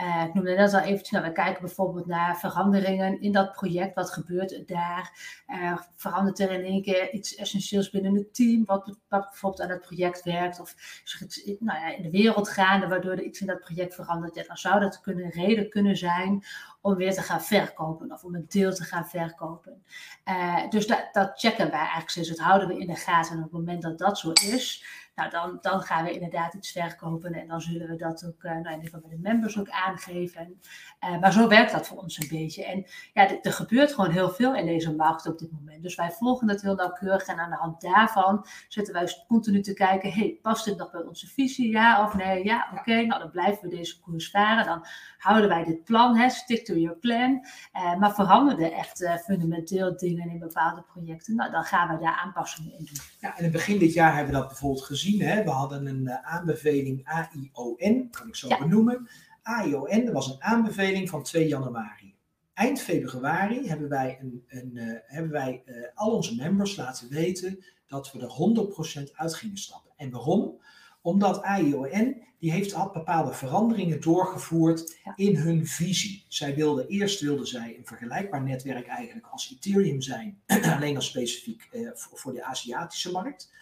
Uh, 0.00 0.24
ik 0.26 0.34
noemde 0.34 0.54
net 0.54 0.74
al 0.74 0.80
eventjes, 0.80 1.22
we 1.22 1.32
kijken 1.32 1.60
bijvoorbeeld 1.60 2.06
naar 2.06 2.38
veranderingen 2.38 3.20
in 3.20 3.32
dat 3.32 3.52
project. 3.52 3.94
Wat 3.94 4.10
gebeurt 4.10 4.52
er 4.52 4.66
daar? 4.66 5.12
Uh, 5.46 5.78
verandert 5.96 6.38
er 6.38 6.50
in 6.50 6.64
één 6.64 6.82
keer 6.82 7.12
iets 7.12 7.34
essentieels 7.34 7.90
binnen 7.90 8.14
het 8.14 8.34
team, 8.34 8.64
wat, 8.64 8.96
bijvoorbeeld 9.08 9.62
aan 9.62 9.70
het 9.70 9.80
project 9.80 10.22
werkt? 10.22 10.60
Of 10.60 10.74
is 11.04 11.16
er 11.20 11.26
iets 11.26 11.60
nou 11.60 11.78
ja, 11.78 11.96
in 11.96 12.02
de 12.02 12.10
wereld 12.10 12.48
gaande 12.48 12.88
waardoor 12.88 13.12
er 13.12 13.22
iets 13.22 13.40
in 13.40 13.46
dat 13.46 13.60
project 13.60 13.94
verandert? 13.94 14.34
Ja, 14.34 14.42
dan 14.42 14.56
zou 14.56 14.80
dat 14.80 15.00
kunnen, 15.00 15.24
een 15.24 15.30
reden 15.30 15.70
kunnen 15.70 15.96
zijn 15.96 16.44
om 16.80 16.94
weer 16.94 17.14
te 17.14 17.22
gaan 17.22 17.42
verkopen 17.42 18.12
of 18.12 18.24
om 18.24 18.34
een 18.34 18.46
deel 18.48 18.74
te 18.74 18.84
gaan 18.84 19.08
verkopen. 19.08 19.82
Uh, 20.28 20.68
dus 20.68 20.86
dat, 20.86 21.08
dat 21.12 21.32
checken 21.34 21.70
wij 21.70 21.78
eigenlijk 21.78 22.10
steeds. 22.10 22.28
Dat 22.28 22.38
houden 22.38 22.68
we 22.68 22.78
in 22.78 22.86
de 22.86 22.94
gaten. 22.94 23.32
En 23.32 23.38
op 23.38 23.44
het 23.44 23.52
moment 23.52 23.82
dat 23.82 23.98
dat 23.98 24.18
zo 24.18 24.32
is, 24.32 24.84
nou, 25.18 25.30
dan, 25.30 25.58
dan 25.60 25.80
gaan 25.80 26.04
we 26.04 26.12
inderdaad 26.12 26.54
iets 26.54 26.72
verkopen 26.72 27.32
en 27.32 27.48
dan 27.48 27.60
zullen 27.60 27.88
we 27.88 27.96
dat 27.96 28.24
ook, 28.26 28.42
uh, 28.42 28.52
nou, 28.52 28.90
bij 28.90 29.10
de 29.10 29.18
members 29.20 29.58
ook 29.58 29.70
aangeven. 29.70 30.60
Uh, 31.04 31.20
maar 31.20 31.32
zo 31.32 31.48
werkt 31.48 31.72
dat 31.72 31.86
voor 31.86 31.98
ons 31.98 32.18
een 32.18 32.28
beetje. 32.28 32.64
En 32.64 32.86
ja, 33.12 33.42
er 33.42 33.52
gebeurt 33.52 33.94
gewoon 33.94 34.10
heel 34.10 34.30
veel 34.30 34.54
in 34.54 34.66
deze 34.66 34.94
markt 34.94 35.26
op 35.26 35.38
dit 35.38 35.52
moment. 35.52 35.82
Dus 35.82 35.94
wij 35.94 36.10
volgen 36.10 36.48
het 36.48 36.62
heel 36.62 36.74
nauwkeurig 36.74 37.26
en 37.26 37.38
aan 37.38 37.50
de 37.50 37.56
hand 37.56 37.80
daarvan 37.80 38.46
zitten 38.68 38.94
wij 38.94 39.08
continu 39.28 39.60
te 39.60 39.74
kijken, 39.74 40.12
hey, 40.12 40.38
past 40.42 40.64
dit 40.64 40.76
nog 40.76 40.90
bij 40.90 41.02
onze 41.02 41.26
visie, 41.26 41.70
ja 41.70 42.04
of 42.04 42.14
nee? 42.14 42.44
Ja, 42.44 42.68
oké, 42.78 43.02
nou 43.02 43.20
dan 43.20 43.30
blijven 43.30 43.68
we 43.68 43.76
deze 43.76 44.00
koers 44.00 44.30
varen. 44.30 44.66
Dan 44.66 44.86
houden 45.18 45.48
wij 45.48 45.64
dit 45.64 45.84
plan, 45.84 46.16
hè, 46.16 46.28
stick 46.28 46.64
to 46.64 46.74
your 46.74 46.96
plan. 46.96 47.46
Uh, 47.74 47.98
maar 47.98 48.14
veranderen 48.14 48.72
echt 48.72 49.08
fundamenteel 49.24 49.96
dingen 49.96 50.30
in 50.30 50.38
bepaalde 50.38 50.82
projecten, 50.82 51.34
nou, 51.34 51.50
dan 51.50 51.64
gaan 51.64 51.88
we 51.88 52.04
daar 52.04 52.20
aanpassingen 52.24 52.72
in 52.72 52.84
doen. 52.84 52.98
Ja, 53.20 53.36
in 53.36 53.42
het 53.42 53.52
begin 53.52 53.78
dit 53.78 53.92
jaar 53.92 54.14
hebben 54.14 54.32
we 54.32 54.38
dat 54.38 54.48
bijvoorbeeld 54.48 54.84
gezien 54.84 55.06
Hè? 55.16 55.44
We 55.44 55.50
hadden 55.50 55.86
een 55.86 56.02
uh, 56.02 56.22
aanbeveling 56.22 57.00
AION, 57.04 58.10
kan 58.10 58.28
ik 58.28 58.36
zo 58.36 58.48
ja. 58.48 58.58
benoemen. 58.58 59.08
AION, 59.42 60.04
dat 60.04 60.14
was 60.14 60.30
een 60.30 60.42
aanbeveling 60.42 61.08
van 61.08 61.22
2 61.22 61.48
januari. 61.48 62.14
Eind 62.54 62.80
februari 62.80 63.68
hebben 63.68 63.88
wij, 63.88 64.18
een, 64.20 64.44
een, 64.48 64.70
uh, 64.74 64.98
hebben 65.04 65.32
wij 65.32 65.62
uh, 65.66 65.86
al 65.94 66.14
onze 66.14 66.34
members 66.34 66.76
laten 66.76 67.08
weten 67.08 67.64
dat 67.86 68.12
we 68.12 68.18
er 68.20 69.08
100% 69.08 69.12
uit 69.12 69.34
gingen 69.34 69.56
stappen. 69.56 69.92
En 69.96 70.10
waarom? 70.10 70.60
Omdat 71.08 71.42
AION 71.42 72.22
die 72.38 72.52
heeft, 72.52 72.72
had 72.72 72.92
bepaalde 72.92 73.32
veranderingen 73.32 74.00
doorgevoerd 74.00 74.98
ja. 75.04 75.12
in 75.16 75.36
hun 75.36 75.66
visie. 75.66 76.24
Zij 76.28 76.54
wilden, 76.54 76.88
eerst 76.88 77.20
wilden 77.20 77.46
zij 77.46 77.74
een 77.78 77.86
vergelijkbaar 77.86 78.42
netwerk 78.42 78.86
eigenlijk 78.86 79.26
als 79.26 79.52
Ethereum 79.52 80.00
zijn, 80.00 80.40
alleen 80.76 80.96
al 80.96 81.02
specifiek 81.02 81.68
uh, 81.72 81.90
voor, 81.94 82.18
voor 82.18 82.32
de 82.32 82.44
Aziatische 82.44 83.10
markt. 83.10 83.52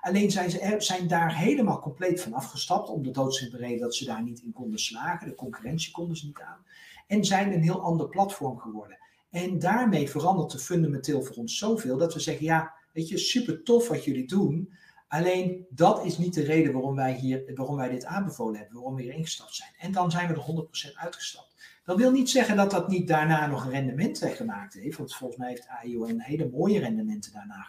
Alleen 0.00 0.30
zijn 0.30 0.50
ze 0.50 0.74
zijn 0.78 1.08
daar 1.08 1.36
helemaal 1.36 1.80
compleet 1.80 2.20
van 2.20 2.32
afgestapt, 2.32 2.88
om 2.88 3.02
de 3.02 3.10
doodsimpele 3.10 3.62
reden 3.62 3.80
dat 3.80 3.94
ze 3.94 4.04
daar 4.04 4.22
niet 4.22 4.42
in 4.42 4.52
konden 4.52 4.78
slagen. 4.78 5.28
De 5.28 5.34
concurrentie 5.34 5.92
konden 5.92 6.16
ze 6.16 6.26
niet 6.26 6.40
aan. 6.40 6.64
En 7.06 7.24
zijn 7.24 7.52
een 7.52 7.62
heel 7.62 7.80
ander 7.80 8.08
platform 8.08 8.58
geworden. 8.58 8.98
En 9.30 9.58
daarmee 9.58 10.10
verandert 10.10 10.52
het 10.52 10.62
fundamenteel 10.62 11.22
voor 11.22 11.36
ons 11.36 11.58
zoveel 11.58 11.96
dat 11.96 12.14
we 12.14 12.20
zeggen: 12.20 12.44
ja, 12.44 12.74
weet 12.92 13.08
je, 13.08 13.18
super 13.18 13.62
tof 13.62 13.88
wat 13.88 14.04
jullie 14.04 14.26
doen. 14.26 14.80
Alleen 15.12 15.66
dat 15.70 16.04
is 16.04 16.18
niet 16.18 16.34
de 16.34 16.42
reden 16.42 16.72
waarom 16.72 16.94
wij, 16.94 17.14
hier, 17.14 17.52
waarom 17.54 17.76
wij 17.76 17.88
dit 17.88 18.04
aanbevolen 18.04 18.56
hebben, 18.56 18.74
waarom 18.74 18.94
we 18.94 19.02
hier 19.02 19.12
ingestapt 19.12 19.54
zijn. 19.54 19.70
En 19.78 19.92
dan 19.92 20.10
zijn 20.10 20.28
we 20.28 20.34
er 20.34 20.92
100% 20.92 20.94
uitgestapt. 20.94 21.54
Dat 21.84 21.96
wil 21.96 22.10
niet 22.10 22.30
zeggen 22.30 22.56
dat 22.56 22.70
dat 22.70 22.88
niet 22.88 23.08
daarna 23.08 23.46
nog 23.46 23.64
een 23.64 23.70
rendement 23.70 24.18
gemaakt 24.24 24.74
heeft. 24.74 24.96
Want 24.96 25.14
volgens 25.14 25.38
mij 25.38 25.48
heeft 25.48 25.68
AIO 25.68 26.06
een 26.06 26.20
hele 26.20 26.50
mooie 26.50 26.78
rendementen 26.78 27.32
daarna, 27.32 27.66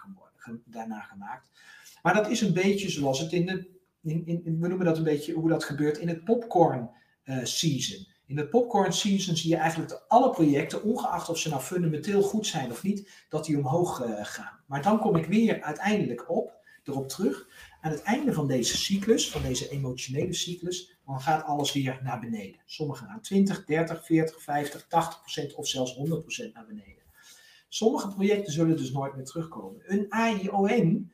daarna 0.66 1.00
gemaakt. 1.00 1.50
Maar 2.02 2.14
dat 2.14 2.30
is 2.30 2.42
een 2.42 2.54
beetje 2.54 2.90
zoals 2.90 3.20
het 3.20 3.32
in 3.32 3.46
de, 3.46 3.70
in, 4.02 4.26
in, 4.26 4.60
we 4.60 4.68
noemen 4.68 4.86
dat 4.86 4.98
een 4.98 5.04
beetje 5.04 5.34
hoe 5.34 5.50
dat 5.50 5.64
gebeurt 5.64 5.98
in 5.98 6.08
het 6.08 6.24
popcorn 6.24 6.90
uh, 7.26 7.44
season. 7.44 8.08
In 8.26 8.38
het 8.38 8.50
popcorn 8.50 8.94
season 8.94 9.36
zie 9.36 9.50
je 9.50 9.58
eigenlijk 9.58 9.90
dat 9.90 10.06
alle 10.08 10.30
projecten, 10.30 10.84
ongeacht 10.84 11.30
of 11.30 11.38
ze 11.38 11.50
nou 11.50 11.62
fundamenteel 11.62 12.22
goed 12.22 12.48
zijn 12.48 12.72
of 12.72 12.84
niet, 12.84 13.10
dat 13.30 13.46
die 13.46 13.58
omhoog 13.58 14.06
uh, 14.06 14.20
gaan. 14.22 14.60
Maar 14.66 14.82
dan 14.82 15.00
kom 15.00 15.16
ik 15.16 15.26
weer 15.26 15.62
uiteindelijk 15.62 16.30
op, 16.30 16.62
erop 16.84 17.10
terug. 17.10 17.48
Aan 17.82 17.92
het 17.92 18.02
einde 18.02 18.34
van 18.34 18.48
deze 18.48 18.78
cyclus, 18.78 19.32
van 19.32 19.42
deze 19.42 19.70
emotionele 19.70 20.34
cyclus, 20.34 20.98
dan 21.06 21.22
gaat 21.22 21.46
alles 21.46 21.74
weer 21.74 22.00
naar 22.04 22.20
beneden. 22.20 22.62
Sommige 22.66 23.06
gaan 23.06 23.22
20, 23.22 23.66
30, 23.66 24.06
40, 24.06 24.42
50, 24.42 24.88
80 24.88 25.20
procent 25.20 25.54
of 25.54 25.68
zelfs 25.68 25.96
100 25.96 26.22
procent 26.22 26.54
naar 26.54 26.66
beneden. 26.66 27.04
Sommige 27.68 28.08
projecten 28.08 28.54
zullen 28.54 28.78
dus 28.78 28.92
nooit 28.92 29.16
meer 29.16 29.26
terugkomen. 29.26 29.82
Een 29.86 30.06
AION 30.10 31.12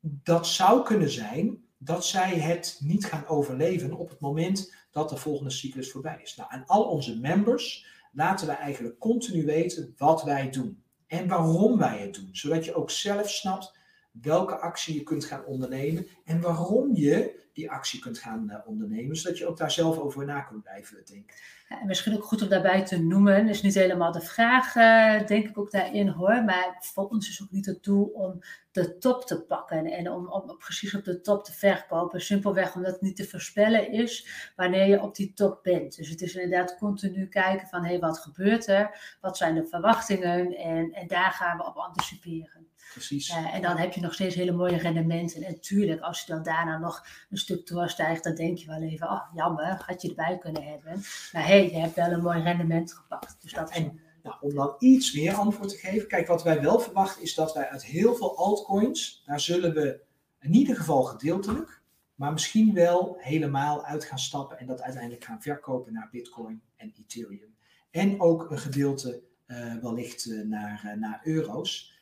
dat 0.00 0.46
zou 0.46 0.84
kunnen 0.84 1.10
zijn 1.10 1.64
dat 1.78 2.06
zij 2.06 2.38
het 2.38 2.78
niet 2.82 3.04
gaan 3.04 3.26
overleven 3.26 3.92
op 3.92 4.08
het 4.08 4.20
moment 4.20 4.74
dat 4.90 5.08
de 5.08 5.16
volgende 5.16 5.50
cyclus 5.50 5.90
voorbij 5.90 6.18
is. 6.22 6.36
Nou, 6.36 6.50
aan 6.52 6.66
al 6.66 6.84
onze 6.84 7.18
members 7.18 7.86
laten 8.12 8.46
wij 8.46 8.56
eigenlijk 8.56 8.98
continu 8.98 9.44
weten 9.44 9.94
wat 9.96 10.22
wij 10.22 10.50
doen 10.50 10.82
en 11.06 11.28
waarom 11.28 11.78
wij 11.78 11.98
het 11.98 12.14
doen, 12.14 12.28
zodat 12.32 12.64
je 12.64 12.74
ook 12.74 12.90
zelf 12.90 13.30
snapt 13.30 13.75
welke 14.22 14.56
actie 14.56 14.94
je 14.94 15.02
kunt 15.02 15.24
gaan 15.24 15.44
ondernemen 15.44 16.06
en 16.24 16.40
waarom 16.40 16.94
je 16.94 17.44
die 17.52 17.70
actie 17.70 18.00
kunt 18.00 18.18
gaan 18.18 18.46
uh, 18.50 18.56
ondernemen, 18.66 19.16
zodat 19.16 19.38
je 19.38 19.46
ook 19.46 19.56
daar 19.56 19.70
zelf 19.70 19.98
over 19.98 20.24
na 20.24 20.40
kunt 20.40 20.62
blijven 20.62 21.04
denken. 21.04 21.36
En 21.68 21.86
misschien 21.86 22.16
ook 22.16 22.24
goed 22.24 22.42
om 22.42 22.48
daarbij 22.48 22.84
te 22.84 23.02
noemen, 23.02 23.48
is 23.48 23.62
niet 23.62 23.74
helemaal 23.74 24.12
de 24.12 24.20
vraag, 24.20 24.74
uh, 24.74 25.26
denk 25.26 25.48
ik 25.48 25.58
ook 25.58 25.70
daarin 25.70 26.08
hoor, 26.08 26.44
maar 26.44 26.76
voor 26.80 27.08
ons 27.08 27.28
is 27.28 27.42
ook 27.42 27.50
niet 27.50 27.66
het 27.66 27.84
doel 27.84 28.04
om 28.04 28.40
de 28.72 28.98
top 28.98 29.24
te 29.24 29.42
pakken 29.42 29.86
en 29.86 30.10
om, 30.10 30.28
om 30.28 30.58
precies 30.58 30.94
op 30.94 31.04
de 31.04 31.20
top 31.20 31.44
te 31.44 31.52
verkopen. 31.52 32.20
Simpelweg 32.20 32.74
omdat 32.74 32.92
het 32.92 33.00
niet 33.00 33.16
te 33.16 33.28
voorspellen 33.28 33.92
is 33.92 34.28
wanneer 34.56 34.86
je 34.86 35.02
op 35.02 35.14
die 35.14 35.32
top 35.32 35.62
bent. 35.62 35.96
Dus 35.96 36.08
het 36.08 36.20
is 36.20 36.34
inderdaad 36.34 36.78
continu 36.78 37.26
kijken 37.26 37.68
van 37.68 37.82
hé, 37.82 37.88
hey, 37.88 37.98
wat 37.98 38.18
gebeurt 38.18 38.66
er? 38.66 39.16
Wat 39.20 39.36
zijn 39.36 39.54
de 39.54 39.66
verwachtingen? 39.66 40.56
En, 40.56 40.92
en 40.92 41.06
daar 41.06 41.32
gaan 41.32 41.56
we 41.56 41.66
op 41.66 41.76
anticiperen. 41.76 42.68
Precies. 42.96 43.28
Uh, 43.30 43.54
en 43.54 43.62
dan 43.62 43.76
heb 43.76 43.92
je 43.92 44.00
nog 44.00 44.14
steeds 44.14 44.34
hele 44.34 44.52
mooie 44.52 44.76
rendementen. 44.76 45.42
En 45.42 45.52
natuurlijk, 45.52 46.00
als 46.00 46.20
je 46.20 46.32
dan 46.32 46.42
daarna 46.42 46.78
nog 46.78 47.06
een 47.30 47.36
stuk 47.36 47.66
doorstijgt, 47.66 48.24
dan 48.24 48.34
denk 48.34 48.58
je 48.58 48.66
wel 48.66 48.82
even, 48.82 49.10
oh 49.10 49.22
jammer, 49.34 49.82
had 49.86 50.02
je 50.02 50.08
erbij 50.08 50.38
kunnen 50.38 50.62
hebben. 50.62 50.92
Maar 51.32 51.46
hé, 51.46 51.58
hey, 51.58 51.70
je 51.70 51.78
hebt 51.78 51.94
wel 51.94 52.10
een 52.10 52.22
mooi 52.22 52.42
rendement 52.42 52.92
gepakt. 52.92 53.36
Dus 53.40 53.52
dat 53.52 53.70
en, 53.70 54.00
nou, 54.22 54.36
om 54.40 54.54
dan 54.54 54.74
iets 54.78 55.14
meer 55.14 55.34
antwoord 55.34 55.68
te 55.68 55.76
geven. 55.76 56.08
Kijk, 56.08 56.26
wat 56.26 56.42
wij 56.42 56.62
wel 56.62 56.78
verwachten 56.78 57.22
is 57.22 57.34
dat 57.34 57.54
wij 57.54 57.68
uit 57.68 57.84
heel 57.84 58.14
veel 58.14 58.36
altcoins, 58.36 59.22
daar 59.26 59.40
zullen 59.40 59.74
we 59.74 60.00
in 60.40 60.54
ieder 60.54 60.76
geval 60.76 61.02
gedeeltelijk, 61.02 61.82
maar 62.14 62.32
misschien 62.32 62.74
wel 62.74 63.16
helemaal 63.18 63.84
uit 63.84 64.04
gaan 64.04 64.18
stappen 64.18 64.58
en 64.58 64.66
dat 64.66 64.82
uiteindelijk 64.82 65.24
gaan 65.24 65.42
verkopen 65.42 65.92
naar 65.92 66.08
Bitcoin 66.10 66.62
en 66.76 66.92
Ethereum. 66.98 67.56
En 67.90 68.20
ook 68.20 68.50
een 68.50 68.58
gedeelte 68.58 69.22
uh, 69.46 69.74
wellicht 69.74 70.26
uh, 70.26 70.46
naar, 70.46 70.96
naar 70.98 71.20
euro's. 71.24 71.95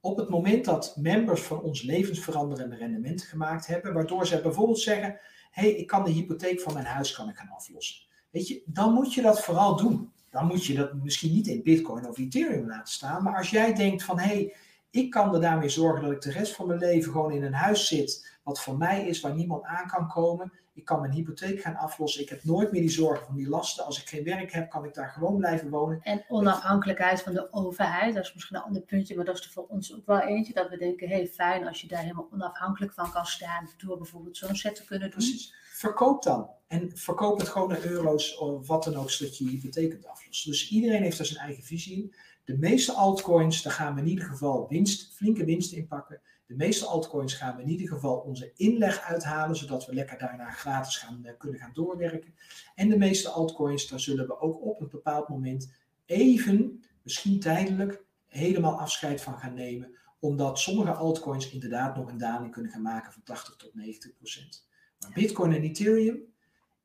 Op 0.00 0.16
het 0.16 0.28
moment 0.28 0.64
dat 0.64 0.96
members 0.96 1.40
van 1.42 1.60
ons 1.60 1.82
levensveranderende 1.82 2.76
rendementen 2.76 3.26
gemaakt 3.26 3.66
hebben, 3.66 3.92
waardoor 3.92 4.26
ze 4.26 4.40
bijvoorbeeld 4.40 4.80
zeggen: 4.80 5.20
hé, 5.50 5.62
hey, 5.62 5.70
ik 5.70 5.86
kan 5.86 6.04
de 6.04 6.10
hypotheek 6.10 6.60
van 6.60 6.72
mijn 6.72 6.86
huis 6.86 7.12
kan 7.12 7.28
ik 7.28 7.36
gaan 7.36 7.48
aflossen. 7.56 7.96
Weet 8.30 8.48
je, 8.48 8.62
dan 8.66 8.92
moet 8.92 9.14
je 9.14 9.22
dat 9.22 9.44
vooral 9.44 9.76
doen 9.76 10.12
dan 10.30 10.46
moet 10.46 10.64
je 10.64 10.74
dat 10.74 10.94
misschien 10.94 11.32
niet 11.32 11.46
in 11.46 11.62
Bitcoin 11.62 12.08
of 12.08 12.18
Ethereum 12.18 12.66
laten 12.66 12.92
staan. 12.92 13.22
Maar 13.22 13.36
als 13.36 13.50
jij 13.50 13.74
denkt 13.74 14.02
van 14.02 14.18
hé, 14.18 14.26
hey, 14.26 14.54
ik 14.90 15.10
kan 15.10 15.34
er 15.34 15.40
daarmee 15.40 15.68
zorgen 15.68 16.02
dat 16.02 16.12
ik 16.12 16.20
de 16.20 16.30
rest 16.30 16.54
van 16.54 16.66
mijn 16.66 16.78
leven 16.78 17.12
gewoon 17.12 17.32
in 17.32 17.42
een 17.42 17.54
huis 17.54 17.86
zit, 17.86 18.38
wat 18.42 18.60
voor 18.60 18.76
mij 18.76 19.06
is, 19.06 19.20
waar 19.20 19.34
niemand 19.34 19.64
aan 19.64 19.86
kan 19.86 20.08
komen. 20.08 20.52
Ik 20.74 20.84
kan 20.84 21.00
mijn 21.00 21.12
hypotheek 21.12 21.60
gaan 21.60 21.76
aflossen. 21.76 22.22
Ik 22.22 22.28
heb 22.28 22.44
nooit 22.44 22.72
meer 22.72 22.80
die 22.80 22.90
zorgen 22.90 23.26
van 23.26 23.36
die 23.36 23.48
lasten. 23.48 23.84
Als 23.84 24.00
ik 24.00 24.08
geen 24.08 24.24
werk 24.24 24.52
heb, 24.52 24.70
kan 24.70 24.84
ik 24.84 24.94
daar 24.94 25.08
gewoon 25.08 25.36
blijven 25.36 25.70
wonen. 25.70 26.00
En 26.02 26.24
onafhankelijkheid 26.28 27.22
van 27.22 27.32
de 27.32 27.52
overheid, 27.52 28.14
dat 28.14 28.24
is 28.24 28.34
misschien 28.34 28.56
een 28.56 28.62
ander 28.62 28.82
puntje, 28.82 29.16
maar 29.16 29.24
dat 29.24 29.38
is 29.38 29.44
er 29.44 29.50
voor 29.50 29.66
ons 29.68 29.94
ook 29.94 30.06
wel 30.06 30.20
eentje. 30.20 30.52
Dat 30.52 30.68
we 30.68 30.76
denken, 30.76 31.08
hé, 31.08 31.14
hey, 31.14 31.26
fijn 31.26 31.66
als 31.66 31.80
je 31.80 31.88
daar 31.88 32.02
helemaal 32.02 32.28
onafhankelijk 32.32 32.92
van 32.92 33.12
kan 33.12 33.26
staan, 33.26 33.70
door 33.76 33.96
bijvoorbeeld 33.96 34.36
zo'n 34.36 34.56
set 34.56 34.74
te 34.74 34.84
kunnen 34.84 35.10
doen. 35.10 35.18
Precies 35.18 35.54
verkoop 35.80 36.22
dan. 36.22 36.50
En 36.66 36.90
verkoop 36.94 37.38
het 37.38 37.48
gewoon 37.48 37.68
naar 37.68 37.84
euro's 37.84 38.38
of 38.38 38.66
wat 38.66 38.84
dan 38.84 38.96
ook, 38.96 39.10
zodat 39.10 39.38
je 39.38 39.44
je 39.44 39.50
hypotheek 39.50 39.90
kunt 39.90 40.06
aflossen. 40.06 40.50
Dus 40.50 40.70
iedereen 40.70 41.02
heeft 41.02 41.16
daar 41.16 41.26
zijn 41.26 41.44
eigen 41.44 41.64
visie 41.64 41.96
in. 41.96 42.14
De 42.50 42.58
meeste 42.58 42.92
altcoins, 42.92 43.62
daar 43.62 43.72
gaan 43.72 43.94
we 43.94 44.00
in 44.00 44.08
ieder 44.08 44.24
geval 44.24 44.68
winst, 44.68 45.14
flinke 45.14 45.44
winst 45.44 45.72
in 45.72 45.86
pakken. 45.86 46.20
De 46.46 46.54
meeste 46.54 46.86
altcoins 46.86 47.34
gaan 47.34 47.56
we 47.56 47.62
in 47.62 47.68
ieder 47.68 47.88
geval 47.88 48.16
onze 48.16 48.52
inleg 48.56 49.00
uithalen, 49.00 49.56
zodat 49.56 49.86
we 49.86 49.94
lekker 49.94 50.18
daarna 50.18 50.50
gratis 50.50 50.96
gaan, 50.96 51.20
uh, 51.24 51.30
kunnen 51.38 51.60
gaan 51.60 51.70
doorwerken. 51.74 52.34
En 52.74 52.88
de 52.88 52.96
meeste 52.96 53.28
altcoins, 53.28 53.88
daar 53.88 54.00
zullen 54.00 54.26
we 54.26 54.40
ook 54.40 54.64
op 54.64 54.80
een 54.80 54.88
bepaald 54.90 55.28
moment 55.28 55.72
even, 56.06 56.82
misschien 57.02 57.40
tijdelijk, 57.40 58.04
helemaal 58.26 58.78
afscheid 58.80 59.20
van 59.20 59.38
gaan 59.38 59.54
nemen. 59.54 59.94
Omdat 60.20 60.58
sommige 60.58 60.92
altcoins 60.92 61.50
inderdaad 61.50 61.96
nog 61.96 62.08
een 62.08 62.18
daling 62.18 62.52
kunnen 62.52 62.70
gaan 62.70 62.82
maken 62.82 63.12
van 63.12 63.22
80 63.22 63.56
tot 63.56 63.74
90 63.74 64.14
procent. 64.16 64.66
Maar 64.98 65.12
Bitcoin 65.12 65.52
en 65.52 65.62
Ethereum, 65.62 66.29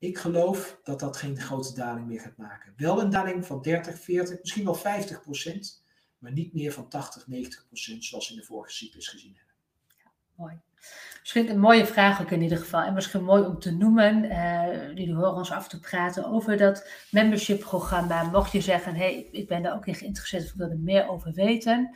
ik 0.05 0.17
geloof 0.17 0.79
dat 0.83 0.99
dat 0.99 1.17
geen 1.17 1.39
grote 1.39 1.73
daling 1.73 2.07
meer 2.07 2.19
gaat 2.19 2.37
maken. 2.37 2.73
Wel 2.77 3.01
een 3.01 3.09
daling 3.09 3.45
van 3.45 3.61
30, 3.61 3.99
40, 3.99 4.39
misschien 4.39 4.63
wel 4.63 4.75
50 4.75 5.21
procent, 5.21 5.83
maar 6.17 6.31
niet 6.31 6.53
meer 6.53 6.71
van 6.71 6.89
80, 6.89 7.27
90 7.27 7.67
procent 7.67 8.05
zoals 8.05 8.27
we 8.27 8.33
in 8.33 8.39
de 8.39 8.45
vorige 8.45 8.73
cyclus 8.73 9.07
gezien 9.07 9.35
hebben. 9.35 9.53
Ja, 10.03 10.11
mooi. 10.35 10.59
Misschien 11.25 11.49
een 11.49 11.59
mooie 11.59 11.85
vraag 11.85 12.21
ook 12.21 12.31
in 12.31 12.41
ieder 12.41 12.57
geval. 12.57 12.81
En 12.81 12.93
misschien 12.93 13.23
mooi 13.23 13.43
om 13.43 13.59
te 13.59 13.71
noemen. 13.71 14.23
Uh, 14.23 14.87
jullie 14.87 15.15
horen 15.15 15.33
ons 15.33 15.51
af 15.51 15.67
toe 15.67 15.79
praten 15.79 16.25
over 16.25 16.57
dat 16.57 16.89
membership 17.11 17.59
programma. 17.59 18.23
Mocht 18.23 18.51
je 18.51 18.61
zeggen, 18.61 18.95
hey, 18.95 19.27
ik 19.31 19.47
ben 19.47 19.61
daar 19.61 19.75
ook 19.75 19.85
in 19.85 19.95
geïnteresseerd 19.95 20.43
of 20.43 20.49
ik 20.49 20.55
wil 20.55 20.69
er 20.69 20.77
meer 20.77 21.09
over 21.09 21.31
weten. 21.33 21.95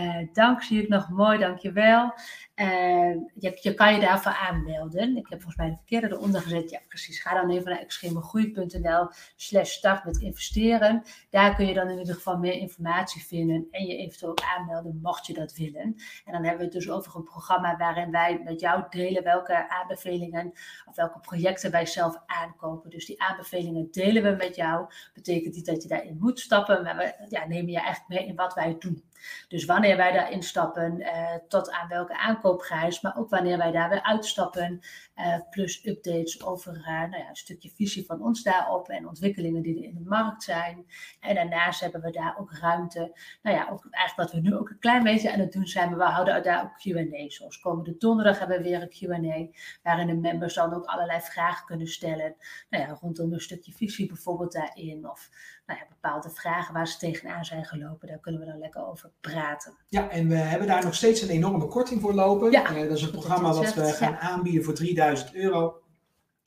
Uh, 0.00 0.18
dank 0.32 0.62
zie 0.62 0.82
ik 0.82 0.88
nog 0.88 1.08
mooi, 1.08 1.38
dankjewel. 1.38 2.14
Uh, 2.56 3.14
je, 3.34 3.58
je, 3.60 3.74
kan 3.74 3.94
je 3.94 4.00
daarvoor 4.00 4.32
aanmelden. 4.32 5.16
Ik 5.16 5.26
heb 5.28 5.42
volgens 5.42 5.56
mij 5.56 5.68
de 5.68 5.76
verkeerde 5.76 6.16
eronder 6.16 6.40
gezet. 6.40 6.70
Ja, 6.70 6.80
precies. 6.88 7.20
Ga 7.20 7.34
dan 7.34 7.50
even 7.50 7.70
naar 7.70 7.80
extremegroei.nl 7.80 9.08
slash 9.36 9.70
start 9.70 10.04
met 10.04 10.16
investeren. 10.16 11.02
Daar 11.30 11.54
kun 11.54 11.66
je 11.66 11.74
dan 11.74 11.88
in 11.88 11.98
ieder 11.98 12.14
geval 12.14 12.38
meer 12.38 12.52
informatie 12.52 13.24
vinden 13.26 13.68
en 13.70 13.86
je 13.86 13.96
eventueel 13.96 14.36
aanmelden 14.56 14.98
mocht 15.02 15.26
je 15.26 15.34
dat 15.34 15.52
willen. 15.52 15.96
En 16.24 16.32
dan 16.32 16.42
hebben 16.42 16.58
we 16.58 16.64
het 16.64 16.72
dus 16.72 16.90
over 16.90 17.16
een 17.16 17.22
programma 17.22 17.76
waarin 17.76 18.10
wij 18.10 18.40
met 18.44 18.60
jou 18.60 18.65
delen 18.90 19.22
welke 19.22 19.68
aanbevelingen 19.68 20.52
of 20.84 20.96
welke 20.96 21.20
projecten 21.20 21.70
wij 21.70 21.86
zelf 21.86 22.22
aankopen. 22.26 22.90
Dus 22.90 23.06
die 23.06 23.22
aanbevelingen 23.22 23.88
delen 23.90 24.22
we 24.22 24.30
met 24.30 24.56
jou. 24.56 24.86
Betekent 25.14 25.54
niet 25.54 25.66
dat 25.66 25.82
je 25.82 25.88
daarin 25.88 26.16
moet 26.20 26.40
stappen, 26.40 26.82
maar 26.82 26.96
we 26.96 27.26
ja, 27.28 27.46
nemen 27.46 27.72
je 27.72 27.80
eigenlijk 27.80 28.20
mee 28.20 28.28
in 28.28 28.36
wat 28.36 28.54
wij 28.54 28.76
doen. 28.78 29.04
Dus 29.48 29.64
wanneer 29.64 29.96
wij 29.96 30.12
daarin 30.12 30.42
stappen, 30.42 31.00
uh, 31.00 31.34
tot 31.48 31.70
aan 31.70 31.88
welke 31.88 32.18
aankoopprijs, 32.18 33.00
maar 33.00 33.16
ook 33.16 33.30
wanneer 33.30 33.58
wij 33.58 33.70
daar 33.70 33.88
weer 33.88 34.02
uitstappen, 34.02 34.80
uh, 35.16 35.38
plus 35.50 35.86
updates 35.86 36.44
over 36.44 36.76
uh, 36.76 36.86
nou 36.86 37.16
ja, 37.16 37.28
een 37.28 37.36
stukje 37.36 37.70
visie 37.70 38.06
van 38.06 38.22
ons 38.22 38.42
daarop 38.42 38.88
en 38.88 39.08
ontwikkelingen 39.08 39.62
die 39.62 39.76
er 39.76 39.84
in 39.84 39.94
de 39.94 40.08
markt 40.08 40.42
zijn. 40.42 40.86
En 41.20 41.34
daarnaast 41.34 41.80
hebben 41.80 42.00
we 42.00 42.10
daar 42.10 42.36
ook 42.38 42.52
ruimte, 42.52 43.18
nou 43.42 43.56
ja, 43.56 43.68
ook 43.70 43.86
eigenlijk 43.90 44.30
wat 44.30 44.42
we 44.42 44.48
nu 44.48 44.56
ook 44.56 44.70
een 44.70 44.78
klein 44.78 45.02
beetje 45.02 45.32
aan 45.32 45.40
het 45.40 45.52
doen 45.52 45.66
zijn, 45.66 45.88
maar 45.88 45.98
we 45.98 46.04
houden 46.04 46.42
daar 46.42 46.62
ook 46.62 46.76
Q&A. 46.76 47.28
Zoals 47.28 47.60
komende 47.60 47.96
donderdag 47.96 48.38
hebben 48.38 48.56
we 48.56 48.62
weer 48.62 48.82
een 48.82 48.88
Q&A, 48.88 49.58
waarin 49.82 50.06
de 50.06 50.14
members 50.14 50.54
dan 50.54 50.74
ook 50.74 50.84
allerlei 50.84 51.20
vragen 51.20 51.66
kunnen 51.66 51.86
stellen, 51.86 52.36
nou 52.70 52.84
ja, 52.84 52.98
rondom 53.00 53.32
een 53.32 53.40
stukje 53.40 53.72
visie 53.72 54.06
bijvoorbeeld 54.06 54.52
daarin, 54.52 55.10
of 55.10 55.30
nou 55.66 55.78
ja, 55.78 55.86
bepaalde 55.88 56.30
vragen 56.30 56.74
waar 56.74 56.88
ze 56.88 56.98
tegenaan 56.98 57.44
zijn 57.44 57.64
gelopen, 57.64 58.08
daar 58.08 58.18
kunnen 58.18 58.40
we 58.40 58.46
dan 58.46 58.58
lekker 58.58 58.86
over 58.86 59.05
praten. 59.20 59.76
Ja, 59.88 60.10
en 60.10 60.28
we 60.28 60.34
hebben 60.34 60.68
daar 60.68 60.84
nog 60.84 60.94
steeds 60.94 61.22
een 61.22 61.28
enorme 61.28 61.66
korting 61.66 62.00
voor 62.00 62.14
lopen. 62.14 62.50
Ja, 62.50 62.76
uh, 62.76 62.88
dat 62.88 62.96
is 62.96 63.02
een 63.02 63.10
programma 63.10 63.52
wat 63.52 63.74
we 63.74 63.92
gaan 63.92 64.16
aanbieden 64.16 64.64
voor 64.64 64.74
3000 64.74 65.34
euro. 65.34 65.80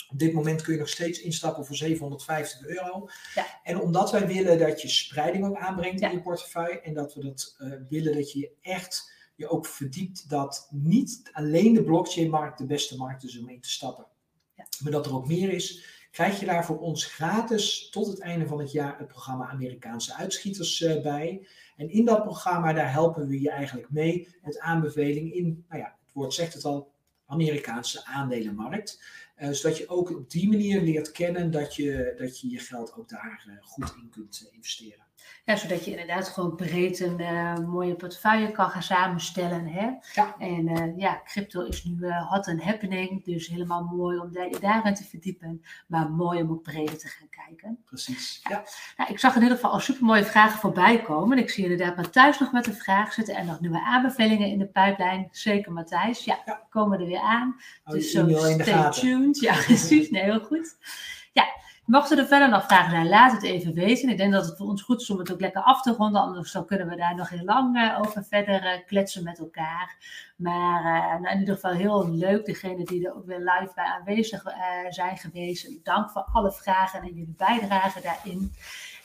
Op 0.10 0.19
dit 0.19 0.34
moment 0.34 0.61
kun 0.61 0.73
je 0.73 0.80
nog 0.80 0.90
steeds 0.90 1.22
instappen 1.22 1.65
voor 1.65 1.76
750 1.76 2.68
euro. 2.68 3.10
Ja. 3.36 3.45
En 3.64 3.80
omdat 3.80 4.11
wij 4.11 4.27
willen 4.27 4.60
dat 4.60 4.81
je 4.81 4.88
spreiding 4.88 5.45
ook 5.45 5.57
aanbrengt 5.57 6.02
in 6.02 6.11
je 6.11 6.22
portefeuille 6.22 6.81
en 6.81 6.94
dat 6.94 7.14
we 7.14 7.23
dat 7.23 7.56
uh, 7.60 7.73
willen 7.90 8.15
dat 8.15 8.31
je 8.31 8.52
echt 8.61 9.18
je 9.36 9.49
ook 9.49 9.65
verdiept 9.65 10.30
dat 10.30 10.68
niet 10.72 11.30
alleen 11.31 11.73
de 11.73 11.84
blockchain-markt 11.84 12.57
de 12.57 12.65
beste 12.65 12.98
markt 12.98 13.23
is 13.23 13.40
om 13.40 13.49
in 13.49 13.61
te 13.61 13.69
stappen. 13.69 14.06
Ja. 14.56 14.65
Maar 14.80 14.91
dat 14.91 15.06
er 15.06 15.15
ook 15.15 15.27
meer 15.27 15.53
is 15.53 15.98
krijg 16.11 16.40
je 16.40 16.45
daar 16.45 16.65
voor 16.65 16.80
ons 16.80 17.06
gratis 17.06 17.90
tot 17.90 18.07
het 18.07 18.19
einde 18.19 18.48
van 18.48 18.60
het 18.60 18.72
jaar 18.72 18.98
het 18.98 19.07
programma 19.07 19.48
Amerikaanse 19.48 20.15
uitschieters 20.15 20.81
uh, 20.81 21.02
bij. 21.02 21.48
En 21.76 21.90
in 21.90 22.06
dat 22.06 22.23
programma, 22.23 22.73
daar 22.73 22.91
helpen 22.91 23.27
we 23.27 23.41
je 23.41 23.49
eigenlijk 23.49 23.91
mee 23.91 24.27
met 24.41 24.60
aanbeveling 24.60 25.34
in, 25.34 25.65
nou 25.69 25.81
ja, 25.81 25.98
het 26.06 26.14
woord 26.14 26.34
zegt 26.34 26.53
het 26.53 26.65
al, 26.65 26.91
Amerikaanse 27.26 28.06
aandelenmarkt. 28.06 29.03
Uh, 29.38 29.49
zodat 29.52 29.77
je 29.77 29.90
ook 29.90 30.10
op 30.10 30.30
die 30.30 30.49
manier 30.49 30.81
leert 30.81 31.11
kennen 31.11 31.52
dat 31.52 31.76
je 31.76 32.14
dat 32.18 32.40
je, 32.40 32.49
je 32.49 32.60
geld 32.60 32.94
ook 32.94 33.10
daar 33.10 33.45
uh, 33.48 33.53
goed 33.61 33.95
in 34.02 34.10
kunt 34.10 34.49
investeren. 34.52 35.09
Ja, 35.46 35.56
zodat 35.56 35.86
je 35.86 35.91
inderdaad 35.91 36.28
gewoon 36.28 36.56
breed 36.56 37.00
een 37.00 37.20
uh, 37.20 37.58
mooie 37.58 37.96
portefeuille 37.96 38.52
kan 38.52 38.70
gaan 38.70 38.84
samenstellen. 38.84 39.68
Hè? 39.68 39.90
Ja. 40.14 40.36
En 40.38 40.70
uh, 40.70 40.98
ja, 40.98 41.22
crypto 41.26 41.62
is 41.62 41.84
nu 41.84 41.98
uh, 42.00 42.30
hot 42.30 42.48
and 42.48 42.64
happening. 42.64 43.26
Dus 43.26 43.48
helemaal 43.48 43.84
mooi 43.84 44.20
om 44.20 44.30
je 44.32 44.58
daarin 44.60 44.94
te 44.94 45.04
verdiepen. 45.04 45.64
Maar 45.88 46.10
mooi 46.10 46.41
om 46.41 46.52
ook 46.52 46.62
breder 46.62 46.98
te 46.98 47.08
gaan 47.08 47.30
kijken. 47.30 47.80
Precies. 47.86 48.40
Ja. 48.50 48.64
Nou, 48.98 49.12
ik 49.12 49.20
zag 49.20 49.36
in 49.36 49.41
ieder 49.41 49.56
geval 49.56 49.72
al 49.72 49.80
super 49.80 50.06
mooie 50.06 50.26
vragen 50.26 50.60
voorbij 50.60 51.02
komen. 51.02 51.38
Ik 51.38 51.50
zie 51.50 51.64
inderdaad 51.64 51.96
Matthijs 51.96 52.40
nog 52.40 52.52
met 52.52 52.68
een 52.68 52.74
vraag 52.74 53.14
zitten. 53.14 53.36
En 53.36 53.46
nog 53.46 53.60
nieuwe 53.60 53.82
aanbevelingen 53.82 54.48
in 54.48 54.60
de 54.60 54.68
pijplijn. 54.68 55.28
Zeker 55.32 55.72
Matthijs. 55.72 56.26
Ja, 56.26 56.40
ja. 56.46 56.66
komen 56.70 57.00
er 57.00 57.06
weer 57.06 57.22
aan. 57.22 57.56
Oh, 57.86 57.94
dus 57.94 58.12
zo 58.12 58.28
stay 58.30 58.91
tuned. 58.91 59.40
Ja, 59.40 59.54
precies. 59.66 60.10
Nee, 60.10 60.24
heel 60.24 60.40
goed. 60.40 60.76
Ja, 61.32 61.46
Mochten 61.90 62.18
er 62.18 62.28
verder 62.28 62.49
nog 62.49 62.66
vragen 62.66 62.91
zijn, 62.91 63.10
laat 63.10 63.32
het 63.32 63.44
even 63.44 63.74
weten. 63.74 64.10
Ik 64.10 64.18
denk 64.18 64.32
dat 64.34 64.45
het 64.45 64.57
voor 64.57 64.68
ons 64.68 64.82
goed 64.82 65.02
is 65.02 65.10
om 65.10 65.20
het 65.20 65.32
ook 65.32 65.40
lekker 65.40 65.61
af 65.61 65.82
te 65.82 65.91
ronden. 65.91 66.22
Anders 66.22 66.52
dan 66.52 66.66
kunnen 66.66 66.88
we 66.88 66.95
daar 66.95 67.16
nog 67.16 67.30
heel 67.30 67.44
lang 67.44 67.78
uh, 67.78 67.99
over 67.99 68.24
verder 68.24 68.64
uh, 68.64 68.86
kletsen 68.86 69.24
met 69.24 69.40
elkaar. 69.40 69.95
Maar 70.36 70.84
uh, 70.84 71.22
nou, 71.22 71.34
in 71.34 71.40
ieder 71.40 71.56
geval 71.56 71.72
heel 71.72 72.10
leuk. 72.10 72.45
Degene 72.45 72.84
die 72.84 73.07
er 73.07 73.16
ook 73.16 73.26
weer 73.26 73.40
live 73.40 73.72
bij 73.76 73.86
aanwezig 73.86 74.44
zijn 74.90 75.18
geweest. 75.18 75.86
Dank 75.86 76.10
voor 76.10 76.28
alle 76.32 76.52
vragen 76.52 77.02
en 77.02 77.07
jullie 77.07 77.36
bijdrage 77.38 78.02
daarin. 78.02 78.53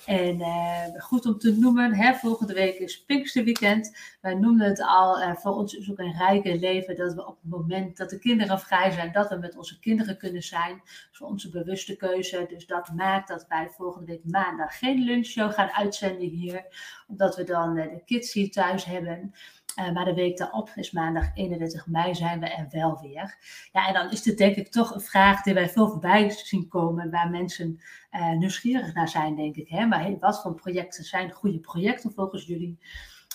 En 0.07 0.39
uh, 0.39 1.03
goed 1.03 1.27
om 1.27 1.39
te 1.39 1.57
noemen, 1.57 1.95
hè, 1.95 2.15
volgende 2.15 2.55
week 2.55 2.79
is 2.79 3.05
Pinksterweekend. 3.05 3.97
Wij 4.21 4.35
noemden 4.35 4.69
het 4.69 4.83
al, 4.83 5.21
uh, 5.21 5.37
voor 5.37 5.53
ons 5.53 5.75
is 5.75 5.91
ook 5.91 5.99
een 5.99 6.17
rijke 6.19 6.59
leven 6.59 6.97
dat 6.97 7.15
we 7.15 7.27
op 7.27 7.39
het 7.43 7.51
moment 7.51 7.97
dat 7.97 8.11
de 8.11 8.19
kinderen 8.19 8.61
vrij 8.61 8.91
zijn, 8.91 9.13
dat 9.13 9.29
we 9.29 9.37
met 9.37 9.57
onze 9.57 9.79
kinderen 9.79 10.17
kunnen 10.19 10.43
zijn. 10.43 10.77
Dat 10.77 11.13
is 11.13 11.21
onze 11.21 11.51
bewuste 11.51 11.97
keuze. 11.97 12.47
Dus 12.49 12.67
dat 12.67 12.93
maakt 12.97 13.29
dat 13.29 13.47
wij 13.49 13.69
volgende 13.71 14.07
week 14.07 14.25
maandag 14.25 14.79
geen 14.79 15.05
lunchshow 15.05 15.53
gaan 15.53 15.71
uitzenden 15.71 16.29
hier. 16.29 16.65
Omdat 17.07 17.37
we 17.37 17.45
dan 17.45 17.77
uh, 17.77 17.85
de 17.85 18.03
kids 18.05 18.33
hier 18.33 18.51
thuis 18.51 18.85
hebben. 18.85 19.35
Uh, 19.79 19.93
maar 19.93 20.05
de 20.05 20.15
week 20.15 20.37
daarop 20.37 20.71
is 20.75 20.91
maandag 20.91 21.31
31 21.35 21.87
mei 21.87 22.15
zijn 22.15 22.41
we 22.41 22.47
er 22.47 22.67
wel 22.71 23.01
weer. 23.01 23.37
Ja, 23.73 23.87
en 23.87 23.95
dan 23.95 24.11
is 24.11 24.23
dit 24.23 24.39
denk 24.39 24.57
ik 24.57 24.71
toch 24.71 24.95
een 24.95 25.01
vraag 25.01 25.43
die 25.43 25.55
wij 25.55 25.69
veel 25.69 25.89
voorbij 25.89 26.31
zien 26.31 26.69
komen, 26.69 27.11
waar 27.11 27.31
mensen 27.31 27.81
uh, 28.13 28.31
nieuwsgierig 28.31 28.95
naar 28.95 29.09
zijn, 29.09 29.37
denk 29.37 29.57
ik. 29.57 29.69
Hè? 29.69 29.87
Maar 29.87 30.19
wat 30.19 30.43
voor 30.43 30.55
projecten 30.55 31.05
zijn 31.05 31.31
goede 31.31 31.59
projecten 31.59 32.13
volgens 32.13 32.47
jullie? 32.47 32.79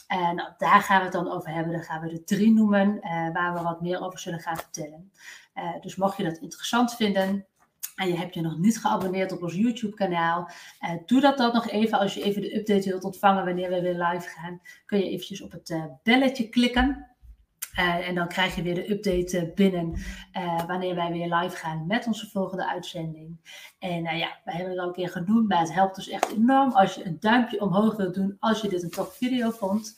En 0.07 0.55
daar 0.57 0.81
gaan 0.81 0.97
we 0.97 1.03
het 1.03 1.13
dan 1.13 1.31
over 1.31 1.49
hebben. 1.49 1.73
Dan 1.73 1.83
gaan 1.83 2.01
we 2.01 2.09
er 2.09 2.23
drie 2.23 2.53
noemen, 2.53 2.95
uh, 2.95 3.33
waar 3.33 3.53
we 3.53 3.61
wat 3.61 3.81
meer 3.81 4.01
over 4.01 4.19
zullen 4.19 4.39
gaan 4.39 4.57
vertellen. 4.57 5.11
dus 5.81 5.95
mocht 5.95 6.17
je 6.17 6.23
dat 6.23 6.37
interessant 6.37 6.95
vinden, 6.95 7.45
en 7.99 8.07
je 8.07 8.17
hebt 8.17 8.33
je 8.33 8.41
nog 8.41 8.57
niet 8.57 8.79
geabonneerd 8.79 9.31
op 9.31 9.43
ons 9.43 9.53
YouTube-kanaal, 9.53 10.49
uh, 10.81 10.91
doe 11.05 11.21
dat 11.21 11.37
dan 11.37 11.53
nog 11.53 11.69
even. 11.69 11.99
Als 11.99 12.13
je 12.13 12.23
even 12.23 12.41
de 12.41 12.55
update 12.55 12.89
wilt 12.89 13.03
ontvangen 13.03 13.45
wanneer 13.45 13.69
we 13.69 13.81
weer 13.81 14.03
live 14.03 14.29
gaan, 14.29 14.61
kun 14.85 14.97
je 14.97 15.09
eventjes 15.09 15.41
op 15.41 15.51
het 15.51 15.69
uh, 15.69 15.83
belletje 16.03 16.49
klikken. 16.49 17.07
Uh, 17.79 18.07
en 18.07 18.15
dan 18.15 18.27
krijg 18.27 18.55
je 18.55 18.61
weer 18.61 18.75
de 18.75 18.91
update 18.91 19.51
binnen 19.55 19.97
wanneer 20.67 20.95
wij 20.95 21.11
weer 21.11 21.35
live 21.35 21.55
gaan 21.55 21.87
met 21.87 22.07
onze 22.07 22.29
volgende 22.29 22.69
uitzending. 22.69 23.39
En 23.79 24.03
ja, 24.03 24.39
wij 24.43 24.53
hebben 24.53 24.69
het 24.69 24.79
al 24.79 24.87
een 24.87 24.93
keer 24.93 25.09
genoemd, 25.09 25.47
maar 25.47 25.59
het 25.59 25.73
helpt 25.73 25.95
dus 25.95 26.09
echt 26.09 26.31
enorm 26.31 26.71
als 26.71 26.95
je 26.95 27.05
een 27.05 27.17
duimpje 27.19 27.61
omhoog 27.61 27.95
wilt 27.95 28.13
doen 28.13 28.35
als 28.39 28.61
je 28.61 28.69
dit 28.69 28.83
een 28.83 28.89
top 28.89 29.11
video 29.11 29.49
vond. 29.49 29.97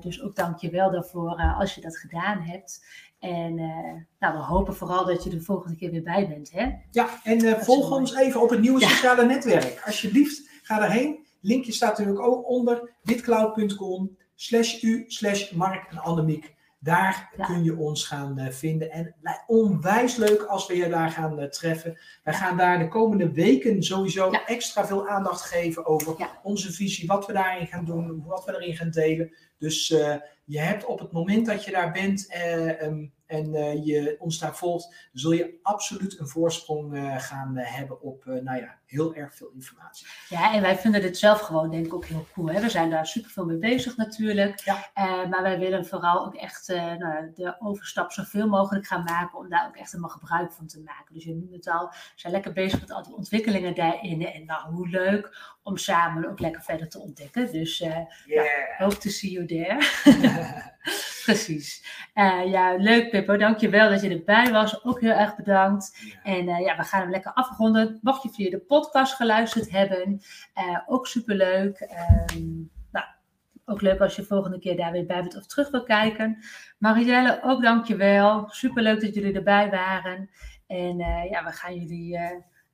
dus 0.00 0.22
ook 0.22 0.36
dank 0.36 0.58
je 0.58 0.70
wel 0.70 0.90
daarvoor 0.90 1.54
als 1.58 1.74
je 1.74 1.80
dat 1.80 1.98
gedaan 1.98 2.40
hebt. 2.40 2.84
En 3.20 3.58
uh, 3.58 3.92
nou, 4.18 4.38
we 4.38 4.44
hopen 4.44 4.74
vooral 4.74 5.06
dat 5.06 5.24
je 5.24 5.30
de 5.30 5.40
volgende 5.40 5.76
keer 5.76 5.90
weer 5.90 6.02
bij 6.02 6.28
bent. 6.28 6.50
Hè? 6.52 6.70
Ja, 6.90 7.08
en 7.24 7.44
uh, 7.44 7.54
volg 7.54 7.90
ons 7.90 8.16
even 8.16 8.40
op 8.42 8.50
het 8.50 8.60
nieuwe 8.60 8.80
sociale 8.80 9.24
netwerk. 9.24 9.82
Alsjeblieft, 9.86 10.48
ga 10.62 10.78
daarheen. 10.78 11.26
Linkje 11.40 11.72
staat 11.72 11.98
natuurlijk 11.98 12.26
ook 12.26 12.48
onder 12.48 12.90
bitcloud.com 13.02 14.16
slash 14.34 14.82
u 14.82 15.04
slash 15.06 15.50
Mark 15.50 15.90
en 15.90 15.98
Annemiek. 15.98 16.54
Daar 16.78 17.32
kun 17.46 17.64
je 17.64 17.76
ons 17.76 18.06
gaan 18.06 18.38
uh, 18.38 18.48
vinden. 18.48 18.90
En 18.90 19.14
onwijs 19.46 20.16
leuk 20.16 20.42
als 20.42 20.66
we 20.66 20.76
je 20.76 20.88
daar 20.88 21.10
gaan 21.10 21.50
treffen. 21.50 21.98
Wij 22.24 22.34
gaan 22.34 22.56
daar 22.56 22.78
de 22.78 22.88
komende 22.88 23.32
weken 23.32 23.82
sowieso 23.82 24.30
extra 24.30 24.86
veel 24.86 25.08
aandacht 25.08 25.42
geven 25.42 25.86
over 25.86 26.28
onze 26.42 26.72
visie, 26.72 27.06
wat 27.06 27.26
we 27.26 27.32
daarin 27.32 27.66
gaan 27.66 27.84
doen, 27.84 28.24
wat 28.26 28.44
we 28.44 28.54
erin 28.54 28.76
gaan 28.76 28.90
delen. 28.90 29.34
Dus 29.58 29.94
je 30.50 30.58
hebt 30.58 30.84
op 30.84 30.98
het 30.98 31.12
moment 31.12 31.46
dat 31.46 31.64
je 31.64 31.70
daar 31.70 31.92
bent 31.92 32.26
eh, 32.28 32.82
ehm, 32.82 33.06
en 33.26 33.54
uh, 33.54 33.86
je 33.86 34.16
ons 34.18 34.38
daar 34.38 34.56
volgt, 34.56 35.08
zul 35.12 35.32
je 35.32 35.58
absoluut 35.62 36.18
een 36.18 36.28
voorsprong 36.28 36.94
uh, 36.94 37.18
gaan 37.18 37.56
hebben 37.56 38.00
op 38.00 38.24
nou 38.24 38.58
ja, 38.58 38.79
heel 38.90 39.14
erg 39.14 39.34
veel 39.34 39.50
informatie. 39.54 40.06
Ja, 40.28 40.54
en 40.54 40.62
wij 40.62 40.76
vinden 40.76 41.00
dit 41.00 41.18
zelf 41.18 41.40
gewoon 41.40 41.70
denk 41.70 41.86
ik 41.86 41.94
ook 41.94 42.04
heel 42.04 42.26
cool. 42.32 42.50
Hè? 42.50 42.60
We 42.60 42.68
zijn 42.68 42.90
daar 42.90 43.06
super 43.06 43.30
veel 43.30 43.44
mee 43.44 43.58
bezig 43.58 43.96
natuurlijk. 43.96 44.60
Ja. 44.60 44.90
maar 45.28 45.42
wij 45.42 45.58
willen 45.58 45.86
vooral 45.86 46.26
ook 46.26 46.34
echt 46.34 46.68
nou, 46.68 47.32
de 47.34 47.56
overstap 47.58 48.12
zoveel 48.12 48.48
mogelijk 48.48 48.86
gaan 48.86 49.04
maken 49.04 49.38
om 49.38 49.48
daar 49.48 49.66
ook 49.66 49.76
echt 49.76 49.92
helemaal 49.92 50.10
gebruik 50.10 50.52
van 50.52 50.66
te 50.66 50.80
maken. 50.80 51.14
Dus 51.14 51.24
je 51.24 51.34
noemt 51.34 51.52
het 51.52 51.68
al, 51.68 51.86
we 51.88 51.96
zijn 52.14 52.32
lekker 52.32 52.52
bezig 52.52 52.80
met 52.80 52.92
al 52.92 53.02
die 53.02 53.14
ontwikkelingen 53.14 53.74
daarin. 53.74 54.26
En 54.26 54.44
nou, 54.44 54.72
hoe 54.72 54.88
leuk 54.88 55.56
om 55.62 55.76
samen 55.76 56.28
ook 56.28 56.40
lekker 56.40 56.62
verder 56.62 56.88
te 56.88 56.98
ontdekken. 56.98 57.52
Dus 57.52 57.78
yeah. 57.78 58.06
nou, 58.26 58.48
hope 58.78 58.98
to 58.98 59.10
see 59.10 59.30
you 59.30 59.46
there. 59.46 59.78
Precies. 61.24 61.84
Uh, 62.14 62.50
ja, 62.50 62.76
leuk 62.76 63.10
Pippo. 63.10 63.36
Dankjewel 63.36 63.90
dat 63.90 64.02
je 64.02 64.08
erbij 64.08 64.52
was. 64.52 64.84
Ook 64.84 65.00
heel 65.00 65.12
erg 65.12 65.36
bedankt. 65.36 65.98
En 66.22 66.48
uh, 66.48 66.60
ja, 66.60 66.76
we 66.76 66.82
gaan 66.82 67.00
hem 67.00 67.10
lekker 67.10 67.32
afronden. 67.32 67.98
Mocht 68.02 68.22
je 68.22 68.28
via 68.28 68.50
de 68.50 68.58
podcast 68.58 68.79
geluisterd 69.14 69.70
hebben, 69.70 70.20
uh, 70.58 70.78
ook 70.86 71.06
superleuk. 71.06 71.88
Um, 72.34 72.70
ook 73.64 73.80
leuk 73.80 74.00
als 74.00 74.16
je 74.16 74.24
volgende 74.24 74.58
keer 74.58 74.76
daar 74.76 74.92
weer 74.92 75.06
bij 75.06 75.20
bent 75.20 75.36
of 75.36 75.46
terug 75.46 75.70
wil 75.70 75.82
kijken. 75.82 76.44
Marielle, 76.78 77.40
ook 77.42 77.62
dankjewel. 77.62 78.48
Superleuk 78.48 79.00
dat 79.00 79.14
jullie 79.14 79.34
erbij 79.34 79.70
waren. 79.70 80.30
En 80.66 80.96
ja, 81.30 81.44
we 81.44 81.50
gaan 81.50 81.74
jullie 81.74 82.18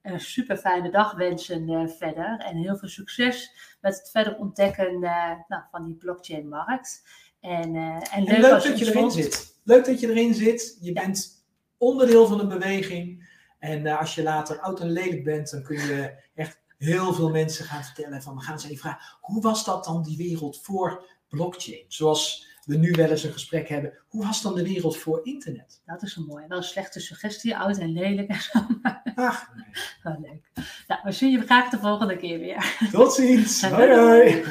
een 0.02 0.20
super 0.20 0.56
fijne 0.56 0.90
dag 0.90 1.14
wensen 1.14 1.90
verder. 1.90 2.38
En 2.38 2.56
heel 2.56 2.76
veel 2.76 2.88
succes 2.88 3.50
met 3.80 3.98
het 3.98 4.10
verder 4.10 4.36
ontdekken 4.36 5.00
nou, 5.48 5.62
van 5.70 5.84
die 5.84 5.94
blockchain-markt. 5.94 7.02
En, 7.40 7.74
en, 8.10 8.24
leuk, 8.24 8.38
leuk 8.38 8.62
dat 8.62 8.78
je 8.78 8.86
erin 8.86 9.10
zit. 9.10 9.60
Leuk 9.64 9.84
dat 9.84 10.00
je 10.00 10.08
erin 10.08 10.34
zit. 10.34 10.78
Je 10.80 10.92
bent 10.92 11.46
onderdeel 11.78 12.26
van 12.26 12.40
een 12.40 12.48
beweging. 12.48 13.25
En 13.66 13.86
als 13.86 14.14
je 14.14 14.22
later 14.22 14.60
oud 14.60 14.80
en 14.80 14.90
lelijk 14.90 15.24
bent, 15.24 15.50
dan 15.50 15.62
kun 15.62 15.76
je 15.76 16.12
echt 16.34 16.60
heel 16.78 17.12
veel 17.12 17.30
mensen 17.30 17.64
gaan 17.64 17.84
vertellen 17.84 18.22
van, 18.22 18.40
gaan 18.40 18.60
ze 18.60 18.66
even 18.66 18.78
vragen, 18.78 19.18
hoe 19.20 19.42
was 19.42 19.64
dat 19.64 19.84
dan 19.84 20.02
die 20.02 20.16
wereld 20.16 20.60
voor 20.62 21.04
blockchain? 21.28 21.84
Zoals 21.88 22.46
we 22.64 22.76
nu 22.76 22.90
wel 22.90 23.10
eens 23.10 23.22
een 23.22 23.32
gesprek 23.32 23.68
hebben, 23.68 23.92
hoe 24.08 24.24
was 24.24 24.42
dan 24.42 24.54
de 24.54 24.62
wereld 24.62 24.96
voor 24.96 25.20
internet? 25.22 25.82
Dat 25.86 26.02
is 26.02 26.16
een 26.16 26.24
mooie, 26.24 26.46
wel 26.48 26.58
een 26.58 26.64
slechte 26.64 27.00
suggestie, 27.00 27.56
oud 27.56 27.78
en 27.78 27.92
lelijk 27.92 28.28
en 28.28 28.40
zo. 28.40 28.66
Ach, 29.14 29.50
nee. 29.54 29.84
Wel 30.02 30.20
leuk. 30.20 30.66
Nou, 30.86 31.00
we 31.04 31.12
zien 31.12 31.30
je 31.30 31.40
graag 31.40 31.70
de 31.70 31.78
volgende 31.78 32.16
keer 32.16 32.38
weer. 32.38 32.88
Tot 32.92 33.12
ziens. 33.12 33.62
hoi 33.70 33.94
hoi. 33.94 34.44